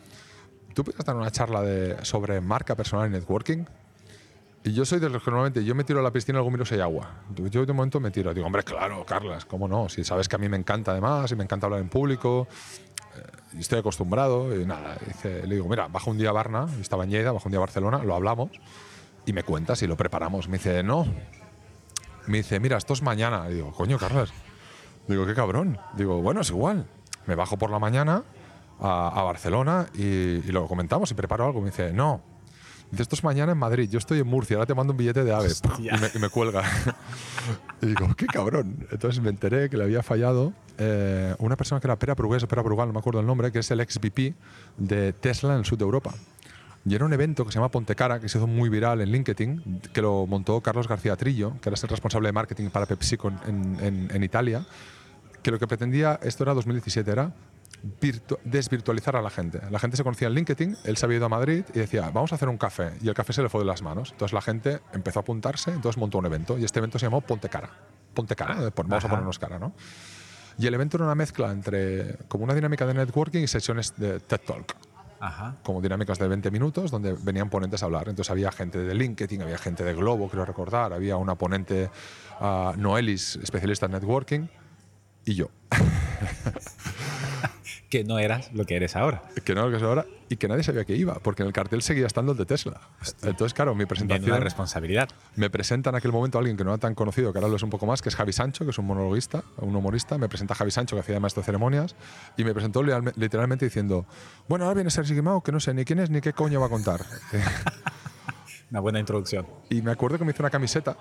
Tú 0.74 0.84
podrías 0.86 1.04
dar 1.06 1.16
una 1.18 1.30
charla 1.30 1.62
de, 1.62 2.06
sobre 2.06 2.40
marca 2.40 2.76
personal 2.76 3.08
y 3.10 3.12
networking. 3.12 3.66
Y 4.64 4.74
yo 4.74 4.86
soy 4.86 5.00
de 5.00 5.10
los 5.10 5.22
que 5.24 5.30
normalmente 5.32 5.64
yo 5.66 5.76
me 5.76 5.84
tiro 5.84 6.00
a 6.00 6.04
la 6.04 6.12
piscina 6.12 6.38
luego 6.38 6.52
miro 6.52 6.66
si 6.66 6.76
hay 6.76 6.82
agua. 6.82 7.10
Yo 7.36 7.66
de 7.66 7.74
momento 7.74 8.00
me 8.00 8.12
tiro. 8.12 8.34
Digo, 8.34 8.46
hombre, 8.48 8.64
claro, 8.64 9.06
Carlas, 9.06 9.44
¿cómo 9.46 9.68
no? 9.68 9.90
Si 9.90 10.04
sabes 10.06 10.30
que 10.30 10.36
a 10.36 10.40
mí 10.40 10.48
me 10.48 10.58
encanta 10.58 10.92
además 10.92 11.30
y 11.32 11.36
me 11.36 11.44
encanta 11.44 11.68
hablar 11.68 11.82
en 11.82 11.90
público. 11.90 12.48
Y 13.54 13.60
estoy 13.60 13.80
acostumbrado 13.80 14.60
y 14.60 14.66
nada. 14.66 14.98
Dice, 15.06 15.46
le 15.48 15.56
digo, 15.56 15.68
mira, 15.68 15.88
bajo 15.88 16.12
un 16.12 16.18
día 16.18 16.30
a 16.30 16.34
Barna, 16.34 16.68
estaba 16.82 17.04
en 17.04 17.12
Lleida, 17.12 17.32
bajo 17.32 17.48
un 17.48 17.52
día 17.52 17.60
a 17.60 17.62
Barcelona, 17.62 18.04
lo 18.04 18.16
hablamos 18.16 18.50
y 19.26 19.34
me 19.34 19.44
cuentas 19.44 19.82
y 19.84 19.88
lo 19.88 19.98
preparamos. 19.98 20.48
Me 20.48 20.58
dice, 20.58 20.84
no. 20.84 21.06
Me 22.28 22.38
dice, 22.38 22.60
mira, 22.60 22.78
esto 22.78 22.94
es 22.94 23.02
mañana. 23.02 23.46
Y 23.50 23.56
digo, 23.56 23.72
coño, 23.72 23.98
Carlos. 23.98 24.34
Digo, 25.08 25.26
qué 25.26 25.34
cabrón. 25.34 25.78
Digo, 25.96 26.22
bueno, 26.22 26.42
es 26.42 26.50
igual. 26.50 26.88
Me 27.26 27.36
bajo 27.36 27.58
por 27.58 27.72
la 27.72 27.80
mañana 27.80 28.24
a, 28.80 29.08
a 29.08 29.24
Barcelona 29.24 29.88
y, 29.94 30.04
y 30.04 30.52
lo 30.52 30.68
comentamos 30.68 31.12
y 31.12 31.14
preparo 31.14 31.46
algo. 31.46 31.62
Me 31.62 31.68
dice, 31.68 31.94
no. 31.94 32.22
Dice, 32.92 33.04
esto 33.04 33.16
es 33.16 33.24
mañana 33.24 33.52
en 33.52 33.58
Madrid. 33.58 33.90
Yo 33.90 33.98
estoy 34.00 34.20
en 34.20 34.28
Murcia. 34.28 34.56
Ahora 34.56 34.66
te 34.66 34.74
mando 34.74 34.92
un 34.94 34.98
billete 34.98 35.24
de 35.24 35.34
ave. 35.34 35.50
Y 35.80 36.02
me, 36.02 36.10
y 36.16 36.20
me 36.20 36.30
cuelga. 36.30 36.64
y 37.82 37.88
digo, 37.88 38.08
qué 38.16 38.26
cabrón. 38.28 38.88
Entonces 38.92 39.22
me 39.22 39.30
enteré 39.30 39.70
que 39.70 39.78
le 39.78 39.84
había 39.84 40.04
fallado 40.04 40.54
eh, 40.78 41.36
una 41.40 41.56
persona 41.56 41.82
que 41.82 41.88
era 41.88 41.98
Pera 41.98 42.16
Prugués 42.16 42.44
o 42.44 42.48
Pera 42.48 42.64
Prugal, 42.64 42.88
no 42.88 42.94
me 42.94 43.00
acuerdo 43.00 43.20
el 43.20 43.26
nombre, 43.26 43.52
que 43.52 43.60
es 43.60 43.72
el 43.72 43.80
ex 43.82 44.00
VP 44.00 44.34
de 44.78 45.14
Tesla 45.14 45.54
en 45.54 45.60
el 45.60 45.66
sur 45.66 45.78
de 45.78 45.84
Europa. 45.84 46.14
Y 46.86 46.96
era 46.96 47.04
un 47.04 47.12
evento 47.12 47.44
que 47.46 47.52
se 47.52 47.56
llama 47.58 47.70
Pontecara, 47.70 48.20
que 48.22 48.30
se 48.30 48.38
hizo 48.38 48.48
muy 48.48 48.70
viral 48.70 49.02
en 49.02 49.12
LinkedIn, 49.12 49.82
que 49.92 50.02
lo 50.02 50.26
montó 50.26 50.62
Carlos 50.62 50.88
García 50.88 51.18
Trillo, 51.18 51.54
que 51.62 51.68
era 51.70 51.78
el 51.82 51.90
responsable 51.90 52.30
de 52.30 52.34
marketing 52.34 52.70
para 52.70 52.86
PepsiCo 52.86 53.28
en, 53.46 53.78
en- 53.82 54.10
en 54.14 54.24
Italia, 54.24 54.66
que 55.44 55.52
lo 55.52 55.60
que 55.60 55.68
pretendía, 55.68 56.18
esto 56.24 56.44
era 56.44 56.54
2017, 56.54 57.12
era 57.12 57.34
desvirtualizar 58.44 59.16
a 59.16 59.22
la 59.22 59.30
gente. 59.30 59.62
La 59.70 59.80
gente 59.80 59.98
se 59.98 60.04
conocía 60.04 60.28
en 60.28 60.34
LinkedIn, 60.34 60.78
él 60.84 60.98
se 60.98 61.06
había 61.06 61.18
ido 61.18 61.28
a 61.28 61.30
Madrid 61.30 61.64
y 61.74 61.80
decía, 61.80 62.10
vamos 62.14 62.32
a 62.32 62.36
hacer 62.36 62.50
un 62.50 62.58
café. 62.58 62.92
Y 63.02 63.08
el 63.08 63.14
café 63.14 63.34
se 63.34 63.42
le 63.42 63.50
fue 63.50 63.62
de 63.62 63.66
las 63.66 63.82
manos. 63.82 64.12
Entonces 64.12 64.34
la 64.34 64.42
gente 64.42 64.82
empezó 64.94 65.20
a 65.20 65.22
apuntarse, 65.22 65.72
entonces 65.72 65.98
montó 65.98 66.18
un 66.18 66.26
evento. 66.26 66.58
Y 66.58 66.66
este 66.66 66.80
evento 66.80 67.00
se 67.00 67.06
llamó 67.06 67.22
Ponte 67.22 67.50
Cara. 67.50 67.70
Ponte 68.14 68.36
Cara, 68.36 68.72
pues 68.72 68.88
vamos 68.88 69.06
a 69.06 69.10
ponernos 69.10 69.40
cara, 69.40 69.60
¿no? 69.60 69.74
Y 70.58 70.66
el 70.66 70.74
evento 70.74 70.98
era 70.98 71.06
una 71.06 71.16
mezcla 71.16 71.52
entre 71.52 72.18
como 72.28 72.44
una 72.44 72.56
dinámica 72.56 72.86
de 72.86 72.96
networking 72.96 73.42
y 73.42 73.48
sesiones 73.48 73.96
de 73.96 74.20
TED 74.20 74.40
Talk 74.40 74.76
Ajá. 75.20 75.56
como 75.64 75.82
dinámicas 75.82 76.18
de 76.18 76.28
20 76.28 76.50
minutos 76.50 76.90
donde 76.90 77.14
venían 77.14 77.50
ponentes 77.50 77.84
a 77.84 77.86
hablar. 77.86 78.10
Entonces 78.10 78.32
había 78.32 78.52
gente 78.52 78.80
de 78.80 78.96
LinkedIn, 78.96 79.44
había 79.44 79.60
gente 79.60 79.84
de 79.84 79.94
Globo, 79.94 80.28
creo 80.30 80.46
recordar, 80.46 80.94
había 80.94 81.18
una 81.18 81.36
ponente, 81.36 81.92
ah, 82.40 82.74
Noelis, 82.76 83.36
especialista 83.36 83.86
en 83.86 83.92
networking, 83.94 84.48
y 85.26 85.36
yo, 85.36 85.50
Que 87.90 88.04
no 88.04 88.20
eras 88.20 88.52
lo 88.54 88.66
que 88.66 88.76
eres 88.76 88.96
ahora. 88.96 89.24
que 89.46 89.56
no 89.56 89.64
lo 89.64 89.72
que 89.72 89.78
es 89.78 89.84
ahora, 89.84 90.06
y 90.30 90.36
que 90.36 90.48
nadie 90.48 90.64
sabía 90.64 90.84
que 90.84 90.96
iba, 90.96 91.16
porque 91.16 91.44
en 91.44 91.48
el 91.48 91.54
cartel 91.54 91.82
seguía 91.82 92.06
estando 92.06 92.34
el 92.34 92.38
de 92.38 92.46
Tesla. 92.46 92.82
Entonces, 93.24 93.54
claro, 93.54 93.76
mi 93.76 93.86
presentación 93.86 94.42
responsabilidad. 94.42 95.10
me 95.36 95.50
presenta 95.50 95.90
en 95.92 95.96
aquel 95.96 96.12
momento 96.12 96.38
a 96.38 96.40
alguien 96.40 96.58
que 96.58 96.66
no 96.66 96.72
era 96.72 96.80
tan 96.80 96.96
conocido, 96.96 97.32
que 97.32 97.40
ahora 97.40 97.48
lo 97.50 97.56
es 97.56 97.64
un 97.64 97.70
poco 97.70 97.86
más, 97.86 98.02
que 98.02 98.10
es 98.10 98.16
Javi 98.16 98.34
Sancho, 98.34 98.66
que 98.66 98.72
es 98.72 98.78
un 98.78 98.86
monologuista, 98.86 99.44
un 99.58 99.76
humorista. 99.76 100.18
Me 100.18 100.28
presenta 100.28 100.54
Javi 100.56 100.72
Sancho, 100.72 100.96
que 100.96 101.02
hacía 101.02 101.16
de 101.16 101.22
maestro 101.22 101.42
de 101.42 101.46
ceremonias, 101.46 101.96
y 102.36 102.44
me 102.44 102.54
presentó 102.54 102.84
literalmente 102.84 103.66
diciendo: 103.66 104.06
Bueno, 104.50 104.66
ahora 104.66 104.76
viene 104.76 104.90
Sergi 104.90 105.14
Guimau, 105.14 105.42
que 105.42 105.52
no 105.52 105.60
sé 105.60 105.74
ni 105.74 105.86
quién 105.86 106.00
es 106.00 106.10
ni 106.10 106.20
qué 106.20 106.34
coño 106.34 106.60
va 106.60 106.66
a 106.66 106.70
contar. 106.70 107.06
Una 108.72 108.82
buena 108.82 109.00
introducción. 109.00 109.48
Y 109.70 109.82
me 109.82 109.92
acuerdo 109.92 110.18
que 110.18 110.26
me 110.26 110.32
hizo 110.32 110.44
una 110.44 110.50
camiseta, 110.50 110.98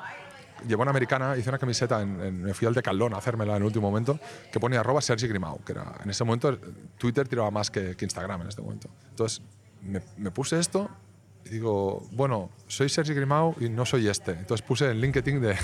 llevó 0.67 0.83
una 0.83 0.91
americana, 0.91 1.37
hice 1.37 1.49
una 1.49 1.59
camiseta, 1.59 2.01
en, 2.03 2.21
en- 2.21 2.43
me 2.43 2.55
fui 2.55 2.67
al 2.67 2.75
Decathlon 2.75 3.15
a 3.15 3.19
hacérmela 3.19 3.53
en 3.57 3.63
el 3.63 3.67
último 3.67 3.89
momento, 3.91 4.19
que 4.53 4.61
ponía 4.61 4.81
arroba 4.81 5.01
Sergi 5.01 5.27
Grimau, 5.29 5.63
que 5.65 5.73
era, 5.73 5.95
en 6.03 6.11
ese 6.11 6.25
momento 6.25 6.59
Twitter 6.99 7.27
tiraba 7.29 7.51
más 7.51 7.71
que, 7.71 7.97
que 7.97 8.05
Instagram 8.05 8.43
en 8.43 8.49
este 8.49 8.63
momento. 8.63 8.89
Entonces 9.11 9.43
me, 9.83 10.03
me 10.17 10.31
puse 10.31 10.59
esto 10.59 10.91
y 11.45 11.51
digo, 11.51 12.07
bueno, 12.13 12.51
soy 12.67 12.89
Sergi 12.89 13.15
Grimau 13.15 13.55
y 13.61 13.69
no 13.69 13.87
soy 13.87 14.09
este. 14.09 14.33
Entonces 14.33 14.67
puse 14.67 14.91
en 14.91 15.01
LinkedIn 15.01 15.41
de, 15.41 15.57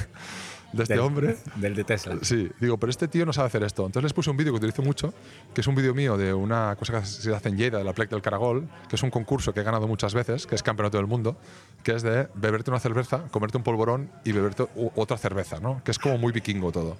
de 0.73 0.83
este 0.85 0.95
Del- 0.95 1.03
hombre. 1.03 1.37
Del 1.57 1.75
de 1.75 1.85
Tesla. 1.85 2.17
Sí, 2.23 2.51
digo, 2.61 2.79
pero 2.79 2.91
este 2.91 3.09
tío 3.09 3.27
no 3.27 3.33
sabe 3.33 3.49
hacer 3.49 3.63
esto. 3.63 3.85
Entonces 3.87 4.05
les 4.05 4.13
puse 4.13 4.31
un 4.31 4.37
vídeo 4.37 4.53
que 4.53 4.57
utilizo 4.59 4.83
mucho, 4.83 5.13
que 5.55 5.61
es 5.61 5.67
un 5.67 5.75
vídeo 5.75 5.95
mío 5.95 6.17
de 6.17 6.33
una 6.33 6.75
cosa 6.77 7.01
que 7.01 7.07
se 7.07 7.35
hace 7.35 7.49
en 7.51 7.57
Lleida, 7.57 7.79
de 7.79 7.85
la 7.85 7.93
Plec 7.93 8.11
del 8.11 8.23
Caragol, 8.23 8.69
que 8.89 8.97
es 8.97 9.03
un 9.03 9.11
concurso 9.11 9.53
que 9.53 9.61
he 9.61 9.63
ganado 9.65 9.87
muchas 9.87 10.15
veces, 10.15 10.47
que 10.47 10.55
es 10.55 10.63
campeonato 10.63 10.97
del 10.97 11.07
mundo, 11.07 11.37
que 11.83 11.93
es 11.95 12.03
de 12.03 12.29
beberte 12.35 12.71
una 12.71 12.81
cerveza, 12.81 13.25
comerte 13.31 13.57
un 13.59 13.63
polvorón 13.65 14.11
y 14.25 14.33
beberte 14.33 14.67
otra 14.95 15.19
cerveza, 15.19 15.61
¿no? 15.61 15.83
Que 15.85 15.91
es 15.91 15.99
como 15.99 16.19
muy 16.19 16.33
vikingo 16.33 16.73
todo. 16.73 16.97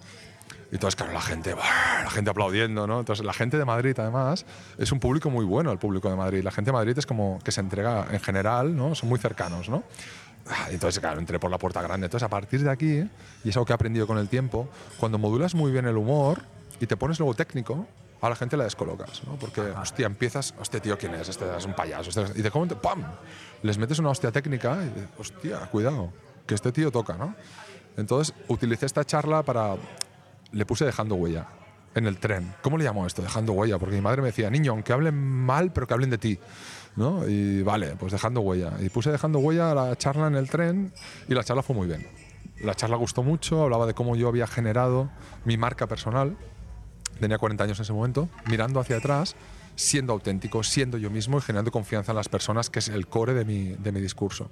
Y 0.71 0.77
entonces, 0.77 0.97
claro, 0.97 1.13
la 1.13 1.21
gente, 1.21 1.55
la 1.55 2.09
gente 2.11 2.31
aplaudiendo, 2.31 2.87
¿no? 2.87 3.01
Entonces, 3.01 3.25
la 3.27 3.35
gente 3.35 3.59
de 3.59 3.65
Madrid, 3.67 3.95
además, 3.99 4.47
es 4.79 4.91
un 4.91 5.01
público 5.01 5.29
muy 5.29 5.45
bueno, 5.45 5.71
el 5.71 5.79
público 5.79 6.09
de 6.09 6.17
Madrid. 6.17 6.43
La 6.43 6.51
gente 6.51 6.71
de 6.71 6.73
Madrid 6.73 6.97
es 6.99 7.05
como 7.05 7.39
que 7.45 7.53
se 7.53 7.61
entrega 7.61 8.07
en 8.11 8.21
general, 8.21 8.75
¿no? 8.75 8.95
Son 8.95 9.09
muy 9.11 9.19
cercanos, 9.19 9.69
¿no? 9.69 9.83
Ah, 10.49 10.67
Entonces, 10.71 10.99
claro, 11.01 11.21
entré 11.21 11.39
por 11.39 11.51
la 11.51 11.59
puerta 11.59 11.81
grande. 11.83 12.07
Entonces, 12.07 12.25
a 12.27 12.29
partir 12.31 12.63
de 12.63 12.71
aquí, 12.71 13.09
y 13.45 13.49
es 13.49 13.57
algo 13.57 13.65
que 13.67 13.73
he 13.73 13.75
aprendido 13.75 14.07
con 14.07 14.19
el 14.19 14.29
tiempo, 14.29 14.69
cuando 14.99 15.19
modulas 15.19 15.55
muy 15.55 15.71
bien 15.73 15.87
el 15.87 15.97
humor 15.97 16.43
y 16.81 16.87
te 16.87 16.97
pones 16.97 17.19
luego 17.19 17.35
técnico, 17.35 17.87
a 18.21 18.29
la 18.29 18.37
gente 18.37 18.57
la 18.57 18.65
descolocas, 18.65 19.23
¿no? 19.25 19.35
Porque, 19.37 19.61
hostia, 19.61 20.07
empiezas, 20.07 20.55
hostia, 20.59 20.81
tío, 20.81 20.97
¿quién 20.97 21.15
es? 21.15 21.29
Este 21.29 21.45
es 21.57 21.65
un 21.65 21.75
payaso. 21.75 22.09
este- 22.11 22.39
y 22.39 22.43
de 22.43 22.51
repente, 22.51 22.77
¡pam! 22.77 23.03
Les 23.63 23.79
metes 23.79 23.99
una 23.99 24.11
hostia 24.11 24.31
técnica 24.31 24.79
y, 24.85 25.21
hostia, 25.21 25.59
cuidado, 25.71 26.13
que 26.47 26.55
este 26.55 26.71
tío 26.73 26.91
toca, 26.93 27.15
¿no? 27.15 27.35
Entonces, 27.97 28.35
utilicé 28.49 28.87
esta 28.87 29.05
charla 29.05 29.43
para... 29.43 29.75
Le 30.53 30.67
puse 30.67 30.85
dejando 30.85 31.15
huella 31.17 31.47
en 31.95 32.07
el 32.07 32.19
tren. 32.19 32.55
¿Cómo 32.63 32.79
le 32.79 32.85
llamo 32.85 33.07
esto? 33.07 33.23
Dejando 33.23 33.53
huella. 33.53 33.79
Porque 33.79 33.95
mi 33.97 34.01
madre 34.01 34.23
me 34.23 34.29
decía, 34.29 34.49
niño, 34.51 34.73
aunque 34.73 34.93
hablen 34.93 35.15
mal, 35.19 35.73
pero 35.73 35.87
que 35.87 35.95
hablen 35.95 36.11
de 36.11 36.19
ti. 36.19 36.39
¿No? 36.97 37.29
Y 37.29 37.63
vale, 37.63 37.97
pues 37.99 38.13
dejando 38.13 38.41
huella. 38.41 38.73
Y 38.81 38.89
puse 38.89 39.11
dejando 39.11 39.39
huella 39.39 39.71
a 39.73 39.75
la 39.75 39.97
charla 39.97 40.27
en 40.27 40.35
el 40.35 40.49
tren 40.49 40.93
y 41.29 41.35
la 41.35 41.45
charla 41.45 41.63
fue 41.63 41.75
muy 41.77 41.87
bien. 41.87 42.07
La 42.61 42.75
charla 42.75 42.97
gustó 42.97 43.23
mucho, 43.23 43.63
hablaba 43.63 43.87
de 43.87 43.95
cómo 43.95 44.15
yo 44.17 44.29
había 44.29 44.47
generado 44.47 45.11
mi 45.45 45.57
marca 45.57 45.87
personal. 45.87 46.37
Tenía 47.19 47.39
40 47.39 47.65
años 47.65 47.79
en 47.79 47.83
ese 47.83 47.93
momento, 47.93 48.29
mirando 48.47 48.81
hacia 48.81 48.97
atrás, 48.97 49.37
siendo 49.75 50.13
auténtico, 50.13 50.63
siendo 50.63 50.99
yo 50.99 51.11
mismo 51.11 51.39
y 51.39 51.41
generando 51.41 51.71
confianza 51.71 52.13
en 52.13 52.17
las 52.17 52.29
personas, 52.29 52.71
que 52.71 52.79
es 52.79 52.89
el 52.89 53.07
core 53.07 53.35
de 53.35 53.45
mi, 53.45 53.71
de 53.77 53.93
mi 53.93 54.01
discurso. 54.01 54.51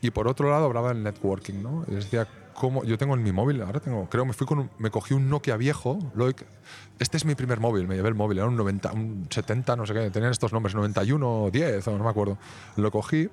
Y 0.00 0.10
por 0.10 0.26
otro 0.26 0.50
lado 0.50 0.66
hablaba 0.66 0.88
del 0.88 1.02
networking, 1.02 1.62
¿no? 1.62 1.84
Y 1.88 1.94
decía, 1.94 2.26
cómo 2.54 2.84
yo 2.84 2.96
tengo 2.98 3.14
en 3.14 3.22
mi 3.22 3.32
móvil, 3.32 3.62
ahora 3.62 3.80
tengo, 3.80 4.08
creo 4.08 4.24
me 4.24 4.32
fui 4.32 4.46
con 4.46 4.58
un- 4.60 4.70
me 4.78 4.90
cogí 4.90 5.14
un 5.14 5.28
Nokia 5.28 5.56
viejo, 5.56 5.98
Loic, 6.14 6.44
este 6.98 7.16
es 7.16 7.24
mi 7.24 7.34
primer 7.34 7.60
móvil, 7.60 7.86
me 7.88 7.96
llevé 7.96 8.08
el 8.08 8.14
móvil, 8.14 8.38
era 8.38 8.46
un 8.48 8.56
90, 8.56 8.92
un 8.92 9.26
70, 9.30 9.76
no 9.76 9.86
sé 9.86 9.94
qué, 9.94 10.10
tenían 10.10 10.30
estos 10.32 10.52
nombres, 10.52 10.74
91, 10.74 11.50
10, 11.52 11.86
o 11.88 11.98
no 11.98 12.04
me 12.04 12.10
acuerdo. 12.10 12.38
Lo 12.76 12.90
cogí 12.90 13.28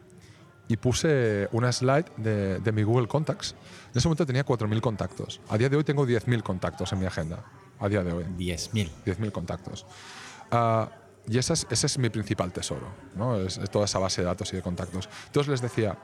y 0.68 0.78
puse 0.78 1.48
una 1.52 1.72
slide 1.72 2.06
de, 2.18 2.60
de 2.60 2.72
mi 2.72 2.84
Google 2.84 3.08
Contacts. 3.08 3.56
En 3.92 3.98
ese 3.98 4.08
momento 4.08 4.26
tenía 4.26 4.46
4.000 4.46 4.82
contactos. 4.82 5.42
A 5.50 5.58
día 5.58 5.68
de 5.70 5.78
hoy 5.78 5.84
tengo 5.84 6.06
10.000 6.06 6.44
contactos 6.44 6.92
en 6.94 7.00
mi 7.00 7.06
agenda. 7.08 7.44
A 7.80 7.90
día 7.90 8.04
de 8.04 8.12
hoy. 8.14 8.24
10.000. 8.38 8.90
10.000 9.06 9.32
contactos. 9.32 9.86
Ah, 10.52 10.90
y 11.28 11.38
ese 11.40 11.54
es, 11.54 11.68
ese 11.70 11.88
es 11.88 11.98
mi 11.98 12.10
principal 12.10 12.52
tesoro, 12.52 12.88
¿no? 13.16 13.36
es, 13.38 13.58
es 13.58 13.70
toda 13.70 13.86
esa 13.86 14.00
base 14.00 14.22
de 14.22 14.26
datos 14.28 14.52
y 14.54 14.56
de 14.58 14.62
contactos. 14.62 15.10
Entonces 15.28 15.50
les 15.50 15.62
decía, 15.62 15.98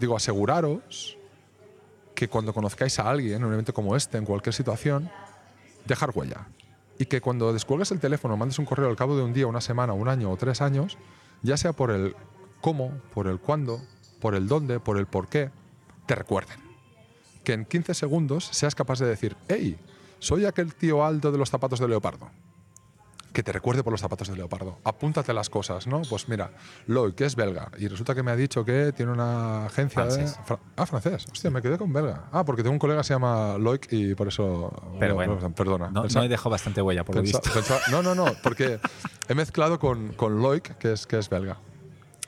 digo, 0.00 0.16
aseguraros 0.16 1.16
que 2.20 2.28
cuando 2.28 2.52
conozcáis 2.52 2.98
a 2.98 3.08
alguien 3.08 3.36
en 3.36 3.44
un 3.44 3.54
evento 3.54 3.72
como 3.72 3.96
este, 3.96 4.18
en 4.18 4.26
cualquier 4.26 4.54
situación, 4.54 5.10
dejar 5.86 6.10
huella. 6.12 6.48
Y 6.98 7.06
que 7.06 7.22
cuando 7.22 7.50
descuelgues 7.50 7.92
el 7.92 7.98
teléfono, 7.98 8.36
mandes 8.36 8.58
un 8.58 8.66
correo 8.66 8.90
al 8.90 8.96
cabo 8.96 9.16
de 9.16 9.22
un 9.22 9.32
día, 9.32 9.46
una 9.46 9.62
semana, 9.62 9.94
un 9.94 10.06
año 10.06 10.30
o 10.30 10.36
tres 10.36 10.60
años, 10.60 10.98
ya 11.40 11.56
sea 11.56 11.72
por 11.72 11.90
el 11.90 12.14
cómo, 12.60 12.92
por 13.14 13.26
el 13.26 13.40
cuándo, 13.40 13.80
por 14.20 14.34
el 14.34 14.48
dónde, 14.48 14.80
por 14.80 14.98
el 14.98 15.06
por 15.06 15.28
qué, 15.28 15.48
te 16.04 16.14
recuerden. 16.14 16.58
Que 17.42 17.54
en 17.54 17.64
15 17.64 17.94
segundos 17.94 18.50
seas 18.52 18.74
capaz 18.74 18.98
de 18.98 19.06
decir, 19.06 19.34
hey, 19.48 19.78
soy 20.18 20.44
aquel 20.44 20.74
tío 20.74 21.02
alto 21.02 21.32
de 21.32 21.38
los 21.38 21.48
zapatos 21.48 21.80
de 21.80 21.88
leopardo. 21.88 22.28
Que 23.32 23.42
te 23.44 23.52
recuerde 23.52 23.84
por 23.84 23.92
los 23.92 24.00
zapatos 24.00 24.28
de 24.28 24.36
leopardo. 24.36 24.78
Apúntate 24.82 25.32
las 25.32 25.48
cosas, 25.48 25.86
¿no? 25.86 26.02
Pues 26.08 26.28
mira, 26.28 26.50
Loic, 26.88 27.14
que 27.14 27.24
es 27.26 27.36
belga, 27.36 27.70
y 27.78 27.86
resulta 27.86 28.12
que 28.14 28.22
me 28.24 28.32
ha 28.32 28.36
dicho 28.36 28.64
que 28.64 28.92
tiene 28.92 29.12
una 29.12 29.66
agencia 29.66 30.02
Francés. 30.02 30.36
de. 30.36 30.44
Fra- 30.44 30.58
ah, 30.76 30.84
francés. 30.86 31.26
Hostia, 31.30 31.50
me 31.50 31.62
quedé 31.62 31.78
con 31.78 31.92
belga. 31.92 32.24
Ah, 32.32 32.44
porque 32.44 32.62
tengo 32.62 32.72
un 32.72 32.78
colega 32.80 33.00
que 33.00 33.04
se 33.04 33.14
llama 33.14 33.56
Loic 33.58 33.86
y 33.92 34.14
por 34.16 34.26
eso. 34.28 34.72
Pero 34.98 35.14
bueno, 35.14 35.38
perdona. 35.54 35.90
No, 35.90 36.02
Pensa- 36.02 36.18
no 36.18 36.24
he 36.24 36.28
dejado 36.28 36.50
bastante 36.50 36.82
huella, 36.82 37.04
por 37.04 37.14
lo 37.14 37.22
pensa- 37.22 37.38
visto. 37.40 37.54
pensaba- 37.54 37.80
no, 37.92 38.02
no, 38.02 38.14
no, 38.16 38.26
porque 38.42 38.80
he 39.28 39.34
mezclado 39.34 39.78
con, 39.78 40.12
con 40.14 40.42
Loic, 40.42 40.76
que 40.78 40.92
es, 40.92 41.06
que 41.06 41.18
es 41.18 41.28
belga. 41.30 41.58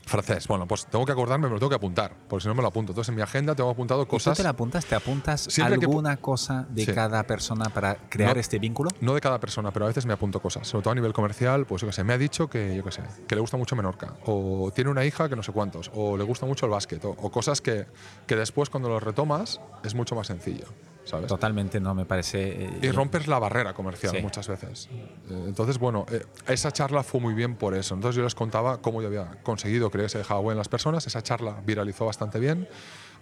Francés. 0.04 0.46
Bueno, 0.48 0.66
pues 0.66 0.86
tengo 0.86 1.06
que 1.06 1.12
acordarme, 1.12 1.46
me 1.46 1.54
lo 1.54 1.58
tengo 1.58 1.70
que 1.70 1.76
apuntar, 1.76 2.12
porque 2.28 2.42
si 2.42 2.48
no 2.48 2.54
me 2.54 2.62
lo 2.62 2.68
apunto. 2.68 2.92
Entonces 2.92 3.08
en 3.10 3.14
mi 3.14 3.22
agenda 3.22 3.54
tengo 3.54 3.70
apuntado 3.70 4.02
¿Y 4.02 4.04
tú 4.04 4.10
cosas. 4.10 4.36
te 4.36 4.42
la 4.42 4.50
apuntas? 4.50 4.84
¿Te 4.84 4.94
apuntas 4.94 5.42
Siempre 5.42 5.78
que 5.78 5.86
pu- 5.86 5.90
alguna 5.90 6.16
cosa 6.16 6.66
de 6.68 6.84
Sí. 6.84 6.92
cada 6.92 7.22
persona 7.22 7.66
para 7.66 7.94
crear 8.08 8.34
No. 8.34 8.40
este 8.40 8.58
vínculo? 8.58 8.90
No 9.00 9.14
de 9.14 9.20
cada 9.20 9.38
persona, 9.40 9.70
pero 9.70 9.84
a 9.86 9.88
veces 9.88 10.04
me 10.04 10.12
apunto 10.12 10.40
cosas, 10.40 10.66
sobre 10.66 10.82
todo 10.82 10.92
a 10.92 10.94
nivel 10.96 11.12
comercial, 11.12 11.66
pues 11.66 11.82
yo 11.82 11.86
qué 11.88 11.92
sé, 11.92 12.04
me 12.04 12.12
ha 12.12 12.18
dicho 12.18 12.48
que, 12.48 12.74
yo 12.76 12.84
qué 12.84 12.90
sé, 12.92 13.02
que 13.26 13.34
le 13.36 13.40
gusta 13.40 13.56
mucho 13.56 13.76
Menorca, 13.76 14.14
o 14.26 14.70
tiene 14.74 14.90
una 14.90 15.04
hija 15.04 15.28
que 15.28 15.36
no 15.36 15.42
sé 15.42 15.52
cuántos, 15.52 15.90
o 15.94 16.16
le 16.16 16.24
gusta 16.24 16.46
mucho 16.46 16.66
el 16.66 16.72
básquet, 16.72 17.04
o, 17.04 17.10
o 17.10 17.30
cosas 17.30 17.60
que, 17.60 17.86
que 18.26 18.36
después 18.36 18.70
cuando 18.70 18.88
los 18.88 19.02
retomas 19.02 19.60
es 19.84 19.94
mucho 19.94 20.14
más 20.14 20.26
sencillo, 20.26 20.66
¿sabes? 21.04 21.26
Totalmente, 21.26 21.80
no 21.80 21.94
me 21.94 22.04
parece. 22.04 22.64
eh, 22.66 22.78
Y 22.82 22.90
rompes 22.90 23.26
la 23.26 23.38
barrera 23.38 23.74
comercial 23.74 24.14
Sí. 24.16 24.22
muchas 24.22 24.48
veces. 24.48 24.88
Eh, 24.92 25.44
Entonces, 25.46 25.78
bueno, 25.78 26.06
eh, 26.10 26.24
esa 26.48 26.70
charla 26.72 27.02
fue 27.02 27.20
muy 27.20 27.34
bien 27.34 27.56
por 27.56 27.74
eso. 27.74 27.94
Entonces 27.94 28.16
yo 28.16 28.22
les 28.22 28.34
contaba 28.34 28.80
cómo 28.80 29.00
yo 29.02 29.08
había 29.08 29.42
conseguido 29.42 29.90
creer 29.90 30.06
que 30.06 30.10
se 30.12 30.18
dejaba 30.18 30.40
huella 30.40 30.52
en 30.52 30.58
las 30.58 30.68
personas. 30.68 31.06
Esa 31.06 31.22
charla 31.22 31.60
viralizó 31.66 32.06
bastante 32.06 32.38
bien. 32.38 32.68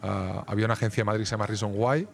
Ah, 0.03 0.45
había 0.47 0.65
una 0.67 0.75
agencia 0.75 1.03
en 1.03 1.07
Madrid 1.07 1.23
que 1.23 1.27
se 1.27 1.33
llama 1.33 1.47
Reason 1.47 1.73
Why, 1.75 2.09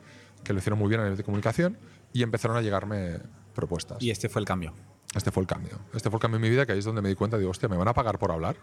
que 0.45 0.53
lo 0.53 0.59
hicieron 0.59 0.79
muy 0.79 0.89
bien 0.89 1.01
a 1.01 1.05
nivel 1.05 1.17
de 1.17 1.25
comunicación, 1.25 1.79
y 2.13 2.23
empezaron 2.23 2.57
a 2.57 2.61
llegarme 2.63 3.19
propuestas. 3.55 4.03
Y 4.03 4.11
este 4.11 4.29
fue 4.29 4.41
el 4.41 4.47
cambio. 4.47 4.73
Este 5.15 5.31
fue 5.31 5.41
el 5.43 5.47
cambio. 5.47 5.79
Este 5.95 6.11
fue 6.11 6.19
el 6.19 6.21
cambio 6.21 6.37
en 6.37 6.43
mi 6.43 6.51
vida, 6.51 6.67
que 6.67 6.73
ahí 6.73 6.79
es 6.79 6.85
donde 6.85 7.01
me 7.03 7.09
di 7.09 7.15
cuenta, 7.15 7.39
digo, 7.39 7.51
hostia, 7.51 7.69
¿me 7.69 7.77
van 7.77 7.89
a 7.89 7.95
pagar 7.95 8.19
por 8.19 8.33
hablar? 8.33 8.57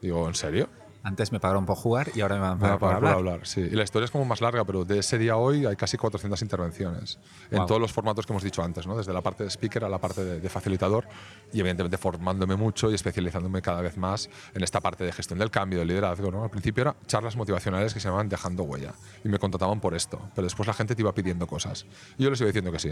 Digo, 0.00 0.28
¿en 0.28 0.34
serio? 0.34 0.68
Antes 1.08 1.30
me 1.30 1.38
pagaron 1.38 1.66
por 1.66 1.76
jugar 1.76 2.10
y 2.16 2.20
ahora 2.20 2.34
me 2.34 2.40
van 2.40 2.52
a 2.54 2.58
pagar, 2.58 2.74
a 2.74 2.78
pagar 2.80 2.94
por 2.96 3.00
por 3.00 3.08
hablar. 3.14 3.34
hablar, 3.34 3.46
sí. 3.46 3.60
Y 3.60 3.70
la 3.76 3.84
historia 3.84 4.06
es 4.06 4.10
como 4.10 4.24
más 4.24 4.40
larga, 4.40 4.64
pero 4.64 4.84
de 4.84 4.98
ese 4.98 5.18
día 5.18 5.34
a 5.34 5.36
hoy 5.36 5.64
hay 5.64 5.76
casi 5.76 5.96
400 5.96 6.42
intervenciones. 6.42 7.20
En 7.52 7.58
Wow. 7.58 7.66
todos 7.68 7.80
los 7.80 7.92
formatos 7.92 8.26
que 8.26 8.32
hemos 8.32 8.42
dicho 8.42 8.60
antes, 8.60 8.88
¿no? 8.88 8.96
Desde 8.96 9.12
la 9.12 9.20
parte 9.22 9.44
de 9.44 9.50
speaker 9.50 9.84
a 9.84 9.88
la 9.88 9.98
parte 9.98 10.24
de, 10.24 10.40
de 10.40 10.48
facilitador. 10.48 11.06
Y 11.52 11.60
evidentemente 11.60 11.96
formándome 11.96 12.56
mucho 12.56 12.90
y 12.90 12.94
especializándome 12.96 13.62
cada 13.62 13.82
vez 13.82 13.96
más 13.96 14.28
en 14.52 14.64
esta 14.64 14.80
parte 14.80 15.04
de 15.04 15.12
gestión 15.12 15.38
del 15.38 15.52
cambio, 15.52 15.78
del 15.78 15.86
liderazgo, 15.86 16.32
¿no? 16.32 16.42
Al 16.42 16.50
principio 16.50 16.82
eran 16.82 16.96
charlas 17.06 17.36
motivacionales 17.36 17.94
que 17.94 18.00
se 18.00 18.08
llamaban 18.08 18.28
Dejando 18.28 18.64
Huella. 18.64 18.92
Y 19.24 19.28
me 19.28 19.38
contrataban 19.38 19.78
por 19.78 19.94
esto. 19.94 20.20
Pero 20.34 20.44
después 20.44 20.66
la 20.66 20.74
gente 20.74 20.96
te 20.96 21.02
iba 21.02 21.14
pidiendo 21.14 21.46
cosas. 21.46 21.86
Y 22.18 22.24
yo 22.24 22.30
les 22.30 22.40
iba 22.40 22.48
diciendo 22.48 22.72
que 22.72 22.80
sí. 22.80 22.90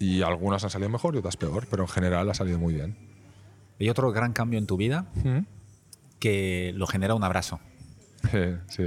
Y 0.00 0.22
algunas 0.22 0.64
han 0.64 0.70
salido 0.70 0.90
mejor 0.90 1.14
y 1.14 1.18
otras 1.18 1.36
peor, 1.36 1.68
pero 1.70 1.84
en 1.84 1.88
general 1.88 2.28
ha 2.28 2.34
salido 2.34 2.58
muy 2.58 2.74
bien. 2.74 2.96
Y 3.78 3.88
otro 3.88 4.10
gran 4.10 4.32
cambio 4.32 4.58
en 4.58 4.66
tu 4.66 4.76
vida 4.76 5.06
que 6.20 6.72
lo 6.76 6.86
genera 6.86 7.14
un 7.16 7.24
abrazo. 7.24 7.58
Sí, 8.30 8.38
sí. 8.68 8.84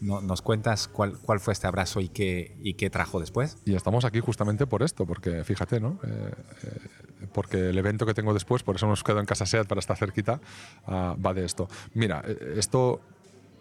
No- 0.00 0.20
¿Nos 0.20 0.42
cuentas 0.42 0.88
cuál, 0.88 1.18
cuál 1.18 1.40
fue 1.40 1.52
este 1.52 1.66
abrazo 1.66 2.00
y 2.00 2.08
qué, 2.08 2.56
y 2.62 2.74
qué 2.74 2.88
trajo 2.90 3.18
después? 3.18 3.58
Y 3.64 3.74
estamos 3.74 4.04
aquí 4.04 4.20
justamente 4.20 4.66
por 4.66 4.82
esto, 4.82 5.06
porque 5.06 5.42
fíjate, 5.44 5.80
¿no? 5.80 5.98
Eh, 6.04 6.32
eh, 6.64 7.26
porque 7.32 7.70
el 7.70 7.78
evento 7.78 8.04
que 8.06 8.12
tengo 8.14 8.32
después, 8.34 8.62
por 8.62 8.76
eso 8.76 8.86
nos 8.86 9.02
quedo 9.02 9.20
en 9.20 9.26
Casa 9.26 9.46
SEAT 9.46 9.66
para 9.66 9.78
estar 9.78 9.96
cerquita, 9.96 10.40
ah, 10.86 11.16
va 11.24 11.32
de 11.34 11.44
esto. 11.44 11.66
Mira, 11.94 12.22
eh, 12.26 12.54
esto 12.58 13.00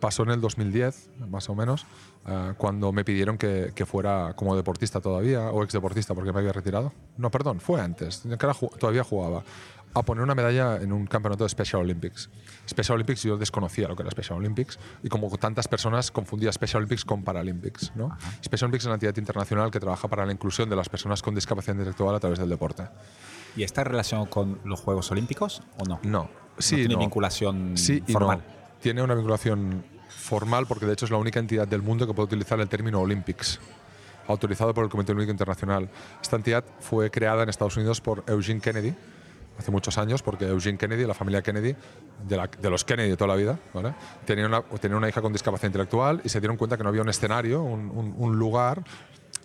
pasó 0.06 0.22
en 0.22 0.30
el 0.30 0.40
2010, 0.40 1.10
más 1.32 1.50
o 1.50 1.56
menos, 1.56 1.88
ah, 2.28 2.54
cuando 2.60 2.92
me 2.92 3.04
pidieron 3.04 3.40
que, 3.40 3.72
que 3.74 3.88
fuera 3.88 4.34
como 4.36 4.56
deportista 4.56 5.02
todavía, 5.02 5.50
o 5.50 5.64
ex 5.64 5.74
deportista, 5.74 6.14
porque 6.14 6.32
me 6.32 6.42
había 6.42 6.54
retirado. 6.54 6.94
No, 7.18 7.32
perdón, 7.32 7.60
fue 7.60 7.82
antes, 7.82 8.22
todavía 8.80 9.04
jugaba. 9.04 9.44
A 9.96 10.04
poner 10.04 10.24
una 10.24 10.36
medalla 10.36 10.76
en 10.76 10.94
un 10.94 11.08
campeonato 11.08 11.44
de 11.44 11.50
Special 11.50 11.82
Olympics. 11.82 12.30
Special 12.70 12.98
Olympics 12.98 13.24
yo 13.24 13.36
desconocía 13.36 13.88
lo 13.88 13.96
que 13.96 14.04
era 14.04 14.12
Special 14.12 14.38
Olympics 14.38 14.78
y 15.02 15.10
como 15.10 15.28
tantas 15.40 15.68
personas 15.68 16.12
confundía 16.12 16.52
Special 16.52 16.84
Olympics 16.84 17.04
con 17.04 17.24
Paralympics. 17.24 17.94
¿no? 17.96 18.16
Special 18.44 18.68
Olympics 18.68 18.84
es 18.84 18.86
una 18.86 18.96
entidad 18.96 19.18
internacional 19.18 19.72
que 19.72 19.80
trabaja 19.80 20.08
para 20.08 20.24
la 20.24 20.34
inclusión 20.34 20.70
de 20.70 20.76
las 20.76 20.88
personas 20.88 21.24
con 21.24 21.34
discapacidad 21.34 21.74
intelectual 21.74 22.14
a 22.14 22.20
través 22.20 22.38
del 22.38 22.50
deporte. 22.50 22.84
¿Y 23.56 23.64
está 23.64 23.84
relacionado 23.84 24.30
con 24.30 24.60
los 24.66 24.80
Juegos 24.82 25.10
Olímpicos 25.10 25.64
o 25.80 25.86
no? 25.86 26.00
No, 26.04 26.30
sí, 26.60 26.76
tiene 26.76 26.94
no. 26.94 27.00
vinculación 27.00 27.76
sí 27.76 28.04
y 28.06 28.12
formal. 28.12 28.44
no. 28.46 28.56
Tiene 28.82 29.02
una 29.02 29.16
vinculación 29.16 29.95
formal 30.26 30.66
porque 30.66 30.86
de 30.86 30.94
hecho 30.94 31.06
es 31.06 31.12
la 31.12 31.18
única 31.18 31.40
entidad 31.40 31.68
del 31.68 31.82
mundo 31.82 32.08
que 32.08 32.14
puede 32.14 32.26
utilizar 32.26 32.60
el 32.60 32.68
término 32.68 33.00
Olympics, 33.00 33.60
autorizado 34.28 34.74
por 34.74 34.84
el 34.84 34.90
Comité 34.90 35.12
Olímpico 35.12 35.32
Internacional. 35.32 35.90
Esta 36.22 36.36
entidad 36.36 36.64
fue 36.80 37.12
creada 37.12 37.44
en 37.44 37.50
Estados 37.50 37.78
Unidos 37.78 38.02
por 38.02 38.24
Eugene 38.28 38.60
Kennedy 38.60 38.94
hace 39.58 39.72
muchos 39.72 39.98
años, 39.98 40.22
porque 40.22 40.46
Eugene 40.46 40.78
Kennedy, 40.78 41.06
la 41.06 41.14
familia 41.14 41.42
Kennedy, 41.42 41.76
de, 42.28 42.70
los 42.70 42.84
Kennedy 42.84 43.12
de 43.12 43.16
toda 43.16 43.30
la 43.30 43.36
vida, 43.36 43.58
¿vale? 43.74 43.94
tenía, 44.26 44.48
una, 44.48 45.08
hija 45.08 45.22
con 45.22 45.32
discapacidad 45.32 45.70
intelectual 45.70 46.20
y 46.26 46.30
se 46.30 46.42
dieron 46.42 46.58
cuenta 46.58 46.76
que 46.76 46.84
no 46.84 46.90
había 46.90 47.02
un 47.02 47.10
escenario, 47.10 47.62
un 47.64 48.38
lugar 48.38 48.84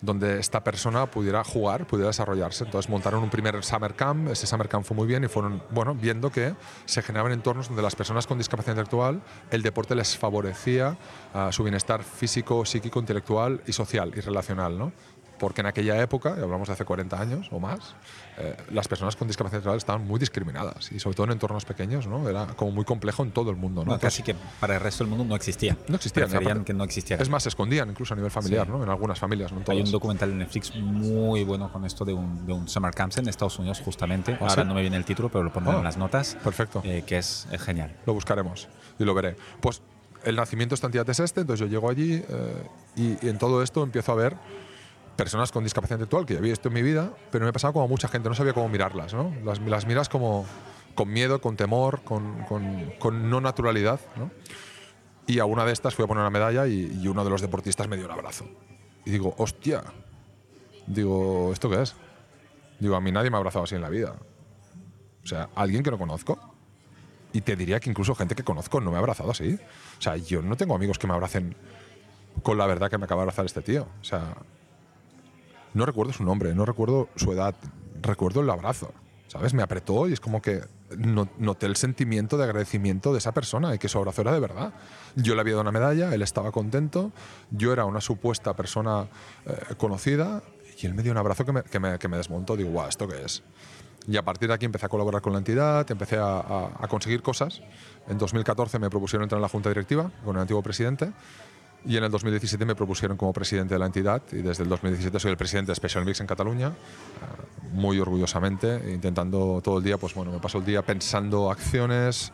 donde 0.01 0.39
esta 0.39 0.63
persona 0.63 1.05
pudiera 1.05 1.43
jugar, 1.43 1.85
pudiera 1.85 2.07
desarrollarse. 2.07 2.63
Entonces 2.63 2.89
montaron 2.89 3.23
un 3.23 3.29
primer 3.29 3.63
summer 3.63 3.93
camp, 3.93 4.29
ese 4.29 4.47
summer 4.47 4.67
camp 4.67 4.85
fue 4.85 4.97
muy 4.97 5.07
bien 5.07 5.23
y 5.23 5.27
fueron, 5.27 5.63
bueno, 5.69 5.95
viendo 5.95 6.31
que 6.31 6.55
se 6.85 7.01
generaban 7.01 7.31
entornos 7.31 7.67
donde 7.67 7.83
las 7.83 7.95
personas 7.95 8.27
con 8.27 8.37
discapacidad 8.37 8.73
intelectual, 8.73 9.21
el 9.51 9.61
deporte 9.61 9.95
les 9.95 10.17
favorecía 10.17 10.97
ah, 11.33 11.49
su 11.51 11.63
bienestar 11.63 12.03
físico, 12.03 12.65
psíquico, 12.65 12.99
intelectual 12.99 13.61
y 13.67 13.73
social 13.73 14.11
y 14.15 14.21
relacional, 14.21 14.77
¿no? 14.77 14.91
Porque 15.41 15.61
en 15.61 15.67
aquella 15.67 15.99
época, 15.99 16.35
y 16.37 16.41
hablamos 16.43 16.67
de 16.67 16.75
hace 16.75 16.85
40 16.85 17.19
años 17.19 17.47
o 17.51 17.59
más, 17.59 17.95
eh, 18.37 18.55
las 18.69 18.87
personas 18.87 19.15
con 19.15 19.27
discapacidad 19.27 19.57
intelectual 19.57 19.77
estaban 19.79 20.05
muy 20.05 20.19
discriminadas 20.19 20.91
y 20.91 20.99
sobre 20.99 21.15
todo 21.15 21.25
en 21.25 21.31
entornos 21.31 21.65
pequeños, 21.65 22.05
¿no? 22.05 22.29
Era 22.29 22.45
como 22.55 22.69
muy 22.69 22.85
complejo 22.85 23.23
en 23.23 23.31
todo 23.31 23.49
el 23.49 23.55
mundo, 23.55 23.81
¿no? 23.81 23.87
No, 23.87 23.93
Entonces, 23.95 24.19
casi 24.21 24.23
que 24.33 24.35
para 24.59 24.75
el 24.75 24.81
resto 24.81 25.03
del 25.03 25.09
mundo 25.09 25.25
no 25.25 25.35
existía. 25.35 25.75
no 25.87 25.97
aparte- 25.97 26.63
que 26.63 26.73
no 26.75 26.83
existiera. 26.83 27.23
Es 27.23 27.29
más, 27.29 27.41
se 27.41 27.49
escondían 27.49 27.89
incluso 27.89 28.13
a 28.13 28.17
nivel 28.17 28.29
familiar, 28.29 28.67
Sí. 28.67 28.71
¿no? 28.71 28.83
En 28.83 28.89
algunas 28.89 29.17
familias, 29.17 29.51
no 29.51 29.63
Hay 29.67 29.81
un 29.81 29.89
documental 29.91 30.29
en 30.29 30.37
Netflix 30.37 30.75
muy 30.75 31.43
bueno 31.43 31.71
con 31.73 31.85
esto 31.85 32.05
de 32.05 32.13
un, 32.13 32.45
de 32.45 32.53
un 32.53 32.67
Summer 32.67 32.93
Camp 32.93 33.11
en 33.17 33.27
Estados 33.27 33.57
Unidos, 33.57 33.81
justamente. 33.83 34.33
¿Ah, 34.33 34.37
Ahora 34.47 34.61
sí? 34.61 34.67
no 34.67 34.75
me 34.75 34.81
viene 34.81 34.97
el 34.97 35.05
título, 35.05 35.29
pero 35.29 35.43
lo 35.43 35.51
pondré 35.51 35.73
Ah, 35.73 35.77
en 35.79 35.83
las 35.83 35.97
notas. 35.97 36.37
Perfecto. 36.43 36.83
eh, 36.85 37.03
que 37.03 37.17
es, 37.17 37.47
es 37.51 37.59
genial. 37.63 37.95
Lo 38.05 38.13
buscaremos 38.13 38.67
y 38.99 39.05
lo 39.05 39.15
veré. 39.15 39.35
Pues 39.59 39.81
el 40.23 40.35
nacimiento 40.35 40.73
de 40.73 40.75
esta 40.75 40.85
entidad 40.85 41.09
es 41.09 41.19
este, 41.19 41.41
entonces 41.41 41.61
yo 41.61 41.71
llego 41.71 41.89
allí 41.89 42.13
eh, 42.29 42.63
y, 42.95 43.25
y 43.25 43.29
en 43.29 43.39
todo 43.39 43.63
esto 43.63 43.81
empiezo 43.81 44.11
a 44.11 44.15
ver 44.15 44.35
personas 45.15 45.51
con 45.51 45.63
discapacidad 45.63 45.97
intelectual 45.97 46.25
que 46.25 46.33
ya 46.33 46.39
había 46.39 46.51
visto 46.51 46.67
en 46.69 46.73
mi 46.73 46.81
vida, 46.81 47.11
pero 47.31 47.45
me 47.45 47.53
pasaba 47.53 47.73
como 47.73 47.87
mucha 47.87 48.07
gente, 48.07 48.29
no 48.29 48.35
sabía 48.35 48.53
cómo 48.53 48.69
mirarlas, 48.69 49.13
¿no? 49.13 49.33
Las, 49.43 49.59
las 49.61 49.85
miras 49.85 50.09
como 50.09 50.45
con 50.95 51.09
miedo, 51.11 51.39
con 51.41 51.55
temor, 51.57 52.01
con, 52.03 52.43
con- 52.43 52.91
con 52.99 53.29
no 53.29 53.39
naturalidad, 53.41 53.99
¿no? 54.17 54.31
Y 55.27 55.39
a 55.39 55.45
una 55.45 55.65
de 55.65 55.71
estas 55.73 55.95
fui 55.95 56.03
a 56.03 56.07
poner 56.07 56.21
una 56.21 56.29
medalla 56.31 56.67
y, 56.67 56.99
y 57.01 57.07
uno 57.07 57.23
de 57.23 57.29
los 57.29 57.41
deportistas 57.41 57.87
me 57.87 57.95
dio 57.95 58.05
un 58.05 58.11
abrazo. 58.11 58.45
Y 59.05 59.11
digo, 59.11 59.33
hostia, 59.37 59.83
digo, 60.87 61.51
¿esto 61.53 61.69
qué 61.69 61.81
es? 61.81 61.95
Digo, 62.79 62.95
a 62.95 63.01
mí 63.01 63.11
nadie 63.11 63.29
me 63.29 63.37
ha 63.37 63.39
abrazado 63.39 63.63
así 63.63 63.75
en 63.75 63.81
la 63.81 63.89
vida. 63.89 64.15
O 65.23 65.27
sea, 65.27 65.49
alguien 65.55 65.83
que 65.83 65.91
no 65.91 65.97
conozco. 65.97 66.39
Y 67.33 67.41
te 67.41 67.55
diría 67.55 67.79
que 67.79 67.89
incluso 67.89 68.13
gente 68.15 68.35
que 68.35 68.43
conozco 68.43 68.81
no 68.81 68.89
me 68.91 68.97
ha 68.97 68.99
abrazado 68.99 69.31
así. 69.31 69.57
O 69.99 70.01
sea, 70.01 70.17
yo 70.17 70.41
no 70.41 70.57
tengo 70.57 70.75
amigos 70.75 70.97
que 70.99 71.07
me 71.07 71.13
abracen 71.13 71.55
con 72.43 72.57
la 72.57 72.65
verdad 72.65 72.89
que 72.89 72.97
me 72.97 73.05
acaba 73.05 73.21
de 73.21 73.23
abrazar 73.23 73.45
este 73.45 73.61
tío. 73.61 73.87
O 74.01 74.03
sea, 74.03 74.35
no 75.73 75.85
recuerdo 75.85 76.13
su 76.13 76.23
nombre, 76.23 76.53
no 76.55 76.65
recuerdo 76.65 77.09
su 77.15 77.31
edad, 77.31 77.55
recuerdo 78.01 78.41
el 78.41 78.49
abrazo. 78.49 78.91
¿Sabes? 79.27 79.53
Me 79.53 79.63
apretó 79.63 80.09
y 80.09 80.13
es 80.13 80.19
como 80.19 80.41
que 80.41 80.61
no- 80.97 81.29
noté 81.37 81.65
el 81.65 81.77
sentimiento 81.77 82.37
de 82.37 82.43
agradecimiento 82.43 83.13
de 83.13 83.19
esa 83.19 83.31
persona 83.31 83.73
y 83.73 83.77
que 83.79 83.87
su 83.87 83.97
abrazo 83.97 84.21
era 84.23 84.33
de 84.33 84.41
verdad. 84.41 84.73
Yo 85.15 85.35
le 85.35 85.41
había 85.41 85.53
dado 85.53 85.61
una 85.61 85.71
medalla, 85.71 86.13
él 86.13 86.21
estaba 86.21 86.51
contento, 86.51 87.13
yo 87.49 87.71
era 87.71 87.85
una 87.85 88.01
supuesta 88.01 88.53
persona 88.57 89.07
eh, 89.45 89.75
conocida 89.77 90.43
y 90.81 90.85
él 90.85 90.93
me 90.95 91.01
dio 91.01 91.13
un 91.13 91.17
abrazo 91.17 91.45
que 91.45 91.53
me, 91.53 91.63
que 91.97 92.07
desmontó. 92.09 92.57
Digo, 92.57 92.71
guau, 92.71 92.89
¿esto 92.89 93.07
qué 93.07 93.23
es? 93.23 93.41
Y 94.05 94.17
a 94.17 94.25
partir 94.25 94.49
de 94.49 94.55
aquí 94.55 94.65
empecé 94.65 94.87
a 94.87 94.89
colaborar 94.89 95.21
con 95.21 95.31
la 95.31 95.39
entidad, 95.39 95.89
empecé 95.89 96.17
a 96.19 96.85
conseguir 96.89 97.21
cosas. 97.21 97.61
En 98.09 98.17
2014 98.17 98.79
me 98.79 98.89
propusieron 98.89 99.23
entrar 99.23 99.37
en 99.37 99.43
la 99.43 99.47
junta 99.49 99.69
directiva 99.69 100.11
con 100.25 100.35
el 100.35 100.41
antiguo 100.41 100.61
presidente 100.61 101.13
y 101.85 101.97
en 101.97 102.03
el 102.03 102.11
2017 102.11 102.65
me 102.65 102.75
propusieron 102.75 103.17
como 103.17 103.33
presidente 103.33 103.75
de 103.75 103.79
la 103.79 103.87
entidad 103.87 104.21
y 104.31 104.37
desde 104.37 104.63
el 104.63 104.69
2017 104.69 105.19
soy 105.19 105.31
el 105.31 105.37
presidente 105.37 105.71
de 105.71 105.75
Special 105.75 106.05
Mix 106.05 106.21
en 106.21 106.27
Cataluña, 106.27 106.67
eh, 106.67 107.69
muy 107.73 107.99
orgullosamente, 107.99 108.91
intentando 108.93 109.61
todo 109.63 109.77
el 109.79 109.83
día, 109.83 109.97
pues 109.97 110.13
bueno, 110.13 110.31
me 110.31 110.39
paso 110.39 110.59
el 110.59 110.65
día 110.65 110.81
pensando 110.81 111.49
acciones, 111.49 112.31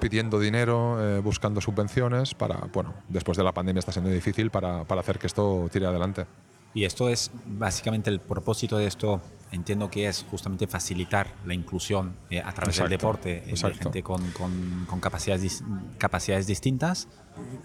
pidiendo 0.00 0.38
dinero, 0.38 0.98
eh, 1.00 1.20
buscando 1.20 1.60
subvenciones 1.60 2.34
para, 2.34 2.56
bueno, 2.72 2.94
después 3.08 3.36
de 3.36 3.44
la 3.44 3.52
pandemia 3.52 3.80
está 3.80 3.92
siendo 3.92 4.10
difícil 4.10 4.50
para, 4.50 4.84
para 4.84 5.00
hacer 5.00 5.18
que 5.18 5.26
esto 5.26 5.68
tire 5.72 5.86
adelante. 5.86 6.26
Y 6.74 6.84
esto 6.84 7.08
es 7.08 7.30
básicamente 7.46 8.10
el 8.10 8.20
propósito 8.20 8.76
de 8.76 8.86
esto. 8.86 9.20
Entiendo 9.54 9.88
que 9.88 10.08
es 10.08 10.26
justamente 10.28 10.66
facilitar 10.66 11.28
la 11.46 11.54
inclusión 11.54 12.16
eh, 12.28 12.40
a 12.40 12.52
través 12.52 12.76
Exacto, 12.76 12.90
del 12.90 12.98
deporte 12.98 13.42
eh, 13.46 13.54
de 13.54 13.74
gente 13.74 14.02
con, 14.02 14.30
con- 14.32 14.84
con 14.90 14.98
capacidades, 15.00 15.44
dis- 15.44 15.96
capacidades 15.96 16.46
distintas. 16.48 17.06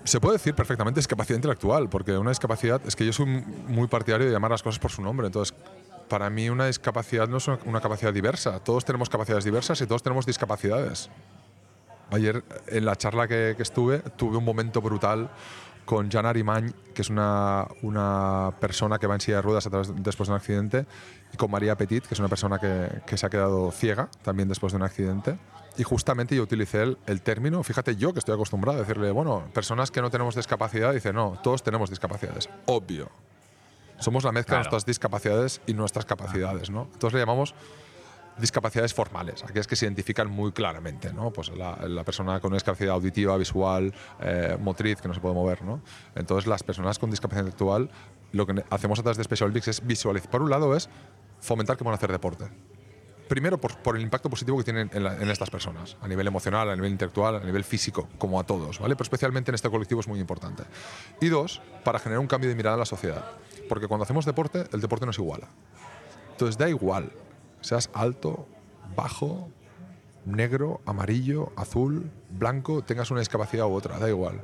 Se 0.03 0.19
puede 0.19 0.37
decir 0.37 0.53
perfectamente 0.53 0.99
discapacidad 0.99 1.35
intelectual, 1.37 1.89
porque 1.89 2.15
una 2.17 2.29
discapacidad, 2.29 2.79
es 2.85 2.95
que 2.95 3.05
yo 3.05 3.11
soy 3.13 3.25
muy 3.25 3.87
partidario 3.87 4.27
de 4.27 4.31
llamar 4.31 4.51
las 4.51 4.61
cosas 4.61 4.77
por 4.79 4.91
su 4.91 5.01
nombre, 5.01 5.27
entonces 5.27 5.55
para 6.07 6.29
mí 6.29 6.49
una 6.49 6.67
discapacidad 6.67 7.27
no 7.27 7.37
es 7.37 7.47
una, 7.47 7.59
una 7.65 7.81
capacidad 7.81 8.13
diversa, 8.13 8.59
todos 8.59 8.85
tenemos 8.85 9.09
capacidades 9.09 9.43
diversas 9.45 9.81
y 9.81 9.87
todos 9.87 10.01
tenemos 10.03 10.25
discapacidades. 10.27 11.09
Ayer 12.11 12.43
en 12.67 12.85
la 12.85 12.95
charla 12.95 13.27
que, 13.27 13.53
que 13.55 13.63
estuve 13.63 13.99
tuve 14.17 14.37
un 14.37 14.43
momento 14.45 14.81
brutal 14.81 15.29
con 15.89 16.11
Jan 16.11 16.27
Arimany, 16.27 16.71
que 16.93 17.01
es 17.01 17.09
una, 17.09 17.65
una 17.81 18.53
persona 18.59 18.99
que 18.99 19.07
va 19.07 19.15
en 19.15 19.21
silla 19.21 19.37
de 19.37 19.41
ruedas 19.41 19.65
a 19.65 19.71
través- 19.71 19.91
después 19.95 20.27
de 20.29 20.33
un 20.33 20.37
accidente, 20.37 20.85
y 21.33 21.37
con 21.37 21.49
María 21.49 21.75
Petit, 21.75 22.05
que 22.05 22.13
es 22.13 22.19
una 22.19 22.29
persona 22.29 22.59
que, 22.59 23.01
que 23.07 23.17
se 23.17 23.25
ha 23.25 23.29
quedado 23.31 23.71
ciega 23.71 24.07
también 24.21 24.47
después 24.47 24.71
de 24.71 24.77
un 24.77 24.83
accidente. 24.83 25.39
Y 25.77 25.83
justamente 25.83 26.35
yo 26.35 26.43
utilicé 26.43 26.83
el, 26.83 26.99
el 27.07 27.21
término, 27.23 27.63
fíjate 27.63 27.95
yo 27.95 28.13
que 28.13 28.19
estoy 28.19 28.35
acostumbrado 28.35 28.77
a 28.77 28.81
decirle, 28.81 29.09
bueno, 29.09 29.45
personas 29.51 29.89
que 29.89 29.99
no 29.99 30.11
tenemos 30.11 30.35
discapacidad, 30.35 30.93
dice, 30.93 31.11
no, 31.11 31.39
todos 31.41 31.63
tenemos 31.63 31.89
discapacidades, 31.89 32.49
obvio. 32.67 33.09
Somos 33.97 34.23
la 34.23 34.31
mezcla 34.31 34.57
de 34.57 34.59
nuestras 34.59 34.85
discapacidades 34.85 35.59
y 35.65 35.73
nuestras 35.73 36.05
capacidades, 36.05 36.69
¿no? 36.69 36.83
Entonces 36.93 37.13
le 37.15 37.19
llamamos 37.21 37.55
discapacidades 38.39 38.93
formales, 38.93 39.43
aquellas 39.43 39.67
que 39.67 39.75
se 39.75 39.85
identifican 39.85 40.29
muy 40.29 40.51
claramente, 40.51 41.13
¿no? 41.13 41.31
Pues 41.31 41.49
la, 41.49 41.75
la 41.87 42.03
persona 42.03 42.39
con 42.39 42.49
una 42.49 42.55
discapacidad 42.57 42.93
auditiva, 42.93 43.35
visual, 43.37 43.93
eh, 44.21 44.57
motriz, 44.59 45.01
que 45.01 45.07
no 45.07 45.13
se 45.13 45.19
puede 45.19 45.35
mover, 45.35 45.63
¿no? 45.63 45.81
Entonces 46.15 46.47
las 46.47 46.63
personas 46.63 46.99
con 46.99 47.09
discapacidad 47.11 47.43
intelectual, 47.45 47.89
lo 48.31 48.45
que 48.45 48.63
hacemos 48.69 48.99
a 48.99 49.03
través 49.03 49.17
de 49.17 49.23
Special 49.23 49.45
Olympics 49.49 49.67
es 49.67 49.85
visualizar. 49.85 50.29
Por 50.29 50.41
un 50.41 50.49
lado 50.49 50.75
es 50.75 50.89
fomentar 51.39 51.77
que 51.77 51.87
a 51.87 51.93
hacer 51.93 52.11
deporte. 52.11 52.45
Primero 53.27 53.59
por, 53.59 53.77
por 53.77 53.95
el 53.95 54.01
impacto 54.01 54.27
positivo 54.29 54.57
que 54.57 54.63
tienen 54.63 54.89
en, 54.91 55.03
la- 55.03 55.15
en 55.15 55.29
estas 55.29 55.49
personas, 55.51 55.97
a 56.01 56.07
nivel 56.07 56.25
emocional, 56.25 56.67
a 56.69 56.75
nivel 56.75 56.91
intelectual, 56.91 57.35
a 57.35 57.39
nivel 57.41 57.63
físico, 57.63 58.09
como 58.17 58.39
a 58.39 58.43
todos, 58.43 58.79
¿vale? 58.79 58.95
Pero 58.95 59.03
especialmente 59.03 59.51
en 59.51 59.55
este 59.55 59.69
colectivo 59.69 60.01
es 60.01 60.07
muy 60.07 60.19
importante. 60.19 60.63
Y 61.21 61.27
dos, 61.29 61.61
para 61.83 61.99
generar 61.99 62.19
un 62.19 62.27
cambio 62.27 62.49
de 62.49 62.55
mirada 62.55 62.73
en 62.75 62.79
la 62.79 62.85
sociedad. 62.87 63.23
Porque 63.67 63.87
cuando 63.87 64.03
hacemos 64.03 64.25
deporte, 64.25 64.65
el 64.73 64.81
deporte 64.81 65.05
nos 65.05 65.19
iguala. 65.19 65.47
Entonces 66.31 66.57
da 66.57 66.67
igual, 66.69 67.11
seas 67.61 67.89
alto, 67.93 68.47
bajo, 68.95 69.49
negro, 70.25 70.81
amarillo, 70.85 71.51
azul, 71.55 72.11
blanco, 72.29 72.83
tengas 72.83 73.11
una 73.11 73.19
discapacidad 73.19 73.65
u 73.67 73.73
otra, 73.73 73.99
da 73.99 74.09
igual. 74.09 74.41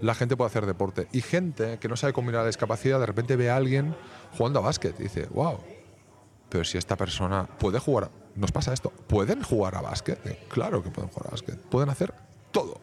La 0.00 0.14
gente 0.14 0.36
puede 0.36 0.48
hacer 0.48 0.66
deporte. 0.66 1.08
Y 1.12 1.20
gente 1.20 1.78
que 1.78 1.88
no 1.88 1.96
sabe 1.96 2.12
combinar 2.12 2.42
la 2.42 2.48
discapacidad, 2.48 2.98
de 2.98 3.06
repente 3.06 3.36
ve 3.36 3.50
a 3.50 3.56
alguien 3.56 3.94
jugando 4.36 4.58
a 4.58 4.62
básquet 4.62 4.96
dice, 4.96 5.26
wow, 5.30 5.58
pero 6.48 6.64
si 6.64 6.76
esta 6.76 6.96
persona 6.96 7.46
puede 7.46 7.78
jugar, 7.78 8.10
nos 8.34 8.52
pasa 8.52 8.72
esto, 8.72 8.90
¿pueden 8.90 9.42
jugar 9.42 9.74
a 9.76 9.80
básquet? 9.80 10.18
Claro 10.48 10.82
que 10.82 10.90
pueden 10.90 11.10
jugar 11.10 11.28
a 11.28 11.30
básquet, 11.30 11.58
pueden 11.58 11.88
hacer 11.88 12.12
todo. 12.50 12.80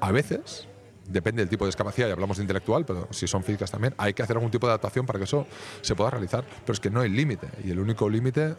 A 0.00 0.12
veces, 0.12 0.68
depende 1.08 1.42
del 1.42 1.48
tipo 1.48 1.64
de 1.64 1.68
discapacidad, 1.68 2.08
y 2.08 2.12
hablamos 2.12 2.36
de 2.36 2.44
intelectual, 2.44 2.84
pero 2.84 3.08
si 3.10 3.26
son 3.26 3.42
físicas 3.42 3.70
también, 3.70 3.94
hay 3.98 4.14
que 4.14 4.22
hacer 4.22 4.36
algún 4.36 4.50
tipo 4.50 4.66
de 4.66 4.72
adaptación 4.72 5.06
para 5.06 5.18
que 5.18 5.24
eso 5.24 5.46
se 5.80 5.94
pueda 5.94 6.10
realizar. 6.10 6.44
Pero 6.60 6.72
es 6.72 6.80
que 6.80 6.90
no 6.90 7.00
hay 7.00 7.10
límite, 7.10 7.48
y 7.64 7.70
el 7.70 7.80
único 7.80 8.08
límite 8.08 8.54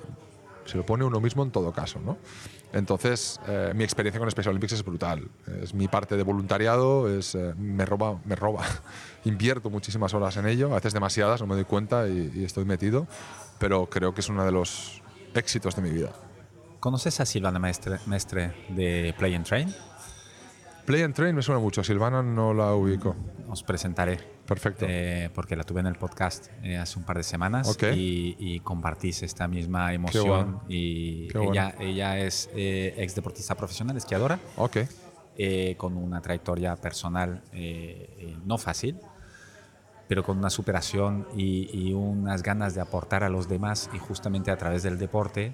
se 0.65 0.77
lo 0.77 0.85
pone 0.85 1.03
uno 1.03 1.19
mismo 1.19 1.43
en 1.43 1.51
todo 1.51 1.71
caso. 1.71 1.99
¿no? 1.99 2.17
Entonces, 2.73 3.39
eh, 3.47 3.71
mi 3.75 3.83
experiencia 3.83 4.19
con 4.19 4.29
Special 4.29 4.51
Olympics 4.51 4.73
es 4.73 4.83
brutal. 4.83 5.27
Es 5.61 5.73
mi 5.73 5.87
parte 5.87 6.15
de 6.15 6.23
voluntariado, 6.23 7.09
es, 7.09 7.33
eh, 7.35 7.53
me 7.57 7.85
roba, 7.85 8.19
me 8.25 8.35
roba. 8.35 8.63
Invierto 9.25 9.69
muchísimas 9.69 10.13
horas 10.13 10.37
en 10.37 10.47
ello, 10.47 10.71
a 10.71 10.75
veces 10.75 10.93
demasiadas, 10.93 11.41
no 11.41 11.47
me 11.47 11.55
doy 11.55 11.65
cuenta 11.65 12.07
y, 12.07 12.31
y 12.35 12.43
estoy 12.43 12.65
metido, 12.65 13.07
pero 13.57 13.87
creo 13.87 14.13
que 14.13 14.21
es 14.21 14.29
uno 14.29 14.45
de 14.45 14.51
los 14.51 15.01
éxitos 15.33 15.75
de 15.75 15.81
mi 15.81 15.89
vida. 15.89 16.11
¿Conoces 16.79 17.19
a 17.19 17.25
Silvana 17.25 17.59
Mestre, 17.59 17.97
Mestre 18.05 18.53
de 18.69 19.13
Play 19.17 19.35
and 19.35 19.45
Train? 19.45 19.75
Play 20.89 21.03
and 21.03 21.13
Train 21.13 21.35
me 21.35 21.43
suena 21.43 21.61
mucho, 21.61 21.83
Silvana 21.83 22.23
no 22.23 22.51
la 22.51 22.73
ubico. 22.73 23.15
Os 23.47 23.61
presentaré. 23.61 24.17
Perfecto. 24.47 24.87
Eh, 24.89 25.29
porque 25.35 25.55
la 25.55 25.63
tuve 25.63 25.81
en 25.81 25.85
el 25.85 25.93
podcast 25.93 26.47
eh, 26.63 26.77
hace 26.77 26.97
un 26.97 27.05
par 27.05 27.15
de 27.17 27.21
semanas 27.21 27.67
Ok. 27.69 27.83
y, 27.95 28.35
y 28.39 28.59
compartís 28.61 29.21
esta 29.21 29.47
misma 29.47 29.93
emoción. 29.93 30.25
bueno. 30.27 30.63
Y 30.67 31.27
Qué 31.27 31.43
ella, 31.43 31.75
ella 31.79 32.17
es 32.17 32.49
eh, 32.55 32.95
ex 32.97 33.13
deportista 33.13 33.53
profesional, 33.53 33.97
esquiadora, 33.97 34.39
Ok, 34.57 34.77
con 35.77 35.95
una 35.95 36.21
trayectoria 36.21 36.75
personal 36.75 37.43
no 38.45 38.57
fácil, 38.57 38.97
pero 40.07 40.23
con 40.23 40.39
una 40.39 40.49
superación 40.49 41.27
y, 41.37 41.69
y 41.71 41.93
unas 41.93 42.41
ganas 42.41 42.73
de 42.73 42.81
aportar 42.81 43.23
a 43.23 43.29
los 43.29 43.47
demás 43.47 43.91
y 43.93 43.99
justamente 43.99 44.49
a 44.49 44.57
través 44.57 44.81
del 44.81 44.97
deporte 44.97 45.53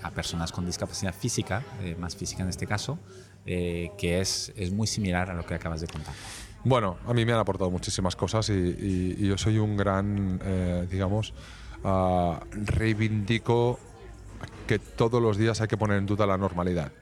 a 0.00 0.10
personas 0.12 0.52
con 0.52 0.64
discapacidad 0.64 1.12
física, 1.12 1.64
más 1.98 2.14
física 2.14 2.44
en 2.44 2.50
este 2.50 2.68
caso, 2.68 3.00
eh, 3.46 3.90
que 3.98 4.20
es, 4.20 4.52
es 4.56 4.72
muy 4.72 4.86
similar 4.86 5.30
a 5.30 5.34
lo 5.34 5.44
que 5.44 5.54
acabas 5.54 5.80
de 5.80 5.86
contar. 5.88 6.14
Bueno, 6.64 6.96
a 7.06 7.12
mí 7.14 7.24
me 7.24 7.32
han 7.32 7.40
aportado 7.40 7.70
muchísimas 7.70 8.14
cosas 8.14 8.48
y, 8.48 8.52
y- 8.52 9.16
y 9.18 9.28
yo 9.28 9.36
soy 9.36 9.58
un 9.58 9.76
gran, 9.76 10.40
eh, 10.44 10.86
digamos, 10.90 11.34
ah, 11.84 12.40
reivindico 12.52 13.78
que 14.66 14.78
todos 14.78 15.20
los 15.20 15.36
días 15.36 15.60
hay 15.60 15.68
que 15.68 15.76
poner 15.76 15.98
en 15.98 16.06
duda 16.06 16.26
la 16.26 16.36
normalidad. 16.38 16.92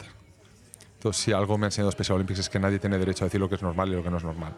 Entonces, 0.95 1.23
si 1.23 1.33
algo 1.33 1.57
me 1.59 1.67
ha 1.67 1.69
enseñado 1.69 1.91
Special 1.93 2.17
Olympics 2.17 2.41
es 2.41 2.49
que 2.49 2.59
nadie 2.59 2.79
tiene 2.79 2.99
derecho 2.99 3.25
a 3.25 3.27
decir 3.27 3.41
lo 3.41 3.49
que 3.49 3.55
es 3.57 3.63
normal 3.63 3.89
y 3.89 3.93
lo 3.93 4.03
que 4.03 4.11
no 4.11 4.17
es 4.19 4.25
normal. 4.25 4.55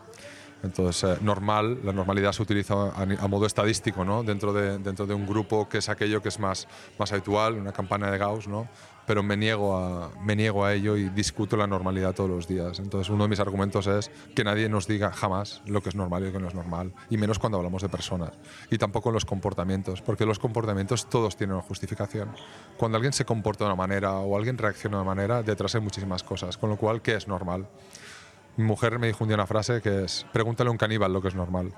Entonces, 0.64 1.02
eh, 1.04 1.18
normal, 1.20 1.80
la 1.82 1.92
normalidad 1.92 2.32
se 2.32 2.42
utiliza 2.42 2.74
a, 2.74 3.02
a 3.02 3.28
modo 3.28 3.46
estadístico, 3.46 4.04
¿no? 4.04 4.22
Dentro 4.22 4.52
de, 4.52 4.78
dentro 4.78 5.06
de 5.06 5.14
un 5.14 5.26
grupo 5.26 5.68
que 5.68 5.78
es 5.78 5.88
aquello 5.88 6.22
que 6.22 6.28
es 6.28 6.38
más, 6.38 6.68
más 6.98 7.12
habitual, 7.12 7.54
una 7.54 7.72
campana 7.72 8.10
de 8.10 8.18
Gauss, 8.18 8.46
¿no? 8.46 8.68
Pero 9.06 9.22
me 9.22 9.36
niego, 9.36 9.76
a, 9.76 10.10
me 10.20 10.36
niego 10.36 10.64
a 10.64 10.72
ello 10.74 10.96
y 10.96 11.08
discuto 11.08 11.56
la 11.56 11.66
normalidad 11.66 12.14
todos 12.14 12.30
los 12.30 12.46
días. 12.46 12.78
Entonces, 12.78 13.10
uno 13.10 13.24
de 13.24 13.28
mis 13.28 13.40
argumentos 13.40 13.86
es 13.86 14.10
que 14.34 14.44
nadie 14.44 14.68
nos 14.68 14.86
diga 14.86 15.12
jamás 15.12 15.62
lo 15.66 15.82
que 15.82 15.88
es 15.88 15.94
normal 15.94 16.22
y 16.22 16.26
lo 16.26 16.32
que 16.32 16.38
no 16.38 16.48
es 16.48 16.54
normal, 16.54 16.92
y 17.10 17.16
menos 17.16 17.38
cuando 17.38 17.58
hablamos 17.58 17.82
de 17.82 17.88
personas. 17.88 18.32
Y 18.70 18.78
tampoco 18.78 19.08
en 19.08 19.14
los 19.14 19.24
comportamientos, 19.24 20.02
porque 20.02 20.26
los 20.26 20.38
comportamientos 20.38 21.08
todos 21.08 21.36
tienen 21.36 21.56
una 21.56 21.62
justificación. 21.62 22.30
Cuando 22.76 22.96
alguien 22.96 23.12
se 23.12 23.24
comporta 23.24 23.64
de 23.64 23.70
una 23.70 23.76
manera 23.76 24.12
o 24.14 24.36
alguien 24.36 24.58
reacciona 24.58 24.98
de 24.98 25.02
una 25.02 25.14
manera, 25.14 25.42
detrás 25.42 25.74
hay 25.74 25.80
muchísimas 25.80 26.22
cosas. 26.22 26.56
Con 26.56 26.70
lo 26.70 26.76
cual, 26.76 27.02
¿qué 27.02 27.14
es 27.14 27.26
normal? 27.26 27.68
Mi 28.56 28.64
mujer 28.64 28.98
me 28.98 29.06
dijo 29.06 29.24
un 29.24 29.28
día 29.28 29.36
una 29.36 29.46
frase 29.46 29.80
que 29.80 30.04
es, 30.04 30.26
pregúntale 30.32 30.68
a 30.68 30.70
un 30.70 30.78
caníbal 30.78 31.12
lo 31.12 31.22
que 31.22 31.28
es 31.28 31.34
normal. 31.34 31.72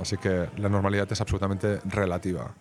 Así 0.00 0.16
que 0.16 0.48
la 0.56 0.68
normalidad 0.68 1.10
es 1.12 1.20
absolutamente 1.20 1.78
relativa 1.84 2.54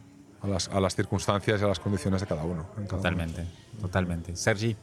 a 0.43 0.47
las, 0.47 0.67
a 0.67 0.79
las 0.79 0.95
circunstancias 0.95 1.61
y 1.61 1.63
a 1.63 1.67
las 1.67 1.79
condiciones 1.79 2.21
de 2.21 2.27
cada 2.27 2.43
uno. 2.43 2.63
cada 2.67 2.77
uno. 2.81 2.87
Totalmente, 2.87 3.45
totalmente. 3.81 4.35
Sergi, 4.35 4.75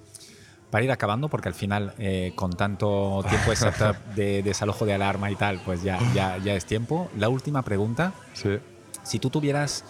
para 0.70 0.84
ir 0.84 0.90
acabando, 0.90 1.28
porque 1.28 1.48
al 1.48 1.54
final, 1.54 1.94
eh, 1.98 2.32
con 2.34 2.52
tanto 2.52 3.24
tiempo 3.28 3.52
de 4.16 4.42
desalojo 4.42 4.86
de 4.86 4.94
alarma 4.94 5.30
y 5.30 5.36
tal, 5.36 5.60
pues 5.64 5.82
ya, 5.82 5.98
ya, 6.14 6.38
ya 6.38 6.54
es 6.54 6.64
tiempo. 6.64 7.10
La 7.18 7.28
última 7.28 7.62
pregunta, 7.62 8.12
Sí. 8.32 8.58
si 9.02 9.18
tú 9.18 9.30
tuvieras 9.30 9.84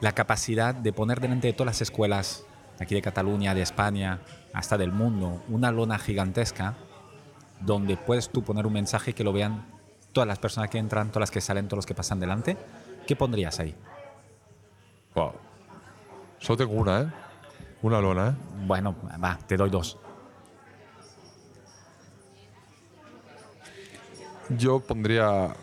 la 0.00 0.12
capacidad 0.12 0.74
de 0.74 0.92
poner 0.92 1.20
delante 1.20 1.46
de 1.46 1.52
todas 1.52 1.66
las 1.74 1.82
escuelas, 1.82 2.44
aquí 2.80 2.94
de 2.94 3.02
Cataluña, 3.02 3.54
de 3.54 3.62
España, 3.62 4.20
hasta 4.52 4.76
del 4.76 4.90
mundo, 4.90 5.42
una 5.48 5.70
lona 5.70 5.98
gigantesca, 5.98 6.74
donde 7.60 7.96
puedes 7.96 8.30
tú 8.30 8.42
poner 8.42 8.66
un 8.66 8.72
mensaje 8.72 9.12
que 9.14 9.22
lo 9.22 9.32
vean 9.32 9.64
todas 10.12 10.26
las 10.26 10.38
personas 10.38 10.68
que 10.70 10.78
entran, 10.78 11.08
todas 11.08 11.20
las 11.20 11.30
que 11.30 11.40
salen, 11.40 11.68
todos 11.68 11.78
los 11.78 11.86
que 11.86 11.94
pasan 11.94 12.18
delante, 12.18 12.56
¿qué 13.06 13.14
pondrías 13.14 13.60
ahí? 13.60 13.74
Wow. 15.14 15.32
Solo 16.38 16.56
tengo 16.56 16.72
una, 16.72 17.00
¿eh? 17.02 17.12
Una 17.82 18.00
lona, 18.00 18.28
¿eh? 18.28 18.34
Bueno, 18.66 18.94
va, 19.22 19.38
te 19.46 19.56
doy 19.56 19.70
dos. 19.70 19.98
Yo 24.48 24.80
pondría 24.80 25.54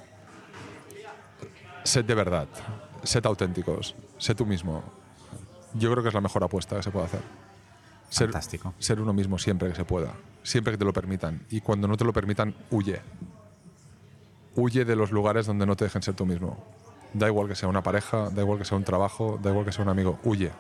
sed 1.84 2.06
de 2.06 2.16
verdad, 2.16 2.48
sed 3.04 3.26
auténticos, 3.26 3.96
sé 4.18 4.36
tú 4.36 4.46
mismo. 4.46 4.84
Yo 5.74 5.92
creo 5.92 6.02
que 6.02 6.10
es 6.10 6.16
la 6.16 6.22
mejor 6.22 6.44
apuesta 6.44 6.76
que 6.78 6.84
se 6.84 6.92
puede 6.92 7.06
hacer. 7.06 7.22
Ser, 8.10 8.28
Fantástico. 8.28 8.74
ser 8.80 9.00
uno 9.00 9.14
mismo 9.14 9.38
siempre 9.38 9.70
que 9.70 9.76
se 9.76 9.86
pueda, 9.86 10.14
siempre 10.42 10.74
que 10.74 10.78
te 10.78 10.86
lo 10.86 10.94
permitan. 10.94 11.46
Y 11.50 11.62
cuando 11.62 11.88
no 11.88 11.96
te 11.96 12.06
lo 12.06 12.14
permitan, 12.14 12.56
huye. 12.72 13.02
Huye 14.56 14.84
de 14.84 14.96
los 14.96 15.12
lugares 15.12 15.46
donde 15.46 15.66
no 15.66 15.76
te 15.76 15.86
dejen 15.86 16.02
ser 16.02 16.16
tú 16.16 16.26
mismo. 16.26 16.58
Da 17.14 17.28
igual 17.28 17.48
que 17.48 17.56
sea 17.56 17.68
una 17.70 17.82
pareja, 17.82 18.30
da 18.30 18.42
igual 18.42 18.60
que 18.60 18.66
sea 18.66 18.78
un 18.78 18.84
trabajo, 18.84 19.40
da 19.42 19.50
igual 19.50 19.66
que 19.66 19.72
sea 19.72 19.84
un 19.84 19.90
amigo, 19.90 20.20
huye. 20.24 20.52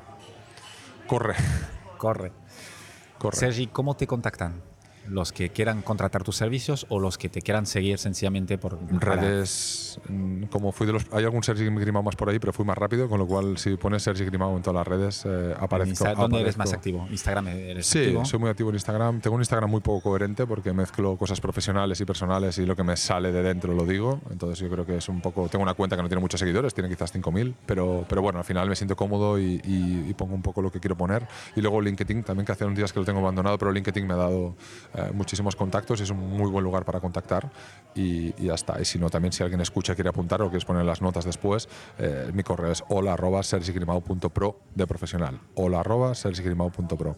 Corre, 1.07 1.35
Corre. 1.97 2.31
corre. 3.17 3.35
Sergi, 3.37 3.67
¿cómo 3.67 3.95
te 3.95 4.07
contactan? 4.07 4.61
Los 5.07 5.31
que 5.31 5.49
quieran 5.49 5.81
contratar 5.81 6.23
tus 6.23 6.35
servicios 6.35 6.85
o 6.89 6.99
los 6.99 7.17
que 7.17 7.29
te 7.29 7.41
quieran 7.41 7.65
seguir 7.65 7.97
sencillamente 7.97 8.57
por 8.57 8.77
para- 8.77 9.15
redes 9.15 9.99
mm, 10.07 10.43
como 10.45 10.71
fui 10.71 10.85
de 10.85 10.93
los 10.93 11.05
hay 11.11 11.23
algún 11.23 11.41
Sergi 11.43 11.65
Grimao 11.65 12.03
más 12.03 12.15
por 12.15 12.29
ahí 12.29 12.37
pero 12.39 12.53
fui 12.53 12.63
más 12.65 12.77
rápido 12.77 13.09
con 13.09 13.17
lo 13.17 13.25
cual 13.25 13.57
si 13.57 13.75
pones 13.75 14.03
Sergi 14.03 14.23
Grimao 14.25 14.55
en 14.55 14.61
todas 14.61 14.75
las 14.75 14.87
redes 14.87 15.23
eh, 15.25 15.55
aparezco 15.59 15.91
Insta- 16.05 16.15
¿Dónde 16.15 16.41
eres 16.41 16.55
aparezco. 16.55 16.59
más 16.59 16.73
activo? 16.73 17.07
¿Instagram 17.09 17.47
eres 17.47 17.87
Sí, 17.87 17.99
activo? 17.99 18.25
soy 18.25 18.39
muy 18.39 18.49
activo 18.49 18.69
en 18.69 18.75
Instagram. 18.75 19.21
Tengo 19.21 19.35
un 19.35 19.41
Instagram 19.41 19.69
muy 19.69 19.81
poco 19.81 20.01
coherente 20.09 20.45
porque 20.45 20.73
mezclo 20.73 21.15
cosas 21.17 21.41
profesionales 21.41 21.99
y 22.01 22.05
personales 22.05 22.57
y 22.59 22.65
lo 22.65 22.75
que 22.75 22.83
me 22.83 22.95
sale 22.95 23.31
de 23.31 23.41
dentro 23.41 23.73
lo 23.73 23.85
digo. 23.85 24.19
Entonces 24.29 24.59
yo 24.59 24.69
creo 24.69 24.85
que 24.85 24.97
es 24.97 25.09
un 25.09 25.21
poco... 25.21 25.47
Tengo 25.49 25.63
una 25.63 25.73
cuenta 25.73 25.95
que 25.95 26.01
no 26.03 26.07
tiene 26.09 26.21
muchos 26.21 26.39
seguidores, 26.39 26.73
tiene 26.73 26.89
quizás 26.89 27.13
5.000, 27.13 27.53
pero, 27.65 28.05
pero 28.07 28.21
bueno, 28.21 28.39
al 28.39 28.45
final 28.45 28.67
me 28.69 28.75
siento 28.75 28.95
cómodo 28.95 29.39
y, 29.39 29.61
y- 29.65 30.05
y 30.09 30.13
pongo 30.13 30.35
un 30.35 30.41
poco 30.41 30.61
lo 30.61 30.71
que 30.71 30.79
quiero 30.79 30.95
poner. 30.95 31.27
Y 31.55 31.61
luego 31.61 31.81
LinkedIn 31.81 32.23
también, 32.23 32.45
que 32.45 32.51
hace 32.51 32.65
unos 32.65 32.77
días 32.77 32.93
que 32.93 32.99
lo 32.99 33.05
tengo 33.05 33.19
abandonado, 33.19 33.57
pero 33.57 33.71
LinkedIn 33.71 34.05
me 34.05 34.13
ha 34.13 34.17
dado 34.17 34.55
eh, 35.07 35.11
muchísimos 35.13 35.55
contactos 35.55 36.01
es 36.01 36.09
un 36.09 36.17
muy 36.19 36.49
buen 36.49 36.63
lugar 36.63 36.85
para 36.85 36.99
contactar 36.99 37.49
y, 37.95 38.33
y 38.41 38.47
ya 38.47 38.53
está. 38.55 38.79
Y 38.81 38.85
si 38.85 38.99
no, 38.99 39.09
también 39.09 39.31
si 39.31 39.43
alguien 39.43 39.61
escucha 39.61 39.95
quiere 39.95 40.09
apuntar 40.09 40.41
o 40.41 40.49
quieres 40.49 40.65
poner 40.65 40.85
las 40.85 41.01
notas 41.01 41.25
después, 41.25 41.67
eh, 41.97 42.29
mi 42.33 42.43
correo 42.43 42.71
es 42.71 42.83
hola 42.89 43.13
arroba 43.13 43.43
sergigrimao.pro 43.43 44.59
de 44.75 44.87
profesional. 44.87 45.39
Hola 45.55 45.79
arroba 45.81 46.13
sergigrimao.pro. 46.15 47.15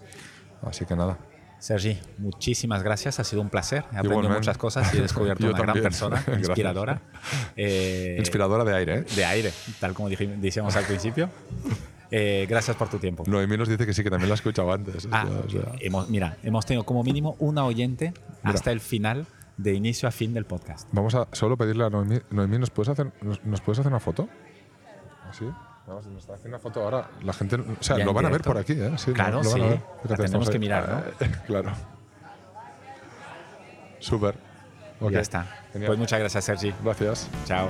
Así 0.63 0.85
que 0.85 0.95
nada. 0.95 1.17
Sergi, 1.59 1.99
muchísimas 2.17 2.81
gracias. 2.81 3.19
Ha 3.19 3.23
sido 3.23 3.41
un 3.41 3.49
placer. 3.49 3.79
He 3.83 3.85
aprendido 3.97 4.13
Igualmente. 4.13 4.39
muchas 4.39 4.57
cosas 4.57 4.91
y 4.93 4.97
he 4.97 5.01
descubierto 5.01 5.45
una 5.49 5.53
gran 5.53 5.65
también. 5.67 5.83
persona, 5.83 6.15
Gracias. 6.25 6.47
inspiradora. 6.49 7.01
Eh, 7.55 8.15
Inspiradora 8.17 8.63
de 8.63 8.73
aire, 8.75 8.95
¿eh? 8.99 9.05
de 9.15 9.25
aire, 9.25 9.53
tal 9.79 9.93
como 9.93 10.09
dij- 10.09 10.37
decíamos 10.39 10.75
al 10.75 10.85
principio. 10.85 11.29
Eh, 12.11 12.45
gracias 12.49 12.75
por 12.75 12.89
tu 12.89 12.97
tiempo. 12.99 13.23
Noemí 13.25 13.55
nos 13.57 13.69
dice 13.69 13.85
que 13.85 13.93
sí, 13.93 14.03
que 14.03 14.09
también 14.09 14.27
la 14.29 14.33
ha 14.33 14.35
escuchado 14.35 14.71
antes. 14.73 15.07
Ah, 15.11 15.25
o 15.45 15.49
sea, 15.49 15.71
hemos, 15.79 16.09
mira, 16.09 16.37
hemos 16.43 16.65
tenido 16.65 16.83
como 16.83 17.03
mínimo 17.03 17.35
una 17.39 17.63
oyente 17.65 18.13
Mira. 18.43 18.53
hasta 18.55 18.71
el 18.71 18.81
final, 18.81 19.25
de 19.57 19.73
inicio 19.73 20.09
a 20.09 20.11
fin 20.11 20.33
del 20.33 20.45
podcast. 20.45 20.87
vamos 20.91 21.13
a 21.15 21.27
solo 21.33 21.55
pedirle 21.55 21.85
a 21.85 21.89
Noemí. 21.89 22.19
Noemí, 22.31 22.57
¿nos 22.57 22.69
puedes 22.69 22.89
hacer, 22.89 23.11
nos, 23.21 23.43
nos 23.45 23.61
puedes 23.61 23.79
hacer 23.79 23.91
una 23.91 23.99
foto? 23.99 24.27
¿Así? 25.29 25.45
Vamos, 25.87 26.05
nos 26.07 26.21
está 26.23 26.33
haciendo 26.33 26.57
una 26.57 26.59
foto 26.59 26.81
ahora. 26.83 27.09
La 27.23 27.31
gente, 27.33 27.55
o 27.55 27.63
sea, 27.79 27.97
Ya 27.97 28.05
lo 28.05 28.13
van 28.13 28.25
a 28.25 28.29
ver 28.29 28.41
directo. 28.41 28.49
por 28.51 28.57
aquí, 28.59 28.73
¿eh? 28.73 28.91
Sí, 28.97 29.11
lo- 29.11 29.13
Claro, 29.15 29.43
lo, 29.43 29.49
van 29.51 29.61
a 29.61 29.63
sí. 29.65 29.69
ver. 29.69 29.81
La 30.09 30.15
tenemos 30.17 30.49
que 30.49 30.59
mirar, 30.59 31.13
Eh, 31.19 31.31
claro. 31.47 31.71
Súper. 33.99 34.35
Ok. 34.99 35.11
Ya 35.11 35.19
está. 35.21 35.43
Genial. 35.73 35.87
Pues 35.87 35.99
muchas 35.99 36.19
gracias, 36.19 36.43
Sergi. 36.43 36.73
Gracias. 36.83 37.29
Chao. 37.45 37.69